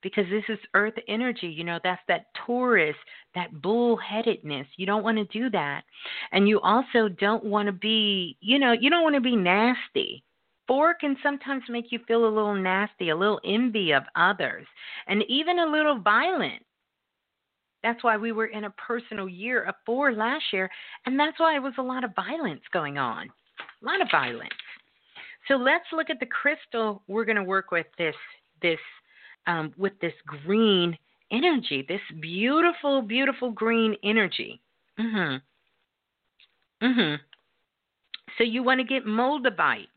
because 0.01 0.25
this 0.29 0.43
is 0.49 0.59
earth 0.73 0.93
energy. 1.07 1.47
You 1.47 1.63
know, 1.63 1.79
that's 1.83 2.01
that 2.07 2.27
Taurus, 2.45 2.95
that 3.35 3.53
bullheadedness. 3.55 4.65
You 4.77 4.85
don't 4.85 5.03
want 5.03 5.17
to 5.17 5.25
do 5.25 5.49
that. 5.51 5.83
And 6.31 6.47
you 6.47 6.59
also 6.61 7.09
don't 7.09 7.43
want 7.43 7.67
to 7.67 7.71
be, 7.71 8.37
you 8.41 8.59
know, 8.59 8.71
you 8.71 8.89
don't 8.89 9.03
want 9.03 9.15
to 9.15 9.21
be 9.21 9.35
nasty. 9.35 10.23
Four 10.67 10.95
can 10.95 11.15
sometimes 11.23 11.63
make 11.69 11.91
you 11.91 11.99
feel 12.07 12.25
a 12.25 12.27
little 12.27 12.55
nasty, 12.55 13.09
a 13.09 13.15
little 13.15 13.39
envy 13.45 13.93
of 13.93 14.03
others, 14.15 14.67
and 15.07 15.23
even 15.29 15.59
a 15.59 15.65
little 15.65 15.99
violent. 15.99 16.61
That's 17.83 18.03
why 18.03 18.17
we 18.17 18.33
were 18.33 18.47
in 18.47 18.65
a 18.65 18.71
personal 18.71 19.29
year 19.29 19.63
of 19.63 19.75
four 19.85 20.11
last 20.11 20.43
year, 20.51 20.69
and 21.05 21.17
that's 21.17 21.39
why 21.39 21.55
it 21.55 21.61
was 21.61 21.75
a 21.77 21.83
lot 21.83 22.03
of 22.03 22.15
violence 22.15 22.63
going 22.73 22.97
on. 22.97 23.29
A 23.81 23.85
lot 23.85 24.01
of 24.01 24.09
violence. 24.11 24.51
So 25.47 25.55
let's 25.55 25.85
look 25.93 26.09
at 26.09 26.19
the 26.19 26.25
crystal 26.25 27.01
we're 27.07 27.23
going 27.23 27.37
to 27.37 27.43
work 27.43 27.71
with 27.71 27.87
this 27.97 28.15
this 28.61 28.79
um, 29.47 29.73
with 29.77 29.93
this 29.99 30.13
green 30.25 30.97
energy, 31.31 31.85
this 31.87 32.01
beautiful, 32.21 33.01
beautiful 33.01 33.51
green 33.51 33.95
energy. 34.03 34.61
Mhm. 34.97 35.41
Mhm. 36.81 37.19
So 38.37 38.43
you 38.43 38.63
want 38.63 38.79
to 38.79 38.83
get 38.83 39.05
moldavite. 39.05 39.87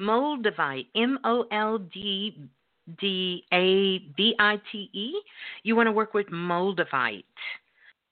Moldavite, 0.00 0.88
M 0.94 1.18
O 1.24 1.46
L 1.50 1.78
D 1.78 2.36
D 2.98 3.44
A 3.52 3.98
V 4.16 4.34
I 4.38 4.60
T 4.70 4.90
E. 4.92 5.22
You 5.62 5.76
want 5.76 5.86
to 5.86 5.92
work 5.92 6.14
with 6.14 6.26
moldavite. 6.28 7.24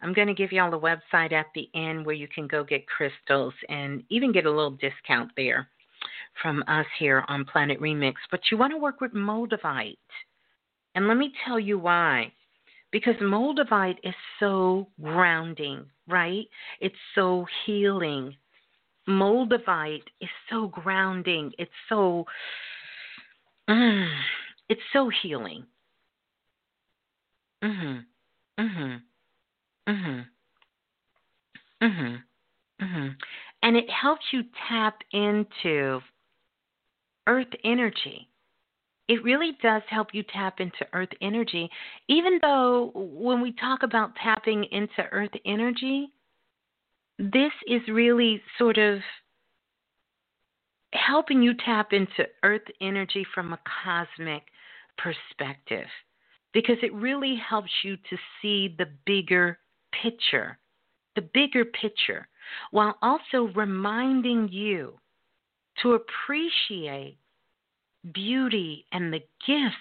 I'm 0.00 0.12
going 0.12 0.28
to 0.28 0.34
give 0.34 0.52
you 0.52 0.60
all 0.60 0.70
the 0.70 0.78
website 0.78 1.32
at 1.32 1.46
the 1.54 1.68
end 1.74 2.04
where 2.04 2.14
you 2.14 2.26
can 2.26 2.46
go 2.46 2.64
get 2.64 2.86
crystals 2.88 3.54
and 3.68 4.02
even 4.08 4.32
get 4.32 4.46
a 4.46 4.50
little 4.50 4.72
discount 4.72 5.30
there 5.36 5.68
from 6.40 6.64
us 6.66 6.86
here 6.98 7.24
on 7.28 7.44
Planet 7.44 7.80
Remix, 7.80 8.14
but 8.30 8.40
you 8.50 8.56
want 8.56 8.72
to 8.72 8.78
work 8.78 9.00
with 9.00 9.12
Moldavite. 9.12 9.96
And 10.94 11.08
let 11.08 11.16
me 11.16 11.32
tell 11.44 11.58
you 11.58 11.78
why. 11.78 12.32
Because 12.90 13.16
Moldavite 13.22 13.98
is 14.04 14.14
so 14.38 14.88
grounding, 15.00 15.86
right? 16.06 16.44
It's 16.80 16.94
so 17.14 17.46
healing. 17.64 18.36
Moldavite 19.08 20.06
is 20.20 20.28
so 20.50 20.68
grounding. 20.68 21.52
It's 21.58 21.70
so 21.88 22.26
mm, 23.68 24.08
it's 24.68 24.82
so 24.92 25.10
healing. 25.22 25.64
Mhm. 27.62 28.04
Mhm. 28.58 29.02
Mhm. 29.88 30.26
Mhm. 31.80 32.22
Mhm. 32.80 33.16
And 33.62 33.76
it 33.76 33.88
helps 33.90 34.32
you 34.32 34.44
tap 34.68 35.02
into 35.12 36.02
earth 37.26 37.54
energy. 37.64 38.28
It 39.08 39.22
really 39.24 39.52
does 39.62 39.82
help 39.88 40.08
you 40.12 40.22
tap 40.22 40.60
into 40.60 40.86
earth 40.92 41.10
energy, 41.20 41.68
even 42.08 42.38
though 42.40 42.92
when 42.94 43.40
we 43.40 43.52
talk 43.52 43.82
about 43.82 44.14
tapping 44.16 44.64
into 44.64 45.04
earth 45.10 45.32
energy, 45.44 46.12
this 47.18 47.52
is 47.66 47.82
really 47.88 48.40
sort 48.58 48.78
of 48.78 49.00
helping 50.92 51.42
you 51.42 51.54
tap 51.64 51.92
into 51.92 52.26
earth 52.42 52.62
energy 52.80 53.26
from 53.34 53.52
a 53.52 53.58
cosmic 53.84 54.42
perspective 54.98 55.86
because 56.52 56.76
it 56.82 56.92
really 56.94 57.36
helps 57.36 57.70
you 57.82 57.96
to 57.96 58.16
see 58.40 58.74
the 58.78 58.86
bigger 59.06 59.58
picture, 60.02 60.58
the 61.16 61.22
bigger 61.34 61.64
picture, 61.64 62.28
while 62.70 62.96
also 63.02 63.50
reminding 63.54 64.48
you 64.48 64.98
to 65.82 65.92
appreciate 65.92 67.18
beauty 68.12 68.86
and 68.92 69.12
the 69.12 69.22
gifts 69.46 69.76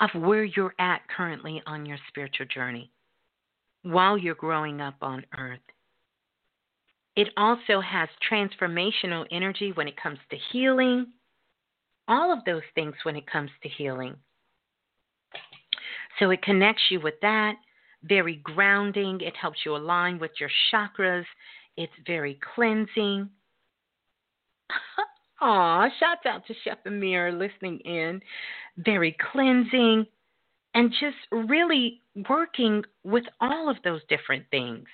of 0.00 0.10
where 0.20 0.44
you're 0.44 0.74
at 0.78 1.02
currently 1.14 1.62
on 1.66 1.86
your 1.86 1.98
spiritual 2.08 2.46
journey 2.46 2.90
while 3.82 4.18
you're 4.18 4.34
growing 4.34 4.80
up 4.80 4.96
on 5.00 5.24
earth. 5.38 5.58
It 7.16 7.28
also 7.36 7.80
has 7.80 8.08
transformational 8.30 9.26
energy 9.30 9.72
when 9.74 9.88
it 9.88 10.00
comes 10.00 10.18
to 10.30 10.36
healing, 10.52 11.06
all 12.08 12.32
of 12.32 12.44
those 12.44 12.62
things 12.74 12.94
when 13.02 13.16
it 13.16 13.30
comes 13.30 13.50
to 13.62 13.68
healing. 13.68 14.16
So 16.18 16.30
it 16.30 16.42
connects 16.42 16.82
you 16.90 17.00
with 17.00 17.14
that, 17.22 17.54
very 18.04 18.36
grounding. 18.36 19.20
It 19.20 19.36
helps 19.36 19.58
you 19.64 19.76
align 19.76 20.18
with 20.18 20.32
your 20.38 20.50
chakras. 20.72 21.24
It's 21.76 21.92
very 22.06 22.38
cleansing. 22.54 23.28
Aw, 25.40 25.88
shout 25.98 26.26
out 26.26 26.46
to 26.46 26.54
Chef 26.64 26.78
Amir 26.86 27.32
listening 27.32 27.78
in. 27.80 28.20
Very 28.78 29.16
cleansing 29.32 30.06
and 30.74 30.92
just 31.00 31.16
really 31.32 32.02
working 32.28 32.84
with 33.04 33.24
all 33.40 33.68
of 33.70 33.76
those 33.82 34.04
different 34.08 34.48
things. 34.50 34.88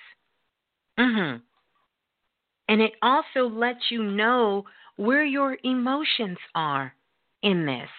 Mhm. 0.97 1.41
And 2.69 2.81
it 2.81 2.93
also 3.01 3.47
lets 3.47 3.91
you 3.91 4.03
know 4.03 4.65
where 4.95 5.23
your 5.23 5.57
emotions 5.63 6.39
are 6.55 6.93
in 7.43 7.65
this. 7.65 7.89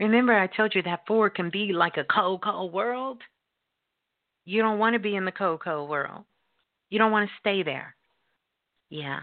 Remember, 0.00 0.34
I 0.34 0.48
told 0.48 0.74
you 0.74 0.82
that 0.82 1.06
four 1.06 1.30
can 1.30 1.50
be 1.50 1.72
like 1.72 1.96
a 1.96 2.04
cold, 2.04 2.42
cold 2.42 2.72
world. 2.72 3.22
You 4.44 4.60
don't 4.60 4.78
want 4.78 4.94
to 4.94 4.98
be 4.98 5.16
in 5.16 5.24
the 5.24 5.32
cold, 5.32 5.60
cold 5.60 5.88
world. 5.88 6.24
You 6.90 6.98
don't 6.98 7.12
want 7.12 7.28
to 7.30 7.36
stay 7.38 7.62
there. 7.62 7.96
Yeah. 8.90 9.22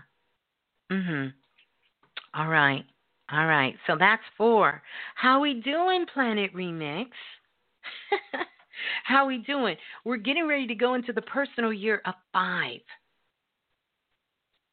Mhm. 0.90 1.34
All 2.34 2.48
right. 2.48 2.86
All 3.32 3.46
right. 3.46 3.76
So 3.88 3.96
that's 3.98 4.24
four. 4.38 4.82
How 5.16 5.42
we 5.42 5.62
doing, 5.62 6.06
Planet 6.14 6.54
Remix? 6.54 7.08
How 9.04 9.26
we 9.26 9.40
doing? 9.40 9.76
We're 10.06 10.18
getting 10.18 10.48
ready 10.48 10.68
to 10.68 10.76
go 10.76 10.96
into 10.96 11.14
the 11.14 11.22
personal 11.22 11.74
year 11.74 12.02
of 12.06 12.14
five. 12.34 12.80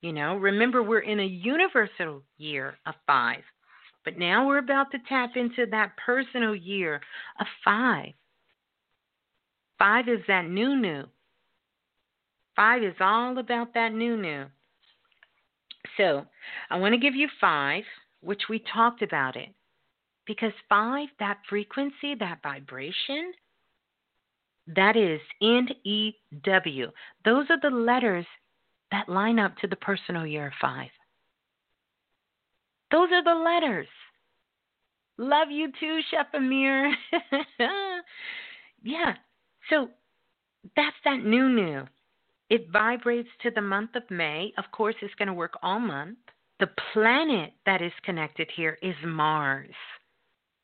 You 0.01 0.12
know, 0.12 0.36
remember 0.36 0.82
we're 0.82 1.01
in 1.01 1.20
a 1.20 1.24
universal 1.24 2.22
year 2.36 2.78
of 2.86 2.94
five. 3.06 3.43
But 4.05 4.18
now 4.18 4.47
we're 4.47 4.59
about 4.59 4.90
to 4.93 4.98
tap 5.09 5.30
into 5.36 5.66
that 5.70 5.93
personal 6.05 6.55
year 6.55 7.01
of 7.40 7.47
five. 7.64 8.12
Five 9.78 10.09
is 10.09 10.20
that 10.28 10.48
new 10.48 10.76
new. 10.76 11.05
Five 12.56 12.82
is 12.82 12.94
all 13.01 13.39
about 13.39 13.74
that 13.74 13.93
new 13.93 14.16
new. 14.16 14.47
So 15.98 16.24
I 16.70 16.78
want 16.78 16.94
to 16.94 17.00
give 17.00 17.14
you 17.14 17.28
five, 17.40 17.84
which 18.20 18.42
we 18.48 18.62
talked 18.72 19.02
about 19.02 19.36
it. 19.36 19.50
Because 20.26 20.52
five, 20.68 21.08
that 21.18 21.38
frequency, 21.48 22.14
that 22.18 22.38
vibration, 22.42 23.32
that 24.74 24.96
is 24.96 25.20
N 25.42 25.68
E 25.84 26.12
W. 26.44 26.90
Those 27.24 27.46
are 27.50 27.60
the 27.60 27.74
letters 27.74 28.26
that 28.90 29.08
line 29.08 29.38
up 29.38 29.56
to 29.58 29.66
the 29.66 29.76
personal 29.76 30.26
year 30.26 30.52
five. 30.60 30.90
Those 32.90 33.08
are 33.12 33.24
the 33.24 33.34
letters. 33.42 33.88
Love 35.18 35.50
you 35.50 35.72
too, 35.80 36.00
Chef 36.10 36.26
Amir. 36.32 36.94
yeah. 38.82 39.14
So 39.68 39.88
that's 40.76 40.96
that 41.04 41.24
new 41.24 41.48
new. 41.48 41.86
It 42.50 42.70
vibrates 42.70 43.28
to 43.42 43.50
the 43.50 43.60
month 43.60 43.94
of 43.94 44.10
May. 44.10 44.52
Of 44.56 44.64
course, 44.72 44.94
it's 45.02 45.14
going 45.14 45.28
to 45.28 45.34
work 45.34 45.58
all 45.62 45.80
month. 45.80 46.18
The 46.60 46.70
planet 46.92 47.52
that 47.66 47.82
is 47.82 47.92
connected 48.04 48.48
here 48.54 48.78
is 48.82 48.94
Mars. 49.04 49.74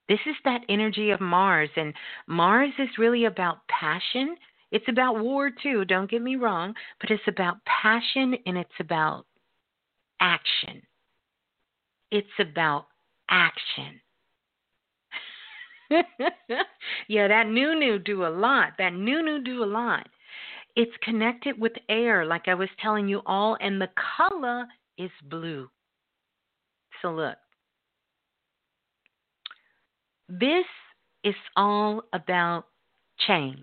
This 0.08 0.20
is 0.26 0.34
that 0.44 0.62
energy 0.68 1.10
of 1.10 1.20
Mars, 1.20 1.70
and 1.76 1.94
Mars 2.26 2.72
is 2.78 2.98
really 2.98 3.24
about 3.24 3.66
passion. 3.68 4.36
It's 4.70 4.88
about 4.88 5.20
war 5.20 5.50
too, 5.50 5.84
don't 5.84 6.10
get 6.10 6.20
me 6.20 6.36
wrong, 6.36 6.74
but 7.00 7.10
it's 7.10 7.26
about 7.28 7.64
passion 7.64 8.34
and 8.44 8.58
it's 8.58 8.80
about 8.80 9.24
action. 10.20 10.82
It's 12.10 12.26
about 12.38 12.86
action. 13.30 14.00
yeah, 17.08 17.28
that 17.28 17.46
new 17.48 17.78
new 17.78 17.98
do 17.98 18.26
a 18.26 18.28
lot. 18.28 18.72
That 18.78 18.94
new 18.94 19.22
new 19.22 19.42
do 19.42 19.62
a 19.62 19.66
lot. 19.66 20.08
It's 20.76 20.92
connected 21.02 21.58
with 21.58 21.72
air, 21.88 22.24
like 22.24 22.48
I 22.48 22.54
was 22.54 22.68
telling 22.80 23.08
you 23.08 23.22
all, 23.26 23.56
and 23.60 23.80
the 23.80 23.90
color 24.16 24.66
is 24.98 25.10
blue. 25.28 25.68
So 27.00 27.12
look, 27.12 27.36
this 30.28 30.64
is 31.22 31.34
all 31.56 32.02
about 32.12 32.66
change. 33.26 33.56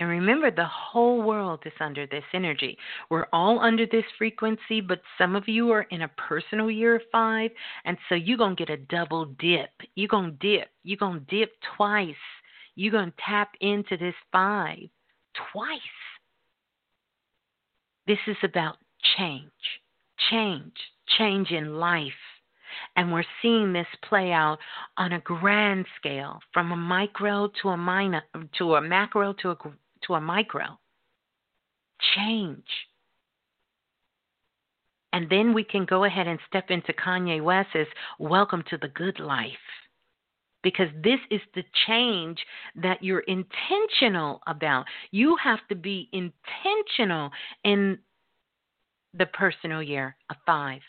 And 0.00 0.08
remember, 0.08 0.52
the 0.52 0.66
whole 0.66 1.22
world 1.22 1.60
is 1.66 1.72
under 1.80 2.06
this 2.06 2.22
energy. 2.32 2.78
We're 3.10 3.26
all 3.32 3.58
under 3.58 3.84
this 3.84 4.04
frequency, 4.16 4.80
but 4.80 5.00
some 5.18 5.34
of 5.34 5.48
you 5.48 5.72
are 5.72 5.82
in 5.90 6.02
a 6.02 6.10
personal 6.28 6.70
year 6.70 6.96
of 6.96 7.02
five, 7.10 7.50
and 7.84 7.98
so 8.08 8.14
you're 8.14 8.38
going 8.38 8.54
to 8.54 8.64
get 8.64 8.72
a 8.72 8.76
double 8.76 9.24
dip. 9.40 9.70
You're 9.96 10.08
going 10.08 10.38
to 10.38 10.58
dip. 10.58 10.68
You're 10.84 10.98
going 10.98 11.24
to 11.26 11.38
dip 11.38 11.52
twice. 11.76 12.14
You're 12.78 12.92
going 12.92 13.10
to 13.10 13.16
tap 13.26 13.50
into 13.60 13.96
this 13.96 14.14
five 14.30 14.78
twice. 15.52 15.80
This 18.06 18.20
is 18.28 18.36
about 18.44 18.76
change, 19.16 19.42
change, 20.30 20.74
change 21.18 21.50
in 21.50 21.74
life. 21.74 22.12
And 22.94 23.12
we're 23.12 23.24
seeing 23.42 23.72
this 23.72 23.88
play 24.08 24.30
out 24.30 24.58
on 24.96 25.12
a 25.12 25.18
grand 25.18 25.86
scale, 25.98 26.38
from 26.54 26.70
a 26.70 26.76
micro 26.76 27.50
to 27.62 27.70
a 27.70 27.76
minor, 27.76 28.22
to 28.58 28.76
a 28.76 28.80
macro 28.80 29.32
to 29.32 29.50
a 29.50 29.56
to 30.06 30.14
a 30.14 30.20
micro. 30.20 30.78
Change. 32.14 32.62
And 35.12 35.28
then 35.28 35.52
we 35.52 35.64
can 35.64 35.84
go 35.84 36.04
ahead 36.04 36.28
and 36.28 36.38
step 36.46 36.66
into 36.70 36.92
Kanye 36.92 37.42
West's 37.42 37.90
Welcome 38.20 38.62
to 38.70 38.78
the 38.78 38.88
Good 38.88 39.18
Life. 39.18 39.50
Because 40.68 40.88
this 41.02 41.18
is 41.30 41.40
the 41.54 41.64
change 41.86 42.36
that 42.76 43.02
you're 43.02 43.20
intentional 43.20 44.42
about. 44.46 44.84
You 45.12 45.34
have 45.42 45.60
to 45.70 45.74
be 45.74 46.10
intentional 46.12 47.30
in 47.64 47.96
the 49.14 49.24
personal 49.24 49.82
year 49.82 50.14
of 50.28 50.36
five. 50.44 50.82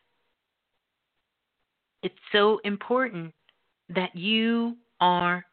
It's 2.03 2.14
so 2.34 2.60
important 2.65 3.34
that 3.88 4.14
you 4.14 4.76
are 4.99 5.45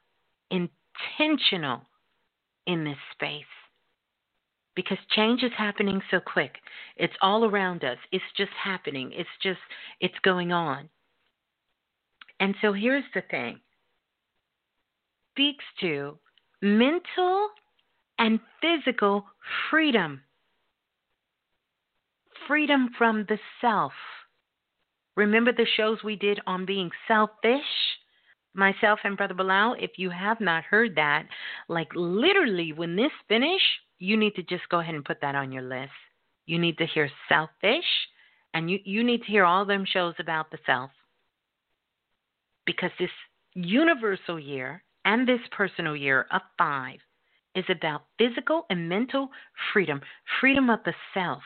intentional 0.51 1.82
in 2.66 2.82
this 2.82 2.98
space 3.12 3.44
because 4.74 4.98
change 5.15 5.44
is 5.44 5.53
happening 5.57 6.01
so 6.11 6.19
quick. 6.19 6.57
It's 6.97 7.15
all 7.23 7.44
around 7.44 7.85
us. 7.85 7.98
It's 8.11 8.24
just 8.36 8.51
happening. 8.61 9.12
It's 9.15 9.31
just, 9.40 9.61
it's 10.01 10.19
going 10.24 10.51
on. 10.51 10.89
And 12.40 12.57
so 12.61 12.73
here's 12.73 13.05
the 13.15 13.23
thing 13.31 13.61
speaks 15.37 15.65
to 15.81 16.19
mental 16.63 17.51
and 18.19 18.41
physical 18.63 19.25
freedom. 19.71 20.23
Freedom 22.49 22.89
from 22.97 23.27
the 23.29 23.39
self. 23.61 23.93
Remember 25.15 25.53
the 25.53 25.67
shows 25.77 25.99
we 26.03 26.17
did 26.17 26.41
on 26.47 26.65
being 26.65 26.91
selfish? 27.07 27.61
myself 28.57 28.99
and 29.05 29.19
Brother 29.19 29.35
Balah, 29.35 29.75
if 29.79 29.93
you 29.99 30.09
have 30.09 30.41
not 30.41 30.65
heard 30.65 30.95
that, 30.97 31.27
like 31.69 31.89
literally 31.95 32.73
when 32.73 32.97
this 32.97 33.13
finish, 33.29 33.61
you 33.99 34.17
need 34.17 34.35
to 34.35 34.43
just 34.43 34.67
go 34.71 34.81
ahead 34.81 34.95
and 34.95 35.05
put 35.05 35.21
that 35.21 35.35
on 35.35 35.53
your 35.53 35.63
list. 35.63 35.93
You 36.47 36.59
need 36.59 36.79
to 36.79 36.87
hear 36.87 37.11
selfish 37.29 37.85
and 38.55 38.71
you, 38.71 38.79
you 38.85 39.05
need 39.05 39.19
to 39.19 39.31
hear 39.31 39.45
all 39.45 39.67
them 39.67 39.85
shows 39.85 40.15
about 40.19 40.51
the 40.51 40.59
self. 40.65 40.91
Because 42.65 42.91
this 42.99 43.11
universal 43.55 44.41
year 44.41 44.83
and 45.07 45.27
this 45.27 45.41
personal 45.53 45.97
year 45.97 46.27
of 46.33 46.43
five 46.59 46.99
is 47.55 47.65
about 47.70 48.03
physical 48.19 48.66
and 48.69 48.89
mental 48.89 49.31
freedom, 49.73 50.01
freedom 50.41 50.69
of 50.69 50.81
the 50.85 50.93
self. 51.15 51.43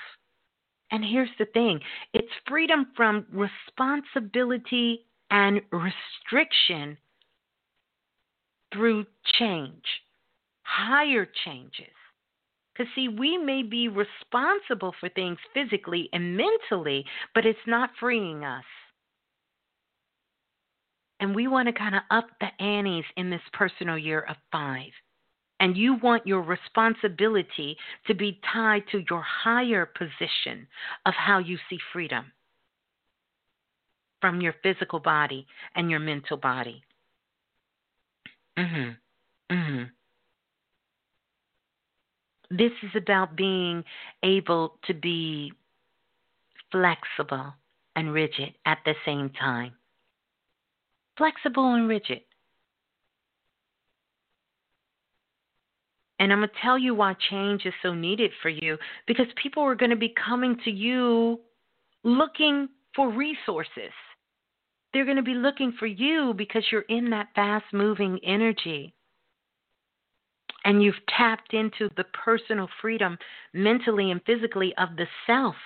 And 0.90 1.04
here's 1.04 1.30
the 1.38 1.44
thing 1.44 1.78
it's 2.12 2.26
freedom 2.48 2.88
from 2.96 3.26
responsibility 3.32 5.06
and 5.30 5.60
restriction 5.70 6.96
through 8.72 9.04
change, 9.38 9.84
higher 10.62 11.28
changes. 11.44 11.94
Because, 12.72 12.92
see, 12.94 13.08
we 13.08 13.36
may 13.36 13.62
be 13.62 13.88
responsible 13.88 14.94
for 14.98 15.08
things 15.10 15.38
physically 15.52 16.08
and 16.12 16.36
mentally, 16.36 17.04
but 17.34 17.44
it's 17.44 17.58
not 17.66 17.90
freeing 18.00 18.44
us. 18.44 18.64
And 21.20 21.34
we 21.34 21.48
want 21.48 21.68
to 21.68 21.72
kind 21.72 21.94
of 21.94 22.02
up 22.10 22.28
the 22.40 22.48
annies 22.62 23.04
in 23.16 23.30
this 23.30 23.42
personal 23.52 23.98
year 23.98 24.22
of 24.22 24.36
five. 24.50 24.90
And 25.60 25.76
you 25.76 25.96
want 25.96 26.26
your 26.26 26.40
responsibility 26.40 27.76
to 28.06 28.14
be 28.14 28.40
tied 28.50 28.84
to 28.92 29.04
your 29.10 29.22
higher 29.22 29.84
position 29.84 30.66
of 31.04 31.12
how 31.12 31.38
you 31.38 31.58
see 31.68 31.78
freedom 31.92 32.32
from 34.22 34.40
your 34.40 34.54
physical 34.62 34.98
body 34.98 35.46
and 35.74 35.90
your 35.90 36.00
mental 36.00 36.38
body. 36.38 36.82
Mhm. 38.56 38.96
Mhm. 39.50 39.90
This 42.50 42.72
is 42.82 42.96
about 42.96 43.36
being 43.36 43.84
able 44.22 44.78
to 44.82 44.94
be 44.94 45.52
flexible 46.70 47.54
and 47.96 48.12
rigid 48.12 48.56
at 48.64 48.82
the 48.84 48.94
same 49.04 49.30
time. 49.30 49.76
Flexible 51.20 51.74
and 51.74 51.86
rigid. 51.86 52.22
And 56.18 56.32
I'm 56.32 56.38
going 56.38 56.48
to 56.48 56.54
tell 56.62 56.78
you 56.78 56.94
why 56.94 57.14
change 57.28 57.66
is 57.66 57.74
so 57.82 57.92
needed 57.92 58.30
for 58.40 58.48
you 58.48 58.78
because 59.06 59.26
people 59.42 59.62
are 59.62 59.74
going 59.74 59.90
to 59.90 59.96
be 59.96 60.14
coming 60.26 60.56
to 60.64 60.70
you 60.70 61.38
looking 62.04 62.70
for 62.96 63.12
resources. 63.12 63.92
They're 64.94 65.04
going 65.04 65.18
to 65.18 65.22
be 65.22 65.34
looking 65.34 65.74
for 65.78 65.86
you 65.86 66.32
because 66.38 66.64
you're 66.72 66.86
in 66.88 67.10
that 67.10 67.28
fast 67.34 67.66
moving 67.74 68.18
energy. 68.24 68.94
And 70.64 70.82
you've 70.82 70.94
tapped 71.18 71.52
into 71.52 71.90
the 71.98 72.04
personal 72.24 72.68
freedom 72.80 73.18
mentally 73.52 74.10
and 74.10 74.22
physically 74.24 74.72
of 74.78 74.96
the 74.96 75.06
self. 75.26 75.56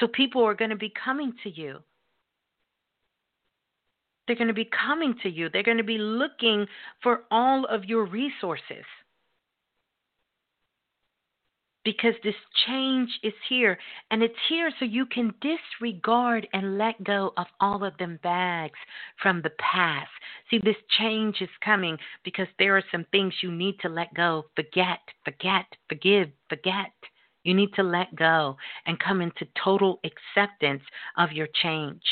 So 0.00 0.06
people 0.06 0.44
are 0.44 0.54
going 0.54 0.70
to 0.70 0.76
be 0.76 0.92
coming 1.02 1.32
to 1.44 1.48
you. 1.48 1.78
They're 4.26 4.36
going 4.36 4.48
to 4.48 4.54
be 4.54 4.68
coming 4.86 5.14
to 5.22 5.28
you. 5.28 5.48
They're 5.48 5.62
going 5.62 5.76
to 5.76 5.84
be 5.84 5.98
looking 5.98 6.66
for 7.02 7.22
all 7.30 7.64
of 7.66 7.84
your 7.84 8.04
resources 8.04 8.84
because 11.86 12.14
this 12.24 12.34
change 12.66 13.08
is 13.22 13.32
here 13.48 13.78
and 14.10 14.20
it's 14.20 14.34
here 14.48 14.72
so 14.78 14.84
you 14.84 15.06
can 15.06 15.32
disregard 15.40 16.46
and 16.52 16.76
let 16.76 17.02
go 17.04 17.32
of 17.36 17.46
all 17.60 17.84
of 17.84 17.96
them 17.98 18.18
bags 18.24 18.78
from 19.22 19.40
the 19.40 19.52
past. 19.60 20.10
See, 20.50 20.58
this 20.58 20.76
change 20.98 21.36
is 21.40 21.48
coming 21.64 21.96
because 22.24 22.48
there 22.58 22.76
are 22.76 22.82
some 22.90 23.06
things 23.12 23.34
you 23.40 23.52
need 23.52 23.78
to 23.82 23.88
let 23.88 24.12
go, 24.14 24.46
forget, 24.56 24.98
forget, 25.24 25.64
forgive, 25.88 26.28
forget. 26.48 26.92
You 27.44 27.54
need 27.54 27.72
to 27.76 27.84
let 27.84 28.16
go 28.16 28.56
and 28.86 28.98
come 28.98 29.22
into 29.22 29.46
total 29.62 30.00
acceptance 30.02 30.82
of 31.16 31.30
your 31.30 31.46
change. 31.62 32.02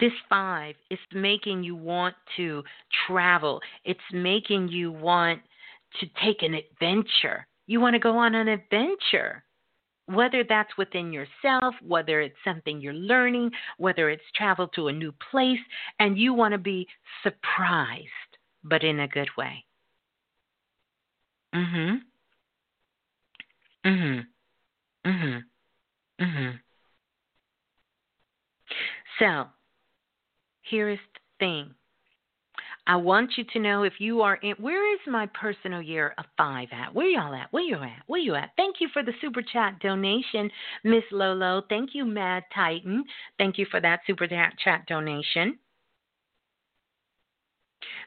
This 0.00 0.12
five 0.28 0.76
is 0.90 0.98
making 1.12 1.64
you 1.64 1.74
want 1.74 2.14
to 2.36 2.62
travel. 3.06 3.60
It's 3.84 4.00
making 4.12 4.68
you 4.68 4.92
want 4.92 5.40
to 6.00 6.06
take 6.24 6.42
an 6.42 6.54
adventure. 6.54 7.46
You 7.66 7.80
want 7.80 7.94
to 7.94 7.98
go 7.98 8.16
on 8.16 8.34
an 8.34 8.48
adventure. 8.48 9.44
Whether 10.06 10.44
that's 10.48 10.74
within 10.78 11.12
yourself, 11.12 11.74
whether 11.82 12.20
it's 12.20 12.36
something 12.44 12.80
you're 12.80 12.94
learning, 12.94 13.50
whether 13.76 14.08
it's 14.08 14.22
travel 14.34 14.68
to 14.68 14.88
a 14.88 14.92
new 14.92 15.12
place, 15.30 15.58
and 15.98 16.16
you 16.16 16.32
want 16.32 16.52
to 16.52 16.58
be 16.58 16.86
surprised, 17.22 18.08
but 18.64 18.84
in 18.84 19.00
a 19.00 19.08
good 19.08 19.28
way. 19.36 19.64
Mhm. 21.54 22.02
Mhm. 23.84 24.26
Mhm. 25.04 25.44
Mhm. 26.20 26.60
So, 29.18 29.48
the 30.70 30.96
thing. 31.38 31.74
I 32.86 32.96
want 32.96 33.32
you 33.36 33.44
to 33.52 33.58
know 33.58 33.82
if 33.82 33.94
you 33.98 34.22
are 34.22 34.36
in. 34.36 34.54
Where 34.58 34.94
is 34.94 35.00
my 35.06 35.26
personal 35.38 35.82
year 35.82 36.14
of 36.16 36.24
five 36.38 36.68
at? 36.72 36.94
Where 36.94 37.06
y'all 37.06 37.34
at? 37.34 37.52
Where 37.52 37.62
you 37.62 37.76
at? 37.76 38.02
Where 38.06 38.20
you 38.20 38.34
at? 38.34 38.52
Thank 38.56 38.76
you 38.80 38.88
for 38.92 39.02
the 39.02 39.12
super 39.20 39.42
chat 39.42 39.78
donation, 39.80 40.50
Miss 40.84 41.04
Lolo. 41.12 41.62
Thank 41.68 41.90
you, 41.92 42.06
Mad 42.06 42.44
Titan. 42.54 43.04
Thank 43.36 43.58
you 43.58 43.66
for 43.70 43.80
that 43.80 44.00
super 44.06 44.26
chat 44.26 44.86
donation. 44.86 45.58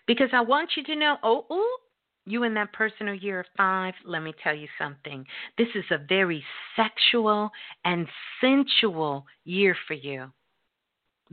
Because 0.08 0.30
I 0.34 0.42
want 0.42 0.72
you 0.76 0.84
to 0.86 0.96
know. 0.96 1.18
Oh, 1.22 1.46
oh, 1.52 1.78
you 2.26 2.44
in 2.44 2.56
that 2.56 2.74
personal 2.74 3.14
year 3.14 3.42
of 3.42 3.46
five, 3.56 3.94
let 4.04 4.24
me 4.24 4.34
tell 4.44 4.56
you 4.56 4.68
something. 4.80 5.26
This 5.58 5.68
is 5.76 5.86
a 5.92 6.00
very 6.10 6.44
sexual 6.76 7.52
and 7.86 8.08
sensual 8.42 9.26
year 9.44 9.76
for 9.88 9.94
you. 9.94 10.32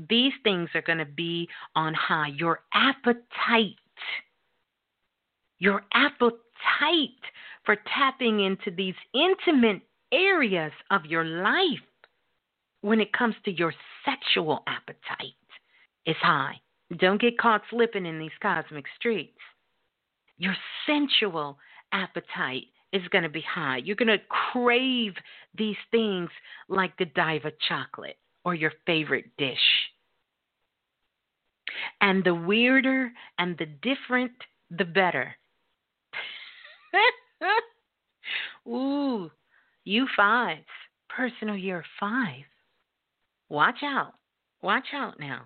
These 0.08 0.32
things 0.44 0.68
are 0.74 0.82
going 0.82 0.98
to 0.98 1.04
be 1.04 1.48
on 1.74 1.94
high. 1.94 2.28
Your 2.28 2.60
appetite, 2.72 3.74
your 5.58 5.82
appetite 5.92 6.40
for 7.64 7.76
tapping 7.96 8.40
into 8.40 8.70
these 8.70 8.94
intimate 9.12 9.82
areas 10.12 10.72
of 10.90 11.04
your 11.04 11.24
life 11.24 11.78
when 12.80 13.00
it 13.00 13.12
comes 13.12 13.34
to 13.44 13.50
your 13.50 13.74
sexual 14.04 14.62
appetite 14.66 15.34
is 16.06 16.16
high. 16.22 16.54
Don't 16.98 17.20
get 17.20 17.38
caught 17.38 17.62
slipping 17.70 18.06
in 18.06 18.18
these 18.18 18.30
cosmic 18.40 18.84
streets 18.96 19.38
your 20.38 20.56
sensual 20.86 21.58
appetite 21.92 22.66
is 22.92 23.02
going 23.08 23.24
to 23.24 23.28
be 23.28 23.42
high. 23.42 23.78
You're 23.78 23.96
going 23.96 24.08
to 24.08 24.18
crave 24.52 25.12
these 25.56 25.76
things 25.90 26.30
like 26.68 26.96
the 26.96 27.04
Godiva 27.04 27.52
chocolate 27.68 28.16
or 28.48 28.54
your 28.54 28.72
favorite 28.86 29.26
dish. 29.36 29.58
And 32.00 32.24
the 32.24 32.34
weirder 32.34 33.12
and 33.38 33.58
the 33.58 33.66
different, 33.66 34.32
the 34.70 34.86
better. 34.86 35.36
Ooh, 38.66 39.30
you 39.84 40.06
five, 40.16 40.64
personal 41.10 41.58
year 41.58 41.84
five. 42.00 42.44
Watch 43.50 43.82
out. 43.82 44.14
Watch 44.62 44.86
out 44.94 45.20
now. 45.20 45.42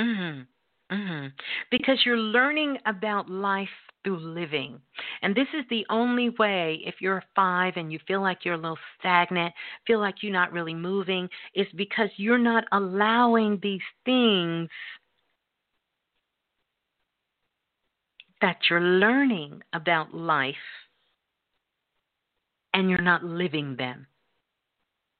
Mhm. 0.00 0.46
Mhm. 0.92 1.32
Because 1.70 2.04
you're 2.06 2.18
learning 2.18 2.78
about 2.86 3.30
life 3.30 3.70
through 4.04 4.18
living. 4.18 4.82
And 5.22 5.34
this 5.34 5.48
is 5.54 5.66
the 5.70 5.86
only 5.90 6.30
way, 6.30 6.82
if 6.84 7.00
you're 7.00 7.24
five 7.36 7.76
and 7.76 7.92
you 7.92 7.98
feel 8.00 8.20
like 8.20 8.44
you're 8.44 8.54
a 8.54 8.58
little 8.58 8.78
stagnant, 8.98 9.54
feel 9.86 10.00
like 10.00 10.22
you're 10.22 10.32
not 10.32 10.52
really 10.52 10.74
moving, 10.74 11.30
is 11.54 11.68
because 11.76 12.10
you're 12.16 12.38
not 12.38 12.64
allowing 12.72 13.58
these 13.62 13.82
things 14.04 14.70
that 18.42 18.68
you're 18.68 18.80
learning 18.80 19.62
about 19.72 20.14
life 20.14 20.56
and 22.74 22.90
you're 22.90 23.00
not 23.02 23.24
living 23.24 23.76
them. 23.76 24.06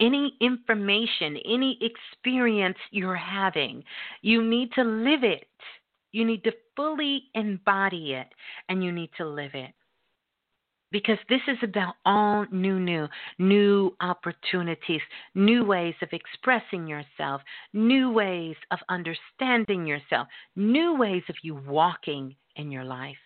Any 0.02 0.36
information, 0.40 1.36
any 1.46 1.78
experience 1.80 2.76
you're 2.90 3.14
having, 3.14 3.84
you 4.20 4.42
need 4.42 4.72
to 4.72 4.82
live 4.82 5.22
it. 5.22 5.46
You 6.10 6.24
need 6.24 6.42
to 6.42 6.52
fully 6.74 7.24
embody 7.34 8.14
it 8.14 8.26
and 8.68 8.82
you 8.82 8.90
need 8.90 9.10
to 9.18 9.24
live 9.24 9.52
it. 9.54 9.72
Because 10.90 11.18
this 11.28 11.40
is 11.46 11.56
about 11.62 11.94
all 12.04 12.46
new, 12.50 12.80
new, 12.80 13.06
new 13.38 13.96
opportunities, 14.00 15.00
new 15.36 15.64
ways 15.64 15.94
of 16.02 16.08
expressing 16.12 16.86
yourself, 16.88 17.40
new 17.72 18.10
ways 18.10 18.56
of 18.72 18.80
understanding 18.88 19.86
yourself, 19.86 20.26
new 20.56 20.96
ways 20.98 21.22
of 21.28 21.36
you 21.42 21.54
walking 21.54 22.34
in 22.56 22.72
your 22.72 22.84
life. 22.84 23.16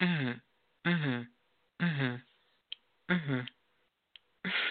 Mhm. 0.00 0.40
Mhm. 0.84 1.28
Mhm. 1.80 2.22
Mhm. 3.08 3.48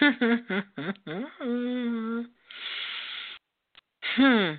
hmm. 4.16 4.52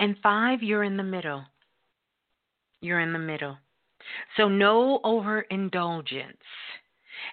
And 0.00 0.16
five, 0.22 0.62
you're 0.62 0.84
in 0.84 0.96
the 0.96 1.02
middle. 1.02 1.44
You're 2.80 3.00
in 3.00 3.12
the 3.12 3.18
middle. 3.18 3.56
So 4.36 4.48
no 4.48 5.00
overindulgence. 5.04 6.38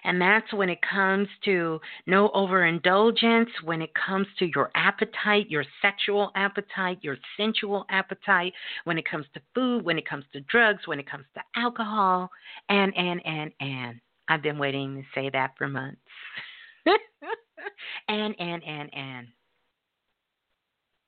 And 0.04 0.20
that's 0.20 0.52
when 0.52 0.68
it 0.68 0.78
comes 0.82 1.28
to 1.44 1.80
no 2.06 2.30
overindulgence, 2.34 3.50
when 3.64 3.82
it 3.82 3.90
comes 3.94 4.26
to 4.38 4.46
your 4.54 4.70
appetite, 4.74 5.48
your 5.48 5.64
sexual 5.80 6.32
appetite, 6.34 6.98
your 7.02 7.16
sensual 7.36 7.84
appetite, 7.88 8.52
when 8.84 8.98
it 8.98 9.08
comes 9.08 9.26
to 9.34 9.40
food, 9.54 9.84
when 9.84 9.98
it 9.98 10.08
comes 10.08 10.24
to 10.32 10.40
drugs, 10.42 10.86
when 10.86 10.98
it 10.98 11.08
comes 11.08 11.24
to 11.34 11.40
alcohol, 11.60 12.30
and, 12.68 12.96
and, 12.96 13.24
and, 13.24 13.52
and. 13.60 14.00
I've 14.28 14.42
been 14.42 14.58
waiting 14.58 14.96
to 14.96 15.02
say 15.14 15.30
that 15.30 15.52
for 15.56 15.68
months. 15.68 16.00
and, 18.08 18.34
and, 18.38 18.64
and, 18.64 18.94
and 18.94 19.26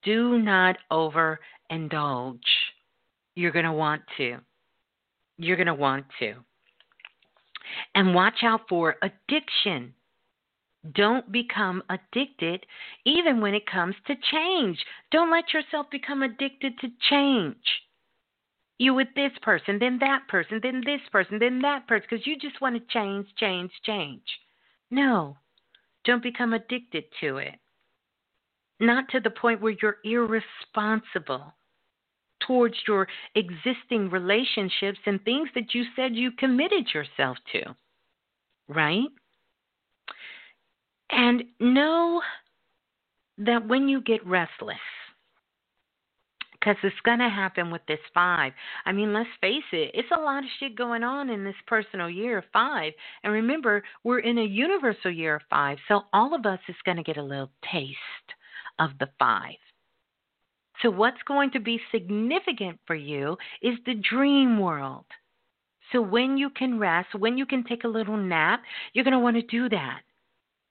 do 0.03 0.39
not 0.39 0.77
overindulge. 0.91 2.39
You're 3.35 3.53
going 3.53 3.65
to 3.65 3.73
want 3.73 4.03
to. 4.17 4.39
You're 5.37 5.57
going 5.57 5.67
to 5.67 5.75
want 5.75 6.07
to. 6.21 6.35
And 7.95 8.15
watch 8.15 8.43
out 8.43 8.63
for 8.69 8.97
addiction. 9.03 9.93
Don't 10.95 11.31
become 11.31 11.83
addicted 11.91 12.65
even 13.05 13.41
when 13.41 13.55
it 13.55 13.67
comes 13.67 13.95
to 14.07 14.15
change. 14.31 14.79
Don't 15.11 15.31
let 15.31 15.53
yourself 15.53 15.87
become 15.91 16.23
addicted 16.23 16.79
to 16.81 16.89
change. 17.11 17.57
You 18.79 18.95
with 18.95 19.09
this 19.17 19.33
person, 19.43 19.79
then 19.81 19.99
that 20.01 20.23
person, 20.29 20.61
then 20.63 20.83
this 20.87 21.01
person, 21.11 21.39
then 21.41 21.61
that 21.63 21.87
person, 21.89 22.07
because 22.09 22.27
you 22.27 22.39
just 22.39 22.61
want 22.61 22.77
to 22.77 22.93
change, 22.93 23.27
change, 23.37 23.73
change. 23.85 24.23
No, 24.91 25.37
don't 26.09 26.23
become 26.23 26.55
addicted 26.55 27.05
to 27.21 27.37
it 27.37 27.55
not 28.81 29.09
to 29.11 29.21
the 29.21 29.31
point 29.31 29.61
where 29.61 29.75
you're 29.83 29.99
irresponsible 30.05 31.55
towards 32.47 32.77
your 32.87 33.09
existing 33.35 34.09
relationships 34.11 34.99
and 35.07 35.23
things 35.25 35.49
that 35.55 35.75
you 35.75 35.85
said 35.97 36.15
you 36.15 36.31
committed 36.33 36.87
yourself 36.95 37.37
to. 37.53 37.63
Right? 38.69 39.09
And 41.11 41.43
know 41.59 42.23
that 43.39 43.67
when 43.67 43.89
you 43.89 44.01
get 44.03 44.25
restless, 44.27 44.77
because 46.61 46.77
it's 46.83 47.01
going 47.05 47.19
to 47.19 47.29
happen 47.29 47.71
with 47.71 47.83
this 47.87 48.01
five. 48.13 48.53
I 48.85 48.93
mean, 48.93 49.13
let's 49.13 49.29
face 49.41 49.65
it, 49.73 49.91
it's 49.95 50.11
a 50.11 50.21
lot 50.21 50.45
of 50.45 50.51
shit 50.59 50.77
going 50.77 51.05
on 51.05 51.31
in 51.31 51.45
this 51.45 51.55
personal 51.67 52.11
year 52.11 52.39
of 52.39 52.45
five. 52.53 52.93
And 53.23 53.33
remember, 53.33 53.83
we're 54.05 54.21
in 54.21 54.39
a 54.39 54.45
universal 54.45 55.11
year 55.11 55.37
of 55.37 55.43
five, 55.51 55.79
so 55.89 56.03
all 56.13 56.35
of 56.35 56.47
us 56.47 56.61
is 56.69 56.77
going 56.85 56.97
to 56.97 57.03
get 57.03 57.17
a 57.17 57.23
little 57.23 57.51
taste 57.73 57.97
of 58.79 58.91
the 58.99 59.09
five. 59.19 59.57
So, 60.83 60.91
what's 60.91 61.23
going 61.27 61.51
to 61.53 61.61
be 61.61 61.81
significant 61.91 62.79
for 62.87 62.95
you 62.95 63.37
is 63.63 63.75
the 63.85 63.95
dream 63.95 64.61
world. 64.61 65.07
So, 65.93 66.01
when 66.01 66.37
you 66.37 66.51
can 66.51 66.79
rest, 66.79 67.15
when 67.19 67.37
you 67.37 67.47
can 67.47 67.65
take 67.65 67.83
a 67.83 67.89
little 67.89 68.17
nap, 68.17 68.63
you're 68.93 69.05
going 69.05 69.13
to 69.13 69.19
want 69.19 69.37
to 69.37 69.43
do 69.43 69.69
that. 69.71 70.03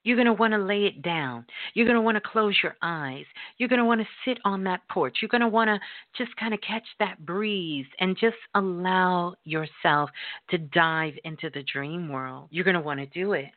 You're 0.08 0.16
going 0.16 0.28
to 0.28 0.32
want 0.32 0.54
to 0.54 0.58
lay 0.58 0.86
it 0.86 1.02
down. 1.02 1.46
You're 1.74 1.86
going 1.86 1.98
to 1.98 2.02
want 2.02 2.16
to 2.16 2.22
close 2.22 2.56
your 2.64 2.78
eyes. 2.82 3.26
You're 3.58 3.68
going 3.68 3.80
to 3.80 3.86
want 3.86 4.00
to 4.00 4.08
sit 4.24 4.38
on 4.46 4.64
that 4.64 4.80
porch. 4.90 5.18
You're 5.22 5.28
going 5.28 5.42
to 5.42 5.50
want 5.50 5.68
to 5.68 5.78
just 6.18 6.34
kind 6.38 6.54
of 6.54 6.62
catch 6.62 6.86
that 7.00 7.26
breeze 7.26 7.86
and 8.00 8.18
just 8.18 8.38
allow 8.56 9.36
yourself 9.44 10.10
to 10.50 10.60
dive 10.60 11.16
into 11.26 11.50
the 11.50 11.62
dream 11.64 12.08
world. 12.08 12.48
You're 12.52 12.64
going 12.64 12.76
to 12.76 12.80
want 12.80 13.02
to 13.02 13.06
do 13.08 13.34
it. 13.34 13.50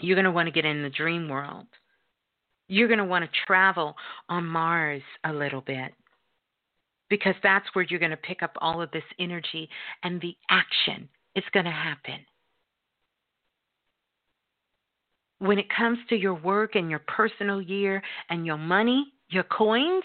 You're 0.00 0.16
going 0.16 0.24
to 0.24 0.32
want 0.32 0.48
to 0.48 0.52
get 0.52 0.64
in 0.64 0.82
the 0.82 0.90
dream 0.90 1.28
world. 1.28 1.68
You're 2.66 2.88
going 2.88 2.98
to 2.98 3.04
want 3.04 3.24
to 3.24 3.30
travel 3.46 3.94
on 4.28 4.44
Mars 4.44 5.02
a 5.22 5.32
little 5.32 5.60
bit 5.60 5.92
because 7.08 7.36
that's 7.44 7.66
where 7.74 7.86
you're 7.88 8.00
going 8.00 8.10
to 8.10 8.16
pick 8.16 8.42
up 8.42 8.56
all 8.60 8.82
of 8.82 8.90
this 8.90 9.04
energy 9.20 9.68
and 10.02 10.20
the 10.20 10.34
action 10.50 11.08
is 11.36 11.44
going 11.52 11.66
to 11.66 11.70
happen. 11.70 12.18
When 15.42 15.58
it 15.58 15.66
comes 15.76 15.98
to 16.08 16.14
your 16.14 16.34
work 16.34 16.76
and 16.76 16.88
your 16.88 17.00
personal 17.00 17.60
year 17.60 18.00
and 18.30 18.46
your 18.46 18.56
money, 18.56 19.12
your 19.28 19.42
coins, 19.42 20.04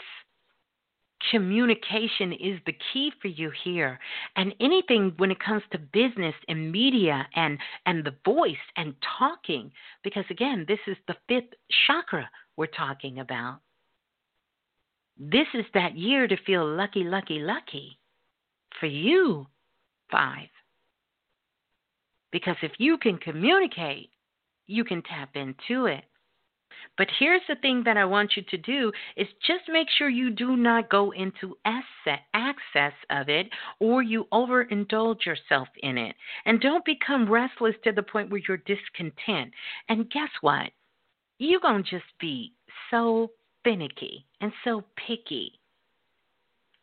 communication 1.30 2.34
is 2.34 2.59
the 2.65 2.76
key 2.91 3.11
for 3.22 3.27
you 3.27 3.51
here 3.64 3.99
and 4.35 4.55
anything 4.59 5.14
when 5.18 5.30
it 5.30 5.39
comes 5.39 5.61
to 5.72 5.77
business 5.77 6.34
and 6.47 6.72
media 6.72 7.27
and 7.35 7.59
and 7.85 8.03
the 8.03 8.15
voice 8.26 8.55
and 8.77 8.95
talking 9.19 9.72
because 10.03 10.26
again 10.31 10.65
this 10.68 10.80
is 10.88 10.97
the 11.07 11.15
fifth 11.27 11.53
chakra 11.85 12.27
we're 12.55 12.65
talking 12.65 13.19
about. 13.19 13.59
This 15.19 15.47
is 15.53 15.65
that 15.76 15.95
year 15.95 16.27
to 16.27 16.38
feel 16.47 16.65
lucky, 16.65 17.03
lucky, 17.03 17.38
lucky 17.38 17.99
for 18.80 18.88
you, 18.88 19.45
five. 20.09 20.49
Because 22.31 22.57
if 22.64 22.72
you 22.80 22.97
can 22.97 23.18
communicate, 23.18 24.09
you 24.68 24.84
can 24.84 25.02
tap 25.02 25.35
into 25.35 25.85
it. 25.85 26.03
But 26.98 27.07
here's 27.19 27.41
the 27.48 27.56
thing 27.56 27.84
that 27.85 27.98
I 27.98 28.06
want 28.06 28.35
you 28.35 28.44
to 28.44 28.57
do 28.57 28.91
is 29.15 29.27
just 29.45 29.64
make 29.68 29.88
sure 29.89 30.10
you 30.10 30.30
do 30.31 30.56
not 30.56 30.89
go 30.89 31.11
into 31.11 31.57
access 31.65 32.94
of 33.10 33.30
it 33.30 33.49
or 33.80 34.02
you 34.02 34.26
overindulge 34.31 35.26
yourself 35.26 35.68
in 35.81 35.98
it. 35.98 36.15
And 36.45 36.60
don't 36.60 36.85
become 36.85 37.30
restless 37.30 37.76
to 37.84 37.91
the 37.91 38.03
point 38.03 38.30
where 38.30 38.41
you're 38.48 38.57
discontent. 38.57 39.53
And 39.89 40.10
guess 40.10 40.30
what? 40.41 40.72
You're 41.39 41.60
going 41.60 41.84
to 41.84 41.89
just 41.89 42.18
be 42.19 42.53
so 42.89 43.31
finicky 43.64 44.26
and 44.41 44.52
so 44.64 44.84
picky. 44.95 45.60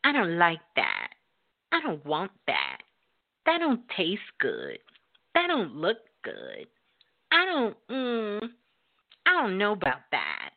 I 0.05 0.12
don't 0.12 0.39
like 0.39 0.61
that. 0.77 1.09
I 1.73 1.81
don't 1.81 2.05
want 2.05 2.31
that. 2.47 2.78
That 3.47 3.59
don't 3.59 3.82
taste 3.97 4.20
good. 4.39 4.78
That 5.35 5.48
don't 5.48 5.74
look 5.74 5.98
good. 6.23 6.66
I 7.35 7.44
don't 7.44 7.77
mm, 7.90 8.48
I 9.27 9.32
don't 9.32 9.59
know 9.59 9.73
about 9.73 10.01
that. 10.12 10.51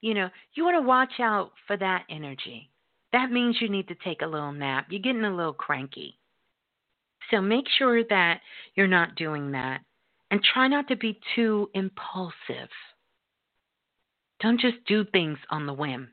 You 0.00 0.14
know, 0.14 0.28
you 0.54 0.64
want 0.64 0.76
to 0.76 0.86
watch 0.86 1.20
out 1.20 1.52
for 1.66 1.76
that 1.76 2.04
energy. 2.10 2.68
That 3.12 3.30
means 3.30 3.56
you 3.60 3.68
need 3.68 3.88
to 3.88 3.96
take 4.04 4.22
a 4.22 4.26
little 4.26 4.52
nap. 4.52 4.86
You're 4.90 5.00
getting 5.00 5.24
a 5.24 5.34
little 5.34 5.52
cranky. 5.52 6.18
So 7.30 7.40
make 7.40 7.64
sure 7.78 8.04
that 8.04 8.40
you're 8.74 8.86
not 8.86 9.14
doing 9.14 9.52
that 9.52 9.80
and 10.30 10.42
try 10.42 10.68
not 10.68 10.88
to 10.88 10.96
be 10.96 11.18
too 11.34 11.70
impulsive. 11.74 12.70
Don't 14.40 14.60
just 14.60 14.84
do 14.86 15.04
things 15.04 15.38
on 15.50 15.66
the 15.66 15.72
whim. 15.72 16.08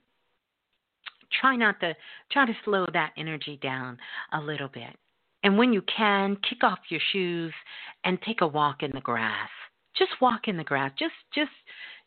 Try 1.41 1.55
not 1.55 1.79
to 1.79 1.95
try 2.31 2.45
to 2.45 2.53
slow 2.63 2.85
that 2.93 3.13
energy 3.17 3.59
down 3.61 3.97
a 4.31 4.39
little 4.39 4.67
bit. 4.67 4.95
And 5.43 5.57
when 5.57 5.73
you 5.73 5.81
can, 5.81 6.37
kick 6.47 6.63
off 6.63 6.79
your 6.89 7.01
shoes 7.11 7.53
and 8.05 8.21
take 8.21 8.41
a 8.41 8.47
walk 8.47 8.81
in 8.83 8.91
the 8.93 9.01
grass. 9.01 9.49
Just 9.97 10.11
walk 10.21 10.47
in 10.47 10.57
the 10.57 10.63
grass. 10.63 10.91
Just 10.97 11.13
just 11.33 11.51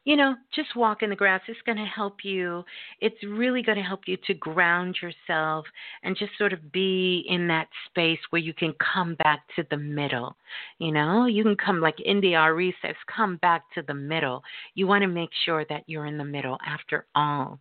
you 0.06 0.14
know, 0.14 0.36
just 0.54 0.76
walk 0.76 1.02
in 1.02 1.10
the 1.10 1.16
grass. 1.16 1.40
It's 1.48 1.60
going 1.66 1.78
to 1.78 1.84
help 1.84 2.24
you. 2.24 2.64
It's 3.00 3.16
really 3.24 3.60
going 3.60 3.76
to 3.76 3.82
help 3.82 4.02
you 4.06 4.16
to 4.28 4.34
ground 4.34 4.96
yourself 5.02 5.66
and 6.04 6.16
just 6.16 6.30
sort 6.38 6.52
of 6.52 6.70
be 6.70 7.26
in 7.28 7.48
that 7.48 7.66
space 7.88 8.20
where 8.30 8.40
you 8.40 8.54
can 8.54 8.72
come 8.74 9.16
back 9.16 9.40
to 9.56 9.66
the 9.68 9.76
middle. 9.76 10.36
You 10.78 10.92
know, 10.92 11.26
you 11.26 11.42
can 11.42 11.56
come 11.56 11.80
like 11.80 11.96
Arie 12.06 12.74
says, 12.80 12.94
come 13.14 13.36
back 13.38 13.64
to 13.74 13.82
the 13.82 13.94
middle. 13.94 14.44
You 14.76 14.86
want 14.86 15.02
to 15.02 15.08
make 15.08 15.30
sure 15.44 15.66
that 15.68 15.82
you're 15.88 16.06
in 16.06 16.18
the 16.18 16.24
middle 16.24 16.56
after 16.64 17.06
all. 17.16 17.58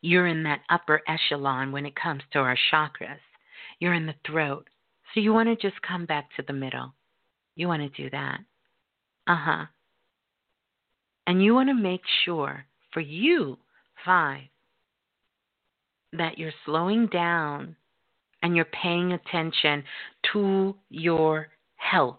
You're 0.00 0.26
in 0.26 0.42
that 0.44 0.62
upper 0.70 1.02
echelon 1.06 1.70
when 1.70 1.84
it 1.84 1.94
comes 1.96 2.22
to 2.32 2.38
our 2.38 2.56
chakras. 2.72 3.20
You're 3.78 3.94
in 3.94 4.06
the 4.06 4.14
throat. 4.26 4.66
So 5.12 5.20
you 5.20 5.34
want 5.34 5.50
to 5.50 5.70
just 5.70 5.82
come 5.82 6.06
back 6.06 6.30
to 6.36 6.42
the 6.46 6.54
middle. 6.54 6.94
You 7.54 7.68
want 7.68 7.82
to 7.82 8.02
do 8.02 8.10
that. 8.10 8.40
Uh 9.26 9.36
huh. 9.36 9.66
And 11.26 11.42
you 11.42 11.54
want 11.54 11.68
to 11.68 11.74
make 11.74 12.02
sure 12.24 12.64
for 12.92 13.00
you, 13.00 13.58
five, 14.04 14.42
that 16.12 16.38
you're 16.38 16.52
slowing 16.64 17.06
down 17.06 17.76
and 18.42 18.56
you're 18.56 18.64
paying 18.66 19.12
attention 19.12 19.84
to 20.32 20.74
your 20.90 21.48
health. 21.76 22.18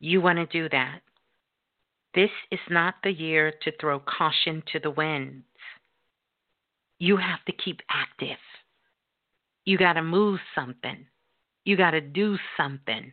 You 0.00 0.20
want 0.20 0.38
to 0.38 0.46
do 0.46 0.68
that. 0.70 1.00
This 2.14 2.30
is 2.50 2.60
not 2.70 2.94
the 3.02 3.12
year 3.12 3.52
to 3.62 3.72
throw 3.80 4.00
caution 4.00 4.62
to 4.72 4.80
the 4.80 4.90
winds. 4.90 5.44
You 6.98 7.16
have 7.16 7.44
to 7.46 7.52
keep 7.52 7.80
active. 7.90 8.38
You 9.64 9.78
got 9.78 9.94
to 9.94 10.02
move 10.02 10.40
something. 10.54 11.06
You 11.64 11.76
got 11.76 11.90
to 11.90 12.00
do 12.00 12.38
something 12.56 13.12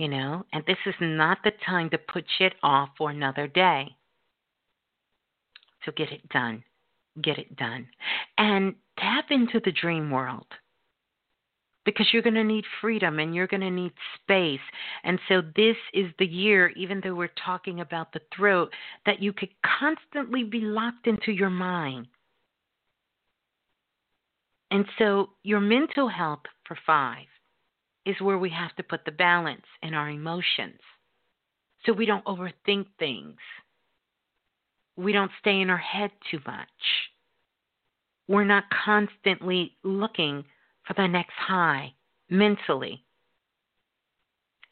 you 0.00 0.08
know, 0.08 0.46
and 0.54 0.64
this 0.66 0.78
is 0.86 0.94
not 0.98 1.36
the 1.44 1.52
time 1.66 1.90
to 1.90 1.98
put 1.98 2.24
shit 2.38 2.54
off 2.62 2.88
for 2.96 3.10
another 3.10 3.46
day. 3.46 3.94
So 5.84 5.92
get 5.94 6.10
it 6.10 6.26
done. 6.30 6.64
Get 7.22 7.36
it 7.36 7.54
done. 7.54 7.86
And 8.38 8.76
tap 8.98 9.26
into 9.28 9.60
the 9.62 9.72
dream 9.72 10.10
world 10.10 10.46
because 11.84 12.06
you're 12.14 12.22
going 12.22 12.32
to 12.32 12.44
need 12.44 12.64
freedom 12.80 13.18
and 13.18 13.34
you're 13.34 13.46
going 13.46 13.60
to 13.60 13.70
need 13.70 13.92
space. 14.22 14.60
And 15.04 15.18
so, 15.28 15.42
this 15.54 15.76
is 15.92 16.06
the 16.18 16.26
year, 16.26 16.70
even 16.76 17.02
though 17.04 17.14
we're 17.14 17.28
talking 17.44 17.80
about 17.80 18.14
the 18.14 18.22
throat, 18.34 18.72
that 19.04 19.20
you 19.20 19.34
could 19.34 19.50
constantly 19.80 20.44
be 20.44 20.60
locked 20.60 21.08
into 21.08 21.30
your 21.30 21.50
mind. 21.50 22.06
And 24.70 24.86
so, 24.98 25.30
your 25.42 25.60
mental 25.60 26.08
health 26.08 26.44
for 26.66 26.78
five 26.86 27.26
is 28.06 28.20
where 28.20 28.38
we 28.38 28.50
have 28.50 28.74
to 28.76 28.82
put 28.82 29.04
the 29.04 29.12
balance 29.12 29.66
in 29.82 29.94
our 29.94 30.08
emotions 30.08 30.80
so 31.84 31.92
we 31.92 32.06
don't 32.06 32.24
overthink 32.24 32.86
things. 32.98 33.36
We 34.96 35.12
don't 35.12 35.30
stay 35.40 35.60
in 35.60 35.70
our 35.70 35.78
head 35.78 36.10
too 36.30 36.40
much. 36.46 36.68
We're 38.28 38.44
not 38.44 38.64
constantly 38.84 39.76
looking 39.82 40.44
for 40.86 40.94
the 40.94 41.06
next 41.06 41.34
high 41.36 41.94
mentally. 42.28 43.04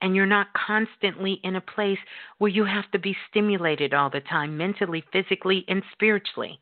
And 0.01 0.15
you're 0.15 0.27
not 0.27 0.49
constantly 0.55 1.41
in 1.43 1.57
a 1.57 1.61
place 1.61 1.99
where 2.39 2.51
you 2.51 2.65
have 2.65 2.89
to 2.93 2.99
be 2.99 3.17
stimulated 3.31 3.95
all 3.95 4.11
the 4.11 4.21
time, 4.21 4.57
mentally, 4.57 5.03
physically, 5.13 5.65
and 5.67 5.83
spiritually. 5.93 6.61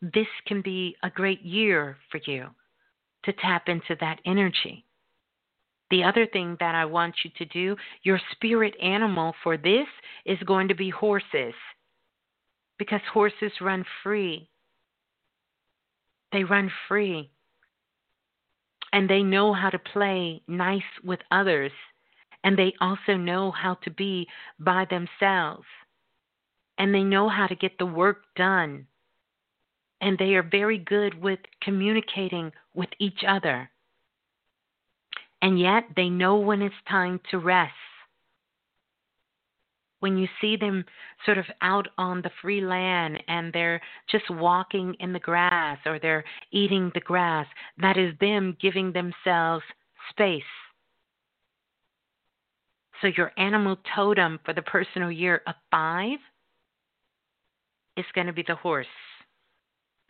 This 0.00 0.28
can 0.46 0.62
be 0.62 0.96
a 1.02 1.10
great 1.10 1.42
year 1.42 1.96
for 2.10 2.20
you 2.26 2.50
to 3.24 3.32
tap 3.32 3.68
into 3.68 3.96
that 4.00 4.20
energy. 4.24 4.84
The 5.90 6.04
other 6.04 6.26
thing 6.26 6.56
that 6.60 6.74
I 6.74 6.84
want 6.84 7.16
you 7.24 7.30
to 7.38 7.44
do, 7.46 7.76
your 8.02 8.20
spirit 8.32 8.74
animal 8.80 9.34
for 9.42 9.56
this 9.56 9.86
is 10.24 10.38
going 10.46 10.68
to 10.68 10.74
be 10.74 10.90
horses. 10.90 11.54
Because 12.78 13.00
horses 13.12 13.52
run 13.60 13.84
free. 14.02 14.48
They 16.32 16.44
run 16.44 16.70
free. 16.88 17.30
And 18.92 19.10
they 19.10 19.22
know 19.22 19.52
how 19.52 19.70
to 19.70 19.78
play 19.78 20.42
nice 20.46 20.82
with 21.04 21.20
others. 21.30 21.72
And 22.44 22.56
they 22.56 22.72
also 22.80 23.16
know 23.16 23.50
how 23.50 23.74
to 23.82 23.90
be 23.90 24.28
by 24.58 24.86
themselves. 24.88 25.66
And 26.78 26.94
they 26.94 27.02
know 27.02 27.28
how 27.28 27.48
to 27.48 27.54
get 27.54 27.78
the 27.78 27.86
work 27.86 28.22
done 28.36 28.86
and 30.00 30.16
they 30.18 30.34
are 30.34 30.42
very 30.42 30.78
good 30.78 31.20
with 31.20 31.38
communicating 31.62 32.52
with 32.74 32.88
each 32.98 33.20
other. 33.26 33.70
And 35.42 35.58
yet 35.58 35.84
they 35.96 36.08
know 36.08 36.36
when 36.36 36.62
it's 36.62 36.74
time 36.88 37.20
to 37.30 37.38
rest. 37.38 37.72
When 40.00 40.16
you 40.16 40.28
see 40.40 40.56
them 40.56 40.84
sort 41.26 41.36
of 41.36 41.44
out 41.60 41.88
on 41.98 42.22
the 42.22 42.30
free 42.40 42.62
land 42.62 43.22
and 43.28 43.52
they're 43.52 43.82
just 44.10 44.30
walking 44.30 44.94
in 44.98 45.12
the 45.12 45.18
grass 45.18 45.78
or 45.84 45.98
they're 45.98 46.24
eating 46.52 46.90
the 46.94 47.00
grass, 47.00 47.46
that 47.78 47.98
is 47.98 48.14
them 48.18 48.56
giving 48.60 48.92
themselves 48.92 49.64
space. 50.10 50.42
So, 53.02 53.08
your 53.16 53.32
animal 53.38 53.76
totem 53.94 54.40
for 54.44 54.52
the 54.52 54.62
personal 54.62 55.10
year 55.10 55.42
of 55.46 55.54
five 55.70 56.18
is 57.96 58.04
going 58.14 58.26
to 58.26 58.32
be 58.32 58.44
the 58.46 58.54
horse. 58.54 58.86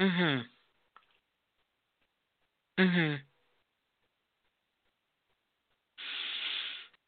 Mhm. 0.01 0.47
Mhm. 2.79 3.21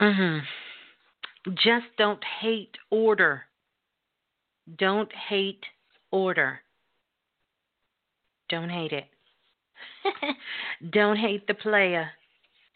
Mhm. 0.00 0.46
Just 1.54 1.86
don't 1.96 2.22
hate 2.22 2.76
order. 2.90 3.46
Don't 4.76 5.10
hate 5.12 5.64
order. 6.10 6.62
Don't 8.50 8.68
hate 8.68 8.92
it. 8.92 9.08
don't 10.90 11.16
hate 11.16 11.46
the 11.46 11.54
player. 11.54 12.10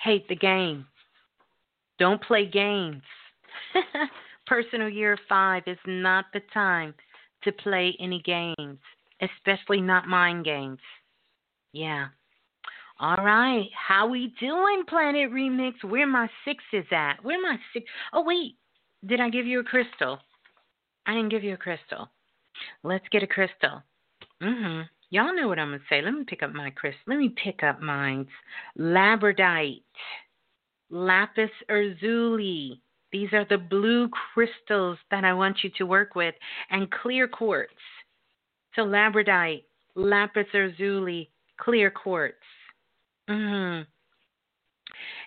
Hate 0.01 0.27
the 0.29 0.37
game. 0.37 0.87
Don't 1.99 2.23
play 2.23 2.47
games. 2.47 3.03
Personal 4.47 4.89
year 4.89 5.19
five 5.29 5.65
is 5.67 5.79
not 5.87 6.27
the 6.33 6.41
time 6.55 6.95
to 7.43 7.53
play 7.53 7.95
any 8.01 8.23
games 8.23 8.79
especially 9.21 9.81
not 9.81 10.09
mind 10.09 10.45
games. 10.45 10.81
Yeah. 11.73 12.07
All 12.99 13.17
right. 13.17 13.69
How 13.75 14.07
we 14.07 14.35
doing, 14.41 14.85
Planet 14.89 15.31
Remix? 15.31 15.85
Where 15.85 16.07
my 16.07 16.29
sixes 16.45 16.87
at? 16.91 17.23
Where 17.23 17.41
my 17.41 17.59
six? 17.73 17.85
Oh 18.13 18.23
wait, 18.25 18.57
did 19.05 19.21
I 19.21 19.29
give 19.29 19.47
you 19.47 19.61
a 19.61 19.65
crystal? 19.65 20.19
I 21.07 21.15
didn't 21.15 21.29
give 21.29 21.45
you 21.45 21.55
a 21.55 21.59
crystal. 21.59 22.09
Let's 22.83 23.07
get 23.11 23.23
a 23.23 23.27
crystal. 23.27 23.83
Mhm. 24.41 24.89
Y'all 25.11 25.35
know 25.35 25.47
what 25.47 25.59
I'm 25.59 25.71
gonna 25.71 25.83
say. 25.89 26.03
Let 26.03 26.15
me 26.15 26.25
pick 26.25 26.43
up 26.43 26.53
my 26.53 26.71
crystal. 26.71 27.03
Let 27.07 27.19
me 27.19 27.29
pick 27.29 27.63
up 27.63 27.81
mine's 27.81 28.29
labradorite, 28.79 29.85
lapis 30.91 31.51
lazuli. 31.69 32.81
These 33.13 33.33
are 33.33 33.45
the 33.45 33.59
blue 33.59 34.09
crystals 34.09 34.99
that 35.11 35.25
I 35.25 35.33
want 35.33 35.63
you 35.63 35.71
to 35.77 35.87
work 35.87 36.15
with, 36.15 36.35
and 36.71 36.91
clear 36.91 37.29
quartz 37.29 37.73
to 38.77 38.83
labradorite, 38.83 39.65
lapis 39.95 40.47
lazuli, 40.55 41.31
clear 41.59 41.91
quartz. 41.91 42.37
Mm-hmm. 43.29 43.83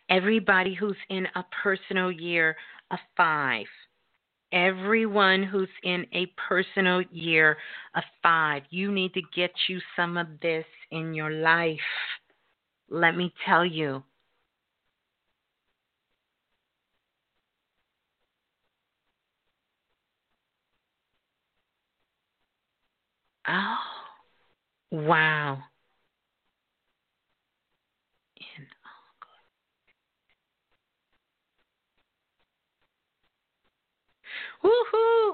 Everybody 0.10 0.74
who's 0.74 0.98
in 1.10 1.28
a 1.36 1.44
personal 1.64 2.12
year 2.12 2.56
of 2.92 3.00
five, 3.16 3.68
everyone 4.52 5.44
who's 5.44 5.70
in 5.84 6.06
a 6.14 6.28
personal 6.48 7.04
year 7.12 7.58
of 7.96 8.04
five, 8.24 8.64
you 8.70 8.92
need 8.92 9.14
to 9.14 9.22
get 9.36 9.52
you 9.68 9.80
some 9.96 10.18
of 10.18 10.28
this 10.42 10.66
in 10.92 11.14
your 11.14 11.32
life. 11.32 11.78
Let 12.90 13.16
me 13.16 13.34
tell 13.46 13.66
you. 13.66 14.04
Oh, 23.50 23.78
wow. 24.92 25.58
Woohoo! 34.64 35.32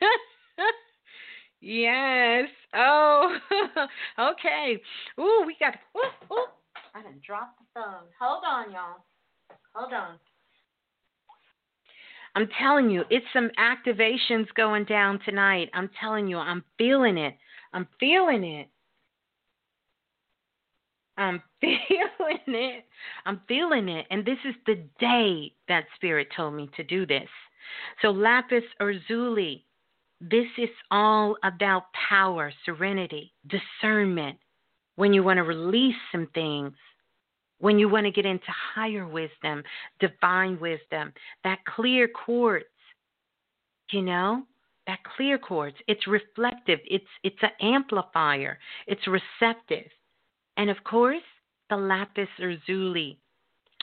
yes. 1.60 2.48
Oh, 2.74 3.36
okay. 4.18 4.80
Ooh, 5.18 5.44
we 5.46 5.56
got. 5.58 5.74
Ooh, 5.96 6.34
ooh. 6.34 6.46
I 6.94 7.02
dropped 7.24 7.58
the 7.58 7.64
phone. 7.74 8.08
Hold 8.20 8.42
on, 8.46 8.72
y'all. 8.72 9.04
Hold 9.74 9.92
on. 9.92 10.18
I'm 12.36 12.48
telling 12.60 12.90
you, 12.90 13.02
it's 13.08 13.24
some 13.32 13.50
activations 13.58 14.46
going 14.54 14.84
down 14.84 15.20
tonight. 15.24 15.70
I'm 15.72 15.88
telling 15.98 16.28
you, 16.28 16.36
I'm 16.36 16.62
feeling 16.76 17.16
it. 17.16 17.34
I'm 17.72 17.88
feeling 17.98 18.44
it. 18.44 18.68
I'm 21.16 21.42
feeling 21.62 22.38
it. 22.46 22.84
I'm 23.24 23.40
feeling 23.48 23.88
it. 23.88 24.06
And 24.10 24.22
this 24.22 24.36
is 24.44 24.54
the 24.66 24.84
day 25.00 25.54
that 25.68 25.84
Spirit 25.94 26.28
told 26.36 26.52
me 26.52 26.68
to 26.76 26.84
do 26.84 27.06
this. 27.06 27.28
So, 28.02 28.10
lapis 28.10 28.64
lazuli, 28.78 29.64
this 30.20 30.46
is 30.58 30.68
all 30.90 31.38
about 31.42 31.84
power, 32.10 32.52
serenity, 32.66 33.32
discernment. 33.48 34.36
When 34.96 35.14
you 35.14 35.22
want 35.22 35.38
to 35.38 35.42
release 35.42 35.96
some 36.12 36.28
things, 36.34 36.74
when 37.58 37.78
you 37.78 37.88
want 37.88 38.04
to 38.04 38.12
get 38.12 38.26
into 38.26 38.46
higher 38.74 39.06
wisdom, 39.06 39.62
divine 40.00 40.58
wisdom, 40.60 41.12
that 41.44 41.58
clear 41.64 42.08
quartz, 42.08 42.66
you 43.92 44.02
know, 44.02 44.42
that 44.86 44.98
clear 45.16 45.38
quartz, 45.38 45.76
it's 45.88 46.06
reflective, 46.06 46.78
it's 46.84 47.04
it's 47.22 47.42
an 47.42 47.50
amplifier, 47.60 48.58
it's 48.86 49.06
receptive. 49.06 49.90
And 50.56 50.70
of 50.70 50.76
course, 50.84 51.22
the 51.70 51.76
lapis 51.76 52.28
lazuli. 52.38 53.18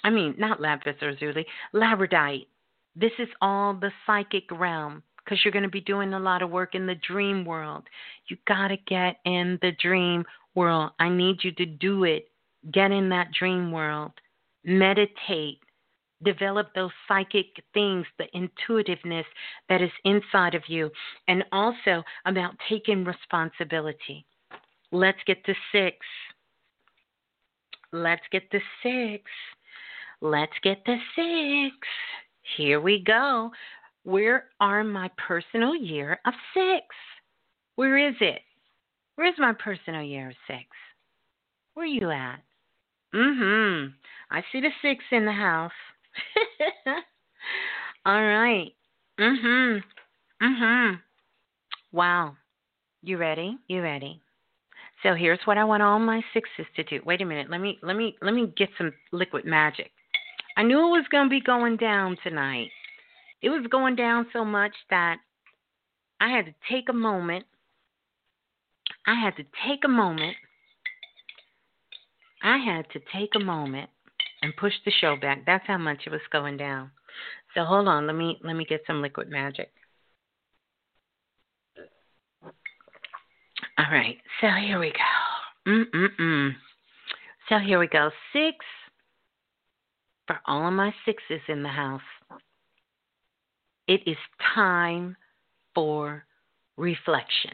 I 0.04 0.10
mean, 0.10 0.36
not 0.38 0.62
lapis 0.62 0.96
lazuli, 1.02 1.46
labradorite. 1.74 2.48
This 2.96 3.12
is 3.20 3.30
all 3.42 3.74
the 3.74 3.92
psychic 4.06 4.50
realm 4.52 5.04
because 5.24 5.40
you're 5.44 5.52
going 5.52 5.64
to 5.64 5.70
be 5.70 5.82
doing 5.82 6.14
a 6.14 6.20
lot 6.20 6.42
of 6.42 6.50
work 6.50 6.76
in 6.76 6.86
the 6.86 6.96
dream 6.96 7.46
world. 7.46 7.84
You 8.28 8.38
got 8.48 8.70
to 8.70 8.78
get 8.88 9.18
in 9.26 9.58
the 9.62 9.72
dream 9.82 10.24
world. 10.56 10.92
I 11.00 11.10
need 11.10 11.38
you 11.44 11.52
to 11.54 11.66
do 11.66 12.04
it. 12.04 12.28
Get 12.72 12.92
in 12.92 13.10
that 13.10 13.32
dream 13.38 13.72
world. 13.72 14.12
Meditate. 14.64 15.60
Develop 16.24 16.74
those 16.74 16.92
psychic 17.08 17.48
things, 17.74 18.06
the 18.18 18.26
intuitiveness 18.34 19.26
that 19.68 19.82
is 19.82 19.92
inside 20.06 20.56
of 20.56 20.64
you, 20.68 20.90
and 21.28 21.44
also 21.52 22.02
about 22.26 22.56
taking 22.70 23.04
responsibility. 23.04 24.26
Let's 24.92 25.18
get 25.28 25.44
to 25.46 25.54
six. 25.74 25.98
Let's 27.92 28.22
get 28.32 28.50
to 28.52 28.60
six. 28.82 29.24
Let's 30.22 30.54
get 30.64 30.86
to 30.86 30.98
six. 31.16 31.76
Here 32.56 32.80
we 32.80 33.04
go. 33.04 33.52
Where 34.04 34.46
are 34.60 34.84
my 34.84 35.10
personal 35.28 35.76
year 35.76 36.20
of 36.26 36.34
six? 36.54 36.86
Where 37.76 37.98
is 37.98 38.16
it? 38.22 38.42
Where's 39.16 39.38
my 39.38 39.54
personal 39.54 40.04
year 40.04 40.30
of 40.30 40.36
six? 40.48 40.66
Where 41.74 41.86
are 41.86 41.88
you 41.88 42.10
at? 42.10 42.40
Mm-hmm. 43.14 43.88
I 44.32 44.42
see 44.52 44.62
the 44.62 44.70
six 44.82 45.04
in 45.12 45.26
the 45.26 45.32
house. 45.32 45.72
All 48.06 48.24
right. 48.24 48.72
Mm-hmm. 49.20 50.46
Mm-hmm. 50.46 50.96
Wow. 51.92 52.36
You 53.02 53.18
ready? 53.18 53.58
You 53.68 53.82
ready? 53.82 54.20
So 55.04 55.14
here's 55.14 55.40
what 55.46 55.58
I 55.58 55.66
want 55.66 55.84
all 55.84 56.00
my 56.00 56.22
sixes 56.34 56.66
to 56.78 56.84
do. 56.84 57.02
Wait 57.06 57.22
a 57.22 57.26
minute. 57.26 57.50
Let 57.50 57.60
me 57.60 57.78
let 57.84 57.98
me 57.98 58.16
let 58.22 58.34
me 58.34 58.54
get 58.56 58.70
some 58.78 58.94
liquid 59.12 59.44
magic. 59.44 59.92
I 60.56 60.64
knew 60.64 60.80
it 60.80 60.92
was 60.92 61.06
going 61.12 61.26
to 61.26 61.30
be 61.30 61.42
going 61.42 61.78
down 61.78 62.18
tonight. 62.24 62.70
It 63.42 63.50
was 63.50 63.68
going 63.70 63.96
down 63.96 64.28
so 64.32 64.46
much 64.46 64.74
that 64.90 65.18
I 66.22 66.30
had 66.30 66.46
to 66.46 66.54
take 66.72 66.88
a 66.90 66.94
moment. 66.94 67.46
I 69.06 69.16
had 69.16 69.36
to 69.36 69.44
take 69.68 69.84
a 69.84 69.90
moment. 69.90 70.36
I 72.44 72.58
had 72.58 72.86
to 72.92 73.00
take 73.16 73.32
a 73.36 73.40
moment 73.40 73.90
and 74.42 74.56
push 74.58 74.74
the 74.84 74.92
show 74.92 75.16
back. 75.16 75.46
That's 75.46 75.66
how 75.66 75.78
much 75.78 76.02
it 76.06 76.12
was 76.12 76.22
going 76.32 76.58
down. 76.58 76.92
So 77.56 77.64
hold 77.64 77.88
on, 77.88 78.06
let 78.06 78.16
me 78.16 78.40
let 78.44 78.56
me 78.56 78.66
get 78.66 78.82
some 78.86 79.02
liquid 79.02 79.30
magic. 79.30 79.72
All 83.78 83.92
right, 83.92 84.18
so 84.42 84.48
here 84.48 84.80
we 84.80 84.92
go. 84.92 85.72
Mm 85.72 85.86
mm 85.94 86.08
mm. 86.20 86.52
So 87.50 87.58
here 87.60 87.80
we 87.80 87.88
go. 87.88 88.10
Six 88.34 88.58
for 90.28 90.40
all 90.46 90.68
of 90.68 90.74
my 90.74 90.94
sixes 91.06 91.42
in 91.48 91.64
the 91.64 91.70
house. 91.70 92.02
It 93.88 94.02
is 94.06 94.18
time 94.54 95.16
for 95.76 96.26
reflection. 96.78 97.52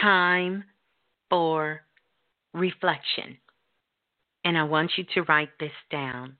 Time 0.00 0.64
for 1.30 1.82
reflection. 2.54 3.36
And 4.44 4.56
I 4.56 4.62
want 4.62 4.92
you 4.96 5.04
to 5.14 5.22
write 5.22 5.50
this 5.58 5.72
down. 5.90 6.36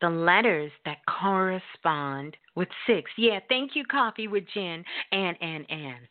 The 0.00 0.10
letters 0.10 0.72
that 0.84 0.98
correspond 1.08 2.36
with 2.56 2.68
six. 2.86 3.10
Yeah, 3.16 3.38
thank 3.48 3.76
you, 3.76 3.84
Coffee 3.84 4.28
with 4.28 4.44
Jen. 4.52 4.84
And, 5.12 5.36
and, 5.40 5.64
and. 5.70 6.08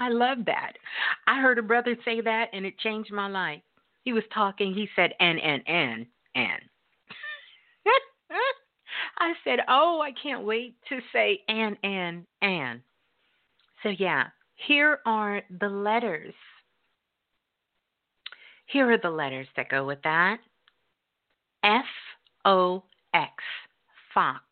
I 0.00 0.08
love 0.08 0.38
that. 0.46 0.72
I 1.26 1.40
heard 1.40 1.58
a 1.58 1.62
brother 1.62 1.96
say 2.04 2.20
that 2.20 2.46
and 2.52 2.66
it 2.66 2.78
changed 2.78 3.12
my 3.12 3.28
life. 3.28 3.62
He 4.04 4.12
was 4.12 4.24
talking, 4.34 4.74
he 4.74 4.88
said, 4.96 5.12
and, 5.20 5.40
and, 5.40 5.62
and, 5.66 6.06
and. 6.34 6.62
I 9.18 9.32
said, 9.44 9.60
oh, 9.68 10.00
I 10.02 10.10
can't 10.20 10.44
wait 10.44 10.74
to 10.88 10.98
say 11.12 11.40
and, 11.48 11.76
and, 11.84 12.26
and. 12.42 12.80
So, 13.82 13.90
yeah, 13.90 14.26
here 14.66 15.00
are 15.06 15.42
the 15.60 15.68
letters. 15.68 16.34
Here 18.66 18.90
are 18.90 18.98
the 18.98 19.10
letters 19.10 19.46
that 19.56 19.68
go 19.68 19.84
with 19.84 20.00
that 20.02 20.38
F 21.64 21.84
O 22.44 22.82
X, 23.14 23.32
fox. 24.14 24.44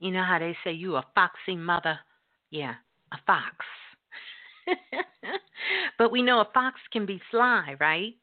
You 0.00 0.12
know 0.12 0.22
how 0.22 0.38
they 0.38 0.56
say 0.62 0.72
you 0.72 0.96
a 0.96 1.04
foxy 1.14 1.56
mother? 1.56 1.98
Yeah, 2.50 2.74
a 3.12 3.16
fox. 3.26 3.56
but 5.98 6.12
we 6.12 6.22
know 6.22 6.40
a 6.40 6.48
fox 6.54 6.76
can 6.92 7.04
be 7.04 7.20
sly, 7.30 7.74
right? 7.80 8.14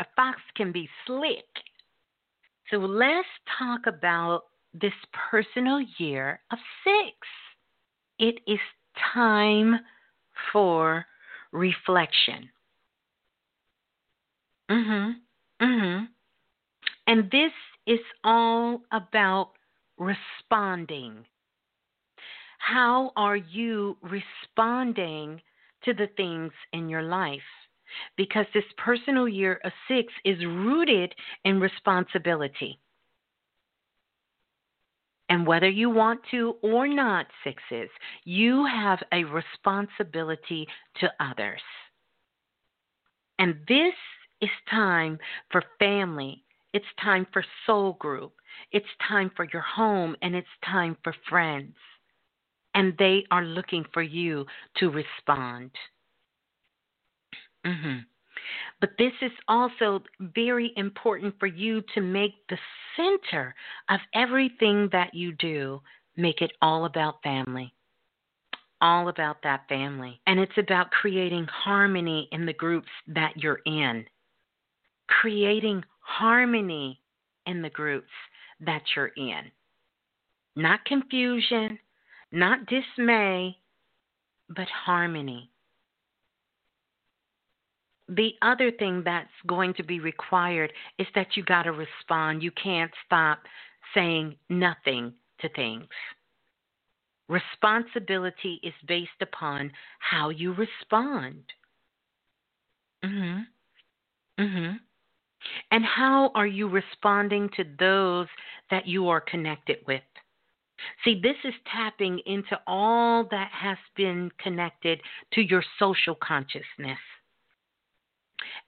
A 0.00 0.04
fox 0.16 0.38
can 0.56 0.72
be 0.72 0.88
slick. 1.06 1.46
So 2.70 2.76
let's 2.78 3.28
talk 3.58 3.86
about 3.86 4.42
this 4.74 4.92
personal 5.30 5.80
year 5.98 6.40
of 6.50 6.58
six. 6.84 7.16
It 8.18 8.40
is 8.46 8.58
time 9.12 9.78
for 10.52 11.06
reflection. 11.52 12.50
Mhm. 14.68 15.20
Mhm. 15.60 16.08
And 17.06 17.30
this 17.30 17.52
is 17.86 18.00
all 18.24 18.82
about 18.92 19.52
responding. 19.98 21.26
How 22.58 23.12
are 23.16 23.36
you 23.36 23.98
responding 24.02 25.42
to 25.84 25.92
the 25.94 26.06
things 26.16 26.52
in 26.72 26.88
your 26.88 27.02
life. 27.02 27.42
Because 28.16 28.46
this 28.54 28.64
personal 28.78 29.28
year 29.28 29.60
of 29.64 29.72
six 29.86 30.12
is 30.24 30.38
rooted 30.44 31.14
in 31.44 31.60
responsibility. 31.60 32.78
And 35.32 35.46
whether 35.46 35.70
you 35.70 35.88
want 35.88 36.20
to 36.30 36.56
or 36.60 36.86
not, 36.86 37.26
sixes, 37.42 37.88
you 38.24 38.66
have 38.66 38.98
a 39.12 39.24
responsibility 39.24 40.68
to 41.00 41.10
others. 41.20 41.62
And 43.38 43.54
this 43.66 43.94
is 44.42 44.50
time 44.70 45.18
for 45.50 45.62
family. 45.78 46.44
It's 46.74 46.84
time 47.02 47.26
for 47.32 47.42
soul 47.64 47.94
group. 47.94 48.34
It's 48.72 48.84
time 49.08 49.30
for 49.34 49.46
your 49.54 49.62
home 49.62 50.14
and 50.20 50.34
it's 50.34 50.46
time 50.70 50.98
for 51.02 51.14
friends 51.30 51.76
and 52.74 52.92
they 52.98 53.24
are 53.30 53.42
looking 53.42 53.86
for 53.94 54.02
you 54.02 54.44
to 54.80 54.90
respond. 54.90 55.70
Mm-hmm. 57.64 58.00
But 58.80 58.90
this 58.98 59.12
is 59.20 59.32
also 59.48 60.02
very 60.20 60.72
important 60.76 61.34
for 61.38 61.46
you 61.46 61.82
to 61.94 62.00
make 62.00 62.34
the 62.48 62.58
center 62.96 63.54
of 63.88 64.00
everything 64.14 64.88
that 64.92 65.14
you 65.14 65.32
do, 65.32 65.80
make 66.16 66.42
it 66.42 66.52
all 66.60 66.84
about 66.84 67.22
family. 67.22 67.72
All 68.80 69.08
about 69.08 69.42
that 69.44 69.68
family. 69.68 70.20
And 70.26 70.40
it's 70.40 70.58
about 70.58 70.90
creating 70.90 71.46
harmony 71.46 72.28
in 72.32 72.46
the 72.46 72.52
groups 72.52 72.88
that 73.08 73.36
you're 73.36 73.60
in. 73.64 74.04
Creating 75.06 75.84
harmony 76.00 77.00
in 77.46 77.62
the 77.62 77.70
groups 77.70 78.10
that 78.60 78.82
you're 78.94 79.12
in. 79.16 79.50
Not 80.56 80.84
confusion, 80.84 81.78
not 82.32 82.66
dismay, 82.66 83.56
but 84.48 84.68
harmony. 84.68 85.51
The 88.16 88.34
other 88.42 88.70
thing 88.70 89.02
that's 89.04 89.30
going 89.46 89.72
to 89.74 89.82
be 89.82 89.98
required 89.98 90.70
is 90.98 91.06
that 91.14 91.34
you 91.34 91.42
got 91.42 91.62
to 91.62 91.72
respond. 91.72 92.42
You 92.42 92.50
can't 92.50 92.90
stop 93.06 93.38
saying 93.94 94.36
nothing 94.50 95.14
to 95.40 95.48
things. 95.50 95.86
Responsibility 97.28 98.60
is 98.62 98.74
based 98.86 99.22
upon 99.22 99.72
how 99.98 100.28
you 100.28 100.52
respond. 100.52 101.42
Mhm. 103.02 103.46
Mhm. 104.38 104.80
And 105.70 105.84
how 105.84 106.28
are 106.34 106.46
you 106.46 106.68
responding 106.68 107.48
to 107.50 107.64
those 107.64 108.28
that 108.68 108.86
you 108.86 109.08
are 109.08 109.22
connected 109.22 109.86
with? 109.86 110.04
See, 111.02 111.18
this 111.20 111.42
is 111.44 111.54
tapping 111.64 112.18
into 112.20 112.60
all 112.66 113.24
that 113.24 113.50
has 113.52 113.78
been 113.94 114.30
connected 114.32 115.02
to 115.30 115.42
your 115.42 115.62
social 115.78 116.14
consciousness 116.16 117.00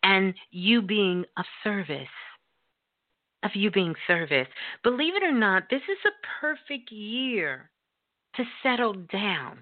and 0.03 0.35
you 0.51 0.83
being 0.83 1.25
of 1.37 1.45
service. 1.63 2.09
Of 3.43 3.51
you 3.55 3.71
being 3.71 3.95
service. 4.07 4.49
Believe 4.83 5.15
it 5.15 5.23
or 5.23 5.33
not, 5.33 5.65
this 5.71 5.83
is 5.83 5.99
a 6.07 6.27
perfect 6.41 6.91
year 6.91 7.71
to 8.37 8.45
settle 8.63 8.95
down 8.95 9.59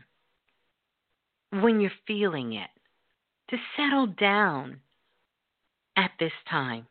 when 1.50 1.80
you're 1.80 1.90
feeling 2.06 2.54
it, 2.54 2.70
to 3.50 3.56
settle 3.76 4.06
down 4.06 4.80
at 5.96 6.12
this 6.18 6.32
time, 6.48 6.86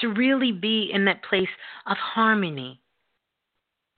to 0.00 0.08
really 0.08 0.52
be 0.52 0.90
in 0.92 1.04
that 1.04 1.22
place 1.24 1.48
of 1.86 1.96
harmony 1.96 2.80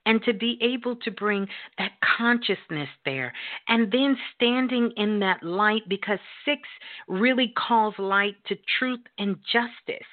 and 0.07 0.23
to 0.25 0.33
be 0.33 0.59
able 0.61 0.97
to 0.97 1.11
bring 1.11 1.47
that 1.79 1.93
consciousness 2.19 2.89
there. 3.05 3.33
And 3.69 3.91
then 3.93 4.17
standing 4.35 4.93
in 4.97 5.21
that 5.21 5.43
light 5.43 5.89
because 5.89 6.19
six 6.45 6.61
really 7.09 7.53
calls 7.57 7.95
light 7.99 8.37
to 8.47 8.57
truth 8.79 9.01
and 9.19 9.37
justice. 9.53 10.07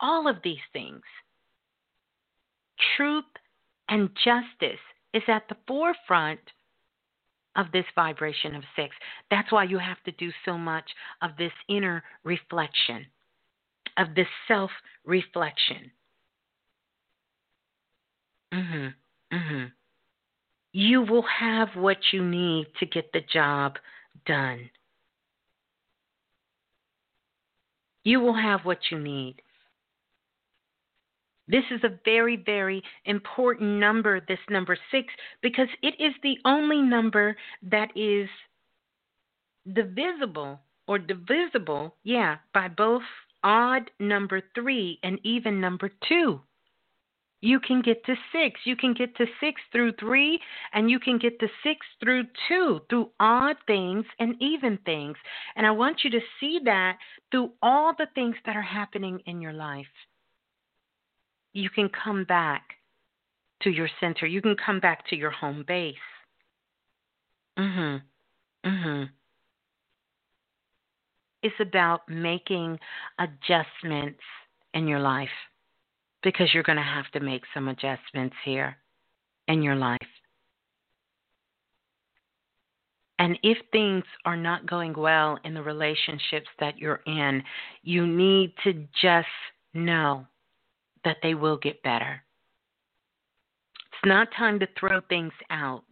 All 0.00 0.28
of 0.28 0.36
these 0.44 0.64
things. 0.72 1.02
Truth 2.96 3.24
and 3.88 4.10
justice 4.24 4.80
is 5.12 5.22
at 5.28 5.48
the 5.48 5.56
forefront 5.66 6.40
of 7.56 7.66
this 7.72 7.86
vibration 7.94 8.54
of 8.54 8.64
six. 8.74 8.94
That's 9.30 9.50
why 9.52 9.64
you 9.64 9.78
have 9.78 10.02
to 10.04 10.12
do 10.12 10.30
so 10.44 10.58
much 10.58 10.90
of 11.22 11.30
this 11.38 11.52
inner 11.68 12.02
reflection 12.24 13.06
of 13.96 14.14
this 14.14 14.26
self 14.48 14.70
reflection 15.04 15.90
mhm 18.52 18.94
Mm-hmm. 19.34 19.64
You 20.72 21.02
will 21.02 21.24
have 21.40 21.68
what 21.76 21.98
you 22.12 22.24
need 22.24 22.66
to 22.80 22.86
get 22.86 23.12
the 23.12 23.20
job 23.32 23.74
done. 24.26 24.70
You 28.04 28.20
will 28.20 28.34
have 28.34 28.60
what 28.64 28.78
you 28.90 28.98
need. 28.98 29.36
This 31.46 31.64
is 31.70 31.80
a 31.84 31.98
very, 32.04 32.36
very 32.36 32.82
important 33.04 33.78
number, 33.78 34.20
this 34.20 34.38
number 34.48 34.76
six, 34.90 35.08
because 35.42 35.68
it 35.82 35.94
is 35.98 36.14
the 36.22 36.36
only 36.44 36.80
number 36.80 37.36
that 37.70 37.88
is 37.96 38.28
divisible 39.72 40.60
or 40.86 40.98
divisible, 40.98 41.94
yeah, 42.02 42.36
by 42.52 42.68
both 42.68 43.02
odd 43.42 43.90
number 44.00 44.42
three 44.54 44.98
and 45.02 45.18
even 45.22 45.60
number 45.60 45.90
two 46.08 46.40
you 47.44 47.60
can 47.60 47.82
get 47.82 48.02
to 48.06 48.14
six. 48.32 48.58
You 48.64 48.74
can 48.74 48.94
get 48.94 49.14
to 49.16 49.26
six 49.38 49.60
through 49.70 49.92
three, 50.00 50.40
and 50.72 50.90
you 50.90 50.98
can 50.98 51.18
get 51.18 51.38
to 51.40 51.48
six 51.62 51.84
through 52.00 52.24
two, 52.48 52.80
through 52.88 53.10
odd 53.20 53.56
things 53.66 54.06
and 54.18 54.34
even 54.40 54.78
things. 54.86 55.18
And 55.54 55.66
I 55.66 55.70
want 55.70 56.04
you 56.04 56.10
to 56.10 56.20
see 56.40 56.58
that 56.64 56.96
through 57.30 57.52
all 57.60 57.92
the 57.98 58.06
things 58.14 58.34
that 58.46 58.56
are 58.56 58.62
happening 58.62 59.20
in 59.26 59.42
your 59.42 59.52
life. 59.52 59.86
You 61.52 61.68
can 61.68 61.90
come 61.90 62.24
back 62.24 62.62
to 63.62 63.70
your 63.70 63.90
center. 64.00 64.26
You 64.26 64.40
can 64.40 64.56
come 64.56 64.80
back 64.80 65.06
to 65.08 65.16
your 65.16 65.30
home 65.30 65.64
base. 65.68 65.96
Mhm. 67.58 68.02
Mhm. 68.64 69.10
It's 71.42 71.60
about 71.60 72.08
making 72.08 72.80
adjustments 73.18 74.22
in 74.72 74.88
your 74.88 75.00
life 75.00 75.53
because 76.24 76.52
you're 76.52 76.64
going 76.64 76.76
to 76.76 76.82
have 76.82 77.08
to 77.12 77.20
make 77.20 77.42
some 77.52 77.68
adjustments 77.68 78.34
here 78.44 78.76
in 79.46 79.62
your 79.62 79.76
life. 79.76 79.98
And 83.20 83.38
if 83.42 83.58
things 83.70 84.02
are 84.24 84.36
not 84.36 84.66
going 84.66 84.94
well 84.94 85.38
in 85.44 85.54
the 85.54 85.62
relationships 85.62 86.48
that 86.58 86.78
you're 86.78 87.00
in, 87.06 87.42
you 87.82 88.06
need 88.06 88.52
to 88.64 88.72
just 89.00 89.28
know 89.72 90.26
that 91.04 91.18
they 91.22 91.34
will 91.34 91.58
get 91.58 91.82
better. 91.82 92.20
It's 93.92 94.08
not 94.08 94.28
time 94.36 94.58
to 94.58 94.68
throw 94.78 95.00
things 95.08 95.32
out, 95.50 95.84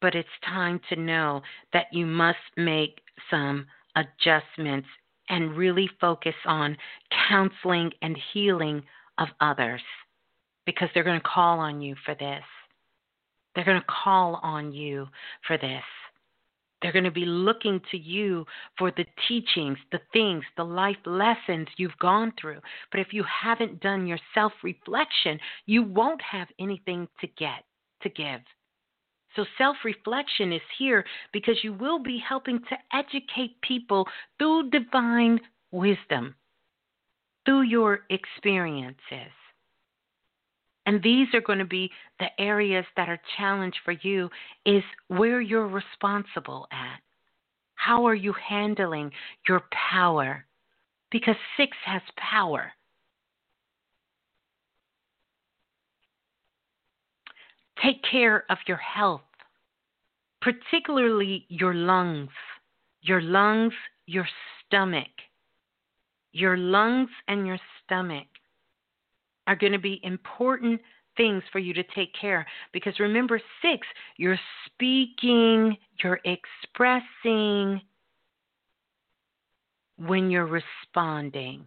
but 0.00 0.14
it's 0.14 0.28
time 0.44 0.80
to 0.88 0.96
know 0.96 1.42
that 1.72 1.86
you 1.92 2.06
must 2.06 2.38
make 2.56 3.00
some 3.30 3.66
adjustments 3.94 4.88
and 5.28 5.56
really 5.56 5.88
focus 6.00 6.34
on 6.44 6.76
counseling 7.28 7.90
and 8.02 8.16
healing 8.32 8.82
of 9.18 9.28
others 9.40 9.82
because 10.66 10.88
they're 10.92 11.04
going 11.04 11.20
to 11.20 11.26
call 11.26 11.58
on 11.60 11.80
you 11.80 11.94
for 12.04 12.14
this. 12.14 12.42
They're 13.54 13.64
going 13.64 13.80
to 13.80 13.86
call 14.04 14.38
on 14.42 14.72
you 14.72 15.06
for 15.46 15.56
this. 15.56 15.82
They're 16.82 16.92
going 16.92 17.04
to 17.04 17.10
be 17.10 17.24
looking 17.24 17.80
to 17.90 17.96
you 17.96 18.44
for 18.76 18.90
the 18.90 19.06
teachings, 19.26 19.78
the 19.92 20.00
things, 20.12 20.44
the 20.56 20.64
life 20.64 20.96
lessons 21.06 21.68
you've 21.78 21.98
gone 21.98 22.32
through. 22.38 22.60
But 22.90 23.00
if 23.00 23.08
you 23.12 23.24
haven't 23.24 23.80
done 23.80 24.06
your 24.06 24.18
self 24.34 24.52
reflection, 24.62 25.40
you 25.64 25.82
won't 25.82 26.20
have 26.20 26.48
anything 26.60 27.08
to 27.20 27.26
get, 27.26 27.64
to 28.02 28.10
give. 28.10 28.40
So, 29.36 29.44
self 29.58 29.76
reflection 29.84 30.52
is 30.52 30.62
here 30.78 31.04
because 31.32 31.62
you 31.62 31.74
will 31.74 31.98
be 31.98 32.18
helping 32.26 32.58
to 32.58 32.76
educate 32.92 33.60
people 33.60 34.08
through 34.38 34.70
divine 34.70 35.38
wisdom, 35.70 36.34
through 37.44 37.62
your 37.62 38.00
experiences. 38.08 39.32
And 40.86 41.02
these 41.02 41.26
are 41.34 41.40
going 41.40 41.58
to 41.58 41.66
be 41.66 41.90
the 42.18 42.28
areas 42.38 42.86
that 42.96 43.08
are 43.08 43.20
challenged 43.36 43.78
for 43.84 43.92
you 44.02 44.30
is 44.64 44.84
where 45.08 45.40
you're 45.40 45.66
responsible 45.66 46.66
at. 46.70 47.00
How 47.74 48.06
are 48.06 48.14
you 48.14 48.32
handling 48.32 49.10
your 49.48 49.62
power? 49.92 50.46
Because 51.10 51.36
six 51.56 51.76
has 51.84 52.02
power. 52.16 52.72
Take 57.86 58.02
care 58.10 58.44
of 58.50 58.58
your 58.66 58.78
health 58.78 59.22
particularly 60.46 61.44
your 61.48 61.74
lungs, 61.74 62.30
your 63.02 63.20
lungs, 63.20 63.72
your 64.06 64.28
stomach. 64.64 65.08
Your 66.32 66.56
lungs 66.56 67.10
and 67.26 67.46
your 67.46 67.58
stomach 67.84 68.28
are 69.48 69.56
going 69.56 69.72
to 69.72 69.78
be 69.78 70.00
important 70.04 70.80
things 71.16 71.42
for 71.50 71.58
you 71.58 71.74
to 71.74 71.82
take 71.94 72.12
care 72.20 72.46
because 72.72 73.00
remember 73.00 73.40
six 73.62 73.86
you're 74.18 74.38
speaking 74.66 75.74
you're 76.04 76.20
expressing 76.26 77.80
when 79.96 80.30
you're 80.30 80.46
responding 80.46 81.66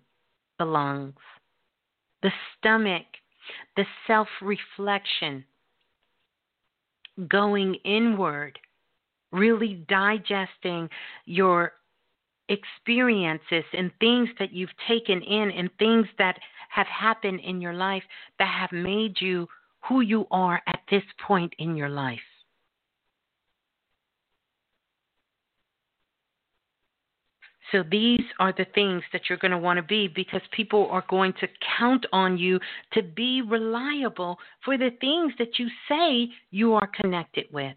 the 0.60 0.66
lungs 0.66 1.16
the 2.22 2.30
stomach 2.60 3.08
the 3.76 3.86
self 4.06 4.28
reflection 4.40 5.44
going 7.28 7.76
inward 7.86 8.58
really 9.32 9.86
digesting 9.88 10.90
your 11.26 11.74
experiences 12.50 13.64
and 13.74 13.92
things 14.00 14.28
that 14.40 14.52
you've 14.52 14.70
taken 14.88 15.22
in 15.22 15.52
and 15.52 15.70
things 15.78 16.08
that 16.18 16.38
have 16.70 16.88
happened 16.88 17.40
in 17.44 17.62
your 17.62 17.74
life 17.74 18.04
that 18.40 18.48
have 18.48 18.72
made 18.72 19.16
you 19.20 19.48
who 19.88 20.02
you 20.02 20.26
are 20.32 20.62
at 20.68 20.80
this 20.90 21.04
point 21.26 21.54
in 21.60 21.76
your 21.76 21.90
life. 21.90 22.20
So 27.72 27.84
these 27.84 28.24
are 28.40 28.52
the 28.52 28.66
things 28.74 29.04
that 29.14 29.24
you're 29.30 29.38
going 29.38 29.52
to 29.52 29.58
want 29.58 29.78
to 29.78 29.84
be 29.84 30.08
because 30.08 30.42
people 30.52 30.88
are 30.90 31.06
going 31.10 31.34
to 31.34 31.48
count 31.78 32.06
on 32.12 32.38
you 32.38 32.60
to 32.94 33.04
be 33.04 33.42
reliable 33.42 34.38
for 34.66 34.78
the 34.78 34.90
things 35.00 35.34
that 35.38 35.60
you 35.60 35.68
say 35.88 36.34
you 36.52 36.74
are 36.74 36.90
connected 37.00 37.46
with. 37.52 37.76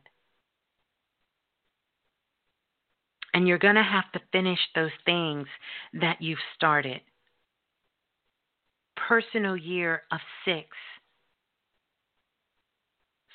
And 3.35 3.47
you're 3.48 3.59
going 3.59 3.77
to 3.77 3.82
have 3.82 4.10
to 4.12 4.20
finish 4.31 4.59
those 4.74 4.90
things 5.05 5.47
that 6.01 6.20
you've 6.20 6.39
started. 6.55 7.01
Personal 9.09 9.56
year 9.56 10.02
of 10.12 10.20
six 10.44 10.69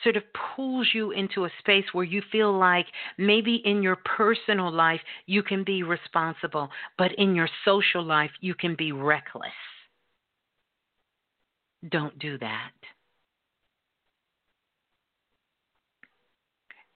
sort 0.04 0.16
of 0.16 0.24
pulls 0.56 0.88
you 0.94 1.12
into 1.12 1.46
a 1.46 1.52
space 1.60 1.86
where 1.94 2.04
you 2.06 2.22
feel 2.32 2.58
like 2.58 2.88
maybe 3.18 3.62
in 3.66 3.82
your 3.82 3.98
personal 3.98 4.72
life 4.72 5.02
you 5.26 5.44
can 5.44 5.64
be 5.64 5.84
responsible, 5.84 6.70
but 6.98 7.12
in 7.18 7.36
your 7.36 7.50
social 7.66 8.04
life 8.04 8.32
you 8.42 8.54
can 8.54 8.76
be 8.76 8.92
reckless. 8.92 9.52
Don't 11.90 12.18
do 12.20 12.38
that. 12.40 12.72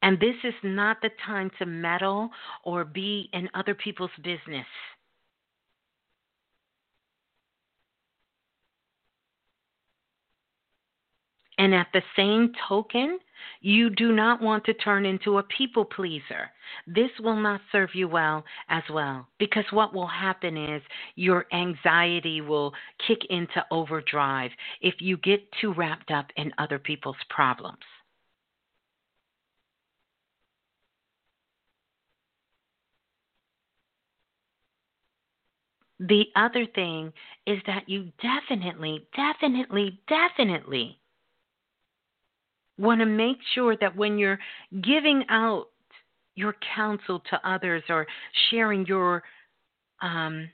And 0.03 0.19
this 0.19 0.35
is 0.43 0.55
not 0.63 0.97
the 1.01 1.11
time 1.25 1.51
to 1.59 1.65
meddle 1.65 2.29
or 2.63 2.83
be 2.83 3.29
in 3.33 3.49
other 3.53 3.75
people's 3.75 4.09
business. 4.23 4.65
And 11.61 11.70
at 11.81 11.87
the 11.93 12.03
same 12.15 12.53
token, 12.69 13.17
you 13.61 13.89
do 13.89 14.11
not 14.11 14.39
want 14.39 14.63
to 14.65 14.73
turn 14.75 15.03
into 15.03 15.39
a 15.39 15.43
people 15.43 15.83
pleaser. 15.83 16.51
This 16.85 17.09
will 17.19 17.35
not 17.35 17.59
serve 17.71 17.89
you 17.95 18.07
well 18.07 18.45
as 18.69 18.83
well 18.93 19.27
because 19.39 19.65
what 19.71 19.91
will 19.91 20.07
happen 20.07 20.57
is 20.57 20.83
your 21.15 21.47
anxiety 21.51 22.39
will 22.39 22.71
kick 23.07 23.17
into 23.31 23.65
overdrive 23.71 24.51
if 24.81 24.93
you 24.99 25.17
get 25.17 25.41
too 25.59 25.73
wrapped 25.73 26.11
up 26.11 26.27
in 26.35 26.53
other 26.59 26.77
people's 26.77 27.23
problems. 27.31 27.79
The 35.99 36.25
other 36.35 36.67
thing 36.75 37.11
is 37.47 37.57
that 37.65 37.89
you 37.89 38.11
definitely, 38.21 39.07
definitely, 39.15 39.99
definitely 40.07 41.00
want 42.81 42.99
to 42.99 43.05
make 43.05 43.37
sure 43.53 43.75
that 43.77 43.95
when 43.95 44.17
you're 44.17 44.39
giving 44.81 45.23
out 45.29 45.67
your 46.35 46.55
counsel 46.75 47.21
to 47.29 47.49
others 47.49 47.83
or 47.89 48.07
sharing 48.49 48.85
your 48.85 49.23
um, 50.01 50.49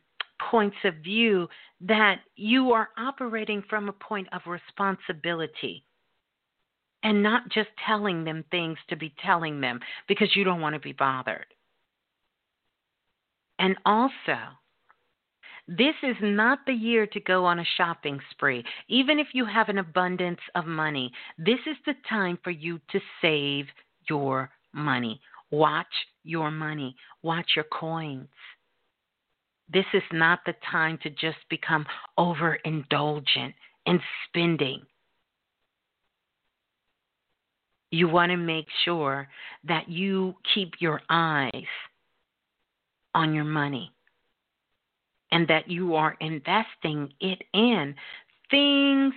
points 0.52 0.78
of 0.84 0.95
view, 0.95 1.48
that 1.82 2.20
you 2.36 2.72
are 2.72 2.90
operating 2.98 3.64
from 3.70 3.88
a 3.88 3.94
point 3.94 4.28
of 4.34 4.41
responsibility 4.45 5.84
and 7.04 7.22
not 7.22 7.48
just 7.49 7.70
telling 7.86 8.24
them 8.24 8.44
things 8.52 8.78
to 8.90 8.95
be 8.95 9.14
telling 9.24 9.62
them 9.62 9.80
because 10.08 10.36
you 10.36 10.44
don't 10.44 10.62
want 10.62 10.74
to 10.74 10.80
be 10.80 10.94
bothered. 10.94 11.45
And 13.60 13.76
also, 13.86 14.38
this 15.68 15.95
is 16.02 16.15
not 16.22 16.60
the 16.65 16.73
year 16.73 17.06
to 17.07 17.19
go 17.19 17.45
on 17.45 17.60
a 17.60 17.65
shopping 17.76 18.19
spree. 18.31 18.64
Even 18.88 19.19
if 19.19 19.27
you 19.34 19.45
have 19.45 19.68
an 19.68 19.80
abundance 19.80 20.39
of 20.56 20.65
money, 20.65 21.11
this 21.38 21.60
is 21.65 21.76
the 21.85 21.95
time 22.10 22.39
for 22.41 22.52
you 22.52 22.80
to 22.91 22.99
save 23.22 23.65
your 24.10 24.49
money. 24.73 25.19
Watch 25.52 25.88
your 26.23 26.52
money, 26.52 26.95
watch 27.22 27.52
your 27.56 27.65
coins. 27.65 28.30
This 29.72 29.85
is 29.94 30.03
not 30.14 30.39
the 30.45 30.56
time 30.72 30.98
to 31.03 31.10
just 31.10 31.38
become 31.49 31.85
overindulgent 32.18 33.53
in 33.85 33.99
spending. 34.27 34.81
You 37.91 38.07
want 38.07 38.31
to 38.31 38.38
make 38.38 38.68
sure 38.85 39.27
that 39.65 39.89
you 39.89 40.35
keep 40.53 40.76
your 40.80 41.02
eyes 41.10 41.52
on 43.14 43.34
your 43.34 43.45
money 43.45 43.91
and 45.32 45.48
that 45.48 45.70
you 45.70 45.95
are 45.95 46.16
investing 46.20 47.12
it 47.20 47.41
in 47.54 47.95
things 48.49 49.14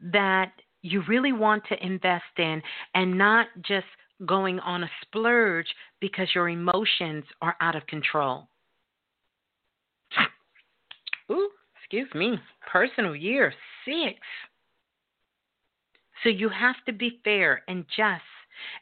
that 0.00 0.52
you 0.82 1.02
really 1.08 1.32
want 1.32 1.62
to 1.68 1.86
invest 1.86 2.24
in 2.38 2.60
and 2.94 3.16
not 3.16 3.46
just 3.62 3.86
going 4.26 4.58
on 4.60 4.84
a 4.84 4.90
splurge 5.02 5.66
because 6.00 6.28
your 6.34 6.48
emotions 6.48 7.24
are 7.40 7.56
out 7.60 7.74
of 7.74 7.86
control. 7.86 8.48
Ooh, 11.30 11.50
excuse 11.78 12.08
me, 12.14 12.38
personal 12.70 13.16
year 13.16 13.52
six. 13.84 14.18
So 16.22 16.28
you 16.30 16.48
have 16.48 16.76
to 16.86 16.92
be 16.92 17.20
fair 17.22 17.62
and 17.68 17.84
just 17.96 18.22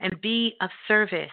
and 0.00 0.20
be 0.20 0.54
of 0.60 0.70
service. 0.86 1.30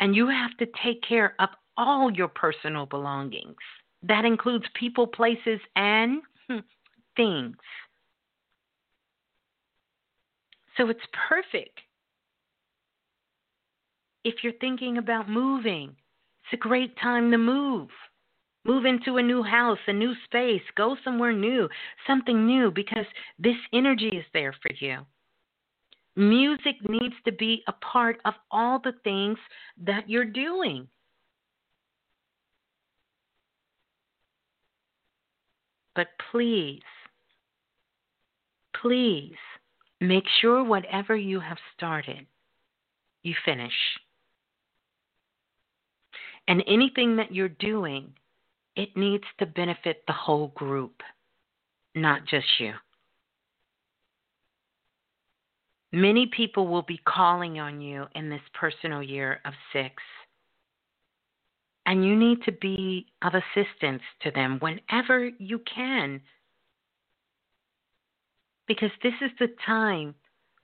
And 0.00 0.14
you 0.14 0.28
have 0.28 0.56
to 0.58 0.66
take 0.82 1.02
care 1.06 1.34
of 1.38 1.50
all 1.76 2.10
your 2.10 2.28
personal 2.28 2.86
belongings. 2.86 3.56
That 4.06 4.24
includes 4.24 4.66
people, 4.78 5.06
places, 5.06 5.60
and 5.76 6.20
hmm, 6.48 6.58
things. 7.16 7.56
So 10.76 10.90
it's 10.90 11.00
perfect. 11.28 11.80
If 14.24 14.36
you're 14.42 14.52
thinking 14.60 14.98
about 14.98 15.28
moving, 15.28 15.90
it's 16.44 16.52
a 16.52 16.56
great 16.56 16.96
time 16.98 17.30
to 17.30 17.38
move. 17.38 17.88
Move 18.64 18.86
into 18.86 19.18
a 19.18 19.22
new 19.22 19.42
house, 19.42 19.78
a 19.86 19.92
new 19.92 20.14
space, 20.24 20.62
go 20.76 20.96
somewhere 21.04 21.32
new, 21.32 21.68
something 22.06 22.46
new, 22.46 22.70
because 22.70 23.04
this 23.38 23.56
energy 23.72 24.08
is 24.08 24.24
there 24.32 24.54
for 24.62 24.72
you. 24.80 25.00
Music 26.16 26.76
needs 26.88 27.14
to 27.24 27.32
be 27.32 27.62
a 27.68 27.72
part 27.72 28.20
of 28.24 28.34
all 28.50 28.78
the 28.78 28.94
things 29.02 29.38
that 29.82 30.08
you're 30.08 30.24
doing. 30.24 30.88
But 35.94 36.08
please, 36.30 36.82
please 38.80 39.36
make 40.00 40.24
sure 40.40 40.64
whatever 40.64 41.16
you 41.16 41.40
have 41.40 41.58
started, 41.76 42.26
you 43.22 43.34
finish. 43.44 43.72
And 46.46 46.62
anything 46.66 47.16
that 47.16 47.34
you're 47.34 47.48
doing, 47.48 48.12
it 48.76 48.96
needs 48.96 49.24
to 49.38 49.46
benefit 49.46 50.02
the 50.06 50.12
whole 50.12 50.48
group, 50.48 51.02
not 51.94 52.26
just 52.26 52.46
you. 52.58 52.72
Many 55.92 56.26
people 56.36 56.66
will 56.66 56.82
be 56.82 57.00
calling 57.06 57.60
on 57.60 57.80
you 57.80 58.06
in 58.16 58.28
this 58.28 58.42
personal 58.52 59.00
year 59.00 59.40
of 59.44 59.54
six. 59.72 59.94
And 61.86 62.04
you 62.04 62.16
need 62.16 62.42
to 62.44 62.52
be 62.52 63.06
of 63.22 63.34
assistance 63.34 64.02
to 64.22 64.30
them 64.30 64.58
whenever 64.60 65.30
you 65.38 65.60
can. 65.72 66.20
Because 68.66 68.90
this 69.02 69.12
is 69.20 69.30
the 69.38 69.48
time 69.66 70.14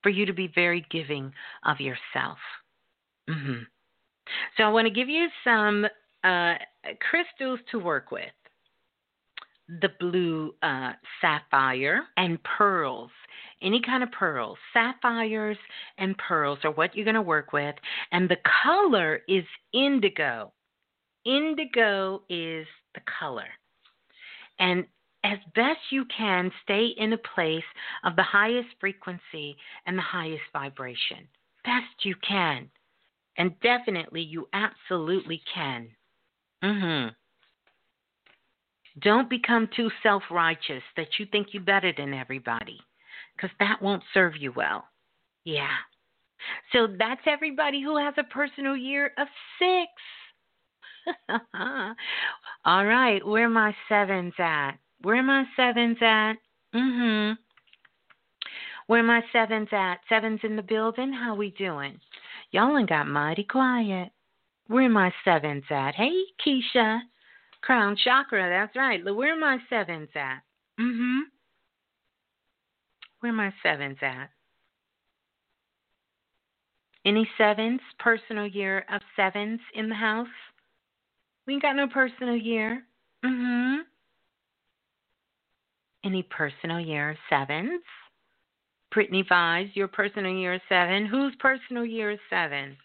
for 0.03 0.09
you 0.09 0.25
to 0.27 0.33
be 0.33 0.51
very 0.55 0.87
giving 0.91 1.33
of 1.65 1.81
yourself. 1.81 2.39
Mm-hmm. 3.29 3.63
So 4.57 4.63
I 4.63 4.69
want 4.69 4.87
to 4.87 4.95
give 4.95 5.09
you 5.09 5.29
some 5.45 5.87
uh, 6.25 6.55
crystals 7.11 7.61
to 7.71 7.79
work 7.79 8.11
with 8.11 8.33
the 9.81 9.91
blue 10.01 10.55
uh, 10.63 10.93
sapphire 11.21 12.03
and 12.17 12.39
pearls. 12.43 13.11
Any 13.63 13.81
kind 13.81 14.03
of 14.03 14.11
pearls, 14.11 14.59
sapphires 14.73 15.59
and 15.99 16.17
pearls 16.19 16.59
are 16.65 16.73
what 16.73 16.95
you're 16.95 17.05
going 17.05 17.15
to 17.15 17.23
work 17.23 17.53
with. 17.53 17.75
And 18.11 18.29
the 18.29 18.39
color 18.65 19.21
is 19.29 19.45
indigo. 19.73 20.53
Indigo 21.25 22.23
is 22.29 22.67
the 22.95 23.01
color. 23.19 23.49
And 24.59 24.87
as 25.25 25.39
best 25.55 25.81
you 25.91 26.05
can, 26.17 26.51
stay 26.63 26.89
in 26.97 27.13
a 27.13 27.19
place 27.35 27.65
of 28.05 28.17
the 28.17 28.23
highest 28.23 28.69
frequency 28.81 29.57
and 29.87 29.97
the 29.97 30.03
highest 30.03 30.43
vibration. 30.53 31.29
Best 31.65 32.05
you 32.05 32.15
can. 32.27 32.71
And 33.37 33.59
definitely, 33.61 34.23
you 34.23 34.49
absolutely 34.53 35.43
can. 35.55 35.89
Mm-hmm. 36.65 37.11
Don't 39.01 39.31
become 39.31 39.69
too 39.75 39.91
self 40.03 40.23
righteous 40.31 40.83
that 40.97 41.19
you 41.19 41.27
think 41.31 41.49
you're 41.53 41.63
better 41.63 41.93
than 41.97 42.13
everybody, 42.13 42.79
because 43.37 43.51
that 43.61 43.81
won't 43.81 44.03
serve 44.13 44.35
you 44.39 44.53
well. 44.55 44.85
Yeah. 45.45 45.77
So 46.73 46.87
that's 46.99 47.21
everybody 47.27 47.83
who 47.83 47.97
has 47.97 48.15
a 48.17 48.25
personal 48.25 48.77
year 48.77 49.13
of 49.19 49.29
six. 49.59 49.91
All 52.65 52.85
right, 52.85 53.27
where 53.27 53.49
my 53.49 53.75
sevens 53.89 54.35
at? 54.39 54.73
Where 55.03 55.23
my 55.23 55.45
sevens 55.57 55.99
at? 56.01 56.35
Mhm. 56.75 57.37
Where 58.87 59.03
my 59.03 59.23
sevens 59.33 59.69
at? 59.73 60.01
Sevens 60.09 60.41
in 60.43 60.57
the 60.57 60.63
building? 60.63 61.13
How 61.13 61.35
we 61.35 61.51
doing? 61.51 62.01
Y'all 62.51 62.77
ain't 62.77 62.89
got 62.89 63.07
mighty 63.07 63.45
quiet. 63.45 64.11
Where 64.67 64.89
my 64.89 65.13
sevens 65.25 65.65
at? 65.71 65.95
Hey, 65.95 66.25
Keisha. 66.45 67.01
Crown 67.63 67.97
chakra, 67.97 68.49
that's 68.49 68.75
right. 68.77 69.05
Where 69.05 69.39
my 69.39 69.59
sevens 69.69 70.09
at? 70.15 70.41
Mm-hmm. 70.81 71.21
Where 73.21 73.33
my 73.33 73.53
sevens 73.63 73.99
at? 74.01 74.31
Any 77.05 77.29
sevens? 77.39 77.81
Personal 77.99 78.47
year 78.47 78.85
of 78.93 79.01
sevens 79.17 79.61
in 79.75 79.89
the 79.89 79.95
house? 79.95 80.27
We 81.51 81.55
ain't 81.55 81.65
got 81.65 81.75
no 81.75 81.89
personal 81.89 82.37
year. 82.37 82.85
Mm-hmm. 83.25 83.81
Any 86.05 86.23
personal 86.23 86.79
year 86.79 87.17
sevens? 87.29 87.83
Brittany 88.95 89.25
Vise, 89.29 89.67
your 89.75 89.89
personal 89.89 90.33
year 90.33 90.55
is 90.55 90.61
seven. 90.69 91.07
Whose 91.07 91.35
personal 91.41 91.85
year 91.85 92.13
is 92.13 92.21
seven? 92.31 92.77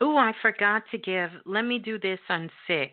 Oh, 0.00 0.16
I 0.16 0.34
forgot 0.40 0.84
to 0.92 0.98
give. 0.98 1.30
Let 1.44 1.62
me 1.62 1.80
do 1.80 1.98
this 1.98 2.20
on 2.28 2.48
six. 2.68 2.92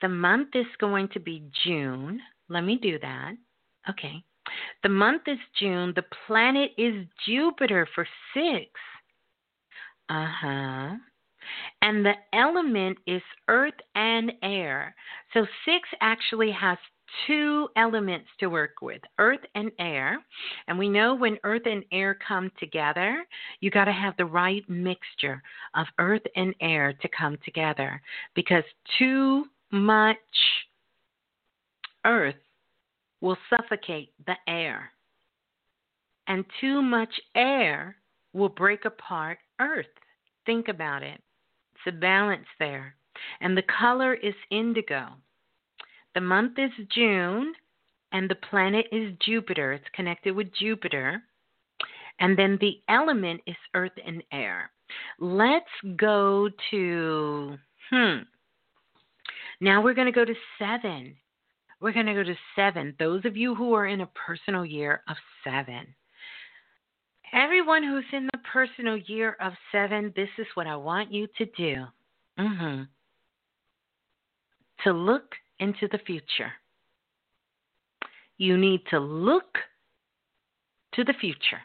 The 0.00 0.08
month 0.08 0.50
is 0.54 0.66
going 0.78 1.08
to 1.08 1.18
be 1.18 1.42
June. 1.64 2.20
Let 2.48 2.60
me 2.60 2.78
do 2.80 3.00
that. 3.00 3.32
Okay. 3.90 4.22
The 4.84 4.90
month 4.90 5.22
is 5.26 5.38
June. 5.58 5.92
The 5.96 6.04
planet 6.28 6.70
is 6.78 7.04
Jupiter 7.26 7.88
for 7.96 8.06
six. 8.32 8.70
Uh 10.08 10.26
huh. 10.40 10.96
And 11.82 12.04
the 12.04 12.14
element 12.32 12.98
is 13.06 13.22
earth 13.48 13.74
and 13.94 14.32
air. 14.42 14.94
So 15.32 15.46
six 15.64 15.88
actually 16.00 16.50
has 16.52 16.78
two 17.26 17.68
elements 17.76 18.28
to 18.38 18.48
work 18.48 18.82
with 18.82 19.00
earth 19.18 19.40
and 19.54 19.70
air. 19.78 20.18
And 20.66 20.78
we 20.78 20.88
know 20.88 21.14
when 21.14 21.38
earth 21.44 21.62
and 21.64 21.84
air 21.90 22.18
come 22.26 22.50
together, 22.58 23.24
you 23.60 23.70
got 23.70 23.86
to 23.86 23.92
have 23.92 24.14
the 24.16 24.26
right 24.26 24.62
mixture 24.68 25.42
of 25.74 25.86
earth 25.98 26.22
and 26.36 26.54
air 26.60 26.92
to 26.92 27.08
come 27.08 27.38
together 27.44 28.00
because 28.34 28.64
too 28.98 29.44
much 29.70 30.16
earth 32.04 32.34
will 33.20 33.38
suffocate 33.50 34.12
the 34.26 34.36
air, 34.46 34.92
and 36.28 36.44
too 36.60 36.80
much 36.80 37.12
air 37.34 37.96
will 38.32 38.48
break 38.48 38.84
apart 38.84 39.38
earth. 39.60 39.86
Think 40.46 40.68
about 40.68 41.02
it. 41.02 41.20
It's 41.74 41.94
a 41.94 41.98
balance 41.98 42.46
there. 42.58 42.94
And 43.40 43.56
the 43.56 43.62
color 43.62 44.14
is 44.14 44.34
indigo. 44.50 45.08
The 46.14 46.20
month 46.20 46.58
is 46.58 46.70
June, 46.94 47.52
and 48.12 48.28
the 48.28 48.34
planet 48.34 48.86
is 48.90 49.12
Jupiter. 49.20 49.72
It's 49.72 49.84
connected 49.94 50.34
with 50.34 50.52
Jupiter. 50.54 51.22
And 52.20 52.36
then 52.36 52.58
the 52.60 52.80
element 52.88 53.40
is 53.46 53.56
earth 53.74 53.92
and 54.04 54.22
air. 54.32 54.70
Let's 55.20 55.66
go 55.96 56.48
to, 56.70 57.56
hmm. 57.90 58.16
Now 59.60 59.82
we're 59.82 59.94
going 59.94 60.06
to 60.06 60.12
go 60.12 60.24
to 60.24 60.34
seven. 60.58 61.14
We're 61.80 61.92
going 61.92 62.06
to 62.06 62.14
go 62.14 62.24
to 62.24 62.34
seven. 62.56 62.94
Those 62.98 63.24
of 63.24 63.36
you 63.36 63.54
who 63.54 63.74
are 63.74 63.86
in 63.86 64.00
a 64.00 64.10
personal 64.26 64.64
year 64.64 65.02
of 65.08 65.16
seven. 65.44 65.94
Everyone 67.32 67.82
who's 67.82 68.04
in 68.12 68.26
the 68.32 68.38
personal 68.52 68.96
year 68.96 69.36
of 69.40 69.52
seven, 69.70 70.12
this 70.16 70.28
is 70.38 70.46
what 70.54 70.66
I 70.66 70.76
want 70.76 71.12
you 71.12 71.26
to 71.38 71.44
do. 71.44 71.84
Mm-hmm. 72.38 72.82
To 74.84 74.92
look 74.92 75.34
into 75.58 75.88
the 75.90 75.98
future. 75.98 76.52
You 78.38 78.56
need 78.56 78.80
to 78.90 79.00
look 79.00 79.58
to 80.94 81.04
the 81.04 81.14
future. 81.20 81.60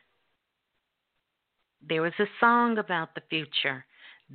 There 1.87 2.01
was 2.01 2.13
a 2.19 2.25
song 2.39 2.77
about 2.77 3.13
the 3.13 3.21
future. 3.29 3.85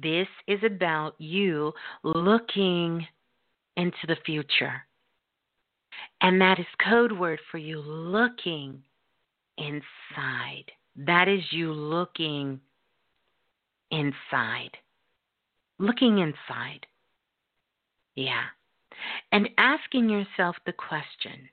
This 0.01 0.29
is 0.47 0.61
about 0.65 1.15
you 1.19 1.73
looking 2.05 3.07
into 3.77 4.07
the 4.07 4.17
future. 4.25 4.83
And 6.21 6.41
that 6.41 6.59
is 6.59 6.67
code 6.85 7.13
word 7.13 7.41
for 7.51 7.59
you 7.59 7.81
looking 7.81 8.83
inside. 9.57 10.71
That 10.99 11.29
is 11.29 11.41
you 11.51 11.73
looking 11.73 12.61
inside. 13.91 14.77
Looking 15.79 16.19
inside. 16.19 16.87
Yeah 18.15 18.45
and 19.33 19.49
asking 19.59 20.09
yourself 20.09 20.57
the 20.67 20.73
question 20.73 21.49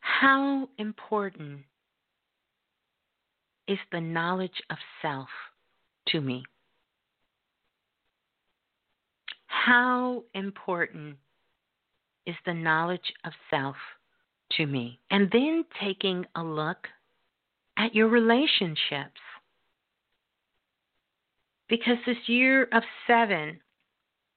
How 0.00 0.68
important 0.78 1.60
is 3.66 3.78
the 3.92 4.00
knowledge 4.00 4.62
of 4.70 4.76
self 5.00 5.28
to 6.08 6.20
me? 6.20 6.42
How 9.46 10.24
important 10.34 11.16
is 12.26 12.34
the 12.44 12.54
knowledge 12.54 13.12
of 13.24 13.32
self 13.50 13.76
to 14.56 14.66
me? 14.66 14.98
And 15.10 15.30
then 15.32 15.64
taking 15.82 16.26
a 16.34 16.42
look 16.42 16.88
at 17.76 17.94
your 17.94 18.08
relationships. 18.08 19.20
Because 21.68 21.98
this 22.04 22.16
year 22.26 22.68
of 22.72 22.82
seven, 23.06 23.60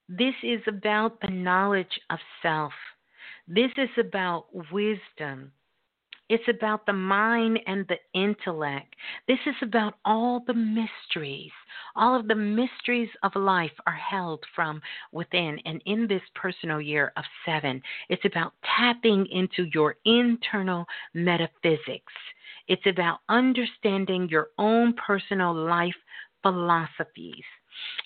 this 0.08 0.34
is 0.42 0.60
about 0.66 1.20
the 1.20 1.30
knowledge 1.30 2.00
of 2.10 2.18
self. 2.42 2.72
This 3.48 3.70
is 3.76 3.90
about 3.98 4.46
wisdom. 4.72 5.52
It's 6.30 6.48
about 6.48 6.86
the 6.86 6.92
mind 6.92 7.60
and 7.66 7.86
the 7.86 7.98
intellect. 8.18 8.94
This 9.28 9.38
is 9.46 9.54
about 9.60 9.94
all 10.06 10.42
the 10.46 10.54
mysteries. 10.54 11.52
All 11.96 12.18
of 12.18 12.28
the 12.28 12.34
mysteries 12.34 13.10
of 13.22 13.36
life 13.36 13.72
are 13.86 13.92
held 13.92 14.42
from 14.54 14.80
within. 15.12 15.58
And 15.66 15.82
in 15.84 16.06
this 16.06 16.22
personal 16.34 16.80
year 16.80 17.12
of 17.18 17.24
seven, 17.44 17.82
it's 18.08 18.24
about 18.24 18.54
tapping 18.78 19.26
into 19.26 19.68
your 19.74 19.96
internal 20.06 20.86
metaphysics. 21.12 22.12
It's 22.68 22.86
about 22.86 23.18
understanding 23.28 24.28
your 24.30 24.48
own 24.58 24.94
personal 24.94 25.54
life 25.54 25.94
philosophies. 26.42 27.44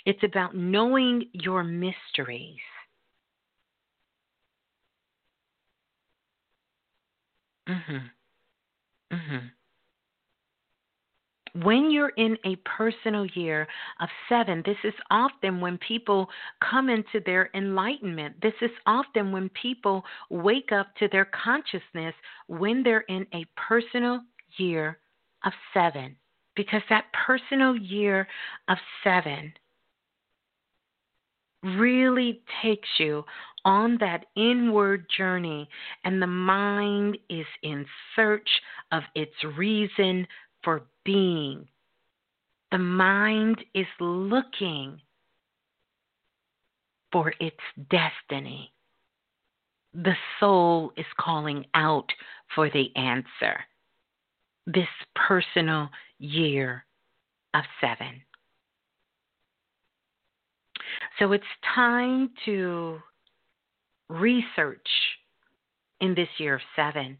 It's 0.06 0.22
about 0.24 0.56
knowing 0.56 1.28
your 1.32 1.62
mysteries. 1.62 2.58
Mhm. 7.68 8.10
Mhm. 9.10 9.52
When 11.54 11.90
you're 11.90 12.10
in 12.10 12.38
a 12.44 12.56
personal 12.56 13.26
year 13.26 13.68
of 14.00 14.08
seven, 14.28 14.62
this 14.64 14.78
is 14.84 14.94
often 15.10 15.60
when 15.60 15.78
people 15.78 16.30
come 16.60 16.88
into 16.88 17.20
their 17.20 17.50
enlightenment. 17.54 18.40
This 18.40 18.54
is 18.62 18.70
often 18.86 19.32
when 19.32 19.48
people 19.50 20.04
wake 20.30 20.72
up 20.72 20.94
to 20.96 21.08
their 21.08 21.26
consciousness 21.26 22.14
when 22.46 22.82
they're 22.82 23.04
in 23.08 23.26
a 23.34 23.44
personal 23.56 24.22
year 24.56 24.98
of 25.44 25.52
seven 25.74 26.16
because 26.54 26.82
that 26.90 27.12
personal 27.12 27.76
year 27.76 28.28
of 28.68 28.78
seven 29.04 29.52
really 31.64 32.42
takes 32.62 32.88
you 32.98 33.24
on 33.68 33.98
that 34.00 34.24
inward 34.34 35.04
journey, 35.14 35.68
and 36.02 36.22
the 36.22 36.26
mind 36.26 37.18
is 37.28 37.44
in 37.62 37.84
search 38.16 38.48
of 38.92 39.02
its 39.14 39.34
reason 39.58 40.26
for 40.64 40.84
being. 41.04 41.68
The 42.72 42.78
mind 42.78 43.62
is 43.74 43.86
looking 44.00 44.98
for 47.12 47.34
its 47.40 47.60
destiny. 47.90 48.72
The 49.92 50.16
soul 50.40 50.92
is 50.96 51.06
calling 51.20 51.66
out 51.74 52.10
for 52.54 52.70
the 52.70 52.86
answer. 52.96 53.60
This 54.66 54.88
personal 55.14 55.90
year 56.18 56.86
of 57.52 57.64
seven. 57.82 58.22
So 61.18 61.32
it's 61.32 61.44
time 61.74 62.30
to 62.46 63.00
research 64.08 64.88
in 66.00 66.14
this 66.14 66.28
year 66.38 66.56
of 66.56 66.60
seven. 66.76 67.18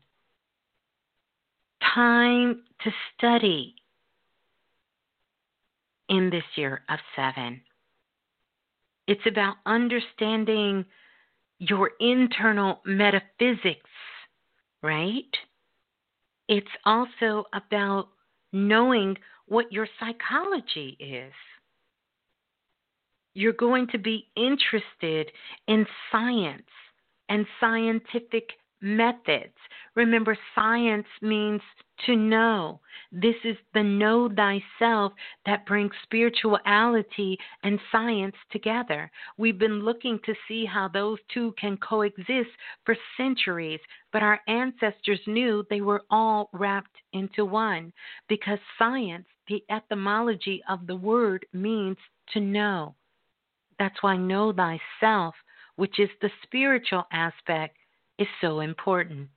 Time 1.95 2.63
to 2.85 2.91
study 3.17 3.75
in 6.09 6.31
this 6.31 6.45
year 6.57 6.83
of 6.89 6.99
seven. 7.17 7.61
It's 9.07 9.27
about 9.27 9.57
understanding 9.67 10.85
your 11.59 11.93
internal 12.01 12.81
metaphysics, 12.85 13.91
right? 14.83 15.25
It's 16.49 16.67
also 16.85 17.45
about 17.53 18.09
knowing 18.53 19.17
what 19.47 19.73
your 19.73 19.89
psychology 19.99 20.97
is. 21.01 21.33
You're 23.39 23.53
going 23.53 23.87
to 23.93 23.99
be 23.99 24.27
interested 24.35 25.31
in 25.69 25.87
science 26.11 26.67
and 27.29 27.47
scientific 27.61 28.51
methods. 28.81 29.55
Remember, 29.95 30.37
science 30.57 31.07
means 31.23 31.61
to 32.07 32.17
know. 32.17 32.81
This 33.13 33.37
is 33.45 33.57
the 33.75 33.85
know 33.85 34.29
thyself 34.29 35.13
that 35.47 35.67
brings 35.67 35.93
spirituality 36.03 37.39
and 37.63 37.79
science 37.93 38.35
together. 38.51 39.09
We've 39.37 39.57
been 39.57 39.85
looking 39.85 40.19
to 40.27 40.35
see 40.49 40.65
how 40.65 40.89
those 40.89 41.19
two 41.33 41.55
can 41.61 41.77
coexist 41.77 42.51
for 42.85 42.97
centuries, 43.17 43.79
but 44.13 44.25
our 44.25 44.41
ancestors 44.49 45.21
knew 45.29 45.65
they 45.71 45.81
were 45.81 46.03
all 46.11 46.51
wrapped 46.53 46.97
into 47.13 47.45
one 47.45 47.93
because 48.29 48.59
science, 48.81 49.27
the 49.47 49.63
etymology 49.71 50.61
of 50.69 50.89
the 50.89 50.97
word, 50.97 51.47
means 51.53 51.99
to 52.33 52.41
know. 52.41 52.97
That's 53.79 54.03
why 54.03 54.17
know 54.17 54.53
thyself, 54.53 55.35
which 55.77 55.99
is 55.99 56.11
the 56.21 56.31
spiritual 56.43 57.05
aspect, 57.13 57.77
is 58.19 58.27
so 58.41 58.61
important. 58.61 59.29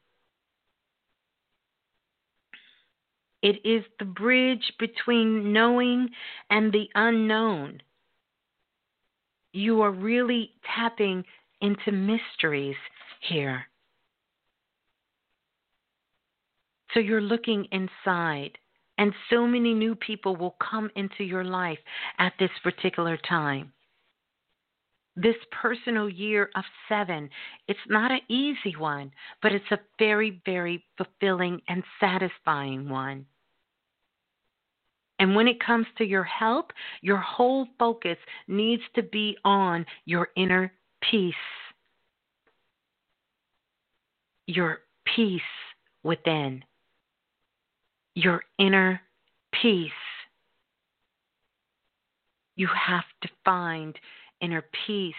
It 3.42 3.60
is 3.64 3.84
the 3.98 4.06
bridge 4.06 4.74
between 4.80 5.52
knowing 5.52 6.10
and 6.50 6.72
the 6.72 6.88
unknown. 6.94 7.82
You 9.54 9.82
are 9.82 9.92
really 9.92 10.52
tapping 10.76 11.24
into 11.60 11.92
mysteries 11.92 12.76
here. 13.28 13.66
So 16.94 17.00
you're 17.00 17.22
looking 17.22 17.68
inside, 17.72 18.58
and 18.98 19.14
so 19.30 19.48
many 19.48 19.74
new 19.74 19.96
people 19.96 20.36
will 20.36 20.56
come 20.60 20.90
into 20.96 21.24
your 21.24 21.44
life 21.44 21.80
at 22.20 22.34
this 22.38 22.52
particular 22.64 23.18
time. 23.18 23.72
This 25.16 25.36
personal 25.52 26.10
year 26.10 26.50
of 26.56 26.64
seven, 26.88 27.30
it's 27.68 27.80
not 27.90 28.12
an 28.12 28.22
easy 28.30 28.76
one, 28.78 29.12
but 29.42 29.52
it's 29.52 29.72
a 29.72 29.80
very, 30.00 30.42
very 30.46 30.86
fulfilling 30.98 31.62
and 31.68 31.84
satisfying 32.00 32.88
one. 32.88 33.26
And 35.20 35.36
when 35.36 35.48
it 35.48 35.64
comes 35.64 35.86
to 35.98 36.04
your 36.04 36.24
health, 36.24 36.66
your 37.02 37.18
whole 37.18 37.68
focus 37.78 38.18
needs 38.48 38.82
to 38.96 39.04
be 39.04 39.38
on 39.44 39.86
your 40.06 40.30
inner 40.36 40.74
peace. 41.12 41.36
Your 44.48 44.80
peace 45.16 45.42
within. 46.04 46.64
Your 48.16 48.42
inner 48.58 49.00
peace. 49.62 49.92
You 52.56 52.68
have 52.68 53.06
to 53.22 53.30
find 53.46 53.96
inner 54.42 54.64
peace. 54.86 55.14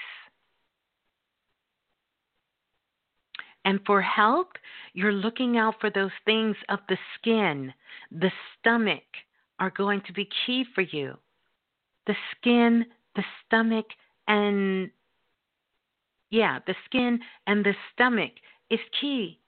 And 3.64 3.80
for 3.86 4.02
health, 4.02 4.48
you're 4.92 5.12
looking 5.12 5.56
out 5.56 5.74
for 5.80 5.90
those 5.90 6.10
things 6.24 6.56
of 6.68 6.80
the 6.88 6.98
skin, 7.16 7.72
the 8.10 8.30
stomach, 8.58 9.04
are 9.58 9.70
going 9.70 10.02
to 10.06 10.12
be 10.12 10.28
key 10.44 10.64
for 10.74 10.80
you. 10.80 11.16
The 12.06 12.16
skin, 12.32 12.84
the 13.14 13.22
stomach, 13.46 13.86
and 14.26 14.90
yeah, 16.30 16.58
the 16.66 16.74
skin 16.86 17.20
and 17.46 17.64
the 17.64 17.74
stomach 17.92 18.32
is 18.70 18.80
key. 19.00 19.38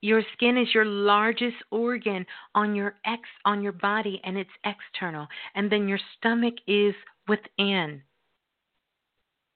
Your 0.00 0.22
skin 0.34 0.56
is 0.56 0.72
your 0.72 0.84
largest 0.84 1.56
organ 1.70 2.24
on 2.54 2.74
your 2.74 2.94
ex 3.04 3.22
on 3.44 3.62
your 3.62 3.72
body 3.72 4.20
and 4.22 4.38
it's 4.38 4.50
external. 4.64 5.26
And 5.56 5.70
then 5.70 5.88
your 5.88 5.98
stomach 6.16 6.54
is 6.68 6.94
within. 7.26 8.02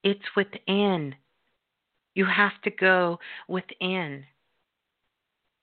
It's 0.03 0.35
within. 0.35 1.15
You 2.15 2.25
have 2.25 2.61
to 2.63 2.71
go 2.71 3.19
within 3.47 4.25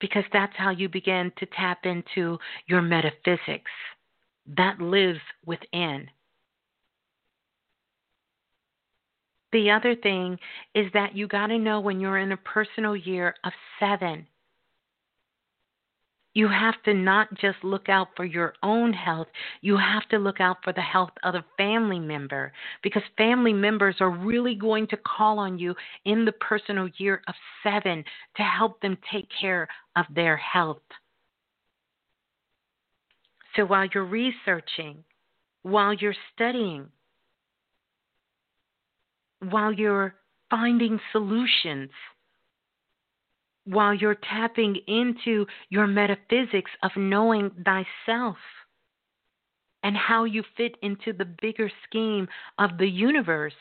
because 0.00 0.24
that's 0.32 0.56
how 0.56 0.70
you 0.70 0.88
begin 0.88 1.30
to 1.38 1.46
tap 1.46 1.84
into 1.84 2.38
your 2.66 2.82
metaphysics. 2.82 3.70
That 4.56 4.80
lives 4.80 5.20
within. 5.44 6.08
The 9.52 9.70
other 9.70 9.94
thing 9.96 10.38
is 10.74 10.86
that 10.94 11.14
you 11.14 11.26
got 11.26 11.48
to 11.48 11.58
know 11.58 11.80
when 11.80 12.00
you're 12.00 12.18
in 12.18 12.32
a 12.32 12.36
personal 12.36 12.96
year 12.96 13.34
of 13.44 13.52
seven 13.78 14.26
you 16.34 16.48
have 16.48 16.80
to 16.84 16.94
not 16.94 17.32
just 17.34 17.58
look 17.64 17.88
out 17.88 18.08
for 18.16 18.24
your 18.24 18.54
own 18.62 18.92
health, 18.92 19.26
you 19.62 19.76
have 19.76 20.08
to 20.10 20.18
look 20.18 20.40
out 20.40 20.58
for 20.62 20.72
the 20.72 20.80
health 20.80 21.10
of 21.24 21.34
a 21.34 21.44
family 21.56 21.98
member 21.98 22.52
because 22.82 23.02
family 23.18 23.52
members 23.52 23.96
are 24.00 24.10
really 24.10 24.54
going 24.54 24.86
to 24.88 24.96
call 24.98 25.38
on 25.40 25.58
you 25.58 25.74
in 26.04 26.24
the 26.24 26.32
personal 26.32 26.88
year 26.98 27.20
of 27.26 27.34
seven 27.62 28.04
to 28.36 28.42
help 28.42 28.80
them 28.80 28.96
take 29.12 29.28
care 29.40 29.66
of 29.96 30.04
their 30.14 30.36
health. 30.36 30.78
So 33.56 33.64
while 33.64 33.88
you're 33.92 34.04
researching, 34.04 35.02
while 35.62 35.92
you're 35.94 36.14
studying, 36.34 36.86
while 39.50 39.72
you're 39.72 40.14
finding 40.48 41.00
solutions, 41.10 41.90
while 43.64 43.94
you're 43.94 44.16
tapping 44.28 44.76
into 44.86 45.46
your 45.68 45.86
metaphysics 45.86 46.70
of 46.82 46.90
knowing 46.96 47.50
thyself 47.64 48.36
and 49.82 49.96
how 49.96 50.24
you 50.24 50.42
fit 50.56 50.76
into 50.82 51.12
the 51.12 51.28
bigger 51.40 51.70
scheme 51.86 52.28
of 52.58 52.78
the 52.78 52.88
universe, 52.88 53.54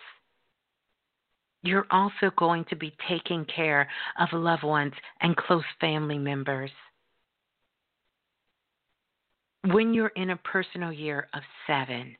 you're 1.64 1.88
also 1.92 2.32
going 2.38 2.66
to 2.70 2.76
be 2.76 2.96
taking 3.10 3.46
care 3.46 3.90
of 4.20 4.30
loved 4.32 4.64
ones 4.64 4.94
and 5.22 5.36
close 5.36 5.64
family 5.82 6.18
members. 6.18 6.72
When 9.66 9.94
you're 9.94 10.14
in 10.16 10.30
a 10.30 10.38
personal 10.38 10.94
year 10.94 11.28
of 11.34 11.42
seven, 11.68 12.16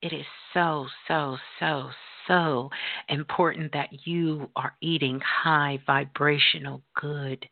it 0.00 0.12
is 0.14 0.24
so, 0.54 0.86
so, 1.08 1.36
so, 1.60 1.90
so 2.26 2.70
important 3.08 3.72
that 3.72 4.06
you 4.06 4.50
are 4.56 4.74
eating 4.80 5.20
high 5.20 5.78
vibrational 5.86 6.82
good 7.00 7.48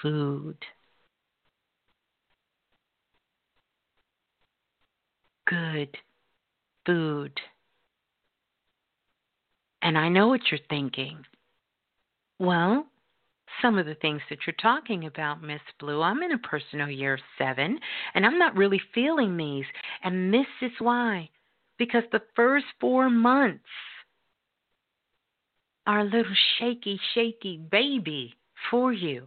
food. 0.00 0.56
Good 5.46 5.96
food. 6.84 7.32
And 9.82 9.96
I 9.96 10.08
know 10.08 10.28
what 10.28 10.40
you're 10.50 10.60
thinking. 10.68 11.24
Well, 12.38 12.86
some 13.62 13.78
of 13.78 13.86
the 13.86 13.94
things 13.96 14.20
that 14.30 14.40
you're 14.46 14.54
talking 14.60 15.06
about, 15.06 15.42
Miss 15.42 15.60
Blue. 15.80 16.02
I'm 16.02 16.22
in 16.22 16.32
a 16.32 16.38
personal 16.38 16.88
year 16.88 17.14
of 17.14 17.20
seven, 17.38 17.78
and 18.14 18.24
I'm 18.24 18.38
not 18.38 18.56
really 18.56 18.80
feeling 18.94 19.36
these. 19.36 19.64
And 20.04 20.32
this 20.32 20.46
is 20.62 20.72
why. 20.78 21.28
Because 21.78 22.04
the 22.12 22.22
first 22.34 22.66
four 22.80 23.08
months 23.08 23.64
our 25.88 26.04
little 26.04 26.34
shaky, 26.58 27.00
shaky 27.14 27.56
baby 27.56 28.34
for 28.70 28.92
you. 28.92 29.26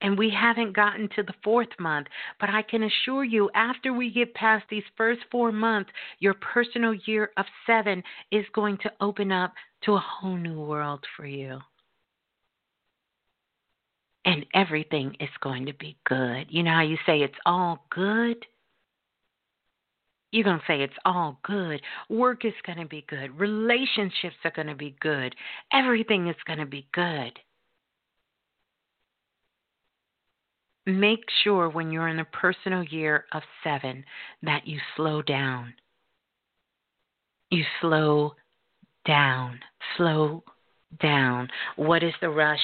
And 0.00 0.18
we 0.18 0.28
haven't 0.28 0.74
gotten 0.74 1.08
to 1.14 1.22
the 1.22 1.32
fourth 1.44 1.68
month, 1.78 2.08
but 2.40 2.50
I 2.50 2.60
can 2.60 2.82
assure 2.82 3.24
you, 3.24 3.48
after 3.54 3.92
we 3.92 4.10
get 4.10 4.34
past 4.34 4.64
these 4.68 4.82
first 4.96 5.20
four 5.30 5.52
months, 5.52 5.90
your 6.18 6.34
personal 6.34 6.92
year 7.06 7.30
of 7.38 7.46
seven 7.66 8.02
is 8.32 8.44
going 8.52 8.78
to 8.78 8.92
open 9.00 9.30
up 9.30 9.54
to 9.84 9.92
a 9.92 10.04
whole 10.04 10.36
new 10.36 10.60
world 10.60 11.04
for 11.16 11.24
you. 11.24 11.58
And 14.26 14.44
everything 14.54 15.16
is 15.20 15.30
going 15.40 15.66
to 15.66 15.74
be 15.74 15.96
good. 16.04 16.46
You 16.50 16.64
know 16.64 16.72
how 16.72 16.82
you 16.82 16.98
say 17.06 17.20
it's 17.20 17.32
all 17.46 17.86
good? 17.90 18.44
You're 20.34 20.42
going 20.42 20.58
to 20.58 20.64
say 20.66 20.82
it's 20.82 20.92
all 21.04 21.38
good. 21.44 21.80
Work 22.10 22.44
is 22.44 22.54
going 22.66 22.78
to 22.78 22.86
be 22.86 23.04
good. 23.08 23.38
Relationships 23.38 24.34
are 24.42 24.50
going 24.50 24.66
to 24.66 24.74
be 24.74 24.96
good. 24.98 25.32
Everything 25.72 26.26
is 26.26 26.34
going 26.44 26.58
to 26.58 26.66
be 26.66 26.88
good. 26.92 27.38
Make 30.86 31.20
sure 31.44 31.70
when 31.70 31.92
you're 31.92 32.08
in 32.08 32.18
a 32.18 32.24
personal 32.24 32.82
year 32.82 33.26
of 33.30 33.42
seven 33.62 34.04
that 34.42 34.66
you 34.66 34.80
slow 34.96 35.22
down. 35.22 35.72
You 37.50 37.62
slow 37.80 38.34
down. 39.06 39.60
Slow 39.96 40.42
down. 41.00 41.48
What 41.76 42.02
is 42.02 42.14
the 42.20 42.30
rush? 42.30 42.58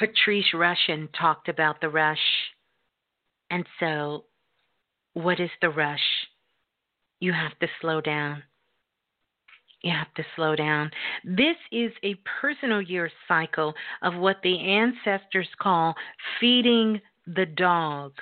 Patrice 0.00 0.46
Rushen 0.52 1.08
talked 1.16 1.48
about 1.48 1.80
the 1.80 1.90
rush 1.90 2.18
and 3.50 3.66
so, 3.78 4.24
what 5.14 5.40
is 5.40 5.50
the 5.60 5.70
rush? 5.70 5.98
You 7.18 7.32
have 7.32 7.58
to 7.58 7.66
slow 7.80 8.00
down. 8.00 8.42
You 9.82 9.92
have 9.92 10.12
to 10.14 10.24
slow 10.36 10.54
down. 10.56 10.90
This 11.24 11.56
is 11.72 11.90
a 12.04 12.14
personal 12.40 12.82
year 12.82 13.10
cycle 13.26 13.74
of 14.02 14.14
what 14.14 14.36
the 14.42 14.58
ancestors 14.58 15.48
call 15.60 15.94
feeding 16.38 17.00
the 17.26 17.46
dog. 17.46 18.12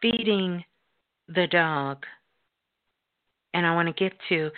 Feeding 0.00 0.64
the 1.28 1.46
dog. 1.48 2.04
And 3.54 3.66
I 3.66 3.74
want 3.74 3.88
to 3.88 3.92
get 3.92 4.12
to 4.28 4.50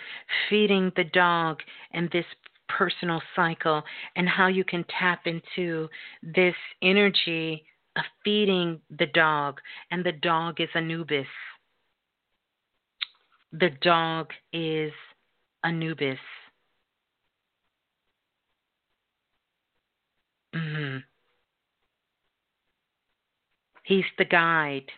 feeding 0.49 0.91
the 0.95 1.03
dog 1.03 1.59
and 1.91 2.09
this 2.11 2.25
personal 2.67 3.21
cycle 3.35 3.83
and 4.15 4.27
how 4.27 4.47
you 4.47 4.63
can 4.63 4.85
tap 4.99 5.21
into 5.25 5.87
this 6.21 6.55
energy 6.81 7.65
of 7.95 8.03
feeding 8.23 8.79
the 8.97 9.05
dog. 9.07 9.59
And 9.91 10.05
the 10.05 10.11
dog 10.11 10.59
is 10.59 10.69
Anubis. 10.75 11.27
The 13.51 13.69
dog 13.81 14.31
is 14.51 14.91
Anubis. 15.63 16.19
Mm-hmm. 20.53 20.97
He's 23.83 24.05
the 24.17 24.25
guide. 24.25 24.91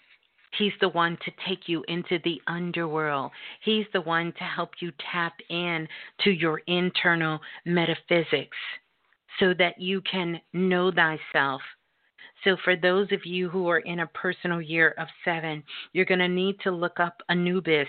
He's 0.57 0.73
the 0.81 0.89
one 0.89 1.17
to 1.25 1.31
take 1.47 1.67
you 1.67 1.83
into 1.87 2.19
the 2.23 2.41
underworld. 2.47 3.31
He's 3.63 3.85
the 3.93 4.01
one 4.01 4.33
to 4.33 4.43
help 4.43 4.71
you 4.79 4.91
tap 5.11 5.33
in 5.49 5.87
to 6.23 6.31
your 6.31 6.59
internal 6.67 7.39
metaphysics 7.65 8.57
so 9.39 9.53
that 9.55 9.79
you 9.79 10.01
can 10.01 10.41
know 10.53 10.91
thyself. 10.91 11.61
So, 12.43 12.55
for 12.63 12.75
those 12.75 13.11
of 13.11 13.25
you 13.25 13.49
who 13.49 13.67
are 13.67 13.79
in 13.79 14.01
a 14.01 14.07
personal 14.07 14.61
year 14.61 14.93
of 14.97 15.07
seven, 15.25 15.63
you're 15.93 16.05
going 16.05 16.19
to 16.19 16.27
need 16.27 16.59
to 16.61 16.71
look 16.71 16.99
up 16.99 17.21
Anubis, 17.29 17.87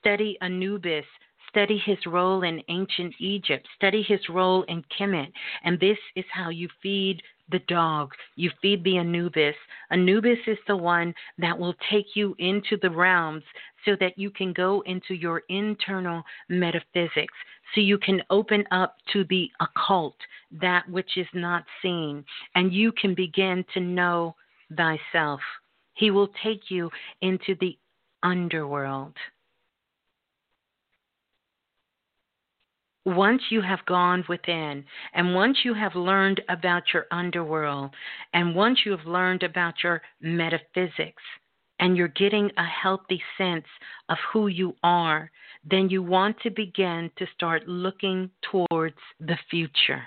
study 0.00 0.36
Anubis, 0.40 1.06
study 1.48 1.80
his 1.86 1.98
role 2.06 2.42
in 2.42 2.60
ancient 2.68 3.14
Egypt, 3.20 3.66
study 3.76 4.02
his 4.02 4.20
role 4.28 4.64
in 4.64 4.82
Kemet, 4.98 5.32
and 5.62 5.78
this 5.78 5.98
is 6.16 6.24
how 6.32 6.50
you 6.50 6.68
feed 6.82 7.22
the 7.50 7.60
dog. 7.68 8.12
You 8.36 8.50
feed 8.62 8.82
the 8.84 8.98
Anubis. 8.98 9.56
Anubis 9.90 10.38
is 10.46 10.58
the 10.66 10.76
one 10.76 11.14
that 11.38 11.58
will 11.58 11.74
take 11.90 12.14
you 12.14 12.34
into 12.38 12.76
the 12.80 12.90
realms 12.90 13.44
so 13.84 13.96
that 14.00 14.18
you 14.18 14.30
can 14.30 14.52
go 14.52 14.82
into 14.86 15.14
your 15.14 15.42
internal 15.48 16.22
metaphysics, 16.48 17.34
so 17.74 17.80
you 17.80 17.98
can 17.98 18.22
open 18.30 18.64
up 18.70 18.96
to 19.12 19.24
the 19.28 19.50
occult, 19.60 20.16
that 20.60 20.88
which 20.88 21.16
is 21.16 21.26
not 21.34 21.64
seen, 21.82 22.24
and 22.54 22.72
you 22.72 22.92
can 22.92 23.14
begin 23.14 23.64
to 23.74 23.80
know 23.80 24.34
thyself. 24.76 25.40
He 25.94 26.10
will 26.10 26.28
take 26.42 26.70
you 26.70 26.90
into 27.20 27.54
the 27.60 27.76
underworld. 28.22 29.14
Once 33.04 33.42
you 33.50 33.60
have 33.60 33.84
gone 33.86 34.24
within 34.28 34.84
and 35.12 35.34
once 35.34 35.58
you 35.64 35.74
have 35.74 35.94
learned 35.94 36.40
about 36.48 36.82
your 36.92 37.06
underworld 37.10 37.90
and 38.32 38.54
once 38.54 38.80
you 38.84 38.92
have 38.92 39.06
learned 39.06 39.42
about 39.42 39.74
your 39.82 40.00
metaphysics 40.20 41.22
and 41.80 41.96
you're 41.96 42.08
getting 42.08 42.50
a 42.56 42.64
healthy 42.64 43.20
sense 43.36 43.66
of 44.08 44.16
who 44.32 44.46
you 44.46 44.74
are, 44.82 45.30
then 45.68 45.90
you 45.90 46.02
want 46.02 46.38
to 46.40 46.50
begin 46.50 47.10
to 47.18 47.26
start 47.34 47.66
looking 47.68 48.30
towards 48.50 48.96
the 49.20 49.36
future. 49.50 50.02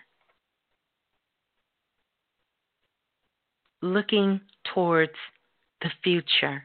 Looking 3.82 4.42
towards 4.74 5.14
the 5.82 5.90
future. 6.04 6.64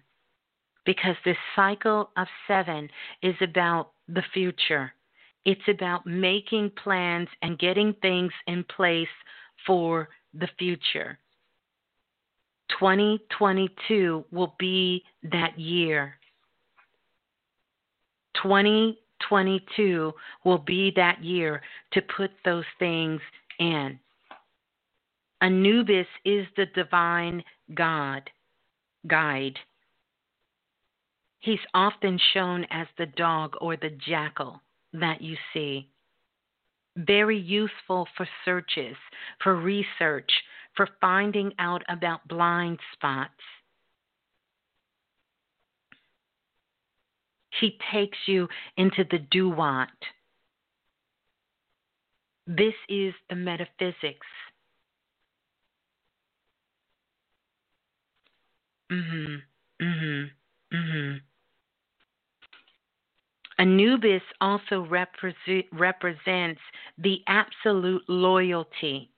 Because 0.86 1.17
this 1.25 1.36
cycle 1.55 2.11
of 2.17 2.27
seven 2.49 2.89
is 3.23 3.35
about 3.43 3.91
the 4.09 4.23
future 4.33 4.93
it's 5.44 5.68
about 5.68 6.06
making 6.06 6.70
plans 6.82 7.28
and 7.42 7.58
getting 7.58 7.94
things 8.00 8.32
in 8.46 8.64
place 8.64 9.08
for 9.66 10.08
the 10.34 10.48
future. 10.58 11.18
2022 12.78 14.24
will 14.30 14.54
be 14.58 15.02
that 15.24 15.58
year. 15.58 16.14
2022 18.42 20.12
will 20.44 20.58
be 20.58 20.92
that 20.96 21.22
year 21.22 21.60
to 21.92 22.00
put 22.16 22.30
those 22.44 22.64
things 22.78 23.20
in. 23.58 23.98
Anubis 25.40 26.06
is 26.24 26.46
the 26.56 26.66
divine 26.74 27.42
God, 27.74 28.30
guide. 29.08 29.58
He's 31.40 31.58
often 31.74 32.18
shown 32.32 32.64
as 32.70 32.86
the 32.96 33.06
dog 33.06 33.56
or 33.60 33.76
the 33.76 33.90
jackal 34.08 34.60
that 34.92 35.20
you 35.20 35.36
see. 35.52 35.88
Very 36.96 37.38
useful 37.38 38.06
for 38.16 38.28
searches, 38.44 38.96
for 39.42 39.56
research, 39.56 40.30
for 40.76 40.88
finding 41.00 41.52
out 41.58 41.82
about 41.88 42.26
blind 42.28 42.78
spots. 42.92 43.40
He 47.60 47.78
takes 47.92 48.18
you 48.26 48.48
into 48.76 49.04
the 49.04 49.18
duat. 49.18 49.88
This 52.46 52.74
is 52.88 53.14
the 53.28 53.36
metaphysics. 53.36 54.26
Mhm. 58.90 59.42
Mhm. 59.80 60.30
Mhm. 60.70 61.22
Anubis 63.62 64.23
also 64.41 64.84
represents 64.91 66.60
the 66.99 67.23
absolute 67.28 68.02
loyalty. 68.08 69.08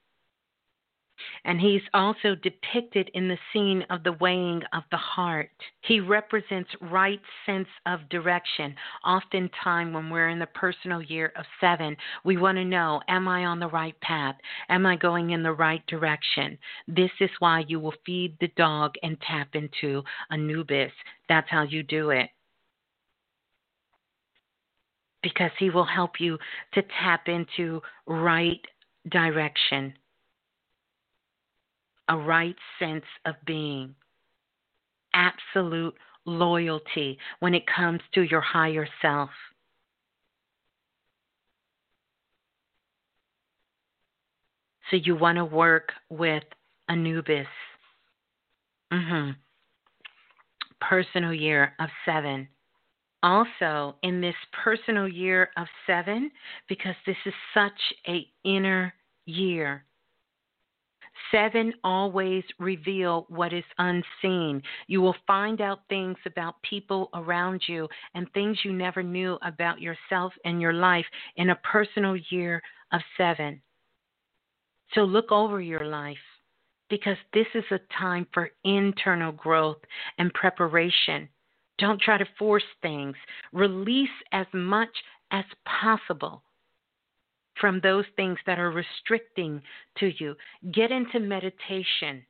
And 1.47 1.59
he's 1.59 1.81
also 1.95 2.35
depicted 2.35 3.11
in 3.15 3.27
the 3.27 3.39
scene 3.51 3.87
of 3.89 4.03
the 4.03 4.13
weighing 4.13 4.63
of 4.75 4.83
the 4.91 4.99
heart. 4.99 5.49
He 5.81 5.99
represents 5.99 6.69
right 6.83 7.23
sense 7.47 7.69
of 7.87 8.07
direction. 8.11 8.77
Oftentimes, 9.03 9.95
when 9.95 10.11
we're 10.11 10.29
in 10.29 10.39
the 10.39 10.47
personal 10.49 11.01
year 11.01 11.33
of 11.37 11.47
seven, 11.59 11.97
we 12.23 12.37
want 12.37 12.59
to 12.59 12.67
know 12.67 13.01
Am 13.09 13.27
I 13.27 13.47
on 13.47 13.61
the 13.61 13.69
right 13.69 13.99
path? 14.03 14.37
Am 14.69 14.85
I 14.85 14.97
going 14.97 15.31
in 15.31 15.43
the 15.43 15.55
right 15.55 15.87
direction? 15.87 16.59
This 16.87 17.13
is 17.19 17.31
why 17.39 17.65
you 17.67 17.81
will 17.81 17.95
feed 18.05 18.37
the 18.41 18.53
dog 18.59 18.97
and 19.03 19.19
tap 19.23 19.55
into 19.55 20.05
Anubis. 20.31 20.93
That's 21.31 21.49
how 21.49 21.63
you 21.63 21.83
do 21.83 22.11
it 22.11 22.29
because 25.25 25.51
He 25.59 25.71
will 25.71 25.87
help 25.87 26.21
you 26.21 26.39
to 26.75 26.83
tap 27.03 27.27
into 27.27 27.83
right 28.07 28.61
direction, 29.11 29.95
a 32.09 32.17
right 32.17 32.55
sense 32.79 33.07
of 33.25 33.35
being, 33.45 33.97
absolute 35.15 35.95
loyalty 36.27 37.19
when 37.41 37.55
it 37.55 37.65
comes 37.67 38.01
to 38.13 38.23
your 38.23 38.43
higher 38.43 38.87
self. 39.03 39.31
So 44.91 44.97
you 44.97 45.17
want 45.17 45.39
to 45.39 45.45
work 45.45 45.93
with 46.11 46.45
Anubis. 46.89 47.47
Mm-hmm. 48.93 49.31
Personal 50.81 51.33
year 51.33 51.73
of 51.81 51.89
seven 52.05 52.49
also 53.25 53.97
in 54.03 54.21
this 54.21 54.35
personal 54.65 55.09
year 55.09 55.49
of 55.57 55.67
seven 55.87 56.31
because 56.69 56.95
this 57.07 57.17
is 57.25 57.33
such 57.55 57.73
a 58.07 58.27
inner 58.45 58.93
year. 59.25 59.85
Seven 61.33 61.73
always 61.83 62.45
reveal 62.59 63.25
what 63.31 63.55
is 63.55 63.65
unseen. 63.79 64.63
You 64.89 65.01
will 65.01 65.17
find 65.27 65.63
out 65.63 65.81
things 65.89 66.19
about 66.27 66.61
people 66.63 67.09
around 67.15 67.63
you 67.67 67.89
and 68.15 68.31
things 68.33 68.59
you 68.63 68.73
never 68.73 69.03
knew 69.03 69.39
about 69.43 69.81
yourself 69.81 70.35
and 70.45 70.61
your 70.61 70.75
life 70.75 71.07
in 71.37 71.51
a 71.51 71.57
personal 71.57 72.17
year 72.29 72.61
of 72.93 73.01
seven. 73.17 73.63
So 74.93 75.01
look 75.01 75.33
over 75.33 75.63
your 75.63 75.87
life 75.87 76.17
because 76.91 77.17
this 77.33 77.47
is 77.55 77.65
a 77.71 77.81
time 77.99 78.27
for 78.35 78.51
internal 78.65 79.33
growth 79.33 79.79
and 80.19 80.33
preparation 80.35 81.29
don't 81.79 82.01
try 82.01 82.19
to 82.19 82.27
force 82.39 82.65
things. 82.83 83.17
Release 83.53 84.09
as 84.33 84.47
much 84.53 84.91
as 85.31 85.45
possible 85.65 86.43
from 87.61 87.81
those 87.81 88.05
things 88.17 88.39
that 88.47 88.59
are 88.59 88.71
restricting 88.71 89.61
to 89.99 90.13
you. 90.19 90.35
Get 90.73 90.91
into 90.91 91.21
meditation. 91.21 92.25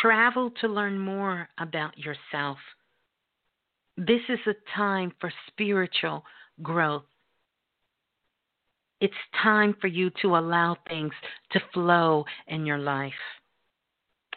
Travel 0.00 0.50
to 0.60 0.68
learn 0.68 0.98
more 0.98 1.48
about 1.58 1.96
yourself. 1.98 2.58
This 3.96 4.20
is 4.28 4.38
a 4.46 4.54
time 4.76 5.12
for 5.20 5.32
spiritual 5.48 6.24
growth. 6.62 7.04
It's 9.00 9.14
time 9.42 9.74
for 9.80 9.86
you 9.86 10.10
to 10.22 10.36
allow 10.36 10.76
things 10.88 11.12
to 11.52 11.60
flow 11.72 12.24
in 12.48 12.66
your 12.66 12.78
life 12.78 13.12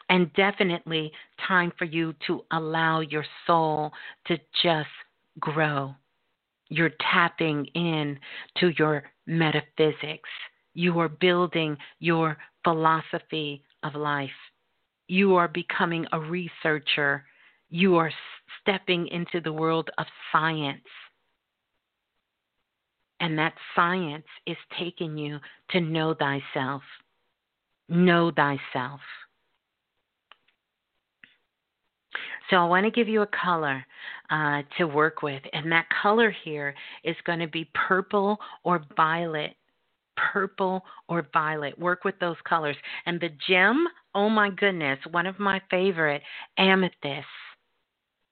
and 0.09 0.33
definitely 0.33 1.11
time 1.47 1.71
for 1.77 1.85
you 1.85 2.13
to 2.27 2.43
allow 2.51 2.99
your 2.99 3.25
soul 3.45 3.91
to 4.25 4.37
just 4.63 4.89
grow. 5.39 5.93
You're 6.69 6.91
tapping 7.13 7.65
in 7.67 8.19
to 8.57 8.73
your 8.77 9.03
metaphysics. 9.27 10.29
You 10.73 10.99
are 10.99 11.09
building 11.09 11.77
your 11.99 12.37
philosophy 12.63 13.63
of 13.83 13.95
life. 13.95 14.29
You 15.07 15.35
are 15.35 15.47
becoming 15.47 16.05
a 16.11 16.19
researcher. 16.19 17.25
You 17.69 17.95
are 17.97 18.11
stepping 18.61 19.07
into 19.07 19.41
the 19.41 19.53
world 19.53 19.89
of 19.97 20.05
science. 20.31 20.83
And 23.19 23.37
that 23.37 23.53
science 23.75 24.25
is 24.45 24.57
taking 24.77 25.17
you 25.17 25.39
to 25.71 25.81
know 25.81 26.13
thyself. 26.13 26.83
Know 27.89 28.31
thyself. 28.31 29.01
So 32.49 32.55
I 32.55 32.65
want 32.65 32.85
to 32.85 32.91
give 32.91 33.07
you 33.07 33.21
a 33.21 33.27
color 33.27 33.85
uh, 34.29 34.63
to 34.77 34.85
work 34.85 35.21
with, 35.21 35.41
and 35.53 35.71
that 35.71 35.85
color 36.01 36.33
here 36.43 36.73
is 37.03 37.15
going 37.25 37.39
to 37.39 37.47
be 37.47 37.69
purple 37.87 38.37
or 38.63 38.83
violet. 38.95 39.55
Purple 40.33 40.83
or 41.07 41.25
violet. 41.31 41.79
Work 41.79 42.03
with 42.03 42.15
those 42.19 42.35
colors. 42.47 42.75
And 43.05 43.21
the 43.21 43.29
gem, 43.47 43.87
oh 44.13 44.27
my 44.29 44.49
goodness, 44.49 44.99
one 45.11 45.25
of 45.25 45.39
my 45.39 45.61
favorite, 45.71 46.21
amethyst. 46.57 47.25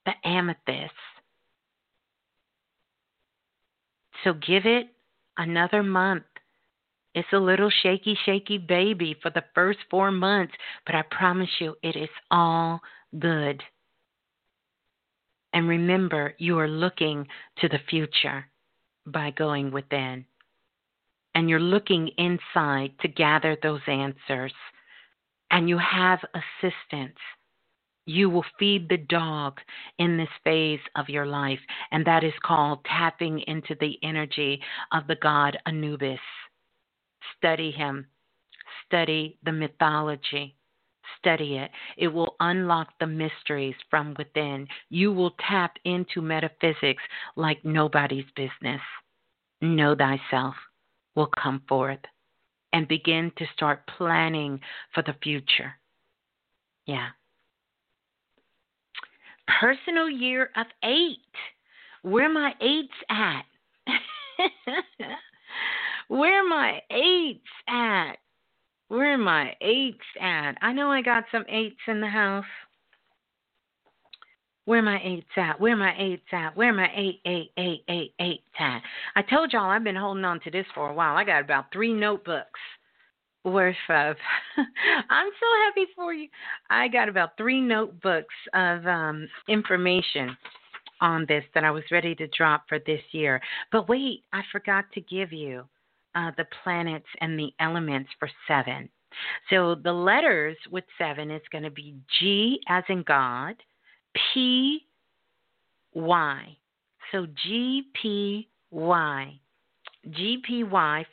The 0.06 0.12
amethyst. 0.26 0.92
So 4.24 4.34
give 4.34 4.66
it 4.66 4.88
another 5.38 5.84
month. 5.84 6.24
It's 7.16 7.28
a 7.32 7.38
little 7.38 7.72
shaky, 7.84 8.18
shaky 8.26 8.58
baby 8.58 9.16
for 9.22 9.30
the 9.30 9.44
first 9.56 9.80
four 9.90 10.12
months, 10.12 10.54
but 10.86 10.96
I 10.96 11.04
promise 11.10 11.50
you 11.60 11.76
it 11.84 11.96
is 11.96 12.10
all 12.32 12.82
good. 13.18 13.64
And 15.58 15.68
remember, 15.68 16.36
you 16.38 16.60
are 16.60 16.68
looking 16.68 17.28
to 17.58 17.68
the 17.68 17.80
future 17.90 18.46
by 19.08 19.32
going 19.32 19.72
within. 19.72 20.24
And 21.34 21.50
you're 21.50 21.60
looking 21.60 22.10
inside 22.20 22.92
to 23.02 23.08
gather 23.08 23.58
those 23.64 23.82
answers. 23.88 24.54
And 25.50 25.68
you 25.68 25.80
have 25.80 26.20
assistance. 26.36 27.18
You 28.06 28.30
will 28.30 28.46
feed 28.60 28.88
the 28.88 28.98
dog 28.98 29.60
in 29.98 30.16
this 30.16 30.30
phase 30.44 30.80
of 30.96 31.10
your 31.10 31.26
life, 31.26 31.60
and 31.92 32.06
that 32.06 32.24
is 32.24 32.34
called 32.44 32.86
tapping 32.86 33.40
into 33.48 33.76
the 33.80 33.98
energy 34.04 34.62
of 34.92 35.08
the 35.08 35.18
god 35.24 35.58
Anubis. 35.66 36.20
Study 37.36 37.72
him, 37.72 38.06
study 38.86 39.40
the 39.44 39.54
mythology, 39.54 40.56
study 41.18 41.58
it. 41.58 41.72
It 41.98 42.08
will 42.08 42.36
unlock 42.40 42.90
the 43.00 43.08
mysteries 43.08 43.76
from 43.90 44.16
within. 44.18 44.68
You 44.90 45.12
will 45.12 45.36
tap 45.50 45.74
into 45.86 46.22
metaphysics 46.22 47.04
like 47.36 47.64
nobody's 47.64 48.26
business. 48.36 48.82
Know 49.62 49.96
thyself 49.96 50.56
will 51.16 51.30
come 51.42 51.62
forth 51.68 52.00
and 52.74 52.88
begin 52.88 53.32
to 53.38 53.46
start 53.56 53.88
planning 53.98 54.60
for 54.94 55.02
the 55.02 55.16
future. 55.24 55.74
Yeah. 56.86 57.10
Personal 59.60 60.10
year 60.10 60.50
of 60.56 60.68
eight. 60.84 61.18
Where 62.04 62.32
my 62.32 62.54
eights 62.62 62.94
at? 63.10 63.46
Where 66.08 66.48
my 66.48 66.82
eights 66.92 67.50
at? 67.68 68.18
Where 68.90 69.14
are 69.14 69.18
my 69.18 69.54
eights 69.62 70.06
at? 70.20 70.54
I 70.62 70.72
know 70.72 70.92
I 70.92 71.02
got 71.02 71.26
some 71.32 71.46
eights 71.50 71.80
in 71.88 72.00
the 72.00 72.08
house. 72.08 72.46
Where 74.66 74.82
my 74.82 75.00
eights 75.04 75.30
at? 75.38 75.60
Where 75.60 75.78
my 75.78 75.94
eights 75.98 76.28
at? 76.32 76.56
Where 76.56 76.74
my 76.74 76.90
eight, 76.94 77.22
eight, 77.26 77.52
eight, 77.58 77.84
eight, 77.88 78.14
eights 78.20 78.44
at? 78.60 78.82
I 79.16 79.22
told 79.22 79.54
y'all 79.54 79.70
I've 79.70 79.84
been 79.84 79.96
holding 79.96 80.26
on 80.26 80.40
to 80.42 80.52
this 80.52 80.66
for 80.76 80.90
a 80.90 80.94
while. 80.94 81.16
I 81.16 81.24
got 81.24 81.42
about 81.42 81.72
three 81.72 81.94
notebooks 81.94 82.60
worth 83.44 83.76
of. 83.90 84.16
I'm 85.10 85.30
so 85.40 85.46
happy 85.66 85.86
for 85.96 86.14
you. 86.14 86.28
I 86.70 86.88
got 86.88 87.10
about 87.10 87.38
three 87.38 87.62
notebooks 87.62 88.36
of 88.54 88.86
um, 88.86 89.28
information 89.48 90.36
on 91.02 91.26
this 91.28 91.44
that 91.54 91.64
I 91.64 91.72
was 91.72 91.84
ready 91.92 92.16
to 92.16 92.28
drop 92.28 92.66
for 92.68 92.80
this 92.80 93.02
year. 93.12 93.42
But 93.72 93.88
wait, 93.88 94.24
I 94.34 94.42
forgot 94.52 94.86
to 94.94 95.02
give 95.02 95.32
you 95.32 95.64
uh, 96.18 96.32
the 96.38 96.46
planets 96.64 97.08
and 97.22 97.38
the 97.38 97.52
elements 97.60 98.10
for 98.20 98.30
seven. 98.48 98.90
So 99.50 99.76
the 99.76 99.94
letters 99.94 100.58
with 100.72 100.84
seven 100.98 101.32
is 101.32 101.42
going 101.52 101.64
to 101.64 101.72
be 101.72 101.96
G 102.20 102.60
as 102.68 102.84
in 102.90 103.04
God, 103.04 103.56
P, 104.34 104.80
Y. 105.94 106.58
So 107.12 107.28
G, 107.44 107.84
P, 108.02 108.50
Y. 108.72 109.40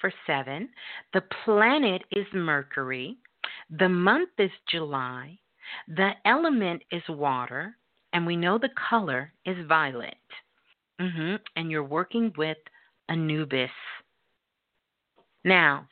For 0.01 0.13
seven. 0.27 0.69
The 1.13 1.23
planet 1.45 2.03
is 2.13 2.27
Mercury. 2.33 3.17
The 3.79 3.89
month 3.89 4.31
is 4.39 4.51
July. 4.71 5.39
The 5.89 6.11
element 6.25 6.83
is 6.91 7.03
water. 7.09 7.77
And 8.13 8.27
we 8.27 8.37
know 8.37 8.59
the 8.59 8.71
color 8.89 9.33
is 9.45 9.57
violet. 9.67 10.15
Mm-hmm. 11.01 11.37
And 11.57 11.71
you're 11.71 11.85
working 11.85 12.33
with 12.37 12.59
Anubis. 13.09 13.71
Now, 15.45 15.87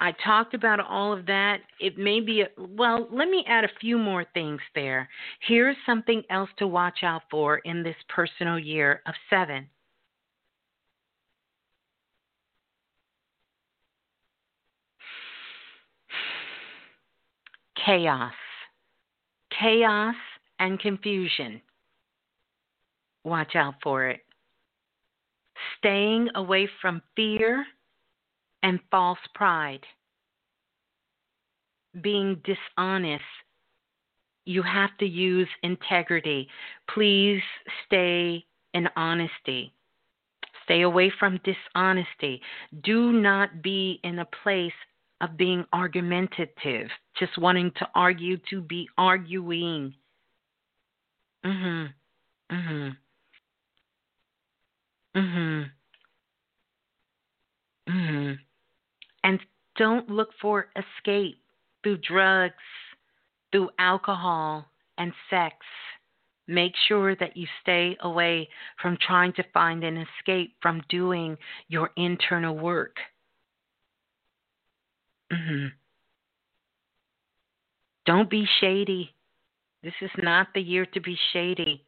I 0.00 0.12
talked 0.24 0.54
about 0.54 0.80
all 0.80 1.12
of 1.12 1.26
that. 1.26 1.60
It 1.80 1.98
may 1.98 2.20
be, 2.20 2.42
a, 2.42 2.48
well, 2.58 3.08
let 3.10 3.28
me 3.28 3.44
add 3.48 3.64
a 3.64 3.78
few 3.80 3.98
more 3.98 4.24
things 4.34 4.60
there. 4.74 5.08
Here's 5.40 5.76
something 5.86 6.22
else 6.30 6.50
to 6.58 6.66
watch 6.66 6.98
out 7.02 7.22
for 7.30 7.58
in 7.58 7.82
this 7.82 7.96
personal 8.08 8.58
year 8.58 9.02
of 9.06 9.14
seven. 9.30 9.68
Chaos. 17.84 18.32
Chaos 19.60 20.14
and 20.58 20.80
confusion. 20.80 21.60
Watch 23.24 23.56
out 23.56 23.74
for 23.82 24.06
it. 24.06 24.20
Staying 25.78 26.28
away 26.34 26.68
from 26.80 27.00
fear 27.14 27.64
and 28.64 28.80
false 28.90 29.18
pride. 29.34 29.84
Being 32.00 32.42
dishonest. 32.44 33.22
You 34.46 34.62
have 34.62 34.96
to 34.98 35.06
use 35.06 35.48
integrity. 35.62 36.48
Please 36.92 37.42
stay 37.86 38.44
in 38.72 38.88
honesty. 38.96 39.72
Stay 40.64 40.80
away 40.80 41.12
from 41.18 41.40
dishonesty. 41.44 42.40
Do 42.82 43.12
not 43.12 43.62
be 43.62 44.00
in 44.02 44.18
a 44.18 44.28
place 44.42 44.72
of 45.20 45.36
being 45.36 45.64
argumentative, 45.72 46.88
just 47.18 47.38
wanting 47.38 47.70
to 47.76 47.88
argue 47.94 48.38
to 48.50 48.62
be 48.62 48.88
arguing. 48.98 49.94
Mhm. 51.44 51.92
Mhm. 52.50 52.96
Mhm. 55.14 55.70
Mhm 57.86 58.53
and 59.24 59.40
don't 59.76 60.08
look 60.08 60.28
for 60.40 60.68
escape 60.76 61.38
through 61.82 61.98
drugs, 61.98 62.54
through 63.50 63.70
alcohol 63.78 64.66
and 64.98 65.12
sex. 65.28 65.56
Make 66.46 66.72
sure 66.88 67.16
that 67.16 67.36
you 67.36 67.46
stay 67.62 67.96
away 68.00 68.48
from 68.80 68.98
trying 69.04 69.32
to 69.34 69.44
find 69.54 69.82
an 69.82 69.96
escape 69.96 70.54
from 70.60 70.82
doing 70.90 71.36
your 71.68 71.90
internal 71.96 72.56
work. 72.56 72.96
Mm-hmm. 75.32 75.68
Don't 78.04 78.28
be 78.28 78.46
shady. 78.60 79.10
This 79.82 79.94
is 80.02 80.10
not 80.18 80.48
the 80.54 80.60
year 80.60 80.84
to 80.86 81.00
be 81.00 81.16
shady. 81.32 81.82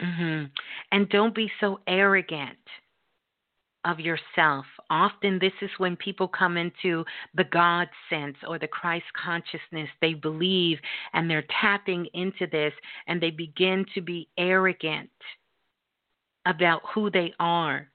Mm-hmm. 0.00 0.44
And 0.92 1.08
don't 1.08 1.34
be 1.34 1.50
so 1.60 1.80
arrogant 1.88 2.58
of 3.84 4.00
yourself. 4.00 4.64
Often, 4.90 5.38
this 5.38 5.52
is 5.60 5.70
when 5.78 5.96
people 5.96 6.28
come 6.28 6.56
into 6.56 7.04
the 7.34 7.44
God 7.44 7.88
sense 8.10 8.36
or 8.46 8.58
the 8.58 8.68
Christ 8.68 9.04
consciousness. 9.22 9.88
They 10.00 10.14
believe 10.14 10.78
and 11.12 11.28
they're 11.28 11.44
tapping 11.60 12.06
into 12.14 12.46
this 12.50 12.72
and 13.06 13.20
they 13.20 13.30
begin 13.30 13.84
to 13.94 14.00
be 14.00 14.28
arrogant 14.38 15.10
about 16.46 16.82
who 16.94 17.10
they 17.10 17.32
are 17.38 17.88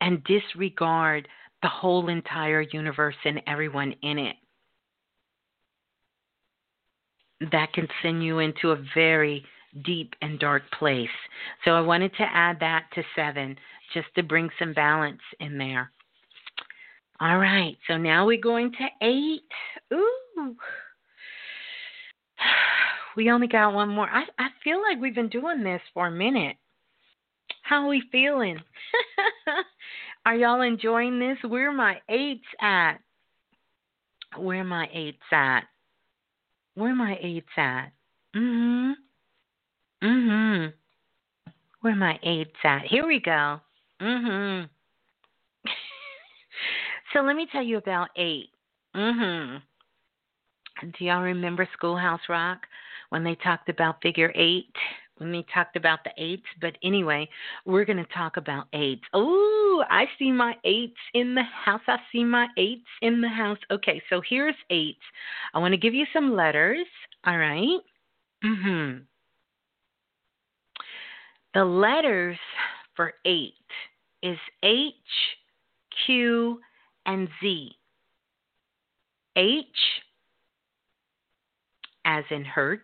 and 0.00 0.24
disregard 0.24 1.28
the 1.62 1.68
whole 1.68 2.08
entire 2.08 2.62
universe 2.72 3.16
and 3.24 3.42
everyone 3.46 3.94
in 4.02 4.18
it. 4.18 4.36
That 7.52 7.72
can 7.72 7.88
send 8.02 8.24
you 8.24 8.38
into 8.38 8.70
a 8.70 8.82
very 8.94 9.44
deep 9.84 10.14
and 10.20 10.38
dark 10.38 10.62
place. 10.78 11.08
So 11.64 11.72
I 11.72 11.80
wanted 11.80 12.12
to 12.14 12.22
add 12.22 12.58
that 12.60 12.84
to 12.94 13.02
seven 13.14 13.56
just 13.92 14.08
to 14.16 14.22
bring 14.22 14.48
some 14.58 14.72
balance 14.72 15.20
in 15.40 15.58
there. 15.58 15.90
All 17.20 17.38
right, 17.38 17.76
so 17.86 17.96
now 17.98 18.26
we're 18.26 18.40
going 18.40 18.72
to 18.72 19.06
eight. 19.06 19.42
Ooh. 19.92 20.56
We 23.16 23.28
only 23.28 23.48
got 23.48 23.74
one 23.74 23.88
more. 23.88 24.08
I, 24.08 24.22
I 24.38 24.50
feel 24.62 24.80
like 24.80 25.00
we've 25.00 25.16
been 25.16 25.28
doing 25.28 25.64
this 25.64 25.80
for 25.92 26.06
a 26.06 26.12
minute. 26.12 26.56
How 27.62 27.82
are 27.82 27.88
we 27.88 28.04
feeling? 28.12 28.56
are 30.26 30.36
y'all 30.36 30.60
enjoying 30.62 31.18
this? 31.18 31.36
Where 31.42 31.72
my 31.72 31.96
eights 32.08 32.46
at? 32.60 32.98
Where 34.38 34.62
my 34.62 34.88
eights 34.92 35.18
at? 35.32 35.62
Where 36.74 36.94
my 36.94 37.18
eights 37.20 37.48
at? 37.56 37.92
Mhm. 38.34 38.94
Mhm. 40.02 40.72
Where 41.80 41.96
my 41.96 42.18
eights 42.22 42.56
at? 42.64 42.82
Here 42.86 43.06
we 43.06 43.20
go. 43.20 43.60
Mhm. 44.00 44.68
So 47.12 47.20
let 47.22 47.34
me 47.34 47.46
tell 47.50 47.62
you 47.62 47.76
about 47.76 48.10
eight. 48.16 48.50
Mhm. 48.94 49.60
Do 50.82 51.04
y'all 51.04 51.22
remember 51.22 51.68
Schoolhouse 51.72 52.20
Rock 52.28 52.66
when 53.10 53.24
they 53.24 53.34
talked 53.36 53.68
about 53.68 54.00
figure 54.00 54.32
eight? 54.34 54.72
When 55.18 55.32
they 55.32 55.44
talked 55.52 55.76
about 55.76 55.98
the 56.04 56.12
eights, 56.16 56.46
but 56.62 56.78
anyway, 56.82 57.28
we're 57.66 57.84
going 57.84 57.98
to 57.98 58.10
talk 58.14 58.38
about 58.38 58.68
eights. 58.72 59.02
Oh, 59.12 59.84
I 59.90 60.06
see 60.18 60.32
my 60.32 60.54
eights 60.64 60.96
in 61.12 61.34
the 61.34 61.42
house. 61.42 61.82
I 61.86 61.98
see 62.10 62.24
my 62.24 62.46
eights 62.56 62.86
in 63.02 63.20
the 63.20 63.28
house. 63.28 63.58
Okay, 63.70 64.00
so 64.08 64.22
here's 64.26 64.54
eights. 64.70 65.02
I 65.52 65.58
want 65.58 65.72
to 65.72 65.78
give 65.78 65.92
you 65.92 66.06
some 66.14 66.34
letters. 66.34 66.86
All 67.26 67.36
right. 67.36 67.80
Mhm. 68.42 69.04
The 71.52 71.64
letters 71.64 72.38
for 72.94 73.12
eight 73.26 73.54
is 74.22 74.38
H, 74.62 74.94
Q, 76.06 76.60
and 77.06 77.28
Z. 77.40 77.72
H 79.36 79.66
as 82.04 82.24
in 82.30 82.44
hertz, 82.44 82.82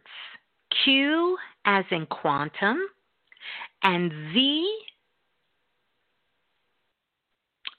Q 0.84 1.36
as 1.64 1.84
in 1.90 2.06
quantum, 2.06 2.78
and 3.82 4.12
Z 4.32 4.78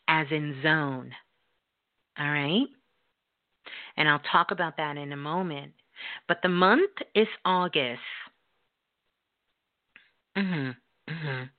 as 0.07 0.27
in 0.31 0.59
zone. 0.61 1.11
All 2.19 2.29
right? 2.29 2.67
And 3.97 4.07
I'll 4.07 4.21
talk 4.31 4.51
about 4.51 4.77
that 4.77 4.97
in 4.97 5.11
a 5.11 5.17
moment. 5.17 5.73
But 6.27 6.39
the 6.43 6.49
month 6.49 6.91
is 7.15 7.27
August. 7.45 8.01
Mhm. 10.35 10.77
Mhm. 11.07 11.49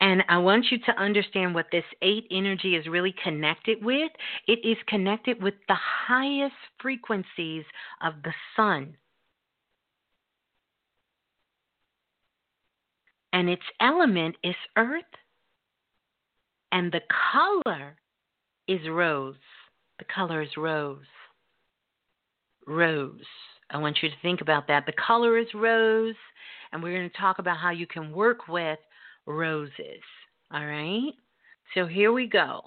And 0.00 0.22
I 0.28 0.38
want 0.38 0.66
you 0.70 0.78
to 0.78 1.00
understand 1.00 1.54
what 1.54 1.66
this 1.72 1.84
eight 2.02 2.26
energy 2.30 2.76
is 2.76 2.86
really 2.86 3.14
connected 3.24 3.84
with. 3.84 4.10
It 4.46 4.60
is 4.64 4.76
connected 4.86 5.42
with 5.42 5.54
the 5.66 5.74
highest 5.74 6.54
frequencies 6.80 7.64
of 8.00 8.14
the 8.22 8.32
sun. 8.54 8.96
And 13.32 13.50
its 13.50 13.62
element 13.80 14.36
is 14.44 14.54
earth. 14.76 15.02
And 16.70 16.92
the 16.92 17.02
color 17.32 17.96
is 18.68 18.80
rose. 18.88 19.36
The 19.98 20.04
color 20.04 20.42
is 20.42 20.56
rose. 20.56 21.04
Rose. 22.66 23.20
I 23.70 23.78
want 23.78 23.98
you 24.02 24.08
to 24.08 24.14
think 24.22 24.42
about 24.42 24.68
that. 24.68 24.86
The 24.86 24.92
color 24.92 25.38
is 25.38 25.48
rose. 25.54 26.14
And 26.72 26.82
we're 26.82 26.96
going 26.96 27.10
to 27.10 27.16
talk 27.16 27.38
about 27.38 27.56
how 27.56 27.70
you 27.70 27.86
can 27.86 28.12
work 28.12 28.46
with 28.48 28.78
roses. 29.28 30.02
All 30.52 30.64
right? 30.64 31.12
So 31.74 31.86
here 31.86 32.12
we 32.12 32.26
go. 32.26 32.62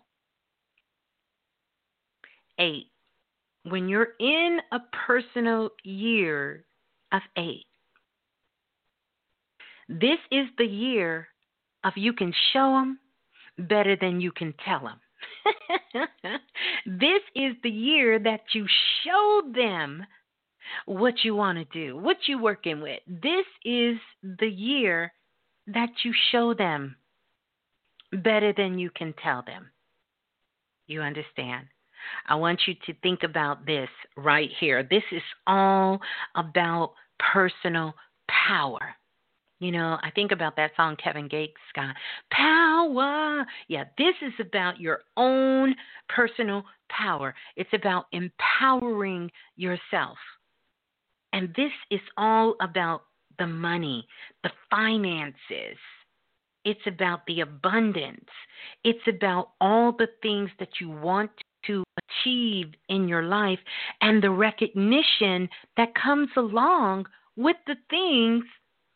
Eight. 2.59 2.87
When 3.63 3.89
you're 3.89 4.13
in 4.19 4.59
a 4.71 4.79
personal 5.05 5.71
year 5.83 6.65
of 7.11 7.21
eight, 7.37 7.65
this 9.89 10.19
is 10.31 10.47
the 10.57 10.65
year 10.65 11.27
of 11.83 11.93
you 11.95 12.13
can 12.13 12.33
show 12.53 12.71
them 12.71 12.99
better 13.67 13.95
than 13.99 14.21
you 14.21 14.31
can 14.31 14.53
tell 14.65 14.81
them. 14.81 14.99
this 16.85 17.21
is 17.35 17.53
the 17.63 17.69
year 17.69 18.19
that 18.19 18.41
you 18.53 18.65
show 19.03 19.41
them 19.53 20.05
what 20.85 21.23
you 21.23 21.35
want 21.35 21.57
to 21.57 21.65
do, 21.65 21.97
what 21.97 22.17
you're 22.27 22.41
working 22.41 22.81
with. 22.81 22.99
This 23.07 23.45
is 23.65 23.97
the 24.39 24.47
year 24.47 25.11
that 25.67 25.89
you 26.03 26.13
show 26.31 26.53
them 26.53 26.95
better 28.11 28.53
than 28.55 28.79
you 28.79 28.89
can 28.89 29.13
tell 29.23 29.43
them. 29.45 29.69
You 30.87 31.01
understand? 31.01 31.67
I 32.27 32.35
want 32.35 32.61
you 32.67 32.73
to 32.85 32.93
think 33.01 33.23
about 33.23 33.65
this 33.65 33.89
right 34.17 34.49
here. 34.59 34.83
This 34.83 35.03
is 35.11 35.21
all 35.47 35.99
about 36.35 36.93
personal 37.33 37.93
power. 38.27 38.95
You 39.59 39.71
know, 39.71 39.99
I 40.01 40.09
think 40.09 40.31
about 40.31 40.55
that 40.55 40.71
song 40.75 40.97
Kevin 41.01 41.27
Gates 41.27 41.53
got, 41.75 41.95
Power. 42.31 43.45
Yeah, 43.67 43.83
this 43.95 44.15
is 44.23 44.33
about 44.39 44.79
your 44.79 45.01
own 45.17 45.75
personal 46.09 46.63
power. 46.89 47.35
It's 47.55 47.69
about 47.71 48.05
empowering 48.11 49.31
yourself. 49.55 50.17
And 51.31 51.49
this 51.55 51.71
is 51.91 52.01
all 52.17 52.55
about 52.59 53.03
the 53.41 53.47
money, 53.47 54.07
the 54.43 54.51
finances. 54.69 55.79
It's 56.63 56.85
about 56.85 57.25
the 57.25 57.39
abundance. 57.39 58.29
It's 58.83 59.07
about 59.07 59.53
all 59.59 59.91
the 59.91 60.09
things 60.21 60.51
that 60.59 60.79
you 60.79 60.91
want 60.91 61.31
to 61.65 61.83
achieve 61.97 62.67
in 62.89 63.07
your 63.07 63.23
life 63.23 63.57
and 64.01 64.21
the 64.21 64.29
recognition 64.29 65.49
that 65.75 65.95
comes 65.95 66.29
along 66.37 67.07
with 67.35 67.55
the 67.65 67.77
things 67.89 68.43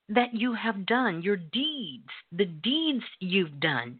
that 0.10 0.32
you 0.32 0.54
have 0.54 0.86
done, 0.86 1.24
your 1.24 1.38
deeds, 1.38 2.10
the 2.32 2.46
deeds 2.46 3.04
you've 3.20 3.60
done. 3.60 4.00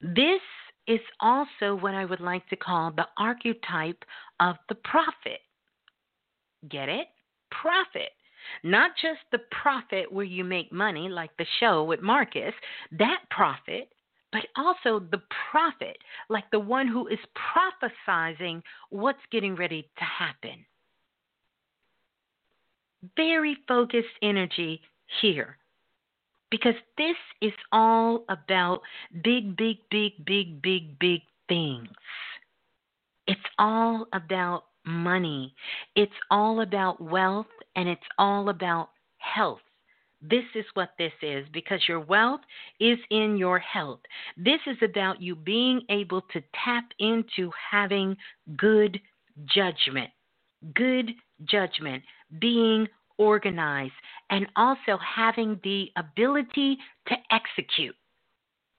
This 0.00 0.40
is 0.88 1.00
also 1.20 1.74
what 1.74 1.92
I 1.92 2.06
would 2.06 2.20
like 2.20 2.48
to 2.48 2.56
call 2.56 2.90
the 2.90 3.08
archetype 3.18 4.02
of 4.40 4.56
the 4.70 4.76
prophet. 4.76 5.40
Get 6.70 6.88
it? 6.88 7.08
Profit. 7.50 8.10
Not 8.62 8.92
just 9.00 9.20
the 9.32 9.40
profit 9.50 10.10
where 10.10 10.24
you 10.24 10.44
make 10.44 10.72
money, 10.72 11.08
like 11.08 11.30
the 11.36 11.46
show 11.58 11.82
with 11.84 12.00
Marcus, 12.00 12.54
that 12.92 13.20
profit, 13.30 13.88
but 14.32 14.42
also 14.56 15.00
the 15.00 15.22
prophet, 15.50 15.98
like 16.28 16.44
the 16.52 16.60
one 16.60 16.86
who 16.86 17.08
is 17.08 17.18
prophesizing 17.34 18.62
what's 18.90 19.18
getting 19.32 19.56
ready 19.56 19.88
to 19.98 20.04
happen. 20.04 20.64
Very 23.16 23.56
focused 23.68 24.08
energy 24.22 24.80
here 25.20 25.58
because 26.50 26.74
this 26.96 27.16
is 27.40 27.52
all 27.72 28.24
about 28.28 28.80
big, 29.22 29.56
big, 29.56 29.76
big, 29.90 30.24
big, 30.24 30.62
big, 30.62 30.98
big 30.98 31.20
things. 31.48 31.88
It's 33.26 33.40
all 33.58 34.06
about 34.12 34.64
money. 34.86 35.54
It's 35.94 36.12
all 36.30 36.60
about 36.60 37.00
wealth 37.00 37.46
and 37.74 37.88
it's 37.88 38.00
all 38.18 38.48
about 38.48 38.90
health. 39.18 39.60
This 40.22 40.44
is 40.54 40.64
what 40.74 40.90
this 40.98 41.12
is 41.22 41.46
because 41.52 41.80
your 41.86 42.00
wealth 42.00 42.40
is 42.80 42.98
in 43.10 43.36
your 43.36 43.58
health. 43.58 44.00
This 44.36 44.60
is 44.66 44.76
about 44.82 45.20
you 45.20 45.36
being 45.36 45.82
able 45.90 46.22
to 46.32 46.42
tap 46.64 46.84
into 46.98 47.50
having 47.70 48.16
good 48.56 48.98
judgment. 49.44 50.10
Good 50.74 51.12
judgment, 51.44 52.02
being 52.40 52.88
organized, 53.18 53.92
and 54.30 54.46
also 54.56 54.98
having 54.98 55.60
the 55.62 55.90
ability 55.96 56.78
to 57.08 57.14
execute. 57.30 57.94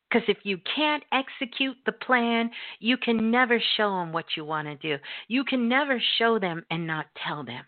Because 0.09 0.27
if 0.29 0.37
you 0.43 0.57
can't 0.73 1.03
execute 1.11 1.75
the 1.85 1.91
plan, 1.91 2.49
you 2.79 2.97
can 2.97 3.29
never 3.29 3.61
show 3.75 3.89
them 3.99 4.13
what 4.13 4.25
you 4.37 4.45
want 4.45 4.67
to 4.67 4.75
do. 4.75 5.01
You 5.27 5.43
can 5.43 5.67
never 5.67 6.01
show 6.17 6.39
them 6.39 6.63
and 6.71 6.87
not 6.87 7.07
tell 7.25 7.43
them. 7.43 7.65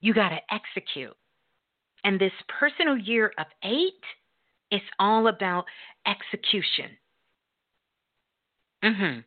You 0.00 0.14
got 0.14 0.30
to 0.30 0.38
execute. 0.50 1.14
And 2.04 2.20
this 2.20 2.32
personal 2.60 2.96
year 2.96 3.32
of 3.38 3.46
eight 3.64 3.92
is 4.70 4.82
all 4.98 5.28
about 5.28 5.64
execution. 6.06 6.90
Mm-hmm. 8.82 9.20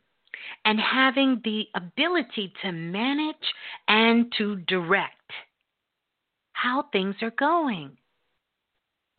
And 0.64 0.80
having 0.80 1.40
the 1.44 1.66
ability 1.74 2.52
to 2.62 2.72
manage 2.72 3.34
and 3.88 4.32
to 4.38 4.56
direct 4.68 5.14
how 6.52 6.84
things 6.92 7.16
are 7.22 7.32
going. 7.38 7.96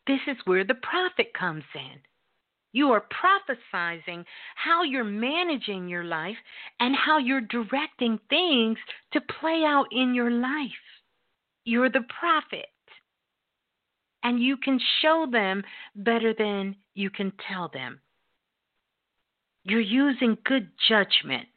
This 0.07 0.19
is 0.27 0.38
where 0.45 0.63
the 0.63 0.75
profit 0.75 1.33
comes 1.38 1.63
in. 1.75 1.99
You 2.72 2.91
are 2.91 3.03
prophesizing 3.23 4.25
how 4.56 4.83
you're 4.83 5.03
managing 5.03 5.88
your 5.88 6.03
life 6.03 6.38
and 6.80 6.95
how 6.95 7.17
you're 7.17 7.41
directing 7.41 8.19
things 8.30 8.77
to 9.14 9.22
play 9.39 9.64
out 9.65 9.88
in 9.91 10.14
your 10.14 10.30
life. 10.30 10.69
You're 11.64 11.89
the 11.89 12.06
prophet. 12.19 12.67
And 14.23 14.41
you 14.41 14.57
can 14.57 14.80
show 15.01 15.27
them 15.31 15.64
better 15.95 16.33
than 16.38 16.75
you 16.93 17.09
can 17.09 17.31
tell 17.48 17.69
them. 17.73 18.01
You're 19.64 19.80
using 19.80 20.38
good 20.45 20.69
judgment 20.88 21.48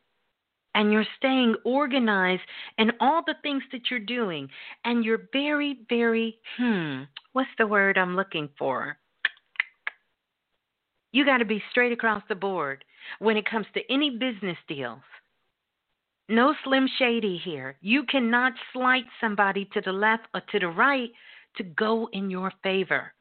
and 0.74 0.92
you're 0.92 1.06
staying 1.18 1.56
organized 1.64 2.42
in 2.78 2.92
all 3.00 3.22
the 3.26 3.34
things 3.42 3.62
that 3.72 3.90
you're 3.90 4.00
doing. 4.00 4.48
And 4.84 5.04
you're 5.04 5.28
very, 5.32 5.80
very, 5.88 6.38
hmm, 6.56 7.02
what's 7.32 7.50
the 7.58 7.66
word 7.66 7.98
I'm 7.98 8.16
looking 8.16 8.48
for? 8.58 8.96
You 11.12 11.24
got 11.24 11.38
to 11.38 11.44
be 11.44 11.62
straight 11.70 11.92
across 11.92 12.22
the 12.28 12.34
board 12.34 12.84
when 13.18 13.36
it 13.36 13.46
comes 13.48 13.66
to 13.74 13.92
any 13.92 14.10
business 14.10 14.58
deals. 14.68 15.02
No 16.28 16.54
slim 16.64 16.88
shady 16.98 17.36
here. 17.38 17.76
You 17.80 18.04
cannot 18.04 18.54
slight 18.72 19.04
somebody 19.20 19.66
to 19.66 19.80
the 19.80 19.92
left 19.92 20.26
or 20.34 20.40
to 20.40 20.58
the 20.58 20.68
right 20.68 21.10
to 21.56 21.62
go 21.64 22.08
in 22.12 22.30
your 22.30 22.50
favor. 22.62 23.12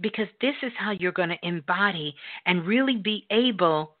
because 0.00 0.28
this 0.40 0.54
is 0.62 0.72
how 0.76 0.90
you're 0.90 1.12
going 1.12 1.28
to 1.28 1.46
embody 1.46 2.14
and 2.46 2.66
really 2.66 2.96
be 2.96 3.26
able 3.30 3.96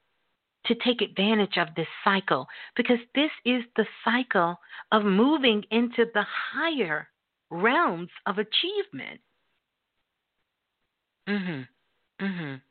to 0.66 0.74
take 0.76 1.00
advantage 1.02 1.56
of 1.58 1.68
this 1.76 1.86
cycle 2.02 2.48
because 2.76 2.98
this 3.14 3.30
is 3.44 3.62
the 3.76 3.86
cycle 4.04 4.58
of 4.92 5.04
moving 5.04 5.62
into 5.70 6.06
the 6.14 6.24
higher 6.52 7.08
realms 7.50 8.10
of 8.26 8.38
achievement. 8.38 9.20
Mhm. 11.26 11.68
Mhm. 12.20 12.62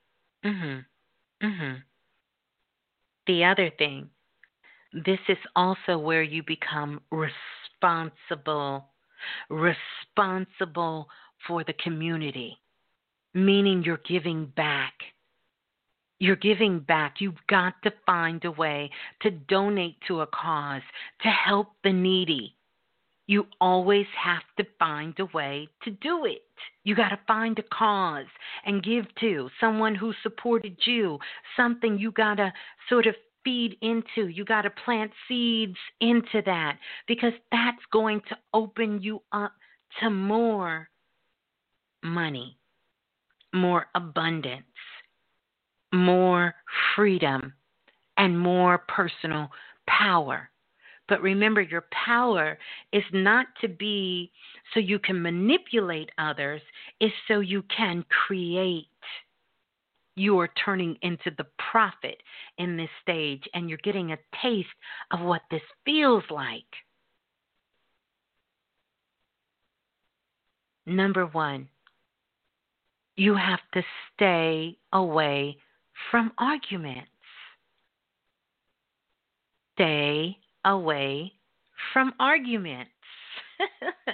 Mhm. 0.44 0.86
Mhm. 1.42 1.84
The 3.28 3.44
other 3.46 3.70
thing, 3.70 4.10
this 4.94 5.20
is 5.30 5.38
also 5.56 5.98
where 5.98 6.24
you 6.24 6.44
become 6.44 7.02
responsible 7.12 8.90
responsible 9.50 11.10
for 11.48 11.64
the 11.64 11.74
community, 11.74 12.60
meaning 13.34 13.84
you're 13.84 13.98
giving 13.98 14.48
back. 14.48 14.94
You're 16.20 16.36
giving 16.38 16.80
back. 16.80 17.20
You've 17.22 17.46
got 17.48 17.82
to 17.84 17.92
find 18.06 18.44
a 18.46 18.52
way 18.52 18.90
to 19.22 19.32
donate 19.32 20.00
to 20.08 20.22
a 20.22 20.28
cause, 20.28 20.82
to 21.22 21.30
help 21.30 21.74
the 21.84 21.92
needy. 21.94 22.56
You 23.26 23.48
always 23.62 24.06
have 24.22 24.44
to 24.58 24.66
find 24.78 25.18
a 25.20 25.26
way 25.28 25.70
to 25.84 25.92
do 25.92 26.26
it. 26.26 26.44
You 26.84 26.96
got 26.96 27.10
to 27.10 27.20
find 27.26 27.58
a 27.58 27.64
cause 27.64 28.26
and 28.66 28.84
give 28.84 29.06
to 29.22 29.50
someone 29.62 29.96
who 29.96 30.14
supported 30.24 30.76
you, 30.86 31.20
something 31.56 31.98
you 31.98 32.12
got 32.12 32.36
to 32.36 32.52
sort 32.90 33.08
of 33.08 33.16
feed 33.44 33.78
into. 33.82 34.28
You 34.28 34.44
got 34.44 34.64
to 34.64 34.70
plant 34.70 35.12
seeds 35.28 35.78
into 36.02 36.42
that 36.46 36.78
because 37.08 37.34
that's 37.52 37.82
going 37.92 38.22
to 38.30 38.38
open 38.54 39.02
you 39.02 39.22
up 39.32 39.54
to 40.02 40.10
more 40.10 40.90
money, 42.04 42.58
more 43.54 43.88
abundance, 43.96 44.64
more 45.94 46.56
freedom, 46.96 47.54
and 48.18 48.38
more 48.38 48.80
personal 48.90 49.50
power. 49.88 50.50
But 51.10 51.22
remember, 51.22 51.62
your 51.62 51.86
power 52.06 52.58
is 52.94 53.04
not 53.12 53.48
to 53.62 53.68
be 53.68 54.32
so 54.74 54.80
you 54.80 55.00
can 55.00 55.22
manipulate 55.22 56.10
others, 56.18 56.62
it's 57.00 57.14
so 57.28 57.42
you 57.42 57.64
can 57.76 58.06
create 58.28 58.88
you 60.16 60.40
are 60.40 60.50
turning 60.64 60.98
into 61.02 61.32
the 61.38 61.46
prophet 61.72 62.22
in 62.58 62.78
this 62.78 62.90
stage 63.02 63.44
and 63.54 63.68
you're 63.68 63.80
getting 63.84 64.12
a 64.12 64.18
taste 64.42 64.68
of 65.12 65.22
what 65.22 65.42
this 65.50 65.62
feels 65.86 66.24
like. 66.30 66.64
Number 70.86 71.26
one, 71.26 71.70
you 73.16 73.36
have 73.36 73.62
to 73.74 73.82
stay 74.14 74.78
away 74.92 75.58
from 76.12 76.32
arguments. 76.38 77.10
Stay 79.76 80.38
away 80.66 81.34
from 81.92 82.14
arguments. 82.20 82.92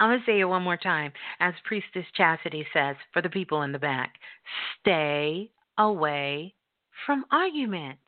I'm 0.00 0.10
going 0.10 0.20
to 0.20 0.26
say 0.26 0.40
it 0.40 0.44
one 0.44 0.62
more 0.62 0.76
time. 0.76 1.12
As 1.40 1.54
Priestess 1.64 2.06
Chastity 2.16 2.66
says 2.72 2.96
for 3.12 3.22
the 3.22 3.30
people 3.30 3.62
in 3.62 3.72
the 3.72 3.78
back 3.78 4.14
stay 4.80 5.50
away 5.78 6.54
from 7.06 7.24
arguments. 7.30 8.00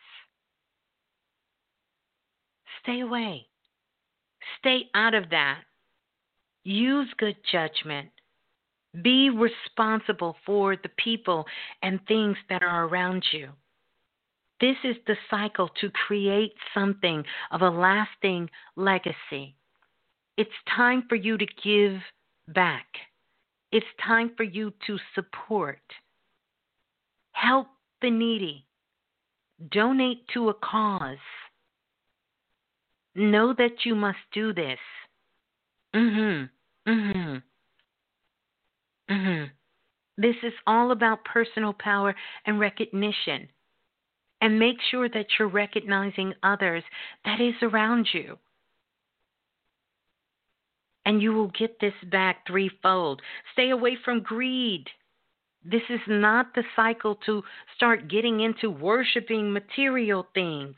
Stay 2.82 3.00
away. 3.00 3.46
Stay 4.58 4.82
out 4.94 5.14
of 5.14 5.30
that. 5.30 5.60
Use 6.64 7.08
good 7.18 7.36
judgment. 7.50 8.10
Be 9.02 9.30
responsible 9.30 10.36
for 10.46 10.76
the 10.76 10.90
people 11.02 11.44
and 11.82 11.98
things 12.06 12.36
that 12.48 12.62
are 12.62 12.86
around 12.86 13.24
you. 13.32 13.48
This 14.60 14.76
is 14.84 14.96
the 15.06 15.16
cycle 15.30 15.68
to 15.80 15.90
create 15.90 16.54
something 16.72 17.24
of 17.50 17.62
a 17.62 17.70
lasting 17.70 18.48
legacy. 18.76 19.56
It's 20.36 20.50
time 20.76 21.04
for 21.08 21.16
you 21.16 21.36
to 21.38 21.46
give 21.62 22.00
back. 22.48 22.86
It's 23.72 23.86
time 24.04 24.32
for 24.36 24.44
you 24.44 24.72
to 24.86 24.98
support. 25.14 25.82
Help 27.32 27.66
the 28.00 28.10
needy. 28.10 28.66
Donate 29.70 30.26
to 30.34 30.48
a 30.48 30.54
cause. 30.54 31.18
Know 33.14 33.52
that 33.54 33.84
you 33.84 33.94
must 33.94 34.18
do 34.32 34.52
this. 34.52 34.78
Mhm. 35.92 36.50
Mhm. 36.86 37.42
Mhm. 39.08 39.50
This 40.16 40.36
is 40.42 40.54
all 40.66 40.90
about 40.90 41.24
personal 41.24 41.72
power 41.72 42.14
and 42.44 42.58
recognition. 42.58 43.48
And 44.44 44.58
make 44.58 44.76
sure 44.90 45.08
that 45.08 45.24
you're 45.38 45.48
recognizing 45.48 46.34
others 46.42 46.82
that 47.24 47.40
is 47.40 47.54
around 47.62 48.08
you 48.12 48.36
and 51.06 51.22
you 51.22 51.32
will 51.32 51.50
get 51.58 51.80
this 51.80 51.94
back 52.10 52.46
threefold. 52.46 53.22
Stay 53.54 53.70
away 53.70 53.96
from 54.04 54.20
greed. 54.20 54.84
This 55.64 55.80
is 55.88 56.00
not 56.06 56.54
the 56.54 56.62
cycle 56.76 57.14
to 57.24 57.42
start 57.74 58.10
getting 58.10 58.40
into 58.40 58.68
worshiping 58.68 59.50
material 59.50 60.26
things. 60.34 60.74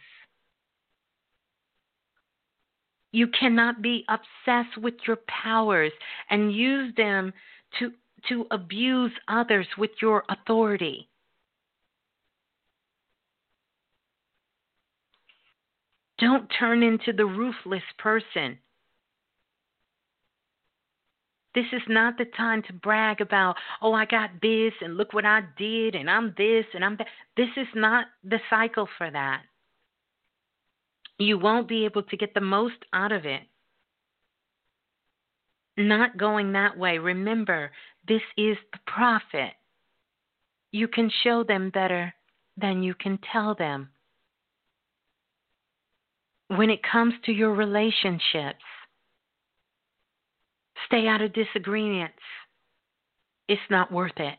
You 3.11 3.27
cannot 3.29 3.83
be 3.83 4.05
obsessed 4.09 4.79
with 4.79 4.95
your 5.09 5.19
powers 5.27 5.91
and 6.31 6.55
use 6.55 6.95
them 6.97 7.33
to, 7.81 7.91
to 8.29 8.47
abuse 8.53 9.11
others 9.27 9.67
with 9.77 9.91
your 10.01 10.23
authority. 10.29 11.09
Don't 16.19 16.51
turn 16.59 16.83
into 16.83 17.13
the 17.13 17.27
ruthless 17.27 17.83
person. 17.99 18.59
This 21.55 21.67
is 21.73 21.83
not 21.89 22.19
the 22.19 22.27
time 22.37 22.63
to 22.65 22.73
brag 22.75 23.23
about, 23.23 23.57
oh, 23.81 23.95
I 23.95 24.05
got 24.05 24.31
this 24.43 24.75
and 24.83 24.97
look 24.97 25.15
what 25.15 25.25
I 25.25 25.43
did 25.57 25.95
and 25.95 26.11
I'm 26.11 26.35
this 26.37 26.67
and 26.75 26.85
I'm 26.85 26.97
that. 26.99 27.07
This 27.37 27.49
is 27.57 27.67
not 27.75 28.07
the 28.23 28.39
cycle 28.51 28.89
for 28.99 29.11
that. 29.11 29.43
You 31.19 31.39
won't 31.39 31.67
be 31.67 31.87
able 31.87 32.03
to 32.03 32.17
get 32.17 32.35
the 32.35 32.43
most 32.43 32.85
out 32.93 33.11
of 33.11 33.25
it. 33.25 33.41
Not 35.79 36.19
going 36.19 36.53
that 36.53 36.77
way. 36.77 36.99
Remember, 36.99 37.71
this 38.07 38.23
is 38.37 38.57
the 38.73 38.79
prophet. 38.87 39.53
You 40.73 40.89
can 40.89 41.11
show 41.23 41.43
them 41.43 41.71
better 41.71 42.15
than 42.59 42.83
you 42.83 42.95
can 42.95 43.19
tell 43.33 43.55
them. 43.55 43.89
When 46.49 46.71
it 46.71 46.81
comes 46.83 47.15
to 47.25 47.33
your 47.33 47.55
relationships, 47.55 48.63
Stay 50.87 51.07
out 51.09 51.21
of 51.21 51.33
disagreements. 51.33 52.15
It's 53.49 53.61
not 53.71 53.93
worth 53.93 54.19
it. 54.19 54.39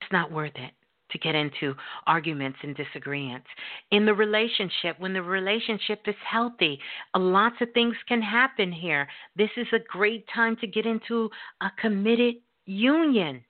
It's 0.00 0.12
not 0.12 0.30
worth 0.30 0.54
it 0.54 0.72
to 1.10 1.18
get 1.18 1.34
into 1.36 1.74
arguments 2.06 2.58
and 2.62 2.76
disagreements. 2.76 3.46
In 3.92 4.04
the 4.04 4.14
relationship, 4.14 4.98
when 4.98 5.12
the 5.12 5.22
relationship 5.22 6.00
is 6.06 6.16
healthy, 6.28 6.80
lots 7.16 7.56
of 7.60 7.68
things 7.72 7.94
can 8.08 8.20
happen 8.20 8.72
here. 8.72 9.08
This 9.36 9.50
is 9.56 9.68
a 9.72 9.78
great 9.88 10.26
time 10.34 10.56
to 10.56 10.66
get 10.66 10.84
into 10.84 11.30
a 11.60 11.70
committed 11.80 12.36
union. 12.64 13.44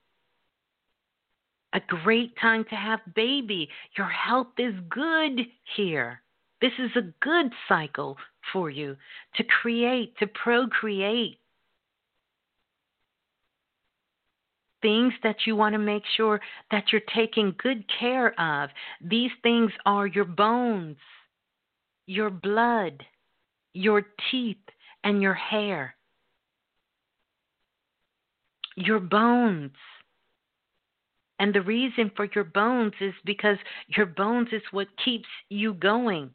A 1.73 1.81
great 1.81 2.37
time 2.41 2.65
to 2.71 2.77
have 2.77 3.01
baby. 3.15 3.69
Your 3.97 4.09
health 4.09 4.53
is 4.59 4.75
good 4.91 5.41
here. 5.77 6.23
This 6.67 6.91
is 6.91 6.97
a 6.97 7.13
good 7.25 7.53
cycle 7.69 8.17
for 8.53 8.71
you 8.71 8.97
to 9.37 9.45
create, 9.45 10.19
to 10.19 10.27
procreate. 10.27 11.39
things 14.83 15.13
that 15.23 15.37
you 15.47 15.57
want 15.57 15.73
to 15.73 15.79
make 15.79 16.03
sure 16.17 16.41
that 16.71 16.85
you're 16.93 17.01
taking 17.15 17.55
good 17.59 17.85
care 17.99 18.39
of. 18.39 18.71
These 19.01 19.31
things 19.43 19.73
are 19.85 20.07
your 20.07 20.27
bones, 20.27 20.99
your 22.07 22.31
blood, 22.31 23.03
your 23.73 24.03
teeth, 24.31 24.63
and 25.03 25.23
your 25.23 25.35
hair. 25.35 25.97
Your 28.77 29.01
bones. 29.01 29.73
And 31.41 31.55
the 31.55 31.63
reason 31.63 32.13
for 32.15 32.29
your 32.35 32.45
bones 32.45 32.93
is 33.01 33.15
because 33.25 33.59
your 33.89 34.07
bones 34.07 34.49
is 34.53 34.63
what 34.71 34.89
keeps 35.05 35.29
you 35.49 35.75
going 35.75 36.31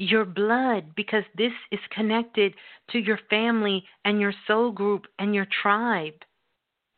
your 0.00 0.24
blood 0.24 0.94
because 0.96 1.24
this 1.36 1.52
is 1.70 1.78
connected 1.94 2.54
to 2.90 2.98
your 2.98 3.18
family 3.28 3.84
and 4.06 4.18
your 4.18 4.32
soul 4.46 4.72
group 4.72 5.04
and 5.18 5.34
your 5.34 5.46
tribe. 5.62 6.14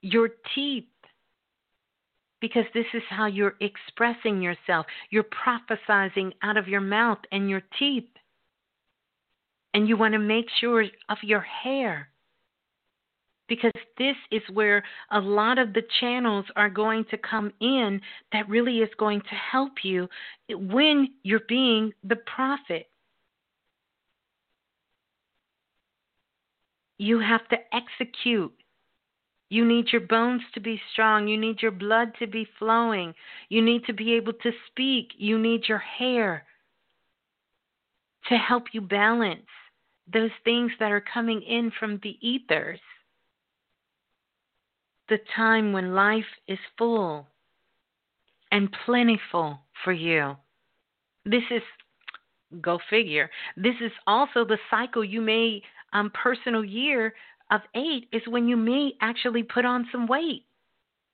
Your 0.02 0.28
teeth 0.54 0.84
because 2.40 2.64
this 2.74 2.86
is 2.94 3.02
how 3.10 3.26
you're 3.26 3.54
expressing 3.60 4.40
yourself. 4.40 4.86
You're 5.10 5.24
prophesizing 5.24 6.32
out 6.42 6.56
of 6.56 6.68
your 6.68 6.80
mouth 6.80 7.18
and 7.32 7.50
your 7.50 7.62
teeth. 7.78 8.08
And 9.74 9.88
you 9.88 9.96
want 9.96 10.12
to 10.12 10.18
make 10.18 10.46
sure 10.60 10.84
of 11.08 11.18
your 11.22 11.40
hair 11.40 12.08
because 13.48 13.72
this 13.98 14.16
is 14.30 14.42
where 14.52 14.84
a 15.10 15.18
lot 15.18 15.58
of 15.58 15.72
the 15.72 15.82
channels 16.00 16.44
are 16.54 16.70
going 16.70 17.04
to 17.10 17.18
come 17.18 17.52
in 17.60 18.00
that 18.32 18.48
really 18.48 18.78
is 18.78 18.90
going 18.98 19.20
to 19.20 19.34
help 19.50 19.72
you 19.82 20.08
when 20.48 21.08
you're 21.24 21.40
being 21.48 21.92
the 22.04 22.16
prophet. 22.34 22.86
You 27.02 27.18
have 27.18 27.48
to 27.48 27.56
execute. 27.74 28.54
You 29.48 29.64
need 29.64 29.86
your 29.90 30.02
bones 30.02 30.42
to 30.54 30.60
be 30.60 30.80
strong. 30.92 31.26
You 31.26 31.36
need 31.36 31.60
your 31.60 31.72
blood 31.72 32.12
to 32.20 32.28
be 32.28 32.46
flowing. 32.60 33.12
You 33.48 33.60
need 33.60 33.84
to 33.86 33.92
be 33.92 34.12
able 34.12 34.34
to 34.34 34.52
speak. 34.68 35.08
You 35.18 35.36
need 35.36 35.62
your 35.68 35.82
hair 35.98 36.44
to 38.28 38.36
help 38.36 38.66
you 38.72 38.80
balance 38.80 39.50
those 40.12 40.30
things 40.44 40.70
that 40.78 40.92
are 40.92 41.04
coming 41.12 41.42
in 41.42 41.72
from 41.76 41.98
the 42.04 42.16
ethers 42.20 42.78
the 45.08 45.18
time 45.34 45.72
when 45.72 45.96
life 45.96 46.32
is 46.46 46.58
full 46.78 47.26
and 48.52 48.68
plentiful 48.86 49.58
for 49.82 49.92
you. 49.92 50.36
This 51.24 51.42
is, 51.50 51.62
go 52.60 52.78
figure, 52.88 53.28
this 53.56 53.74
is 53.80 53.90
also 54.06 54.44
the 54.44 54.58
cycle 54.70 55.04
you 55.04 55.20
may, 55.20 55.62
um, 55.92 56.10
personal 56.10 56.64
year 56.64 57.14
of 57.50 57.60
eight 57.74 58.08
is 58.12 58.22
when 58.26 58.48
you 58.48 58.56
may 58.56 58.92
actually 59.00 59.42
put 59.42 59.64
on 59.64 59.86
some 59.92 60.06
weight. 60.06 60.46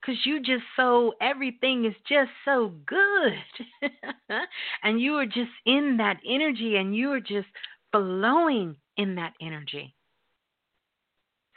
Because 0.00 0.24
you 0.24 0.38
just 0.38 0.62
so, 0.76 1.14
everything 1.20 1.84
is 1.84 1.94
just 2.08 2.30
so 2.44 2.72
good. 2.86 3.90
and 4.84 5.00
you 5.00 5.14
are 5.14 5.26
just 5.26 5.50
in 5.66 5.96
that 5.98 6.18
energy 6.28 6.76
and 6.76 6.94
you 6.94 7.10
are 7.10 7.20
just 7.20 7.48
flowing 7.90 8.76
in 8.96 9.16
that 9.16 9.34
energy. 9.40 9.94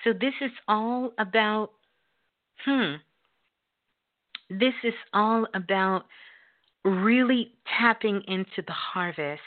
So, 0.04 0.14
this 0.14 0.34
is 0.42 0.52
all 0.68 1.14
about 1.20 1.74
hmm, 2.66 2.96
this 4.50 4.74
is 4.84 4.94
all 5.14 5.48
about 5.54 6.06
really 6.84 7.54
tapping 7.80 8.22
into 8.28 8.62
the 8.66 8.74
harvest. 8.74 9.42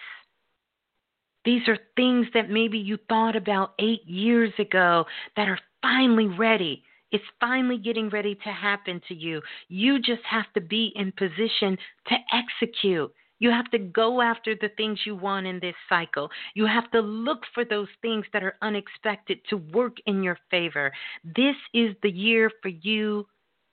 These 1.44 1.68
are 1.68 1.78
things 1.96 2.26
that 2.34 2.50
maybe 2.50 2.78
you 2.78 2.98
thought 3.08 3.36
about 3.36 3.74
eight 3.78 4.04
years 4.06 4.52
ago 4.58 5.04
that 5.36 5.48
are 5.48 5.58
finally 5.82 6.26
ready. 6.26 6.82
It's 7.12 7.24
finally 7.38 7.78
getting 7.78 8.08
ready 8.08 8.34
to 8.34 8.50
happen 8.50 9.00
to 9.08 9.14
you. 9.14 9.40
You 9.68 9.98
just 10.00 10.22
have 10.28 10.52
to 10.54 10.60
be 10.60 10.92
in 10.96 11.12
position 11.12 11.78
to 12.08 12.16
execute. 12.32 13.12
You 13.38 13.50
have 13.50 13.70
to 13.72 13.78
go 13.78 14.22
after 14.22 14.54
the 14.54 14.70
things 14.76 15.00
you 15.04 15.14
want 15.14 15.46
in 15.46 15.60
this 15.60 15.74
cycle. 15.88 16.30
You 16.54 16.66
have 16.66 16.90
to 16.92 17.00
look 17.00 17.40
for 17.52 17.64
those 17.64 17.88
things 18.00 18.24
that 18.32 18.42
are 18.42 18.56
unexpected 18.62 19.40
to 19.50 19.58
work 19.58 19.96
in 20.06 20.22
your 20.22 20.38
favor. 20.50 20.92
This 21.24 21.56
is 21.74 21.94
the 22.02 22.10
year 22.10 22.50
for 22.62 22.68
you 22.68 23.26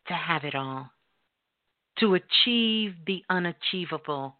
to 0.08 0.14
have 0.14 0.44
it 0.44 0.56
all, 0.56 0.90
to 2.00 2.16
achieve 2.16 2.96
the 3.06 3.24
unachievable, 3.30 4.36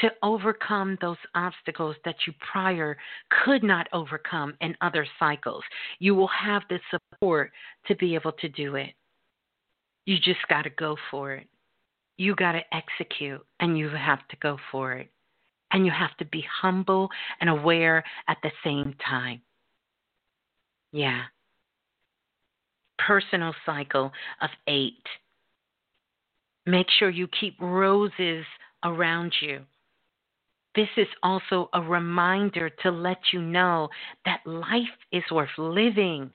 to 0.00 0.10
overcome 0.22 0.96
those 1.00 1.16
obstacles 1.34 1.96
that 2.04 2.16
you 2.26 2.32
prior 2.52 2.96
could 3.44 3.62
not 3.62 3.88
overcome 3.92 4.54
in 4.60 4.76
other 4.80 5.06
cycles. 5.18 5.62
You 5.98 6.14
will 6.14 6.28
have 6.28 6.62
the 6.68 6.78
support 6.90 7.50
to 7.86 7.96
be 7.96 8.14
able 8.14 8.32
to 8.32 8.48
do 8.48 8.76
it. 8.76 8.90
You 10.04 10.16
just 10.18 10.46
got 10.48 10.62
to 10.62 10.70
go 10.70 10.96
for 11.10 11.34
it 11.34 11.48
you 12.18 12.34
got 12.34 12.52
to 12.52 12.60
execute 12.72 13.40
and 13.60 13.78
you 13.78 13.88
have 13.88 14.26
to 14.28 14.36
go 14.42 14.58
for 14.70 14.92
it. 14.92 15.08
And 15.70 15.86
you 15.86 15.92
have 15.92 16.16
to 16.18 16.24
be 16.24 16.44
humble 16.62 17.08
and 17.40 17.48
aware 17.48 18.02
at 18.26 18.38
the 18.42 18.50
same 18.64 18.94
time. 19.06 19.40
Yeah. 20.92 21.22
Personal 22.98 23.54
cycle 23.64 24.10
of 24.40 24.50
eight. 24.66 25.04
Make 26.66 26.86
sure 26.98 27.10
you 27.10 27.28
keep 27.38 27.54
roses 27.60 28.44
around 28.82 29.32
you. 29.40 29.60
This 30.74 30.88
is 30.96 31.08
also 31.22 31.70
a 31.72 31.80
reminder 31.80 32.70
to 32.82 32.90
let 32.90 33.18
you 33.32 33.40
know 33.40 33.88
that 34.24 34.46
life 34.46 34.86
is 35.12 35.24
worth 35.30 35.48
living 35.56 36.30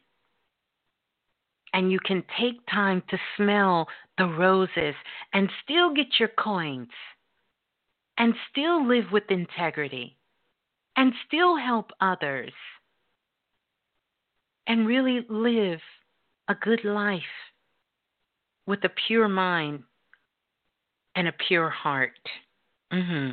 and 1.74 1.92
you 1.92 2.00
can 2.00 2.24
take 2.40 2.66
time 2.72 3.02
to 3.10 3.18
smell 3.36 3.88
the 4.18 4.26
roses 4.26 4.96
and 5.34 5.50
still 5.64 5.94
get 5.94 6.20
your 6.20 6.30
coins 6.30 6.90
and 8.18 8.34
still 8.52 8.88
live 8.88 9.06
with 9.12 9.24
integrity 9.30 10.16
and 10.96 11.14
still 11.28 11.58
help 11.58 11.92
others 12.00 12.54
and 14.68 14.88
really 14.88 15.26
live 15.30 15.80
a 16.48 16.56
good 16.56 16.84
life 16.86 17.22
with 18.68 18.84
a 18.84 18.92
pure 19.08 19.28
mind 19.28 19.84
and 21.16 21.28
a 21.28 21.34
pure 21.48 21.70
heart. 21.70 22.18
hmm 22.92 23.32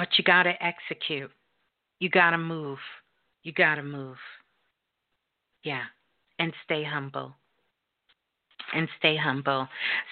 But 0.00 0.08
you 0.16 0.24
got 0.24 0.44
to 0.44 0.54
execute. 0.64 1.30
You 1.98 2.08
got 2.08 2.30
to 2.30 2.38
move. 2.38 2.78
You 3.42 3.52
got 3.52 3.74
to 3.74 3.82
move. 3.82 4.16
Yeah. 5.62 5.82
And 6.38 6.54
stay 6.64 6.82
humble 6.82 7.34
and 8.72 8.88
stay 8.98 9.14
humble. 9.14 9.68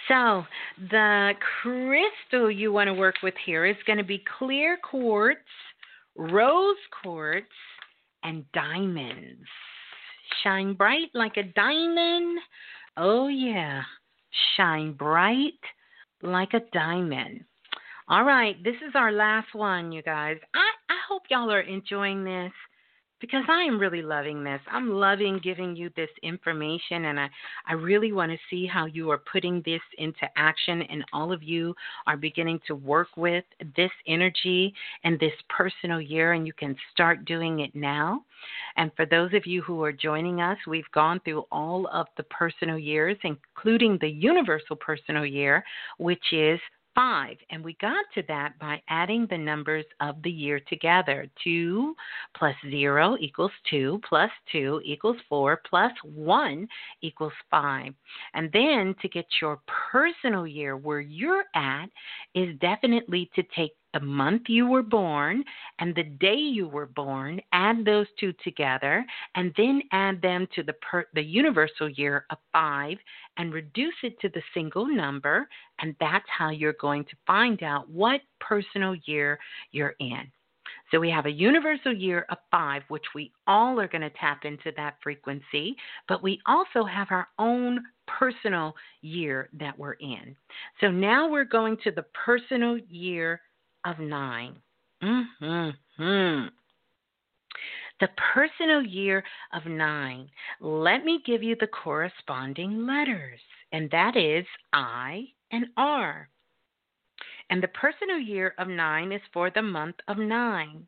So, 0.08 0.44
the 0.91 1.33
crystal 1.62 2.50
you 2.50 2.70
want 2.70 2.89
to 2.89 2.94
work 2.94 3.15
with 3.23 3.33
here 3.47 3.65
is 3.65 3.76
going 3.86 3.97
to 3.99 4.05
be 4.05 4.23
clear 4.39 4.76
quartz, 4.83 5.41
rose 6.17 6.76
quartz, 7.02 7.47
and 8.25 8.44
diamonds. 8.52 9.47
Shine 10.42 10.75
bright 10.75 11.08
like 11.15 11.39
a 11.39 11.44
diamond. 11.44 12.41
Oh, 12.99 13.28
yeah. 13.28 13.83
Shine 14.57 14.92
bright 14.92 15.60
like 16.23 16.52
a 16.52 16.60
diamond. 16.75 17.44
All 18.11 18.25
right, 18.25 18.57
this 18.65 18.77
is 18.77 18.95
our 18.95 19.12
last 19.12 19.55
one, 19.55 19.93
you 19.93 20.01
guys. 20.01 20.39
I, 20.55 20.70
I 20.89 20.97
hope 21.07 21.25
y'all 21.28 21.53
are 21.53 21.61
enjoying 21.61 22.25
this 22.25 22.53
because 23.20 23.45
I 23.51 23.65
am 23.65 23.78
really 23.78 24.01
loving 24.01 24.43
this. 24.43 24.62
I'm 24.73 24.89
loving 24.89 25.41
giving 25.45 25.77
you 25.77 25.91
this 25.95 26.09
information, 26.23 27.05
and 27.05 27.20
I, 27.20 27.28
I 27.67 27.75
really 27.75 28.12
want 28.12 28.33
to 28.33 28.39
see 28.49 28.67
how 28.67 28.87
you 28.87 29.11
are 29.11 29.20
putting 29.31 29.62
this 29.67 29.83
into 29.99 30.27
action, 30.37 30.81
and 30.83 31.05
all 31.12 31.33
of 31.33 31.43
you 31.43 31.75
are 32.07 32.17
beginning 32.17 32.61
to 32.69 32.75
work 32.75 33.09
with 33.19 33.45
this 33.77 33.91
energy 34.07 34.73
and 35.05 35.20
this 35.20 35.35
personal 35.51 36.01
year, 36.01 36.33
and 36.33 36.47
you 36.47 36.55
can 36.55 36.75
start 36.91 37.27
doing 37.27 37.61
it 37.61 37.75
now. 37.75 38.25
And 38.78 38.91
for 38.97 39.05
those 39.05 39.35
of 39.35 39.45
you 39.45 39.61
who 39.61 39.83
are 39.83 39.93
joining 39.93 40.41
us, 40.41 40.57
we've 40.67 40.91
gone 40.95 41.20
through 41.27 41.45
all 41.53 41.87
of 41.89 42.07
the 42.17 42.23
personal 42.23 42.78
years, 42.78 43.19
including 43.23 43.99
the 44.01 44.09
universal 44.09 44.77
personal 44.77 45.27
year, 45.27 45.62
which 45.99 46.33
is 46.33 46.59
five. 46.99 47.36
And 47.51 47.62
we 47.62 47.77
got 47.81 48.05
to 48.15 48.25
that 48.27 48.59
by 48.59 48.83
adding 48.89 49.28
the 49.31 49.39
numbers 49.39 49.85
of 50.01 50.20
the 50.25 50.31
year 50.31 50.60
together. 50.68 51.28
Two 51.44 51.94
plus 52.36 52.57
zero 52.68 53.17
equals 53.20 53.52
two, 53.70 54.01
plus 54.09 54.31
two 54.51 54.81
equals 54.85 55.17
four, 55.28 55.60
plus 55.70 55.93
one 56.02 56.67
equals 57.01 57.33
five. 57.52 57.94
And 58.35 58.51
then 58.52 58.97
to 59.01 59.09
get 59.09 59.27
your 59.41 59.60
personal 59.93 60.44
year 60.44 60.77
where 60.77 61.01
you're 61.01 61.44
at 61.55 61.86
is 62.35 62.59
definitely 62.59 63.31
to 63.36 63.44
take 63.55 63.75
the 63.99 64.05
month 64.05 64.43
you 64.47 64.67
were 64.67 64.83
born 64.83 65.43
and 65.81 65.94
the 65.94 66.05
day 66.05 66.36
you 66.36 66.68
were 66.68 66.86
born, 66.86 67.41
add 67.52 67.85
those 67.85 68.07
two 68.20 68.33
together, 68.44 69.05
and 69.35 69.52
then 69.57 69.83
add 69.91 70.23
them 70.23 70.47
to 70.55 70.62
the 70.62 70.75
per, 70.75 71.05
the 71.15 71.23
universal 71.23 71.89
year 71.89 72.25
of 72.31 72.39
5 72.52 72.97
and 73.39 73.52
reduce 73.52 73.94
it 74.05 74.20
to 74.20 74.28
the 74.28 74.43
single 74.55 74.86
number, 74.86 75.49
and 75.81 75.97
that's 75.99 76.27
how 76.28 76.51
you're 76.51 76.75
going 76.75 77.05
to 77.07 77.17
find 77.27 77.62
out 77.62 77.91
what 77.91 78.20
personal 78.41 78.94
year 79.07 79.39
you're 79.73 79.94
in. 79.99 80.31
So 80.91 81.01
we 81.01 81.10
have 81.10 81.27
a 81.27 81.31
universal 81.31 81.93
year 81.93 82.27
of 82.31 82.39
five, 82.51 82.83
which 82.89 83.05
we 83.15 83.33
all 83.47 83.78
are 83.81 83.89
going 83.89 84.02
to 84.02 84.10
tap 84.10 84.44
into 84.44 84.73
that 84.77 84.97
frequency, 85.02 85.77
but 86.09 86.23
we 86.23 86.41
also 86.47 86.85
have 86.85 87.09
our 87.10 87.28
own 87.39 87.85
personal 88.07 88.75
year 89.02 89.51
that 89.55 89.78
we're 89.78 89.94
in. 89.94 90.35
So 90.81 90.91
now 90.91 91.28
we're 91.28 91.44
going 91.44 91.77
to 91.85 91.91
the 91.91 92.05
personal 92.15 92.78
year 92.89 93.41
of 93.84 93.98
9 93.98 94.57
Mm-hmm. 95.02 96.47
The 98.00 98.08
personal 98.34 98.82
year 98.82 99.24
of 99.52 99.66
nine. 99.66 100.28
Let 100.60 101.05
me 101.05 101.20
give 101.24 101.42
you 101.42 101.57
the 101.58 101.66
corresponding 101.66 102.86
letters, 102.86 103.40
and 103.73 103.90
that 103.90 104.16
is 104.16 104.44
I 104.73 105.26
and 105.50 105.66
R. 105.76 106.28
And 107.50 107.62
the 107.62 107.68
personal 107.68 108.18
year 108.18 108.55
of 108.58 108.68
nine 108.68 109.10
is 109.12 109.23
for 109.32 109.50
the 109.50 109.62
month 109.62 109.97
of 110.07 110.18
nine. 110.18 110.86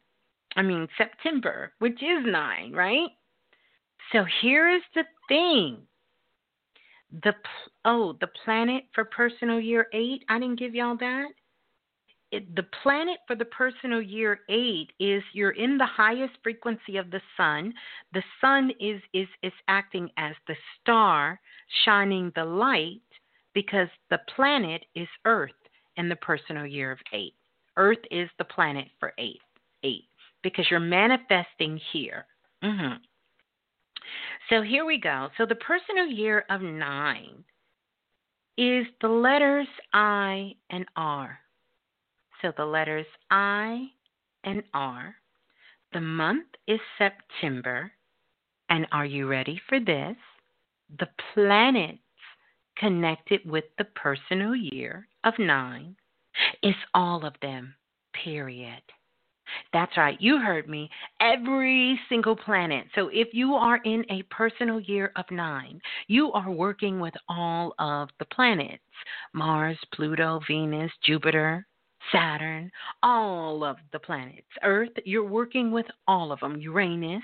I 0.56 0.62
mean, 0.62 0.86
September, 0.98 1.72
which 1.78 2.02
is 2.02 2.24
nine, 2.24 2.72
right? 2.72 3.08
So 4.12 4.24
here 4.42 4.68
is 4.68 4.82
the 4.94 5.04
thing. 5.28 5.78
The 7.24 7.34
oh, 7.84 8.16
the 8.20 8.28
planet 8.44 8.84
for 8.94 9.04
personal 9.04 9.58
year 9.58 9.86
eight. 9.92 10.24
I 10.28 10.38
didn't 10.38 10.58
give 10.58 10.74
y'all 10.74 10.96
that 10.98 11.28
it, 12.32 12.54
the 12.54 12.66
planet 12.82 13.18
for 13.26 13.34
the 13.34 13.44
personal 13.46 14.00
year 14.00 14.40
eight 14.48 14.90
is 15.00 15.22
you're 15.32 15.50
in 15.50 15.76
the 15.78 15.86
highest 15.86 16.34
frequency 16.42 16.96
of 16.96 17.10
the 17.10 17.20
sun. 17.36 17.74
The 18.12 18.22
sun 18.40 18.70
is 18.80 19.00
is 19.12 19.28
is 19.42 19.52
acting 19.68 20.10
as 20.16 20.34
the 20.46 20.56
star 20.80 21.40
shining 21.84 22.32
the 22.34 22.44
light 22.44 23.00
because 23.54 23.88
the 24.10 24.20
planet 24.34 24.84
is 24.94 25.08
Earth 25.24 25.50
in 25.96 26.08
the 26.08 26.16
personal 26.16 26.66
year 26.66 26.92
of 26.92 26.98
eight. 27.12 27.34
Earth 27.76 27.98
is 28.10 28.28
the 28.38 28.44
planet 28.44 28.86
for 28.98 29.12
eight. 29.18 29.40
Eight 29.82 30.04
because 30.42 30.66
you're 30.70 30.80
manifesting 30.80 31.80
here. 31.92 32.26
Mm-hmm. 32.62 32.96
So 34.48 34.62
here 34.62 34.84
we 34.84 34.98
go. 34.98 35.28
So 35.38 35.46
the 35.46 35.54
personal 35.56 36.06
year 36.06 36.44
of 36.50 36.60
nine 36.62 37.44
is 38.56 38.86
the 39.00 39.08
letters 39.08 39.68
I 39.92 40.54
and 40.70 40.84
R. 40.96 41.38
So 42.42 42.52
the 42.56 42.64
letters 42.64 43.06
I 43.30 43.86
and 44.44 44.62
R. 44.72 45.14
The 45.92 46.00
month 46.00 46.46
is 46.66 46.80
September. 46.98 47.90
And 48.68 48.86
are 48.92 49.06
you 49.06 49.26
ready 49.26 49.60
for 49.68 49.80
this? 49.80 50.16
The 50.98 51.08
planets 51.34 51.98
connected 52.76 53.40
with 53.44 53.64
the 53.78 53.84
personal 53.84 54.54
year 54.54 55.06
of 55.24 55.34
nine 55.38 55.96
is 56.62 56.74
all 56.94 57.24
of 57.26 57.34
them, 57.42 57.74
period. 58.12 58.82
That's 59.72 59.96
right, 59.96 60.20
you 60.20 60.38
heard 60.38 60.68
me. 60.68 60.88
Every 61.20 61.98
single 62.08 62.36
planet. 62.36 62.86
So 62.94 63.08
if 63.12 63.28
you 63.32 63.54
are 63.54 63.78
in 63.84 64.04
a 64.08 64.22
personal 64.30 64.80
year 64.80 65.12
of 65.16 65.24
nine, 65.30 65.80
you 66.06 66.32
are 66.32 66.50
working 66.50 67.00
with 67.00 67.14
all 67.28 67.74
of 67.78 68.08
the 68.18 68.26
planets 68.26 68.82
Mars, 69.32 69.78
Pluto, 69.92 70.40
Venus, 70.46 70.92
Jupiter, 71.02 71.66
Saturn, 72.12 72.70
all 73.02 73.64
of 73.64 73.76
the 73.92 73.98
planets. 73.98 74.46
Earth, 74.62 74.90
you're 75.04 75.24
working 75.24 75.70
with 75.70 75.86
all 76.06 76.32
of 76.32 76.40
them. 76.40 76.60
Uranus, 76.60 77.22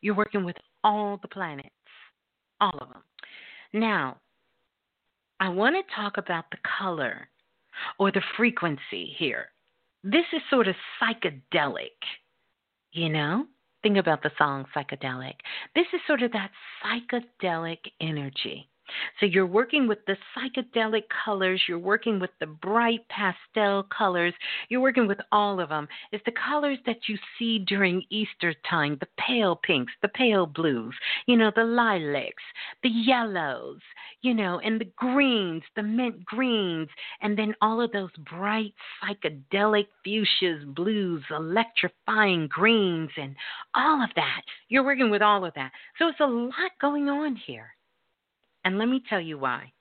you're 0.00 0.14
working 0.14 0.44
with 0.44 0.56
all 0.84 1.18
the 1.22 1.28
planets. 1.28 1.68
All 2.60 2.76
of 2.80 2.88
them. 2.88 3.02
Now, 3.72 4.18
I 5.40 5.48
want 5.48 5.76
to 5.76 5.94
talk 5.94 6.16
about 6.16 6.46
the 6.50 6.58
color 6.78 7.28
or 7.98 8.10
the 8.10 8.22
frequency 8.36 9.14
here 9.16 9.50
this 10.04 10.24
is 10.32 10.42
sort 10.50 10.68
of 10.68 10.74
psychedelic, 11.00 11.96
you 12.92 13.08
know? 13.08 13.46
Think 13.82 13.96
about 13.96 14.22
the 14.22 14.30
song 14.36 14.64
psychedelic. 14.74 15.34
This 15.74 15.86
is 15.92 16.00
sort 16.06 16.22
of 16.22 16.32
that 16.32 16.50
psychedelic 16.82 17.78
energy. 18.00 18.68
So 19.20 19.26
you're 19.26 19.46
working 19.46 19.86
with 19.86 19.98
the 20.06 20.16
psychedelic 20.36 21.04
colors, 21.24 21.62
you're 21.68 21.78
working 21.78 22.18
with 22.18 22.30
the 22.40 22.46
bright 22.46 23.00
pastel 23.08 23.84
colors, 23.96 24.34
you're 24.68 24.80
working 24.80 25.06
with 25.06 25.20
all 25.32 25.60
of 25.60 25.68
them. 25.68 25.88
It's 26.12 26.24
the 26.24 26.32
colors 26.32 26.78
that 26.86 27.08
you 27.08 27.18
see 27.38 27.58
during 27.60 28.02
Easter 28.10 28.54
time 28.68 28.96
the 29.00 29.08
pale 29.18 29.56
pinks, 29.56 29.92
the 30.02 30.08
pale 30.08 30.46
blues, 30.46 30.94
you 31.26 31.36
know, 31.36 31.52
the 31.54 31.64
lilacs, 31.64 32.42
the 32.82 32.88
yellows, 32.88 33.80
you 34.22 34.34
know, 34.34 34.60
and 34.60 34.80
the 34.80 34.90
greens, 34.96 35.62
the 35.76 35.82
mint 35.82 36.24
greens, 36.24 36.88
and 37.22 37.38
then 37.38 37.54
all 37.60 37.80
of 37.80 37.92
those 37.92 38.10
bright 38.30 38.74
psychedelic 39.02 39.86
fuchsias, 40.06 40.64
blues, 40.74 41.22
electrifying 41.30 42.46
greens, 42.48 43.10
and 43.16 43.34
all 43.74 44.02
of 44.02 44.10
that. 44.16 44.42
You're 44.68 44.84
working 44.84 45.10
with 45.10 45.22
all 45.22 45.44
of 45.44 45.54
that. 45.54 45.72
So 45.98 46.08
it's 46.08 46.20
a 46.20 46.26
lot 46.26 46.72
going 46.80 47.08
on 47.08 47.36
here. 47.36 47.74
And 48.68 48.76
let 48.76 48.86
me 48.86 49.02
tell 49.08 49.18
you 49.18 49.38
why. 49.38 49.72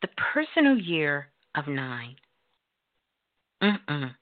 The 0.00 0.06
personal 0.32 0.78
year 0.78 1.26
of 1.56 1.66
nine. 1.66 2.14
Mm-mm. 3.60 4.14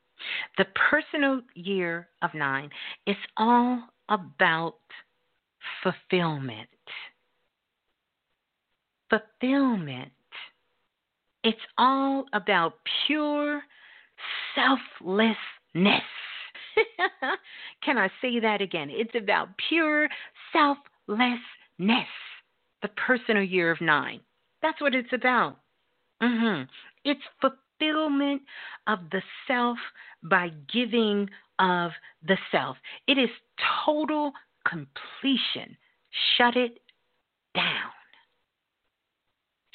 The 0.57 0.65
personal 0.91 1.43
year 1.55 2.09
of 2.23 2.31
nine 2.33 2.71
is 3.07 3.17
all 3.37 3.83
about 4.09 4.77
fulfillment. 5.83 6.71
Fulfillment. 9.11 10.13
It's 11.45 11.59
all 11.77 12.25
about 12.33 12.77
pure 13.07 13.61
selflessness. 14.55 15.37
Can 17.85 17.99
I 17.99 18.09
say 18.23 18.41
that 18.41 18.63
again? 18.63 18.89
It's 18.91 19.15
about 19.15 19.49
pure 19.69 20.09
selflessness 20.55 21.41
ness, 21.79 22.07
the 22.83 22.89
personal 22.89 23.43
year 23.43 23.71
of 23.71 23.81
nine. 23.81 24.21
That's 24.61 24.81
what 24.81 24.95
it's 24.95 25.13
about. 25.13 25.59
Mm-hmm. 26.23 26.65
It's 27.05 27.21
fulfillment 27.41 28.43
of 28.87 29.01
the 29.11 29.23
self 29.47 29.79
by 30.23 30.51
giving 30.73 31.29
of 31.59 31.91
the 32.27 32.39
self. 32.51 32.77
It 33.07 33.19
is 33.19 33.31
total 33.85 34.33
completion. 34.69 35.77
Shut 36.37 36.57
it 36.57 36.79
down. 37.55 37.91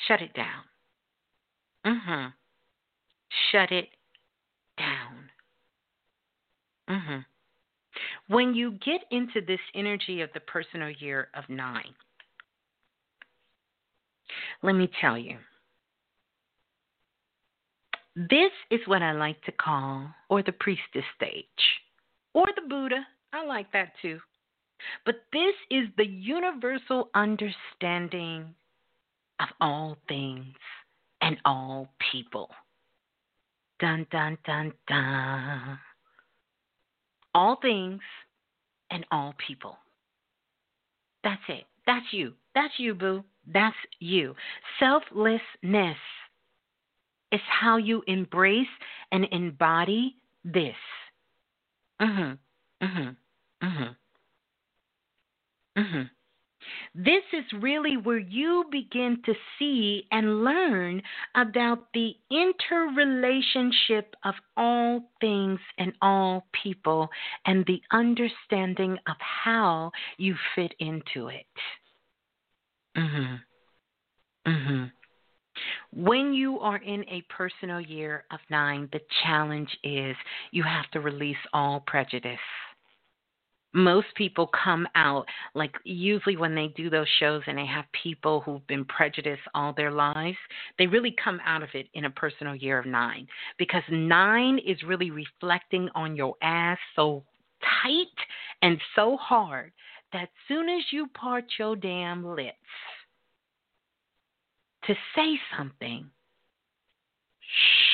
Shut 0.07 0.21
it 0.21 0.33
down. 0.33 0.63
Mm-hmm. 1.85 2.27
Shut 3.51 3.71
it 3.71 3.89
down. 4.77 5.29
Mm-hmm. 6.89 7.19
When 8.27 8.53
you 8.53 8.71
get 8.71 9.01
into 9.11 9.41
this 9.45 9.59
energy 9.73 10.21
of 10.21 10.29
the 10.33 10.41
personal 10.41 10.89
year 10.89 11.29
of 11.33 11.45
nine, 11.47 11.93
let 14.61 14.73
me 14.73 14.89
tell 14.99 15.17
you, 15.17 15.37
this 18.15 18.51
is 18.71 18.81
what 18.85 19.01
I 19.01 19.13
like 19.13 19.41
to 19.43 19.51
call, 19.51 20.09
or 20.29 20.43
the 20.43 20.51
priestess 20.51 21.05
stage, 21.15 21.45
or 22.33 22.45
the 22.55 22.67
Buddha. 22.67 23.05
I 23.31 23.45
like 23.45 23.71
that 23.73 23.93
too. 24.01 24.19
But 25.05 25.15
this 25.31 25.53
is 25.71 25.87
the 25.97 26.05
universal 26.05 27.09
understanding 27.13 28.53
of 29.39 29.47
all 29.61 29.97
things 30.09 30.55
and 31.21 31.37
all 31.45 31.89
people. 32.11 32.49
Dun, 33.79 34.07
dun, 34.11 34.37
dun, 34.45 34.73
dun 34.87 35.79
all 37.33 37.57
things 37.61 38.01
and 38.91 39.05
all 39.11 39.33
people. 39.45 39.77
That's 41.23 41.41
it. 41.49 41.65
That's 41.85 42.05
you. 42.11 42.33
That's 42.55 42.73
you, 42.77 42.93
boo. 42.93 43.23
That's 43.51 43.75
you. 43.99 44.35
Selflessness 44.79 45.97
is 47.31 47.41
how 47.49 47.77
you 47.77 48.03
embrace 48.07 48.67
and 49.11 49.25
embody 49.31 50.15
this. 50.43 50.75
Mhm. 51.99 52.37
Mhm. 52.81 53.17
Mhm. 53.61 53.95
Mhm. 55.75 56.09
This 56.93 57.23
is 57.33 57.45
really 57.61 57.97
where 57.97 58.17
you 58.17 58.65
begin 58.71 59.21
to 59.25 59.33
see 59.57 60.07
and 60.11 60.43
learn 60.43 61.01
about 61.35 61.87
the 61.93 62.15
interrelationship 62.31 64.15
of 64.23 64.35
all 64.55 65.11
things 65.21 65.59
and 65.77 65.93
all 66.01 66.47
people 66.63 67.09
and 67.45 67.65
the 67.65 67.81
understanding 67.91 68.97
of 69.07 69.15
how 69.19 69.91
you 70.17 70.35
fit 70.55 70.73
into 70.79 71.27
it. 71.27 71.45
Mhm. 72.95 73.43
Mhm. 74.45 74.91
When 75.91 76.33
you 76.33 76.59
are 76.59 76.77
in 76.77 77.03
a 77.09 77.21
personal 77.23 77.81
year 77.81 78.25
of 78.31 78.39
9, 78.49 78.87
the 78.91 79.01
challenge 79.23 79.75
is 79.83 80.15
you 80.51 80.63
have 80.63 80.89
to 80.91 80.99
release 80.99 81.37
all 81.53 81.79
prejudice 81.81 82.39
most 83.73 84.07
people 84.15 84.49
come 84.63 84.87
out 84.95 85.25
like 85.53 85.73
usually 85.83 86.37
when 86.37 86.55
they 86.55 86.67
do 86.75 86.89
those 86.89 87.07
shows 87.19 87.41
and 87.47 87.57
they 87.57 87.65
have 87.65 87.85
people 88.03 88.41
who've 88.41 88.65
been 88.67 88.85
prejudiced 88.85 89.41
all 89.53 89.73
their 89.73 89.91
lives 89.91 90.37
they 90.77 90.87
really 90.87 91.15
come 91.23 91.39
out 91.45 91.61
of 91.61 91.69
it 91.73 91.87
in 91.93 92.05
a 92.05 92.09
personal 92.09 92.55
year 92.55 92.79
of 92.79 92.85
nine 92.85 93.27
because 93.57 93.83
nine 93.91 94.59
is 94.65 94.81
really 94.83 95.11
reflecting 95.11 95.89
on 95.95 96.15
your 96.15 96.35
ass 96.41 96.77
so 96.95 97.23
tight 97.83 98.05
and 98.61 98.79
so 98.95 99.17
hard 99.17 99.71
that 100.13 100.29
soon 100.47 100.69
as 100.69 100.83
you 100.91 101.07
part 101.07 101.45
your 101.59 101.75
damn 101.75 102.25
lips 102.25 102.55
to 104.85 104.93
say 105.15 105.37
something 105.57 106.09
shh 107.41 107.86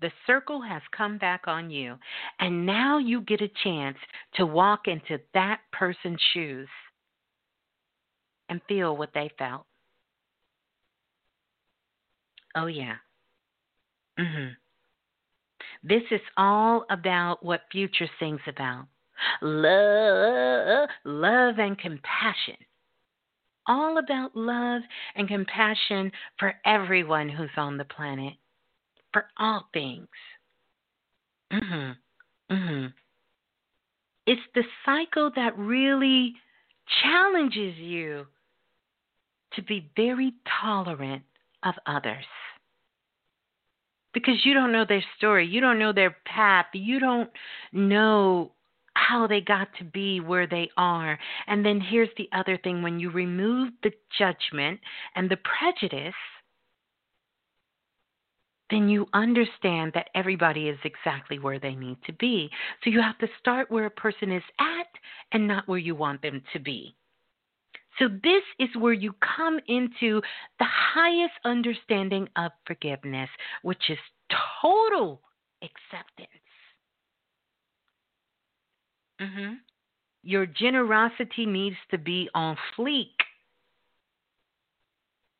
the 0.00 0.12
circle 0.26 0.60
has 0.60 0.82
come 0.96 1.18
back 1.18 1.42
on 1.46 1.70
you, 1.70 1.96
and 2.38 2.66
now 2.66 2.98
you 2.98 3.20
get 3.22 3.40
a 3.40 3.50
chance 3.64 3.96
to 4.34 4.44
walk 4.46 4.88
into 4.88 5.18
that 5.34 5.60
person's 5.72 6.20
shoes 6.32 6.68
and 8.48 8.60
feel 8.68 8.96
what 8.96 9.10
they 9.14 9.30
felt. 9.38 9.66
Oh, 12.54 12.66
yeah. 12.66 12.96
Mhm. 14.18 14.56
This 15.82 16.02
is 16.10 16.20
all 16.36 16.84
about 16.90 17.44
what 17.44 17.62
Future 17.70 18.08
sings 18.18 18.40
about 18.46 18.86
love, 19.40 20.90
love 21.04 21.58
and 21.58 21.78
compassion. 21.78 22.56
All 23.66 23.98
about 23.98 24.36
love 24.36 24.82
and 25.16 25.26
compassion 25.26 26.12
for 26.38 26.54
everyone 26.64 27.28
who's 27.28 27.50
on 27.56 27.76
the 27.76 27.84
planet 27.84 28.34
for 29.16 29.30
all 29.38 29.66
things. 29.72 30.08
Mhm. 31.50 31.96
Mhm. 32.50 32.92
It's 34.26 34.52
the 34.52 34.68
cycle 34.84 35.30
that 35.30 35.56
really 35.56 36.38
challenges 37.00 37.78
you 37.78 38.26
to 39.52 39.62
be 39.62 39.90
very 39.96 40.34
tolerant 40.44 41.24
of 41.62 41.78
others. 41.86 42.26
Because 44.12 44.44
you 44.44 44.52
don't 44.52 44.72
know 44.72 44.84
their 44.84 45.04
story, 45.16 45.46
you 45.46 45.62
don't 45.62 45.78
know 45.78 45.92
their 45.92 46.10
path, 46.26 46.66
you 46.74 47.00
don't 47.00 47.30
know 47.72 48.52
how 48.92 49.26
they 49.26 49.40
got 49.40 49.74
to 49.76 49.84
be 49.84 50.20
where 50.20 50.46
they 50.46 50.70
are. 50.76 51.18
And 51.46 51.64
then 51.64 51.80
here's 51.80 52.14
the 52.18 52.28
other 52.32 52.58
thing 52.58 52.82
when 52.82 53.00
you 53.00 53.08
remove 53.08 53.72
the 53.82 53.94
judgment 54.18 54.78
and 55.14 55.30
the 55.30 55.38
prejudice, 55.38 56.14
then 58.70 58.88
you 58.88 59.06
understand 59.12 59.92
that 59.94 60.08
everybody 60.14 60.68
is 60.68 60.78
exactly 60.84 61.38
where 61.38 61.58
they 61.58 61.74
need 61.74 61.98
to 62.06 62.12
be. 62.14 62.50
So 62.82 62.90
you 62.90 63.00
have 63.00 63.18
to 63.18 63.28
start 63.38 63.70
where 63.70 63.86
a 63.86 63.90
person 63.90 64.32
is 64.32 64.42
at 64.58 64.88
and 65.32 65.46
not 65.46 65.68
where 65.68 65.78
you 65.78 65.94
want 65.94 66.22
them 66.22 66.42
to 66.52 66.58
be. 66.58 66.94
So, 67.98 68.08
this 68.08 68.42
is 68.58 68.68
where 68.78 68.92
you 68.92 69.14
come 69.36 69.58
into 69.68 70.20
the 70.58 70.66
highest 70.66 71.32
understanding 71.46 72.28
of 72.36 72.52
forgiveness, 72.66 73.30
which 73.62 73.88
is 73.88 73.98
total 74.60 75.22
acceptance. 75.62 76.28
Mm-hmm. 79.20 79.54
Your 80.24 80.44
generosity 80.44 81.46
needs 81.46 81.76
to 81.90 81.96
be 81.96 82.28
on 82.34 82.58
fleek. 82.76 83.14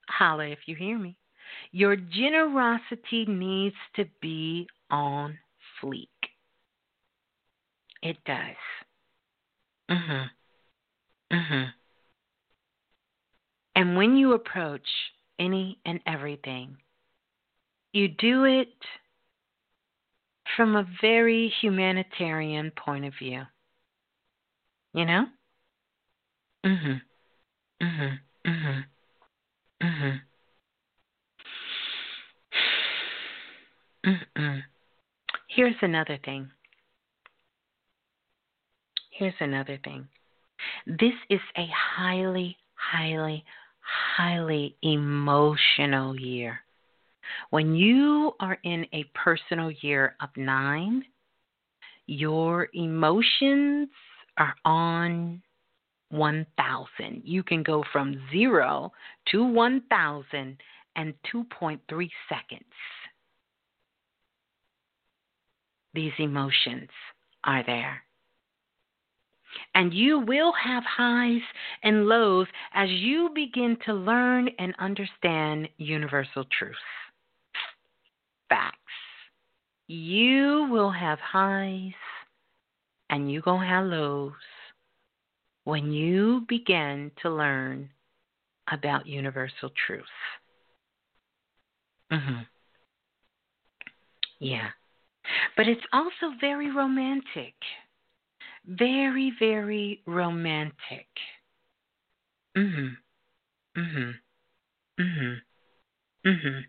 Holla 0.09 0.47
if 0.47 0.61
you 0.67 0.77
hear 0.77 0.99
me. 0.99 1.19
Your 1.73 1.97
generosity 1.97 3.25
needs 3.27 3.77
to 3.95 4.05
be 4.21 4.69
on 4.91 5.39
fleek. 5.83 6.09
It 8.03 8.17
does. 8.25 8.57
Mhm. 9.89 10.31
Mhm. 11.31 11.75
And 13.75 13.97
when 13.97 14.17
you 14.17 14.33
approach 14.33 14.89
any 15.39 15.79
and 15.85 16.01
everything, 16.07 16.77
you 17.93 18.09
do 18.09 18.45
it 18.45 18.75
from 20.57 20.77
a 20.77 20.87
very 21.01 21.49
humanitarian 21.61 22.71
point 22.71 23.05
of 23.05 23.15
view. 23.19 23.47
You 24.95 25.05
know? 25.05 25.27
Mhm. 26.65 27.03
Mhm. 27.81 28.21
Mhm. 28.45 28.85
Mhm. 29.83 30.23
Mm-mm. 34.07 34.63
Here's 35.49 35.75
another 35.83 36.19
thing. 36.25 36.49
Here's 39.11 39.35
another 39.41 39.79
thing. 39.83 40.07
This 40.87 41.15
is 41.29 41.41
a 41.57 41.67
highly, 41.75 42.57
highly, 42.75 43.45
highly 44.17 44.77
emotional 44.83 46.19
year. 46.19 46.61
When 47.51 47.75
you 47.75 48.35
are 48.39 48.59
in 48.63 48.87
a 48.93 49.05
personal 49.15 49.73
year 49.81 50.15
of 50.21 50.29
nine, 50.37 51.05
your 52.07 52.69
emotions 52.75 53.89
are 54.39 54.55
on 54.65 55.43
1,000. 56.11 57.23
You 57.25 57.43
can 57.43 57.65
go 57.65 57.83
from 57.93 58.23
zero 58.31 58.93
to 59.33 59.45
1,000 59.45 60.57
and 60.95 61.15
2.3 61.35 61.81
seconds 62.29 62.65
these 65.97 66.13
emotions 66.19 66.89
are 67.43 67.65
there. 67.65 68.03
And 69.75 69.93
you 69.93 70.21
will 70.21 70.53
have 70.53 70.85
highs 70.85 71.43
and 71.83 72.07
lows 72.07 72.47
as 72.75 72.89
you 72.91 73.31
begin 73.35 73.77
to 73.87 73.95
learn 73.95 74.49
and 74.59 74.75
understand 74.79 75.69
universal 75.79 76.45
truths. 76.59 76.79
Facts. 78.49 78.77
You 79.89 80.69
will 80.71 80.91
have 80.91 81.19
highs 81.19 81.93
and 83.11 83.31
you 83.31 83.41
going 83.41 83.63
to 83.63 83.67
have 83.69 83.87
lows 83.87 84.33
when 85.65 85.93
you 85.93 86.45
begin 86.49 87.11
to 87.23 87.31
learn 87.31 87.91
about 88.71 89.07
universal 89.07 89.71
truths. 89.87 90.09
Mhm. 92.11 92.47
Yeah. 94.39 94.71
But 95.57 95.69
it's 95.69 95.87
also 95.93 96.35
very 96.41 96.71
romantic. 96.71 97.55
Very, 98.67 99.33
very 99.39 100.03
romantic. 100.07 101.07
Mhm. 102.57 102.97
Mhm. 103.77 104.21
Mhm. 104.99 105.43
Mhm. 106.25 106.65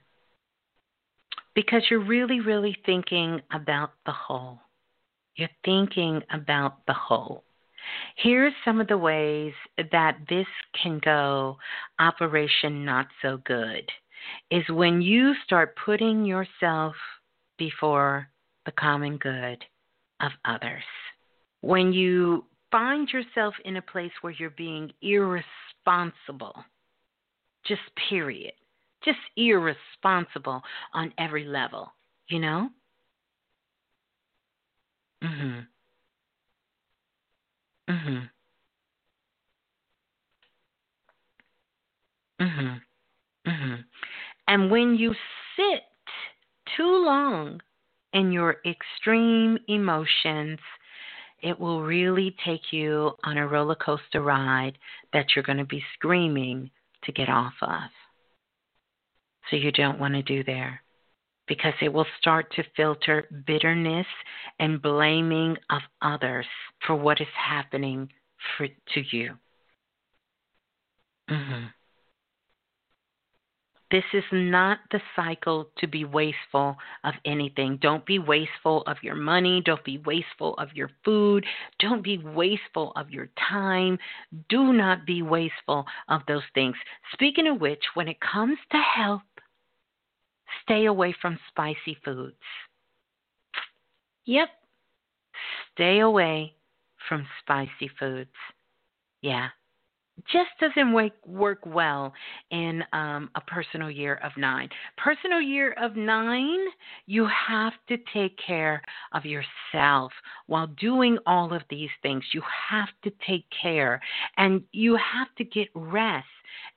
Because 1.54 1.90
you're 1.90 2.00
really, 2.00 2.40
really 2.40 2.74
thinking 2.86 3.42
about 3.52 3.94
the 4.06 4.12
whole. 4.12 4.62
You're 5.36 5.50
thinking 5.64 6.24
about 6.30 6.86
the 6.86 6.94
whole. 6.94 7.44
Here's 8.16 8.54
some 8.66 8.82
of 8.82 8.88
the 8.88 8.98
ways 8.98 9.54
that 9.92 10.18
this 10.30 10.48
can 10.74 11.00
go 11.00 11.58
operation 12.00 12.84
not 12.84 13.08
so 13.22 13.38
good 13.38 13.90
is 14.52 14.68
when 14.70 15.02
you 15.02 15.34
start 15.46 15.76
putting 15.78 16.26
yourself 16.26 16.96
before 17.58 18.30
the 18.68 18.72
common 18.74 19.18
good 19.18 19.64
of 20.22 20.32
others. 20.46 20.84
When 21.62 21.94
you 21.94 22.46
find 22.70 23.10
yourself 23.10 23.56
in 23.66 23.78
a 23.78 23.82
place 23.82 24.12
where 24.22 24.34
you're 24.38 24.52
being 24.52 24.92
irresponsible, 25.02 26.54
just 27.66 27.82
period, 28.10 28.54
just 29.04 29.18
irresponsible 29.38 30.62
on 30.94 31.14
every 31.18 31.46
level, 31.46 31.94
you 32.28 32.40
know? 32.40 32.70
Mhm. 35.24 35.68
Mhm. 37.88 38.30
Mhm. 42.40 42.82
Mhm. 43.46 43.86
And 44.48 44.72
when 44.72 44.96
you 44.96 45.16
sit 45.56 45.84
too 46.76 47.06
long 47.06 47.62
in 48.18 48.32
your 48.32 48.58
extreme 48.66 49.60
emotions, 49.68 50.58
it 51.44 51.60
will 51.60 51.84
really 51.84 52.36
take 52.44 52.74
you 52.74 53.12
on 53.24 53.38
a 53.38 53.48
roller 53.48 53.76
coaster 53.76 54.22
ride 54.22 54.74
that 55.14 55.28
you're 55.36 55.44
going 55.44 55.60
to 55.60 55.66
be 55.66 55.84
screaming 55.94 56.72
to 57.04 57.12
get 57.12 57.30
off 57.30 57.54
of. 57.62 57.92
So 59.50 59.56
you 59.56 59.72
don't 59.72 60.00
want 60.00 60.16
to 60.16 60.24
do 60.24 60.44
there 60.44 60.82
because 61.48 61.74
it 61.80 61.94
will 61.94 62.08
start 62.20 62.52
to 62.56 62.64
filter 62.76 63.28
bitterness 63.46 64.08
and 64.60 64.82
blaming 64.82 65.56
of 65.70 65.82
others 66.02 66.48
for 66.86 66.96
what 66.96 67.22
is 67.22 67.28
happening 67.36 68.10
for, 68.58 68.68
to 68.68 69.16
you. 69.16 69.34
Mm-hmm. 71.30 71.66
This 73.90 74.04
is 74.14 74.24
not 74.34 74.80
the 74.92 75.00
cycle 75.16 75.70
to 75.78 75.88
be 75.88 76.04
wasteful 76.04 76.76
of 77.06 77.14
anything. 77.24 77.78
Don't 77.82 78.06
be 78.06 78.20
wasteful 78.20 78.84
of 78.86 78.98
your 79.02 79.16
money. 79.16 79.62
Don't 79.66 79.84
be 79.86 79.98
wasteful 80.00 80.56
of 80.56 80.74
your 80.74 80.90
food. 81.06 81.46
Don't 81.80 82.04
be 82.04 82.18
wasteful 82.18 82.92
of 82.98 83.12
your 83.12 83.30
time. 83.50 83.98
Do 84.50 84.74
not 84.74 85.06
be 85.06 85.22
wasteful 85.22 85.86
of 86.10 86.22
those 86.28 86.44
things. 86.54 86.76
Speaking 87.14 87.48
of 87.48 87.62
which, 87.62 87.84
when 87.94 88.10
it 88.10 88.18
comes 88.20 88.58
to 88.72 88.78
health, 88.78 89.22
stay 90.64 90.86
away 90.86 91.16
from 91.22 91.40
spicy 91.50 91.98
foods. 92.04 92.36
Yep, 94.26 94.50
stay 95.74 96.00
away 96.00 96.54
from 97.08 97.26
spicy 97.42 97.90
foods. 97.98 98.36
Yeah, 99.22 99.48
just 100.26 100.50
doesn't 100.60 100.94
work 100.94 101.14
work 101.26 101.60
well 101.66 102.14
in 102.52 102.84
um, 102.94 103.30
a 103.36 103.42
personal 103.42 103.90
year 103.90 104.16
of 104.24 104.32
nine. 104.38 104.70
Personal 104.98 105.42
year 105.42 105.74
of 105.74 105.96
nine, 105.96 106.60
you 107.06 107.28
have 107.28 107.74
to 107.90 107.98
take 108.14 108.38
care 108.46 108.82
of 109.14 109.24
yourself 109.26 110.12
while 110.48 110.68
doing 110.80 111.18
all 111.26 111.54
of 111.54 111.62
these 111.70 111.90
things. 112.02 112.24
You 112.34 112.42
have 112.70 112.90
to 113.04 113.12
take 113.28 113.46
care 113.62 114.02
and 114.38 114.64
you 114.72 114.96
have 114.96 115.34
to 115.38 115.44
get 115.44 115.68
rest 115.76 116.26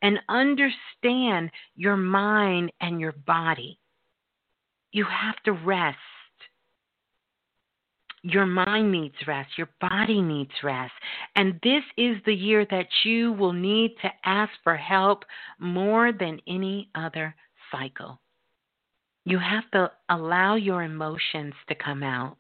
and 0.03 0.19
understand 0.29 1.51
your 1.77 1.97
mind 1.97 2.73
and 2.81 3.01
your 3.01 3.13
body. 3.13 3.79
You 4.93 5.05
have 5.05 5.37
to 5.45 5.53
rest 5.53 5.99
your 8.23 8.47
mind 8.47 8.93
needs 8.93 9.15
rest. 9.27 9.51
Your 9.57 9.71
body 9.81 10.21
needs 10.21 10.51
rest. 10.63 10.93
And 11.37 11.59
this 11.63 11.83
is 11.97 12.17
the 12.27 12.35
year 12.35 12.67
that 12.71 12.89
you 13.05 13.33
will 13.33 13.53
need 13.53 13.93
to 14.03 14.11
ask 14.25 14.53
for 14.63 14.77
help 14.77 15.25
more 15.59 16.13
than 16.13 16.41
any 16.47 16.91
other 16.95 17.35
cycle. 17.73 18.21
You 19.25 19.39
have 19.39 19.71
to 19.73 19.91
allow 20.09 20.57
your 20.57 20.83
emotions 20.83 21.55
to 21.69 21.75
come 21.75 22.03
out. 22.03 22.37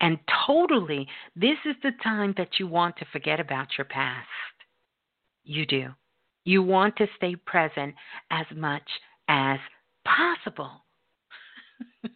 And 0.00 0.18
totally, 0.46 1.08
this 1.34 1.56
is 1.64 1.74
the 1.82 1.92
time 2.02 2.34
that 2.36 2.58
you 2.58 2.66
want 2.66 2.96
to 2.98 3.06
forget 3.12 3.40
about 3.40 3.68
your 3.78 3.86
past. 3.86 4.28
You 5.44 5.64
do. 5.66 5.88
You 6.44 6.62
want 6.62 6.96
to 6.96 7.06
stay 7.16 7.34
present 7.34 7.94
as 8.30 8.46
much 8.54 8.88
as 9.28 9.58
possible. 10.04 10.70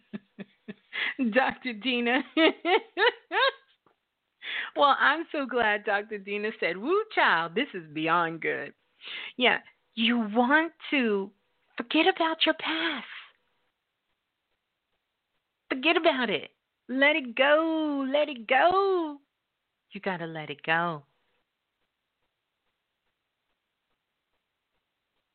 Dr. 1.33 1.73
Dina. 1.73 2.21
well, 4.75 4.95
I'm 4.99 5.25
so 5.31 5.45
glad 5.45 5.85
Dr. 5.85 6.17
Dina 6.17 6.49
said, 6.59 6.77
Woo, 6.77 7.03
child, 7.13 7.55
this 7.55 7.67
is 7.73 7.83
beyond 7.93 8.41
good. 8.41 8.73
Yeah, 9.37 9.59
you 9.95 10.19
want 10.33 10.73
to 10.91 11.31
forget 11.77 12.05
about 12.13 12.45
your 12.45 12.55
past. 12.55 13.05
Forget 15.69 15.97
about 15.97 16.29
it. 16.29 16.49
Let 16.89 17.15
it 17.15 17.35
go. 17.35 18.05
Let 18.11 18.27
it 18.29 18.47
go. 18.47 19.17
You 19.91 20.01
got 20.01 20.17
to 20.17 20.25
let 20.25 20.49
it 20.49 20.61
go. 20.63 21.03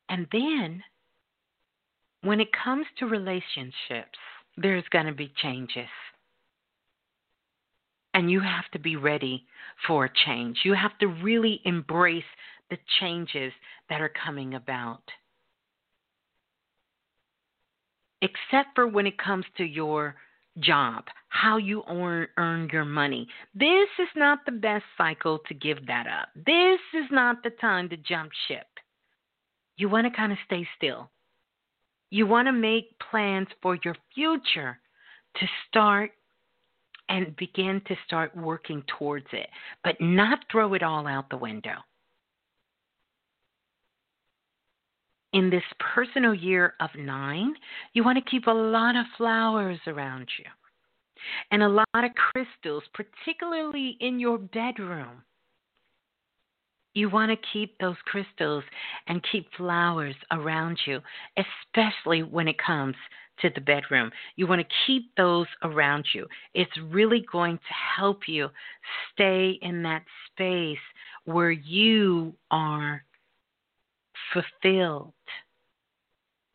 And 0.08 0.26
then, 0.30 0.82
when 2.22 2.40
it 2.40 2.48
comes 2.52 2.86
to 2.98 3.06
relationships, 3.06 4.18
there's 4.56 4.84
going 4.90 5.06
to 5.06 5.12
be 5.12 5.32
changes. 5.42 5.88
And 8.14 8.30
you 8.30 8.40
have 8.40 8.64
to 8.72 8.78
be 8.78 8.96
ready 8.96 9.44
for 9.86 10.06
a 10.06 10.12
change. 10.24 10.58
You 10.64 10.74
have 10.74 10.96
to 10.98 11.06
really 11.06 11.60
embrace 11.64 12.24
the 12.70 12.78
changes 13.00 13.52
that 13.90 14.00
are 14.00 14.12
coming 14.24 14.54
about. 14.54 15.02
Except 18.22 18.70
for 18.74 18.88
when 18.88 19.06
it 19.06 19.18
comes 19.18 19.44
to 19.58 19.64
your 19.64 20.16
job, 20.60 21.04
how 21.28 21.58
you 21.58 21.82
earn, 21.88 22.26
earn 22.38 22.68
your 22.72 22.86
money. 22.86 23.28
This 23.54 23.88
is 23.98 24.08
not 24.16 24.38
the 24.46 24.52
best 24.52 24.84
cycle 24.96 25.38
to 25.46 25.54
give 25.54 25.86
that 25.86 26.06
up. 26.06 26.28
This 26.34 26.80
is 26.94 27.06
not 27.10 27.42
the 27.42 27.50
time 27.50 27.90
to 27.90 27.96
jump 27.98 28.30
ship. 28.48 28.66
You 29.76 29.90
want 29.90 30.06
to 30.06 30.16
kind 30.16 30.32
of 30.32 30.38
stay 30.46 30.66
still. 30.76 31.10
You 32.10 32.26
want 32.26 32.46
to 32.46 32.52
make 32.52 32.98
plans 33.10 33.48
for 33.62 33.78
your 33.84 33.96
future 34.14 34.78
to 35.36 35.46
start 35.68 36.12
and 37.08 37.36
begin 37.36 37.80
to 37.86 37.94
start 38.06 38.36
working 38.36 38.82
towards 38.98 39.26
it, 39.32 39.48
but 39.84 40.00
not 40.00 40.40
throw 40.50 40.74
it 40.74 40.82
all 40.82 41.06
out 41.06 41.30
the 41.30 41.36
window. 41.36 41.76
In 45.32 45.50
this 45.50 45.62
personal 45.94 46.34
year 46.34 46.74
of 46.80 46.90
nine, 46.96 47.54
you 47.92 48.02
want 48.02 48.16
to 48.16 48.30
keep 48.30 48.46
a 48.46 48.50
lot 48.50 48.96
of 48.96 49.04
flowers 49.16 49.78
around 49.86 50.28
you 50.38 50.46
and 51.50 51.62
a 51.62 51.68
lot 51.68 51.86
of 51.94 52.10
crystals, 52.14 52.84
particularly 52.94 53.96
in 54.00 54.18
your 54.18 54.38
bedroom. 54.38 55.22
You 56.96 57.10
want 57.10 57.30
to 57.30 57.48
keep 57.52 57.76
those 57.76 57.96
crystals 58.06 58.64
and 59.06 59.22
keep 59.30 59.52
flowers 59.54 60.14
around 60.32 60.78
you, 60.86 61.02
especially 61.36 62.22
when 62.22 62.48
it 62.48 62.56
comes 62.56 62.94
to 63.42 63.50
the 63.54 63.60
bedroom. 63.60 64.10
You 64.36 64.46
want 64.46 64.62
to 64.62 64.74
keep 64.86 65.14
those 65.14 65.46
around 65.62 66.06
you. 66.14 66.26
It's 66.54 66.72
really 66.88 67.26
going 67.30 67.58
to 67.58 68.00
help 68.00 68.20
you 68.26 68.48
stay 69.12 69.58
in 69.60 69.82
that 69.82 70.04
space 70.32 70.78
where 71.26 71.50
you 71.50 72.32
are 72.50 73.04
fulfilled, 74.32 75.12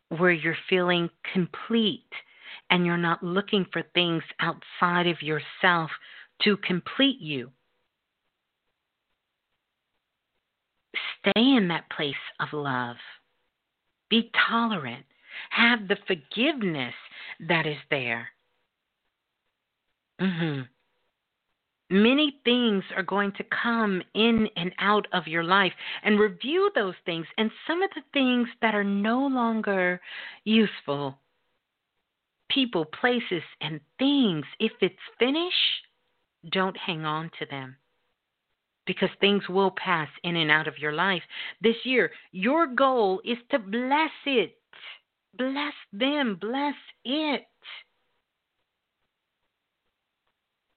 where 0.10 0.32
you're 0.32 0.58
feeling 0.68 1.08
complete, 1.34 2.10
and 2.72 2.84
you're 2.84 2.98
not 2.98 3.22
looking 3.22 3.68
for 3.72 3.84
things 3.94 4.24
outside 4.40 5.06
of 5.06 5.22
yourself 5.22 5.92
to 6.42 6.58
complete 6.58 7.20
you. 7.20 7.52
Stay 11.22 11.56
in 11.56 11.68
that 11.68 11.90
place 11.96 12.16
of 12.40 12.48
love. 12.52 12.96
Be 14.10 14.32
tolerant. 14.50 15.06
Have 15.52 15.88
the 15.88 15.98
forgiveness 16.08 16.94
that 17.48 17.66
is 17.66 17.78
there. 17.90 18.28
Mm-hmm. 20.20 20.62
Many 21.92 22.40
things 22.46 22.84
are 22.96 23.04
going 23.04 23.34
to 23.34 23.44
come 23.62 24.02
in 24.14 24.48
and 24.56 24.72
out 24.80 25.08
of 25.14 25.28
your 25.28 25.44
life 25.44 25.74
and 26.04 26.20
review 26.20 26.72
those 26.74 26.96
things 27.06 27.26
and 27.38 27.52
some 27.68 27.84
of 27.84 27.90
the 27.96 28.04
things 28.14 28.48
that 28.62 28.74
are 28.74 28.84
no 28.84 29.28
longer 29.28 30.00
useful. 30.46 31.18
People, 32.50 32.86
places, 32.86 33.44
and 33.62 33.80
things, 34.00 34.46
if 34.60 34.72
it's 34.82 34.96
finished, 35.20 35.56
don't 36.52 36.78
hang 36.78 37.06
on 37.06 37.30
to 37.40 37.46
them 37.50 37.76
because 38.86 39.10
things 39.20 39.44
will 39.48 39.72
pass 39.72 40.10
in 40.24 40.36
and 40.36 40.50
out 40.50 40.68
of 40.68 40.80
your 40.80 40.94
life. 40.94 41.24
This 41.62 41.76
year, 41.84 42.12
your 42.32 42.68
goal 42.68 43.22
is 43.24 43.38
to 43.52 43.60
bless 43.60 44.12
it. 44.26 44.56
Bless 45.38 45.74
them, 45.94 46.38
bless 46.40 46.76
it. 47.06 47.44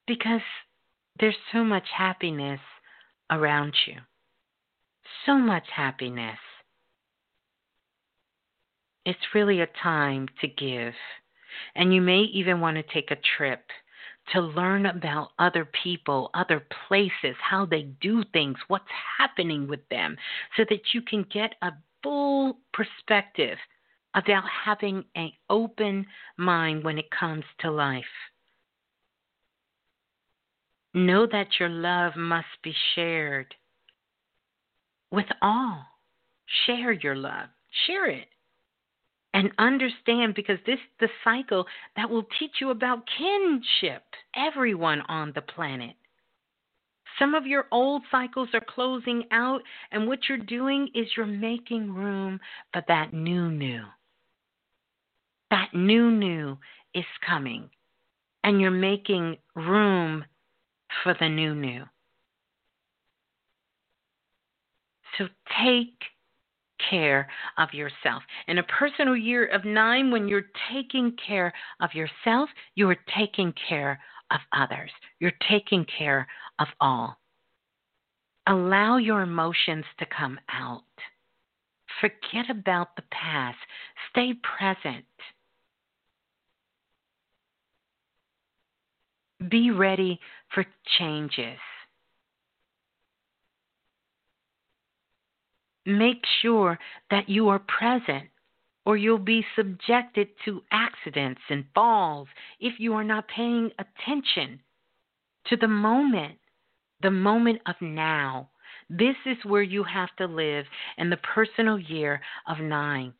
Because 0.07 0.42
there's 1.18 1.36
so 1.52 1.65
much 1.65 1.86
happiness 1.97 2.60
around 3.31 3.74
you. 3.86 3.97
So 5.26 5.39
much 5.39 5.65
happiness. 5.74 6.39
It's 9.07 9.34
really 9.34 9.60
a 9.60 9.68
time 9.83 10.28
to 10.41 10.49
give. 10.49 10.94
And 11.74 11.94
you 11.94 12.00
may 12.00 12.20
even 12.20 12.60
want 12.60 12.76
to 12.76 12.94
take 12.94 13.10
a 13.10 13.20
trip 13.36 13.62
to 14.33 14.41
learn 14.41 14.86
about 14.86 15.31
other 15.39 15.69
people, 15.83 16.31
other 16.35 16.67
places, 16.89 17.36
how 17.41 17.67
they 17.67 17.83
do 18.01 18.25
things, 18.33 18.57
what's 18.69 18.85
happening 19.19 19.69
with 19.69 19.86
them, 19.91 20.17
so 20.57 20.65
that 20.69 20.81
you 20.93 21.03
can 21.03 21.25
get 21.33 21.55
a 21.62 21.73
full 22.03 22.59
perspective 22.73 23.59
about 24.15 24.44
having 24.65 25.05
an 25.17 25.31
open 25.51 26.07
mind 26.36 26.85
when 26.85 26.99
it 26.99 27.11
comes 27.11 27.44
to 27.61 27.70
life. 27.70 28.05
Know 30.94 31.27
that 31.27 31.49
your 31.59 31.69
love 31.69 32.15
must 32.17 32.47
be 32.62 32.73
shared 32.94 33.55
with 35.11 35.27
all. 35.43 35.85
Share 36.67 36.93
your 36.93 37.17
love, 37.17 37.49
share 37.86 38.07
it. 38.07 38.28
And 39.35 39.51
understand 39.59 40.37
because 40.37 40.59
this 40.65 40.77
is 40.77 40.81
the 41.01 41.09
cycle 41.25 41.67
that 41.97 42.09
will 42.09 42.27
teach 42.39 42.53
you 42.61 42.71
about 42.71 43.03
kinship, 43.19 44.05
everyone 44.37 45.03
on 45.09 45.33
the 45.35 45.43
planet. 45.43 45.97
Some 47.19 47.35
of 47.35 47.45
your 47.45 47.67
old 47.73 48.03
cycles 48.13 48.49
are 48.55 48.65
closing 48.67 49.25
out, 49.33 49.61
and 49.91 50.07
what 50.07 50.21
you're 50.29 50.39
doing 50.39 50.89
is 50.95 51.09
you're 51.17 51.27
making 51.27 51.93
room 51.93 52.39
for 52.73 52.85
that 52.87 53.13
new 53.13 53.51
new. 53.51 53.83
That 55.51 55.75
new 55.75 56.13
new 56.13 56.57
is 56.95 57.05
coming, 57.27 57.71
and 58.45 58.61
you're 58.61 58.71
making 58.71 59.39
room 59.57 60.25
for 61.03 61.17
the 61.19 61.29
new 61.29 61.57
new. 61.57 61.85
So 65.19 65.27
take 65.61 65.99
care 66.91 67.29
of 67.59 67.73
yourself. 67.73 68.23
In 68.49 68.59
a 68.59 68.63
personal 68.65 69.17
year 69.17 69.47
of 69.47 69.65
nine, 69.65 70.11
when 70.11 70.29
you're 70.29 70.51
taking 70.73 71.17
care 71.27 71.53
of 71.81 71.95
yourself, 71.95 72.49
you 72.75 72.89
are 72.91 72.97
taking 73.17 73.53
care 73.69 74.01
of 74.31 74.41
others. 74.53 74.91
You're 75.21 75.33
taking 75.49 75.87
care 75.99 76.27
of 76.59 76.69
all. 76.81 77.19
Allow 78.47 78.99
your 78.99 79.23
emotions 79.23 79.85
to 79.99 80.07
come 80.07 80.39
out. 80.53 80.83
Forget 82.01 82.51
about 82.51 82.97
the 82.97 83.05
past. 83.11 83.59
Stay 84.11 84.35
present. 84.57 85.05
Be 89.49 89.71
ready 89.71 90.21
for 90.55 90.65
changes. 90.99 91.59
Make 95.87 96.25
sure 96.41 96.79
that 97.11 97.29
you 97.29 97.49
are 97.49 97.59
present 97.61 98.29
or 98.87 98.97
you'll 98.97 99.19
be 99.19 99.45
subjected 99.57 100.29
to 100.45 100.63
accidents 100.71 101.41
and 101.49 101.65
falls 101.75 102.29
if 102.61 102.79
you 102.79 102.95
are 102.95 103.05
not 103.05 103.29
paying 103.29 103.71
attention 103.79 104.61
to 105.47 105.57
the 105.57 105.69
moment, 105.69 106.39
the 107.03 107.11
moment 107.11 107.61
of 107.67 107.75
now. 107.81 108.49
This 108.91 109.17
is 109.27 109.37
where 109.45 109.63
you 109.63 109.83
have 109.85 110.15
to 110.19 110.27
live 110.27 110.67
in 110.99 111.11
the 111.11 111.17
personal 111.19 111.79
year 111.79 112.21
of 112.47 112.59
nine, 112.61 113.15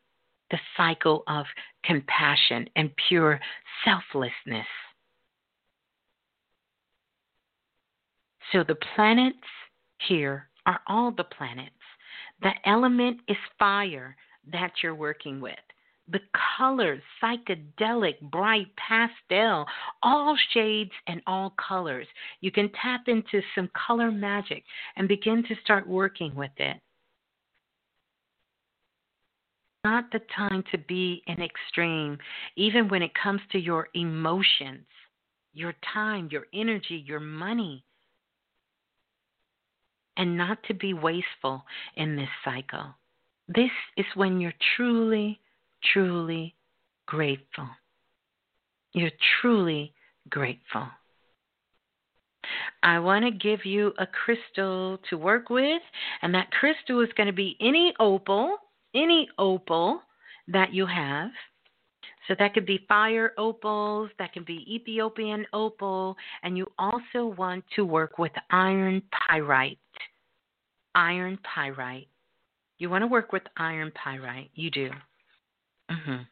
the 0.51 0.59
cycle 0.77 1.23
of 1.27 1.45
compassion 1.83 2.69
and 2.75 2.91
pure 3.07 3.39
selflessness. 3.83 4.67
So 8.51 8.63
the 8.63 8.77
planets 8.95 9.37
here 10.07 10.49
are 10.65 10.79
all 10.87 11.11
the 11.11 11.23
planets. 11.23 11.74
The 12.41 12.51
element 12.65 13.21
is 13.27 13.37
fire 13.57 14.15
that 14.51 14.71
you're 14.83 14.95
working 14.95 15.41
with. 15.41 15.55
the 16.07 16.19
colors, 16.57 17.01
psychedelic, 17.21 18.19
bright, 18.31 18.67
pastel, 18.77 19.65
all 20.03 20.37
shades 20.53 20.91
and 21.07 21.21
all 21.25 21.53
colors. 21.67 22.07
You 22.41 22.51
can 22.51 22.69
tap 22.81 23.07
into 23.07 23.41
some 23.55 23.69
color 23.87 24.11
magic 24.11 24.63
and 24.97 25.07
begin 25.07 25.43
to 25.47 25.55
start 25.63 25.87
working 25.87 26.35
with 26.35 26.51
it. 26.57 26.77
Not 29.83 30.05
the 30.11 30.21
time 30.35 30.63
to 30.71 30.77
be 30.77 31.23
an 31.27 31.41
extreme, 31.41 32.17
even 32.55 32.87
when 32.87 33.01
it 33.01 33.11
comes 33.21 33.41
to 33.51 33.59
your 33.59 33.89
emotions, 33.93 34.85
your 35.53 35.73
time, 35.93 36.27
your 36.31 36.45
energy, 36.53 37.03
your 37.05 37.19
money. 37.19 37.83
And 40.17 40.37
not 40.37 40.63
to 40.67 40.73
be 40.73 40.93
wasteful 40.93 41.63
in 41.95 42.15
this 42.15 42.29
cycle. 42.43 42.95
This 43.47 43.71
is 43.97 44.05
when 44.15 44.39
you're 44.39 44.53
truly 44.75 45.39
truly 45.93 46.55
grateful. 47.05 47.67
You're 48.93 49.11
truly 49.41 49.93
grateful. 50.29 50.87
I 52.83 52.99
want 52.99 53.25
to 53.25 53.31
give 53.31 53.65
you 53.65 53.93
a 53.97 54.05
crystal 54.05 54.99
to 55.09 55.17
work 55.17 55.49
with, 55.49 55.81
and 56.21 56.33
that 56.33 56.51
crystal 56.51 57.01
is 57.01 57.09
going 57.17 57.27
to 57.27 57.33
be 57.33 57.57
any 57.59 57.93
opal, 57.99 58.57
any 58.93 59.27
opal 59.37 60.01
that 60.47 60.73
you 60.73 60.85
have. 60.85 61.31
So 62.27 62.35
that 62.39 62.53
could 62.53 62.65
be 62.65 62.85
fire 62.87 63.33
opals, 63.37 64.09
that 64.17 64.33
can 64.33 64.43
be 64.43 64.65
Ethiopian 64.73 65.45
opal, 65.53 66.15
and 66.43 66.57
you 66.57 66.65
also 66.79 67.25
want 67.37 67.63
to 67.75 67.85
work 67.85 68.17
with 68.17 68.31
iron 68.49 69.01
pyrite. 69.11 69.79
Iron 70.95 71.37
pyrite. 71.43 72.07
You 72.77 72.89
want 72.89 73.03
to 73.03 73.07
work 73.07 73.31
with 73.31 73.43
iron 73.57 73.91
pyrite. 73.91 74.49
You 74.55 74.71
do. 74.71 74.89
Mm-hmm. 75.91 76.23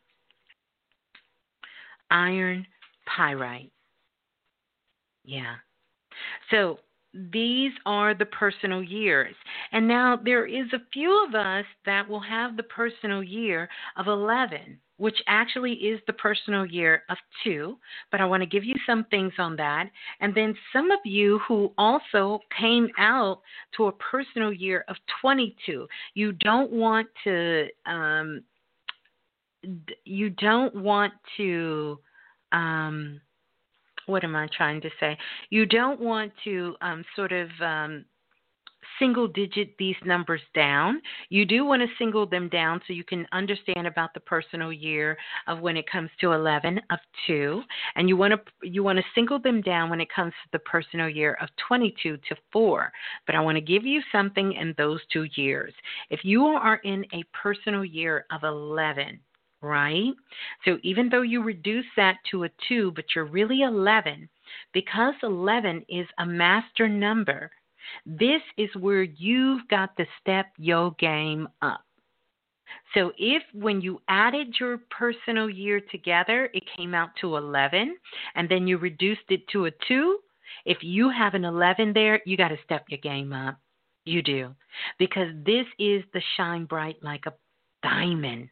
Iron 2.10 2.66
pyrite. 3.06 3.72
Yeah. 5.24 5.56
So 6.52 6.80
these 7.14 7.72
are 7.86 8.14
the 8.14 8.26
personal 8.26 8.82
years. 8.82 9.36
And 9.72 9.88
now 9.88 10.20
there 10.24 10.46
is 10.46 10.66
a 10.74 10.82
few 10.92 11.26
of 11.28 11.36
us 11.36 11.66
that 11.86 12.08
will 12.08 12.20
have 12.20 12.58
the 12.58 12.64
personal 12.64 13.24
year 13.24 13.70
of 13.98 14.08
11, 14.08 14.80
which 15.04 15.22
actually 15.28 15.74
is 15.74 16.00
the 16.08 16.14
personal 16.14 16.66
year 16.66 17.04
of 17.10 17.18
2, 17.44 17.78
but 18.10 18.22
I 18.22 18.26
want 18.26 18.42
to 18.42 18.48
give 18.48 18.64
you 18.64 18.76
some 18.86 19.06
things 19.12 19.34
on 19.38 19.58
that. 19.58 19.90
And 20.22 20.34
then 20.34 20.56
some 20.72 20.92
of 20.92 21.00
you 21.04 21.42
who 21.46 21.74
also 21.78 22.40
came 22.58 22.88
out 22.98 23.42
to 23.76 23.88
a 23.88 23.92
personal 23.92 24.54
year 24.54 24.86
of 24.88 24.96
22. 25.22 25.90
You 26.14 26.32
don't 26.32 26.72
want 26.72 27.10
to 27.26 27.68
um, 27.86 28.44
you 30.06 30.30
don't 30.30 30.74
want 30.74 31.12
to 31.36 32.00
um, 32.54 33.20
what 34.06 34.24
am 34.24 34.38
I 34.38 34.48
trying 34.56 34.80
to 34.82 34.90
say? 35.02 35.18
You 35.50 35.66
don't 35.66 36.00
want 36.00 36.32
to 36.46 36.76
um, 36.82 37.04
sort 37.14 37.34
of 37.34 37.50
um, 37.62 38.06
single 39.00 39.28
digit 39.28 39.76
these 39.78 39.96
numbers 40.06 40.42
down. 40.54 41.02
You 41.30 41.46
do 41.46 41.66
want 41.66 41.82
to 41.82 41.88
single 41.98 42.26
them 42.26 42.50
down 42.50 42.82
so 42.86 42.94
you 42.94 43.04
can 43.04 43.28
understand 43.32 43.88
about 43.88 44.14
the 44.14 44.20
personal 44.20 44.72
year 44.72 45.18
of 45.48 45.60
when 45.60 45.78
it 45.78 45.90
comes 45.90 46.10
to 46.22 46.32
11 46.32 46.80
of 46.90 47.00
2 47.28 47.62
and 47.96 48.10
you 48.10 48.18
want 48.18 48.34
to 48.34 48.68
you 48.68 48.84
want 48.84 48.98
to 48.98 49.06
single 49.16 49.40
them 49.40 49.62
down 49.62 49.90
when 49.90 50.02
it 50.02 50.10
comes 50.14 50.32
to 50.44 50.50
the 50.52 50.60
personal 50.60 51.10
year 51.10 51.38
of 51.42 51.50
22 51.68 52.18
to 52.18 52.36
4. 52.52 52.92
But 53.26 53.36
I 53.36 53.42
want 53.42 53.56
to 53.56 53.62
give 53.62 53.86
you 53.86 54.02
something 54.12 54.54
in 54.54 54.74
those 54.78 55.02
two 55.12 55.28
years. 55.36 55.74
If 56.10 56.22
you 56.24 56.46
are 56.46 56.78
in 56.78 57.06
a 57.14 57.24
personal 57.34 57.86
year 57.86 58.26
of 58.32 58.44
11, 58.44 59.20
right? 59.62 60.12
So 60.66 60.78
even 60.84 61.10
though 61.10 61.22
you 61.22 61.42
reduce 61.42 61.86
that 61.96 62.18
to 62.32 62.44
a 62.44 62.50
2, 62.68 62.92
but 62.96 63.06
you're 63.16 63.26
really 63.26 63.62
11, 63.62 64.30
because 64.74 65.16
11 65.24 65.86
is 65.90 66.08
a 66.20 66.26
master 66.26 66.88
number, 66.88 67.50
this 68.06 68.42
is 68.58 68.70
where 68.80 69.04
you've 69.04 69.68
got 69.70 69.96
to 69.98 70.06
step 70.22 70.48
your 70.58 70.92
game 71.00 71.48
up. 71.62 71.82
So 72.96 73.12
if 73.18 73.44
when 73.54 73.82
you 73.82 74.02
added 74.08 74.56
your 74.60 74.80
personal 74.90 75.50
year 75.50 75.80
together, 75.92 76.50
it 76.54 76.64
came 76.76 76.94
out 76.94 77.10
to 77.22 77.38
11, 77.38 77.96
and 78.36 78.50
then 78.50 78.68
you 78.68 78.78
reduced 78.78 79.30
it 79.30 79.48
to 79.50 79.66
a 79.66 79.72
2, 79.88 80.18
if 80.66 80.78
you 80.82 81.10
have 81.10 81.34
an 81.34 81.46
11 81.46 81.94
there, 81.94 82.22
you 82.26 82.38
got 82.38 82.50
to 82.50 82.58
step 82.64 82.86
your 82.90 83.00
game 83.00 83.34
up. 83.34 83.58
You 84.06 84.22
do. 84.22 84.56
Because 85.00 85.30
this 85.46 85.66
is 85.80 86.04
the 86.14 86.22
shine 86.36 86.66
bright 86.66 86.98
like 87.02 87.26
a 87.26 87.34
diamond 87.82 88.50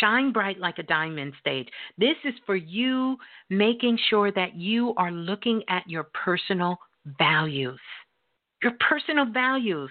Shine 0.00 0.32
bright 0.32 0.58
like 0.58 0.78
a 0.78 0.82
diamond 0.82 1.34
stage. 1.40 1.68
This 1.98 2.16
is 2.24 2.34
for 2.46 2.56
you 2.56 3.16
making 3.50 3.98
sure 4.08 4.32
that 4.32 4.54
you 4.54 4.94
are 4.96 5.10
looking 5.10 5.62
at 5.68 5.88
your 5.88 6.04
personal 6.24 6.78
values. 7.18 7.80
Your 8.64 8.72
personal 8.80 9.26
values, 9.26 9.90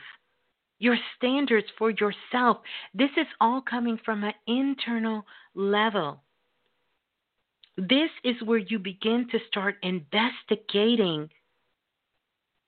your 0.79 0.97
standards 1.15 1.67
for 1.77 1.91
yourself. 1.91 2.57
This 2.95 3.11
is 3.17 3.27
all 3.39 3.61
coming 3.61 3.99
from 4.03 4.23
an 4.23 4.33
internal 4.47 5.27
level. 5.53 6.23
This 7.77 8.09
is 8.23 8.35
where 8.43 8.57
you 8.57 8.79
begin 8.79 9.27
to 9.31 9.37
start 9.47 9.75
investigating 9.83 11.29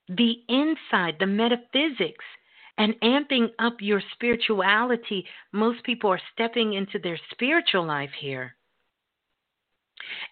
the 0.08 0.36
inside, 0.48 1.16
the 1.20 1.26
metaphysics 1.26 2.24
and 2.78 2.94
amping 3.02 3.50
up 3.58 3.78
your 3.80 4.02
spirituality. 4.14 5.26
Most 5.54 5.84
people 5.84 6.12
are 6.12 6.22
stepping 6.34 6.74
into 6.74 7.00
their 7.00 7.20
spiritual 7.32 7.86
life 7.86 8.12
here. 8.20 8.56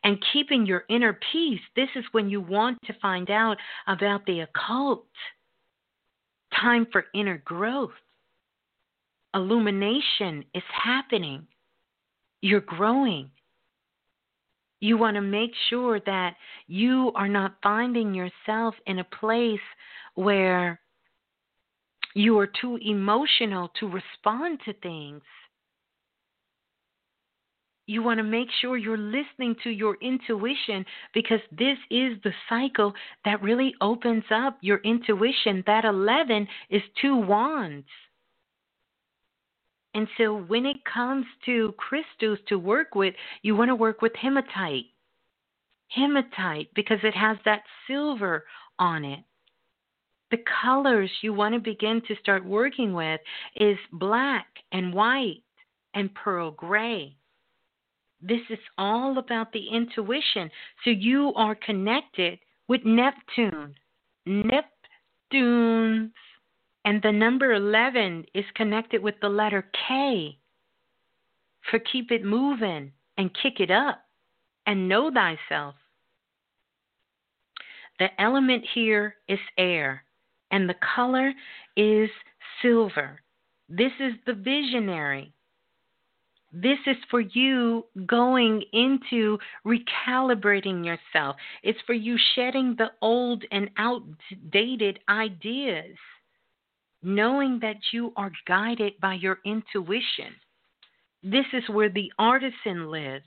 And 0.04 0.24
keeping 0.32 0.68
your 0.68 0.84
inner 0.88 1.18
peace. 1.32 1.62
This 1.76 1.90
is 1.96 2.06
when 2.12 2.30
you 2.30 2.42
want 2.42 2.78
to 2.86 2.94
find 3.02 3.32
out 3.32 3.58
about 3.88 4.24
the 4.28 4.42
occult. 4.42 5.08
Time 6.62 6.88
for 6.92 7.06
inner 7.14 7.42
growth. 7.46 7.92
Illumination 9.34 10.46
is 10.54 10.64
happening. 10.72 11.48
You're 12.42 12.62
growing. 12.62 13.30
You 14.80 14.98
want 14.98 15.16
to 15.16 15.22
make 15.22 15.52
sure 15.70 16.00
that 16.02 16.36
you 16.68 17.12
are 17.16 17.30
not 17.30 17.56
finding 17.64 18.14
yourself 18.14 18.76
in 18.86 19.00
a 19.00 19.04
place 19.06 19.60
where 20.16 20.80
you 22.16 22.38
are 22.38 22.50
too 22.62 22.78
emotional 22.86 23.72
to 23.80 23.88
respond 23.88 24.60
to 24.66 24.74
things. 24.74 25.22
You 27.86 28.02
want 28.02 28.20
to 28.20 28.24
make 28.24 28.48
sure 28.62 28.78
you're 28.78 28.98
listening 28.98 29.56
to 29.64 29.70
your 29.70 29.98
intuition 30.02 30.86
because 31.14 31.42
this 31.52 31.78
is 31.92 32.14
the 32.24 32.32
cycle 32.48 32.94
that 33.26 33.42
really 33.42 33.76
opens 33.82 34.24
up 34.34 34.58
your 34.62 34.78
intuition. 34.80 35.64
That 35.68 35.84
11 35.84 36.48
is 36.70 36.82
two 37.02 37.18
wands. 37.18 37.88
And 39.94 40.08
so 40.18 40.36
when 40.36 40.66
it 40.66 40.78
comes 40.92 41.26
to 41.46 41.74
crystals 41.78 42.40
to 42.48 42.58
work 42.58 42.96
with, 42.96 43.14
you 43.42 43.56
want 43.56 43.70
to 43.70 43.76
work 43.76 44.02
with 44.02 44.14
hematite. 44.16 44.86
Hematite 45.90 46.70
because 46.74 47.00
it 47.04 47.14
has 47.14 47.38
that 47.46 47.64
silver 47.88 48.46
on 48.80 49.06
it 49.06 49.20
the 50.34 50.44
colors 50.64 51.12
you 51.22 51.32
want 51.32 51.54
to 51.54 51.60
begin 51.60 52.02
to 52.08 52.16
start 52.20 52.44
working 52.44 52.94
with 52.94 53.22
is 53.56 53.78
black 53.92 54.48
and 54.72 54.92
white 54.92 55.44
and 55.94 56.12
pearl 56.16 56.50
gray. 56.50 57.16
This 58.26 58.42
is 58.50 58.60
all 58.78 59.18
about 59.18 59.52
the 59.52 59.68
intuition. 59.68 60.50
So 60.86 60.92
you 60.92 61.34
are 61.36 61.56
connected 61.56 62.40
with 62.70 62.86
Neptune. 62.86 63.76
Neptune's 64.26 66.12
and 66.86 67.02
the 67.02 67.12
number 67.12 67.54
11 67.54 68.26
is 68.34 68.46
connected 68.56 69.04
with 69.04 69.16
the 69.22 69.30
letter 69.30 69.70
K 69.88 70.38
for 71.70 71.80
keep 71.80 72.12
it 72.12 72.24
moving 72.24 72.92
and 73.18 73.30
kick 73.42 73.60
it 73.60 73.72
up 73.72 74.02
and 74.66 74.88
know 74.88 75.12
thyself. 75.12 75.76
The 78.00 78.10
element 78.22 78.64
here 78.74 79.16
is 79.28 79.40
air 79.58 80.04
and 80.52 80.70
the 80.70 80.76
color 80.96 81.34
is 81.76 82.10
silver. 82.62 83.20
This 83.68 83.92
is 84.00 84.14
the 84.26 84.34
visionary. 84.34 85.34
This 86.54 86.78
is 86.86 86.98
for 87.10 87.20
you 87.20 87.84
going 88.06 88.64
into 88.74 89.40
recalibrating 89.66 90.86
yourself. 90.86 91.36
It's 91.64 91.80
for 91.88 91.94
you 91.94 92.16
shedding 92.36 92.76
the 92.78 92.92
old 93.02 93.44
and 93.52 93.72
outdated 93.78 95.00
ideas, 95.10 95.98
knowing 97.02 97.58
that 97.62 97.78
you 97.92 98.14
are 98.16 98.32
guided 98.48 98.94
by 99.02 99.16
your 99.16 99.40
intuition. 99.46 100.36
This 101.24 101.46
is 101.54 101.64
where 101.70 101.90
the 101.90 102.12
artisan 102.20 102.92
lives. 102.92 103.26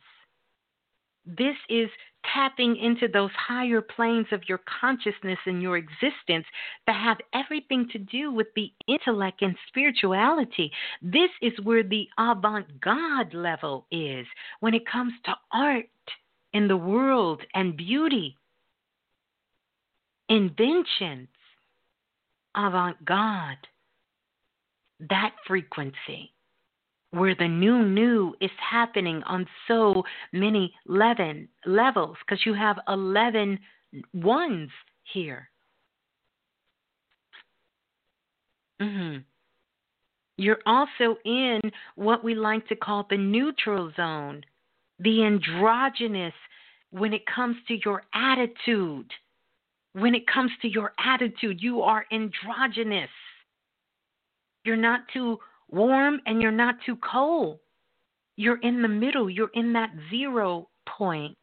This 1.27 1.57
is 1.69 1.89
tapping 2.33 2.77
into 2.77 3.09
those 3.09 3.31
higher 3.37 3.81
planes 3.81 4.27
of 4.33 4.49
your 4.49 4.61
consciousness 4.81 5.39
and 5.47 5.63
your 5.63 5.77
existence 5.77 6.47
that 6.87 6.97
have 6.97 7.19
everything 7.35 7.89
to 7.93 7.99
do 7.99 8.33
with 8.33 8.49
the 8.55 8.71
intellect 8.89 9.43
and 9.43 9.57
spirituality. 9.69 10.71
This 11.03 11.31
is 11.43 11.53
where 11.63 11.83
the 11.83 12.09
avant 12.19 12.81
garde 12.81 13.35
level 13.35 13.87
is 13.91 14.27
when 14.61 14.75
it 14.75 14.87
comes 14.87 15.13
to 15.25 15.35
art 15.53 15.87
in 16.53 16.69
the 16.69 16.77
world 16.77 17.43
and 17.55 17.77
beauty, 17.77 18.37
inventions, 20.29 21.29
avant 22.57 23.05
garde, 23.05 23.67
that 25.11 25.35
frequency 25.47 26.33
where 27.11 27.35
the 27.35 27.49
new 27.49 27.85
new 27.85 28.35
is 28.41 28.51
happening 28.59 29.23
on 29.25 29.47
so 29.69 30.03
many 30.33 30.73
11 30.89 31.49
levels 31.65 32.17
because 32.27 32.45
you 32.45 32.55
have 32.55 32.79
11 32.89 33.59
ones 34.13 34.71
here. 35.13 35.49
Mm-hmm. 38.81 39.19
You're 40.39 40.59
also 40.67 41.17
in 41.25 41.61
what 41.95 42.23
we 42.23 42.35
like 42.35 42.67
to 42.69 42.77
call 42.77 43.07
the 43.09 43.17
neutral 43.17 43.91
zone, 43.97 44.43
the 44.99 45.25
androgynous 45.25 46.35
when 46.91 47.13
it 47.13 47.23
comes 47.27 47.57
to 47.69 47.79
your 47.85 48.03
attitude. 48.15 49.11
When 49.95 50.15
it 50.15 50.27
comes 50.27 50.51
to 50.61 50.69
your 50.69 50.93
attitude, 50.99 51.63
you 51.63 51.81
are 51.81 52.05
androgynous. 52.13 53.09
You're 54.65 54.77
not 54.77 55.01
too 55.13 55.39
warm 55.71 56.21
and 56.27 56.41
you're 56.41 56.51
not 56.51 56.77
too 56.85 56.97
cold. 56.97 57.59
You're 58.37 58.61
in 58.61 58.83
the 58.83 58.89
middle, 58.89 59.31
you're 59.31 59.51
in 59.55 59.73
that 59.73 59.91
zero 60.11 60.69
point. 60.87 61.37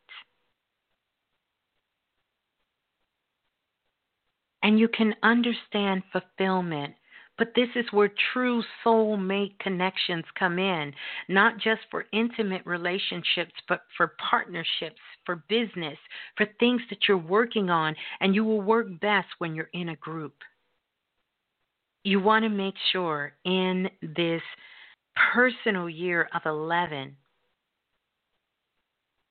And 4.62 4.80
you 4.80 4.88
can 4.88 5.14
understand 5.24 6.04
fulfillment. 6.12 6.94
But 7.38 7.54
this 7.56 7.70
is 7.76 7.86
where 7.92 8.12
true 8.32 8.64
soulmate 8.86 9.58
connections 9.58 10.24
come 10.38 10.60
in, 10.60 10.94
not 11.28 11.58
just 11.58 11.82
for 11.90 12.06
intimate 12.14 12.64
relationships, 12.64 13.54
but 13.68 13.82
for 13.98 14.14
partnerships, 14.30 15.02
for 15.26 15.44
business, 15.50 15.98
for 16.38 16.46
things 16.60 16.82
that 16.92 17.08
you're 17.08 17.18
working 17.18 17.72
on. 17.72 17.96
And 18.20 18.36
you 18.36 18.44
will 18.44 18.62
work 18.62 18.88
best 19.02 19.28
when 19.40 19.56
you're 19.56 19.72
in 19.74 19.90
a 19.90 19.96
group 19.96 20.36
you 22.04 22.20
want 22.20 22.44
to 22.44 22.50
make 22.50 22.76
sure 22.92 23.34
in 23.46 23.90
this 24.02 24.42
personal 25.34 25.90
year 25.90 26.30
of 26.34 26.42
11 26.46 27.16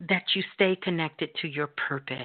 that 0.08 0.22
you 0.34 0.42
stay 0.54 0.76
connected 0.82 1.30
to 1.40 1.48
your 1.48 1.68
purpose 1.88 2.16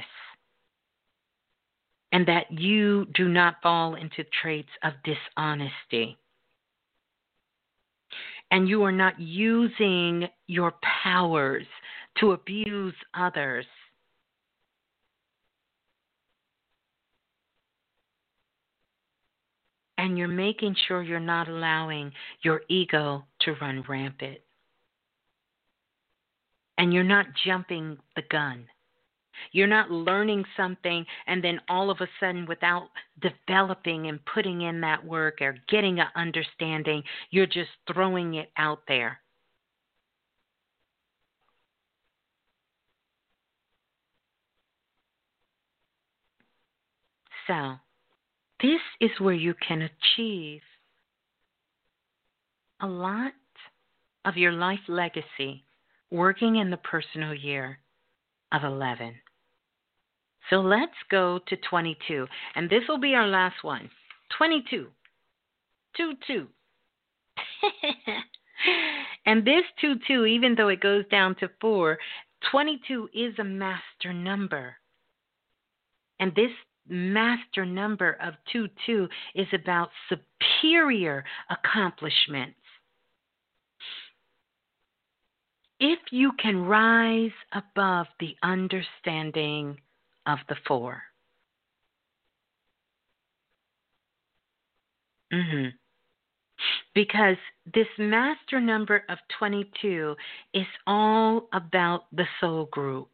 and 2.11 2.25
that 2.27 2.45
you 2.49 3.05
do 3.13 3.27
not 3.27 3.55
fall 3.61 3.95
into 3.95 4.23
traits 4.41 4.69
of 4.83 4.93
dishonesty. 5.03 6.17
And 8.49 8.69
you 8.69 8.83
are 8.83 8.93
not 8.93 9.19
using 9.19 10.27
your 10.47 10.73
powers 11.03 11.65
to 12.19 12.31
abuse 12.31 12.95
others 13.13 13.65
and 19.97 20.17
you're 20.17 20.27
making 20.27 20.75
sure 20.87 21.01
you're 21.01 21.19
not 21.19 21.47
allowing 21.47 22.11
your 22.43 22.61
ego 22.69 23.23
to 23.41 23.55
run 23.61 23.83
rampant. 23.87 24.37
And 26.77 26.93
you're 26.93 27.03
not 27.03 27.25
jumping 27.45 27.97
the 28.15 28.21
gun. 28.29 28.65
You're 29.51 29.67
not 29.67 29.91
learning 29.91 30.45
something 30.55 31.05
and 31.27 31.43
then 31.43 31.59
all 31.69 31.89
of 31.89 32.01
a 32.01 32.07
sudden, 32.19 32.45
without 32.47 32.89
developing 33.21 34.07
and 34.07 34.23
putting 34.25 34.61
in 34.61 34.81
that 34.81 35.03
work 35.03 35.41
or 35.41 35.57
getting 35.69 35.99
an 35.99 36.07
understanding, 36.15 37.03
you're 37.29 37.45
just 37.45 37.69
throwing 37.91 38.35
it 38.35 38.51
out 38.57 38.81
there. 38.87 39.19
So, 47.47 47.77
this 48.61 48.81
is 48.99 49.11
where 49.19 49.33
you 49.33 49.53
can 49.67 49.81
achieve 49.83 50.61
a 52.81 52.87
lot 52.87 53.33
of 54.25 54.37
your 54.37 54.51
life 54.51 54.79
legacy 54.87 55.63
working 56.11 56.57
in 56.57 56.69
the 56.69 56.77
personal 56.77 57.33
year 57.33 57.79
of 58.51 58.63
11. 58.63 59.15
So 60.49 60.57
let's 60.57 60.91
go 61.09 61.39
to 61.47 61.57
22. 61.69 62.27
And 62.55 62.69
this 62.69 62.83
will 62.87 62.99
be 62.99 63.13
our 63.13 63.27
last 63.27 63.63
one 63.63 63.89
22. 64.37 64.87
2 65.97 66.13
2. 66.27 66.47
and 69.25 69.45
this 69.45 69.63
2 69.81 69.95
2, 70.07 70.25
even 70.25 70.55
though 70.55 70.69
it 70.69 70.81
goes 70.81 71.05
down 71.09 71.35
to 71.35 71.49
4, 71.59 71.97
22 72.51 73.09
is 73.13 73.33
a 73.39 73.43
master 73.43 74.13
number. 74.13 74.75
And 76.19 76.33
this 76.35 76.51
master 76.89 77.65
number 77.65 78.17
of 78.21 78.33
2 78.51 78.67
2 78.85 79.07
is 79.35 79.47
about 79.53 79.89
superior 80.09 81.23
accomplishments. 81.49 82.55
If 85.79 85.99
you 86.11 86.31
can 86.41 86.65
rise 86.65 87.31
above 87.53 88.07
the 88.19 88.35
understanding 88.41 89.77
of 90.25 90.39
the 90.49 90.55
4. 90.67 91.01
Mm-hmm. 95.33 95.67
Because 96.95 97.37
this 97.73 97.87
master 97.97 98.59
number 98.59 99.03
of 99.09 99.17
22 99.37 100.15
is 100.53 100.65
all 100.87 101.47
about 101.53 102.05
the 102.11 102.25
soul 102.41 102.65
group. 102.71 103.09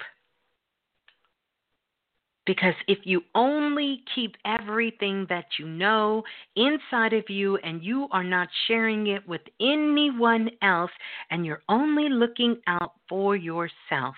Because 2.45 2.73
if 2.87 2.99
you 3.05 3.21
only 3.35 4.03
keep 4.13 4.35
everything 4.43 5.25
that 5.29 5.45
you 5.57 5.65
know 5.65 6.23
inside 6.55 7.13
of 7.13 7.29
you 7.29 7.57
and 7.57 7.81
you 7.81 8.07
are 8.11 8.23
not 8.23 8.49
sharing 8.67 9.07
it 9.07 9.25
with 9.27 9.41
anyone 9.61 10.49
else 10.61 10.91
and 11.29 11.45
you're 11.45 11.63
only 11.69 12.09
looking 12.09 12.57
out 12.67 12.93
for 13.07 13.37
yourself, 13.37 14.15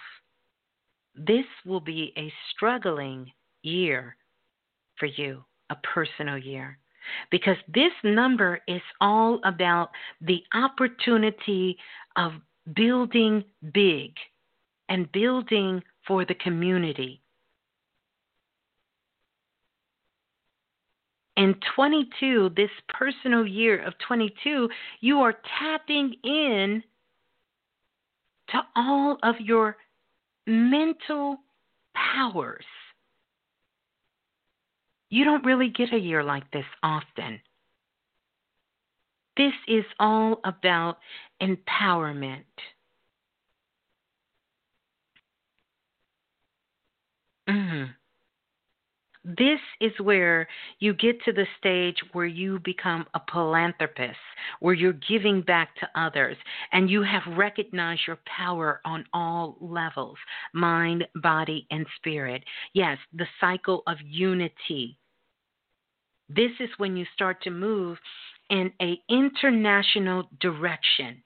this 1.15 1.45
will 1.65 1.79
be 1.79 2.13
a 2.17 2.33
struggling 2.51 3.31
year 3.61 4.15
for 4.97 5.05
you, 5.05 5.43
a 5.69 5.75
personal 5.93 6.37
year. 6.37 6.79
Because 7.29 7.57
this 7.67 7.91
number 8.03 8.59
is 8.67 8.81
all 8.99 9.39
about 9.45 9.91
the 10.21 10.41
opportunity 10.55 11.77
of 12.15 12.31
building 12.75 13.43
big 13.71 14.13
and 14.89 15.11
building 15.11 15.83
for 16.07 16.25
the 16.25 16.33
community 16.35 17.21
And 21.37 21.55
22, 21.75 22.51
this 22.55 22.69
personal 22.87 23.45
year 23.45 23.83
of 23.85 23.93
22, 24.07 24.69
you 25.01 25.19
are 25.19 25.35
tapping 25.59 26.15
in 26.23 26.81
to 28.49 28.61
all 28.75 29.17
of 29.23 29.35
your 29.39 29.75
mental 30.47 31.37
powers. 31.93 32.65
You 35.09 35.25
don't 35.25 35.45
really 35.45 35.69
get 35.69 35.93
a 35.93 35.97
year 35.97 36.23
like 36.23 36.49
this 36.51 36.65
often. 36.83 37.39
This 39.37 39.53
is 39.67 39.83
all 39.99 40.39
about 40.45 40.99
empowerment. 41.41 42.43
Mm-hmm. 47.49 47.91
This 49.25 49.59
is 49.81 49.91
where 49.99 50.47
you 50.77 50.93
get 50.93 51.19
to 51.23 51.33
the 51.33 51.47
stage 51.57 51.97
where 52.11 52.27
you 52.27 52.59
become 52.59 53.07
a 53.15 53.21
philanthropist, 53.31 54.19
where 54.59 54.75
you're 54.75 54.93
giving 55.09 55.41
back 55.41 55.75
to 55.77 55.89
others, 55.99 56.37
and 56.71 56.91
you 56.91 57.01
have 57.01 57.35
recognized 57.35 58.01
your 58.05 58.19
power 58.27 58.81
on 58.85 59.03
all 59.13 59.57
levels 59.59 60.17
mind, 60.53 61.07
body, 61.15 61.65
and 61.71 61.87
spirit. 61.95 62.43
Yes, 62.73 62.99
the 63.13 63.25
cycle 63.41 63.81
of 63.87 63.97
unity. 64.03 64.95
This 66.29 66.51
is 66.59 66.69
when 66.77 66.95
you 66.95 67.05
start 67.15 67.41
to 67.43 67.49
move 67.49 67.97
in 68.51 68.71
a 68.79 68.99
international 69.09 70.29
direction. 70.39 71.23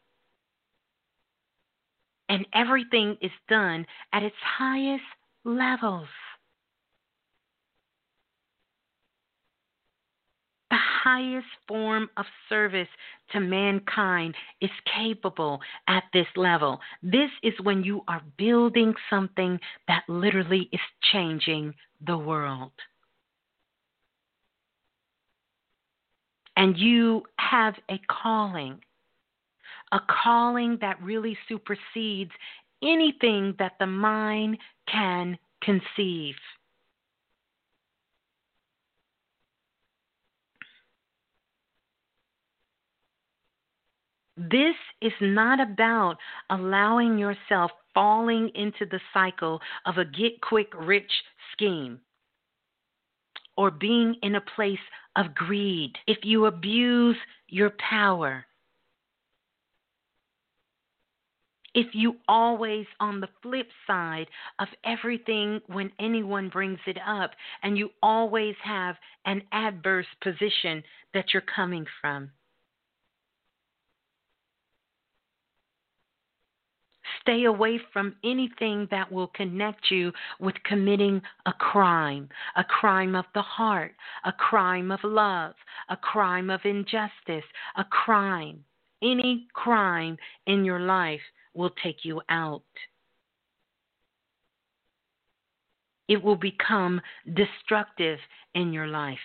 And 2.29 2.47
everything 2.53 3.17
is 3.21 3.31
done 3.49 3.85
at 4.13 4.23
its 4.23 4.35
highest 4.57 5.03
levels. 5.43 6.07
the 10.69 10.77
highest 11.03 11.47
form 11.67 12.09
of 12.17 12.25
service 12.47 12.87
to 13.31 13.39
mankind 13.39 14.35
is 14.61 14.69
capable 14.97 15.59
at 15.87 16.03
this 16.13 16.27
level. 16.35 16.79
This 17.03 17.29
is 17.43 17.53
when 17.63 17.83
you 17.83 18.01
are 18.07 18.21
building 18.37 18.93
something 19.09 19.59
that 19.87 20.03
literally 20.07 20.69
is 20.71 20.79
changing 21.11 21.73
the 22.05 22.17
world. 22.17 22.71
And 26.57 26.77
you 26.77 27.23
have 27.39 27.75
a 27.89 27.99
calling, 28.11 28.79
a 29.93 29.99
calling 30.23 30.77
that 30.81 31.01
really 31.01 31.37
supersedes 31.47 32.31
anything 32.83 33.55
that 33.59 33.73
the 33.79 33.85
mind 33.85 34.57
can 34.91 35.37
conceive. 35.63 36.35
This 44.39 44.75
is 45.01 45.11
not 45.19 45.59
about 45.59 46.15
allowing 46.49 47.17
yourself 47.17 47.71
falling 47.93 48.49
into 48.55 48.85
the 48.85 49.01
cycle 49.13 49.59
of 49.85 49.97
a 49.97 50.05
get 50.05 50.39
quick 50.39 50.69
rich 50.79 51.11
scheme 51.51 51.99
or 53.57 53.69
being 53.69 54.15
in 54.23 54.35
a 54.35 54.41
place 54.55 54.79
of 55.17 55.35
greed. 55.35 55.91
If 56.07 56.19
you 56.23 56.45
abuse 56.45 57.17
your 57.49 57.71
power, 57.89 58.45
if 61.73 61.87
you 61.93 62.15
always 62.29 62.85
on 63.01 63.19
the 63.19 63.29
flip 63.43 63.67
side 63.85 64.27
of 64.59 64.69
everything 64.85 65.59
when 65.67 65.91
anyone 65.99 66.47
brings 66.47 66.79
it 66.87 66.97
up 67.05 67.31
and 67.61 67.77
you 67.77 67.89
always 68.01 68.55
have 68.63 68.95
an 69.25 69.41
adverse 69.51 70.07
position 70.23 70.81
that 71.13 71.33
you're 71.33 71.43
coming 71.53 71.85
from 71.99 72.31
Stay 77.29 77.43
away 77.43 77.79
from 77.93 78.15
anything 78.23 78.87
that 78.89 79.11
will 79.11 79.27
connect 79.27 79.91
you 79.91 80.11
with 80.39 80.55
committing 80.63 81.21
a 81.45 81.53
crime, 81.53 82.27
a 82.55 82.63
crime 82.63 83.13
of 83.13 83.25
the 83.35 83.41
heart, 83.43 83.91
a 84.25 84.31
crime 84.31 84.89
of 84.89 84.99
love, 85.03 85.53
a 85.89 85.95
crime 85.95 86.49
of 86.49 86.59
injustice, 86.63 87.43
a 87.77 87.83
crime. 87.83 88.63
Any 89.03 89.45
crime 89.53 90.17
in 90.47 90.65
your 90.65 90.79
life 90.79 91.21
will 91.53 91.69
take 91.83 92.03
you 92.03 92.19
out. 92.29 92.63
It 96.07 96.23
will 96.23 96.35
become 96.35 96.99
destructive 97.35 98.17
in 98.55 98.73
your 98.73 98.87
life 98.87 99.19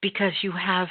because 0.00 0.34
you 0.42 0.52
have 0.52 0.86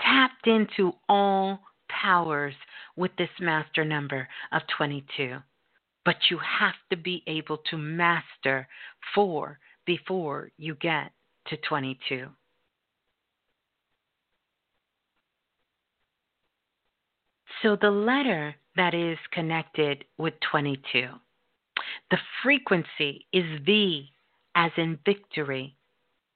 tapped 0.00 0.46
into 0.46 0.92
all 1.10 1.60
powers 2.00 2.54
with 2.96 3.10
this 3.16 3.30
master 3.40 3.84
number 3.84 4.28
of 4.52 4.62
22. 4.76 5.36
But 6.04 6.16
you 6.30 6.38
have 6.38 6.74
to 6.90 6.96
be 6.96 7.22
able 7.26 7.58
to 7.70 7.76
master 7.76 8.66
four 9.14 9.58
before 9.86 10.50
you 10.58 10.74
get 10.76 11.12
to 11.48 11.56
22. 11.68 12.26
So 17.62 17.76
the 17.80 17.90
letter 17.90 18.56
that 18.76 18.94
is 18.94 19.18
connected 19.32 20.04
with 20.18 20.34
22, 20.50 21.08
the 22.10 22.18
frequency 22.42 23.26
is 23.32 23.44
V 23.64 24.12
as 24.56 24.72
in 24.76 24.98
victory, 25.06 25.76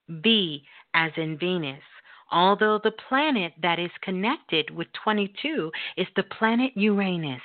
V 0.08 0.62
as 0.94 1.10
in 1.16 1.36
Venus, 1.36 1.82
although 2.30 2.80
the 2.82 2.94
planet 3.08 3.52
that 3.62 3.78
is 3.78 3.90
connected 4.02 4.70
with 4.70 4.88
22 5.04 5.70
is 5.96 6.06
the 6.16 6.22
planet 6.24 6.72
Uranus. 6.74 7.40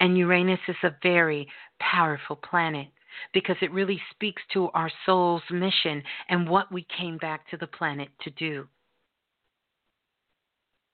And 0.00 0.18
Uranus 0.18 0.60
is 0.68 0.76
a 0.82 0.96
very 1.02 1.48
powerful 1.80 2.36
planet 2.36 2.88
because 3.32 3.56
it 3.62 3.72
really 3.72 4.00
speaks 4.10 4.42
to 4.52 4.68
our 4.74 4.90
soul's 5.06 5.42
mission 5.50 6.02
and 6.28 6.48
what 6.48 6.70
we 6.70 6.86
came 6.98 7.16
back 7.18 7.48
to 7.50 7.56
the 7.56 7.66
planet 7.66 8.08
to 8.22 8.30
do. 8.30 8.66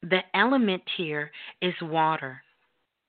The 0.02 0.20
element 0.34 0.82
here 0.97 1.31
is 1.60 1.74
water. 1.82 2.42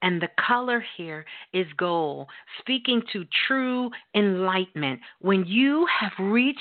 And 0.02 0.22
the 0.22 0.30
color 0.48 0.84
here 0.98 1.26
is 1.54 1.66
gold, 1.78 2.28
speaking 2.60 3.02
to 3.14 3.24
true 3.48 3.90
enlightenment. 4.14 5.00
When 5.22 5.46
you 5.46 5.88
have 6.00 6.12
reached 6.20 6.60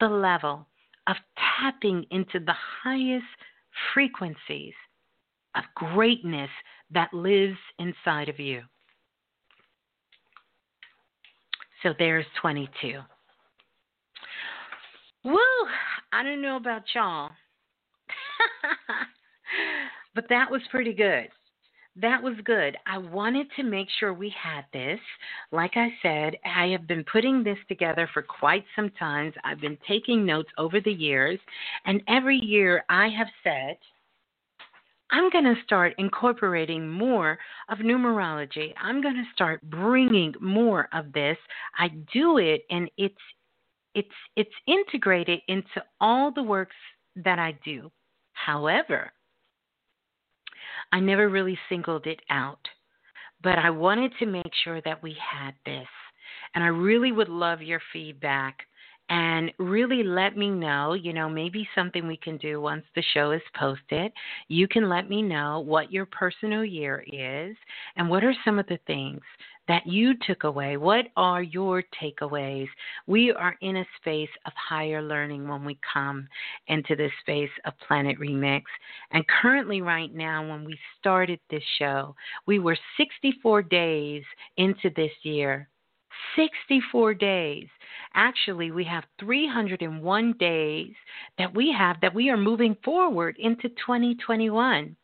the 0.00 0.08
level 0.08 0.66
of 1.08 1.16
tapping 1.60 2.04
into 2.10 2.38
the 2.38 2.54
highest 2.82 3.24
frequencies 3.94 4.74
of 5.56 5.64
greatness 5.74 6.50
that 6.90 7.12
lives 7.12 7.58
inside 7.78 8.28
of 8.28 8.38
you. 8.38 8.62
So 11.82 11.94
there's 11.98 12.26
22. 12.40 13.00
Woo! 15.24 15.36
I 16.12 16.22
don't 16.22 16.42
know 16.42 16.56
about 16.56 16.82
y'all, 16.94 17.30
but 20.14 20.24
that 20.28 20.50
was 20.50 20.62
pretty 20.70 20.92
good 20.92 21.28
that 22.00 22.22
was 22.22 22.34
good. 22.44 22.76
I 22.86 22.98
wanted 22.98 23.48
to 23.56 23.62
make 23.62 23.88
sure 23.98 24.12
we 24.12 24.32
had 24.40 24.64
this. 24.72 25.00
Like 25.50 25.72
I 25.76 25.88
said, 26.02 26.36
I 26.44 26.66
have 26.68 26.86
been 26.86 27.04
putting 27.10 27.42
this 27.42 27.58
together 27.68 28.08
for 28.12 28.22
quite 28.22 28.64
some 28.76 28.90
time. 28.98 29.32
I've 29.44 29.60
been 29.60 29.78
taking 29.86 30.24
notes 30.24 30.50
over 30.58 30.80
the 30.80 30.92
years, 30.92 31.38
and 31.86 32.02
every 32.08 32.36
year 32.36 32.84
I 32.88 33.08
have 33.08 33.28
said, 33.42 33.78
I'm 35.10 35.30
going 35.30 35.44
to 35.44 35.54
start 35.64 35.94
incorporating 35.98 36.88
more 36.88 37.38
of 37.68 37.78
numerology. 37.78 38.74
I'm 38.80 39.00
going 39.00 39.16
to 39.16 39.24
start 39.34 39.62
bringing 39.62 40.34
more 40.40 40.88
of 40.92 41.12
this. 41.12 41.38
I 41.78 41.88
do 42.12 42.38
it 42.38 42.62
and 42.70 42.90
it's 42.98 43.14
it's 43.94 44.08
it's 44.36 44.50
integrated 44.66 45.40
into 45.48 45.82
all 45.98 46.30
the 46.30 46.42
works 46.42 46.76
that 47.16 47.38
I 47.38 47.58
do. 47.64 47.90
However, 48.34 49.10
I 50.92 51.00
never 51.00 51.28
really 51.28 51.58
singled 51.68 52.06
it 52.06 52.20
out, 52.30 52.68
but 53.42 53.58
I 53.58 53.70
wanted 53.70 54.12
to 54.18 54.26
make 54.26 54.52
sure 54.64 54.80
that 54.82 55.02
we 55.02 55.16
had 55.20 55.54
this. 55.64 55.88
And 56.54 56.62
I 56.64 56.68
really 56.68 57.12
would 57.12 57.28
love 57.28 57.62
your 57.62 57.80
feedback 57.92 58.67
and 59.08 59.50
really 59.58 60.02
let 60.02 60.36
me 60.36 60.50
know, 60.50 60.92
you 60.92 61.12
know, 61.12 61.28
maybe 61.28 61.68
something 61.74 62.06
we 62.06 62.16
can 62.16 62.36
do 62.36 62.60
once 62.60 62.84
the 62.94 63.02
show 63.14 63.30
is 63.30 63.42
posted. 63.58 64.12
You 64.48 64.68
can 64.68 64.88
let 64.88 65.08
me 65.08 65.22
know 65.22 65.60
what 65.60 65.92
your 65.92 66.06
personal 66.06 66.64
year 66.64 67.04
is 67.06 67.56
and 67.96 68.08
what 68.08 68.24
are 68.24 68.34
some 68.44 68.58
of 68.58 68.66
the 68.66 68.78
things 68.86 69.20
that 69.68 69.86
you 69.86 70.14
took 70.26 70.44
away. 70.44 70.78
What 70.78 71.06
are 71.16 71.42
your 71.42 71.84
takeaways? 72.02 72.68
We 73.06 73.32
are 73.32 73.56
in 73.60 73.76
a 73.76 73.86
space 74.00 74.30
of 74.46 74.52
higher 74.56 75.02
learning 75.02 75.46
when 75.46 75.64
we 75.64 75.78
come 75.92 76.26
into 76.68 76.96
this 76.96 77.12
space 77.20 77.50
of 77.66 77.74
Planet 77.86 78.18
Remix. 78.18 78.62
And 79.12 79.24
currently, 79.40 79.82
right 79.82 80.12
now, 80.12 80.48
when 80.48 80.64
we 80.64 80.78
started 80.98 81.38
this 81.50 81.62
show, 81.78 82.16
we 82.46 82.58
were 82.58 82.78
64 82.96 83.62
days 83.62 84.22
into 84.56 84.90
this 84.96 85.12
year. 85.22 85.68
64 86.36 87.14
days. 87.14 87.68
Actually, 88.14 88.70
we 88.70 88.84
have 88.84 89.04
301 89.20 90.32
days 90.38 90.94
that 91.36 91.54
we 91.54 91.72
have 91.76 92.00
that 92.00 92.14
we 92.14 92.30
are 92.30 92.36
moving 92.36 92.76
forward 92.84 93.36
into 93.38 93.68
2021. 93.68 94.96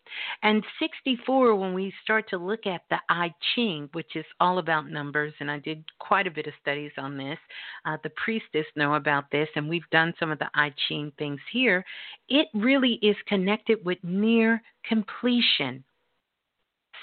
And 0.42 0.65
64, 0.78 1.55
when 1.57 1.74
we 1.74 1.92
start 2.02 2.28
to 2.31 2.39
look 2.39 2.66
at 2.66 2.83
the 2.91 2.99
I 3.08 3.34
Ching, 3.55 3.89
which 3.92 4.16
is 4.16 4.24
all 4.41 4.58
about 4.58 4.91
numbers, 4.91 5.34
and 5.41 5.50
I 5.50 5.58
did 5.58 5.84
quite 5.99 6.26
a 6.26 6.31
bit 6.31 6.47
of 6.47 6.55
studies 6.60 6.92
on 6.99 7.16
this. 7.16 7.39
Uh, 7.84 7.97
the 8.02 8.10
priestess 8.10 8.66
know 8.76 8.94
about 8.94 9.31
this, 9.31 9.49
and 9.57 9.68
we've 9.68 9.89
done 9.91 10.15
some 10.18 10.31
of 10.31 10.39
the 10.39 10.50
I 10.55 10.73
Ching 10.89 11.12
things 11.18 11.41
here. 11.52 11.84
It 12.28 12.49
really 12.55 12.94
is 13.02 13.16
connected 13.26 13.84
with 13.84 13.99
near 14.02 14.62
completion. 14.86 15.84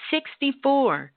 64 0.09 1.11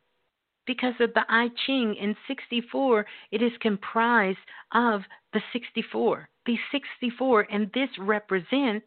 because 0.67 0.95
of 1.01 1.13
the 1.15 1.25
I 1.29 1.49
Ching 1.67 1.95
in 1.95 2.17
64, 2.27 3.07
it 3.31 3.43
is 3.43 3.53
comprised 3.61 4.39
of 4.73 5.03
the 5.33 5.41
64, 5.53 6.29
the 6.47 6.57
64, 6.73 7.47
and 7.51 7.71
this 7.75 7.91
represents, 7.99 8.87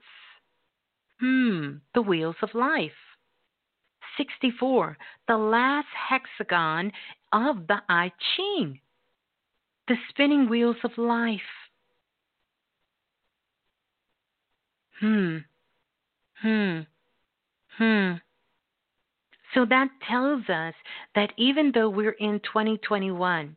hmm, 1.20 1.76
the 1.94 2.02
wheels 2.02 2.36
of 2.42 2.50
life. 2.54 2.92
64, 4.18 4.98
the 5.28 5.38
last 5.38 5.88
hexagon 6.10 6.92
of 7.32 7.68
the 7.68 7.78
I 7.88 8.12
Ching, 8.36 8.80
the 9.88 9.96
spinning 10.10 10.50
wheels 10.50 10.78
of 10.84 10.98
life. 10.98 11.40
Hmm, 15.00 15.38
hmm, 16.42 16.80
hmm. 17.78 18.14
So 19.54 19.66
that 19.66 19.90
tells 20.10 20.48
us 20.50 20.74
that 21.16 21.34
even 21.38 21.72
though 21.74 21.90
we're 21.90 22.12
in 22.12 22.40
2021, 22.42 23.56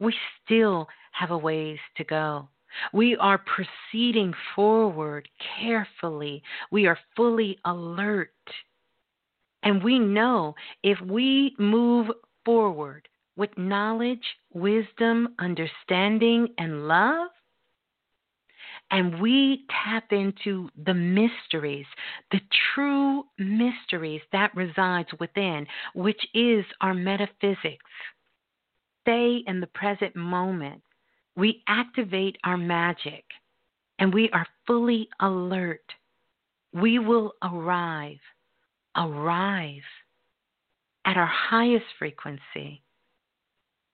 we 0.00 0.14
still 0.44 0.88
have 1.12 1.30
a 1.30 1.38
ways 1.38 1.78
to 1.96 2.04
go. 2.04 2.48
We 2.92 3.16
are 3.16 3.38
proceeding 3.38 4.34
forward 4.54 5.28
carefully. 5.60 6.42
We 6.70 6.86
are 6.86 6.98
fully 7.16 7.58
alert. 7.64 8.30
And 9.62 9.82
we 9.82 9.98
know 9.98 10.54
if 10.82 11.00
we 11.00 11.54
move 11.58 12.08
forward 12.44 13.08
with 13.36 13.50
knowledge, 13.56 14.24
wisdom, 14.52 15.34
understanding, 15.38 16.48
and 16.58 16.86
love, 16.86 17.28
and 18.90 19.20
we 19.20 19.64
tap 19.84 20.12
into 20.12 20.70
the 20.84 20.94
mysteries, 20.94 21.86
the 22.30 22.40
true 22.74 23.24
mysteries 23.38 24.22
that 24.32 24.54
resides 24.54 25.08
within, 25.20 25.66
which 25.94 26.20
is 26.34 26.64
our 26.80 26.94
metaphysics. 26.94 27.84
Stay 29.02 29.42
in 29.46 29.60
the 29.60 29.68
present 29.68 30.16
moment. 30.16 30.82
We 31.36 31.62
activate 31.68 32.36
our 32.44 32.56
magic 32.56 33.24
and 33.98 34.12
we 34.12 34.30
are 34.30 34.46
fully 34.66 35.08
alert. 35.20 35.84
We 36.72 36.98
will 36.98 37.32
arrive, 37.42 38.20
arrive 38.96 39.82
at 41.04 41.16
our 41.16 41.26
highest 41.26 41.86
frequency 41.98 42.82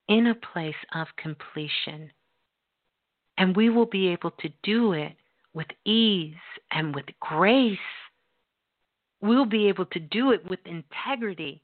in 0.07 0.27
a 0.27 0.35
place 0.35 0.75
of 0.93 1.07
completion. 1.17 2.11
And 3.37 3.55
we 3.55 3.69
will 3.69 3.85
be 3.85 4.07
able 4.09 4.31
to 4.31 4.49
do 4.63 4.93
it 4.93 5.13
with 5.53 5.67
ease 5.85 6.35
and 6.71 6.93
with 6.93 7.05
grace. 7.19 7.77
We'll 9.21 9.45
be 9.45 9.67
able 9.67 9.85
to 9.87 9.99
do 9.99 10.31
it 10.31 10.49
with 10.49 10.59
integrity. 10.65 11.61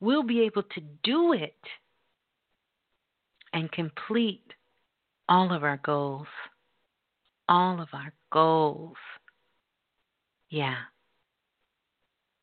We'll 0.00 0.22
be 0.22 0.40
able 0.42 0.62
to 0.62 0.80
do 1.02 1.32
it 1.32 1.56
and 3.52 3.70
complete 3.72 4.52
all 5.28 5.52
of 5.52 5.64
our 5.64 5.80
goals. 5.84 6.26
All 7.48 7.80
of 7.80 7.88
our 7.92 8.12
goals. 8.32 8.96
Yeah. 10.50 10.76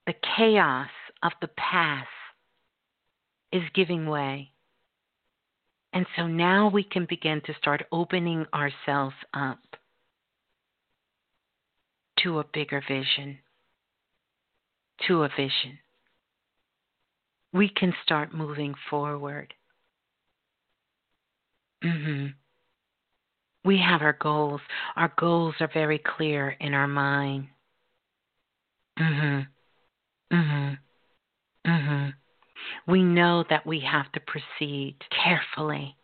The 0.08 0.16
chaos 0.36 0.90
of 1.22 1.34
the 1.42 1.50
past 1.50 2.08
is 3.52 3.64
giving 3.74 4.08
way. 4.08 4.53
And 5.94 6.08
so 6.16 6.26
now 6.26 6.70
we 6.70 6.84
can 6.84 7.06
begin 7.08 7.42
to 7.46 7.54
start 7.54 7.86
opening 7.92 8.46
ourselves 8.54 9.16
up 9.34 9.60
to 12.24 12.40
a 12.40 12.44
bigger 12.52 12.82
vision, 12.88 13.38
to 15.08 15.24
a 15.24 15.30
vision. 15.30 15.78
We 17.54 17.70
can 17.70 17.94
start 18.04 18.34
moving 18.34 18.74
forward. 18.90 19.54
Mm-hmm. 21.84 22.28
We 23.66 23.78
have 23.78 24.02
our 24.02 24.18
goals. 24.20 24.62
Our 24.96 25.14
goals 25.18 25.56
are 25.60 25.70
very 25.74 26.00
clear 26.00 26.58
in 26.60 26.74
our 26.74 26.88
mind. 26.88 27.48
Mhm. 28.98 29.48
Mhm. 30.32 30.80
Mhm. 31.66 32.14
We 32.88 33.04
know 33.04 33.44
that 33.50 33.66
we 33.66 33.80
have 33.82 34.12
to 34.14 34.20
proceed 34.20 34.96
carefully. 35.24 35.98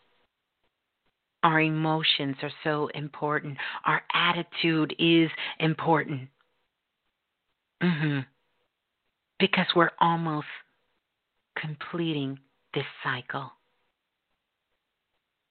Our 1.43 1.61
emotions 1.61 2.35
are 2.41 2.51
so 2.63 2.88
important. 2.88 3.57
Our 3.85 4.01
attitude 4.13 4.93
is 4.99 5.31
important. 5.59 6.29
Mhm. 7.81 8.25
Because 9.39 9.67
we're 9.75 9.91
almost 9.99 10.47
completing 11.55 12.39
this 12.73 12.85
cycle. 13.03 13.51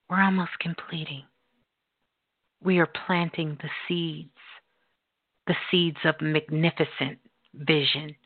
We're 0.08 0.22
almost 0.22 0.58
completing. 0.58 1.24
We 2.60 2.78
are 2.78 2.86
planting 2.86 3.56
the 3.56 3.70
seeds, 3.86 4.38
the 5.46 5.56
seeds 5.70 5.98
of 6.04 6.20
magnificent 6.20 7.18
vision, 7.54 8.16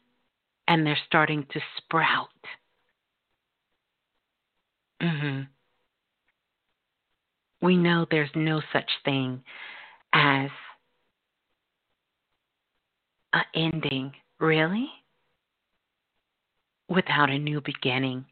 and 0.69 0.87
they're 0.87 0.97
starting 1.07 1.47
to 1.47 1.61
sprout. 1.77 2.29
Mm-hmm. 5.03 5.43
We 7.61 7.77
know 7.77 8.07
there's 8.11 8.31
no 8.35 8.61
such 8.73 8.91
thing 9.05 9.43
as 10.13 10.51
an 13.33 13.45
ending, 13.55 14.13
really, 14.39 14.89
without 16.89 17.31
a 17.31 17.39
new 17.39 17.61
beginning. 17.61 18.25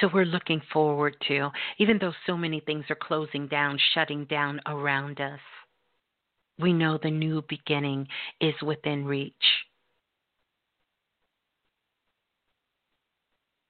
So 0.00 0.08
we're 0.12 0.24
looking 0.24 0.62
forward 0.72 1.16
to, 1.26 1.50
even 1.78 1.98
though 1.98 2.12
so 2.26 2.36
many 2.36 2.60
things 2.60 2.84
are 2.88 2.96
closing 2.96 3.48
down, 3.48 3.78
shutting 3.94 4.24
down 4.26 4.60
around 4.66 5.20
us, 5.20 5.40
we 6.58 6.72
know 6.72 6.98
the 7.02 7.10
new 7.10 7.42
beginning 7.48 8.06
is 8.40 8.54
within 8.62 9.04
reach. 9.04 9.34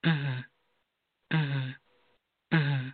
Mm-hmm. 0.05 0.41
Mm-hmm. 1.33 2.57
Mm-hmm. 2.57 2.89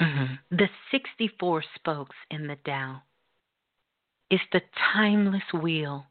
Mm-hmm. 0.00 0.56
The 0.56 0.68
64 0.90 1.64
spokes 1.76 2.16
in 2.30 2.46
the 2.46 2.56
Tao 2.66 3.02
is 4.30 4.40
the 4.52 4.62
timeless 4.94 5.42
wheel, 5.54 6.06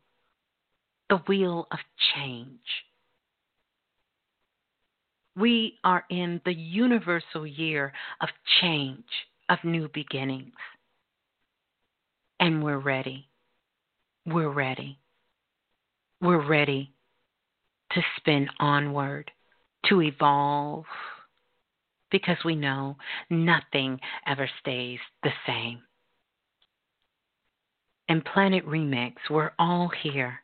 the 1.10 1.18
wheel 1.28 1.68
of 1.72 1.80
change. 2.16 2.60
We 5.36 5.80
are 5.84 6.06
in 6.10 6.42
the 6.46 6.54
universal 6.54 7.48
year 7.48 7.94
of 8.22 8.30
change, 8.62 9.06
of 9.50 9.60
new 9.64 9.90
beginnings. 9.94 10.54
And 12.40 12.64
we're 12.64 12.80
ready. 12.80 13.28
We're 14.26 14.50
ready. 14.52 15.00
We're 16.22 16.46
ready 16.46 16.94
to 17.94 18.02
spin 18.18 18.48
onward, 18.60 19.32
to 19.88 20.02
evolve, 20.02 20.86
because 22.12 22.38
we 22.44 22.56
know 22.56 22.98
nothing 23.30 24.00
ever 24.28 24.50
stays 24.60 25.00
the 25.24 25.32
same. 25.48 25.82
In 28.10 28.22
Planet 28.22 28.66
Remix, 28.66 29.14
we're 29.30 29.52
all 29.58 29.90
here, 30.04 30.40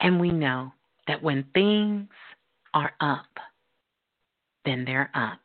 and 0.00 0.20
we 0.20 0.30
know 0.30 0.72
that 1.08 1.22
when 1.22 1.44
things 1.52 2.08
are 2.72 2.92
up, 3.00 3.26
then 4.64 4.84
they're 4.84 5.10
up. 5.14 5.40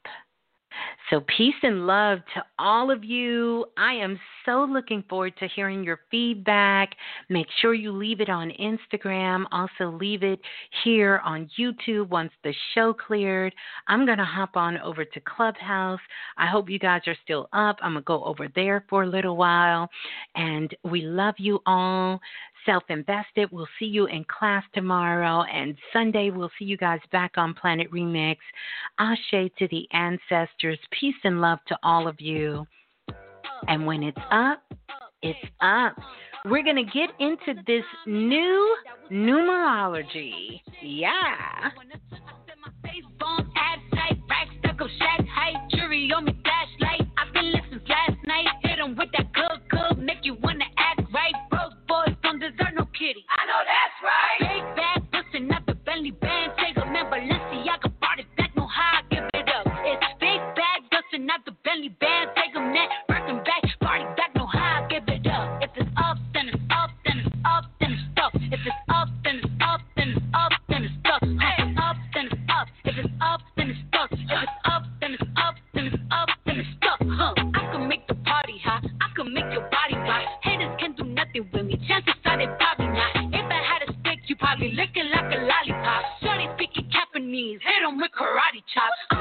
So, 1.09 1.21
peace 1.37 1.55
and 1.61 1.85
love 1.85 2.19
to 2.33 2.43
all 2.57 2.89
of 2.89 3.03
you. 3.03 3.65
I 3.77 3.93
am 3.93 4.19
so 4.45 4.67
looking 4.67 5.03
forward 5.07 5.33
to 5.37 5.47
hearing 5.47 5.83
your 5.83 5.99
feedback. 6.09 6.95
Make 7.29 7.45
sure 7.61 7.75
you 7.75 7.91
leave 7.91 8.21
it 8.21 8.29
on 8.29 8.51
Instagram. 8.59 9.45
Also, 9.51 9.91
leave 9.91 10.23
it 10.23 10.39
here 10.83 11.21
on 11.23 11.49
YouTube 11.59 12.09
once 12.09 12.31
the 12.43 12.53
show 12.73 12.93
cleared. 12.93 13.53
I'm 13.87 14.05
going 14.05 14.17
to 14.17 14.25
hop 14.25 14.57
on 14.57 14.79
over 14.79 15.05
to 15.05 15.19
Clubhouse. 15.21 15.99
I 16.37 16.47
hope 16.47 16.69
you 16.69 16.79
guys 16.79 17.01
are 17.05 17.17
still 17.23 17.49
up. 17.53 17.77
I'm 17.81 17.93
going 17.93 18.03
to 18.03 18.07
go 18.07 18.23
over 18.23 18.47
there 18.55 18.83
for 18.89 19.03
a 19.03 19.07
little 19.07 19.37
while. 19.37 19.89
And 20.35 20.75
we 20.83 21.01
love 21.01 21.35
you 21.37 21.59
all 21.67 22.19
self 22.65 22.83
invested. 22.89 23.49
We'll 23.51 23.67
see 23.79 23.85
you 23.85 24.07
in 24.07 24.25
class 24.25 24.63
tomorrow. 24.73 25.43
And 25.43 25.75
Sunday, 25.93 26.29
we'll 26.29 26.51
see 26.57 26.65
you 26.65 26.77
guys 26.77 26.99
back 27.11 27.33
on 27.37 27.53
Planet 27.53 27.91
Remix. 27.91 28.37
Ashe 28.99 29.51
to 29.59 29.67
the 29.69 29.87
ancestors. 29.91 30.79
Peace 30.99 31.15
and 31.23 31.41
love 31.41 31.59
to 31.67 31.77
all 31.83 32.07
of 32.07 32.19
you. 32.19 32.65
And 33.67 33.85
when 33.85 34.03
it's 34.03 34.17
up, 34.31 34.61
it's 35.21 35.39
up. 35.61 35.95
We're 36.45 36.63
going 36.63 36.75
to 36.75 36.83
get 36.83 37.09
into 37.19 37.61
this 37.65 37.85
new 38.05 38.77
numerology. 39.11 40.61
Yeah. 40.81 41.71
with 48.97 49.09
that 49.13 49.31
good, 49.33 49.69
good, 49.69 49.97
make 49.97 50.19
you 50.23 50.35
wanna 50.35 50.65
act 50.77 51.04
don't 52.39 52.51
deserve 52.51 52.73
no 52.75 52.85
kitty. 52.97 53.25
I 53.29 53.45
know 53.47 53.61
that's 53.63 53.97
right. 54.03 54.39
Big 54.39 54.75
bag, 54.75 55.11
bustin' 55.11 55.51
out 55.51 55.65
the 55.65 55.75
Bentley 55.75 56.11
band. 56.11 56.51
Take 56.59 56.77
a 56.77 56.85
man, 56.85 57.05
Balenciaga, 57.11 57.91
brought 57.99 58.19
it 58.19 58.27
back, 58.37 58.55
know 58.55 58.67
how 58.67 58.99
I 58.99 59.01
give 59.09 59.23
it 59.33 59.49
up. 59.55 59.67
It's 59.85 60.03
big 60.19 60.39
bag, 60.55 60.83
bustin' 60.91 61.29
out 61.29 61.45
the 61.45 61.53
Bentley 61.63 61.89
band. 61.89 62.31
Take 62.35 62.55
a 62.55 62.59
man, 62.59 62.87
karate 88.09 88.63
chops. 88.73 89.14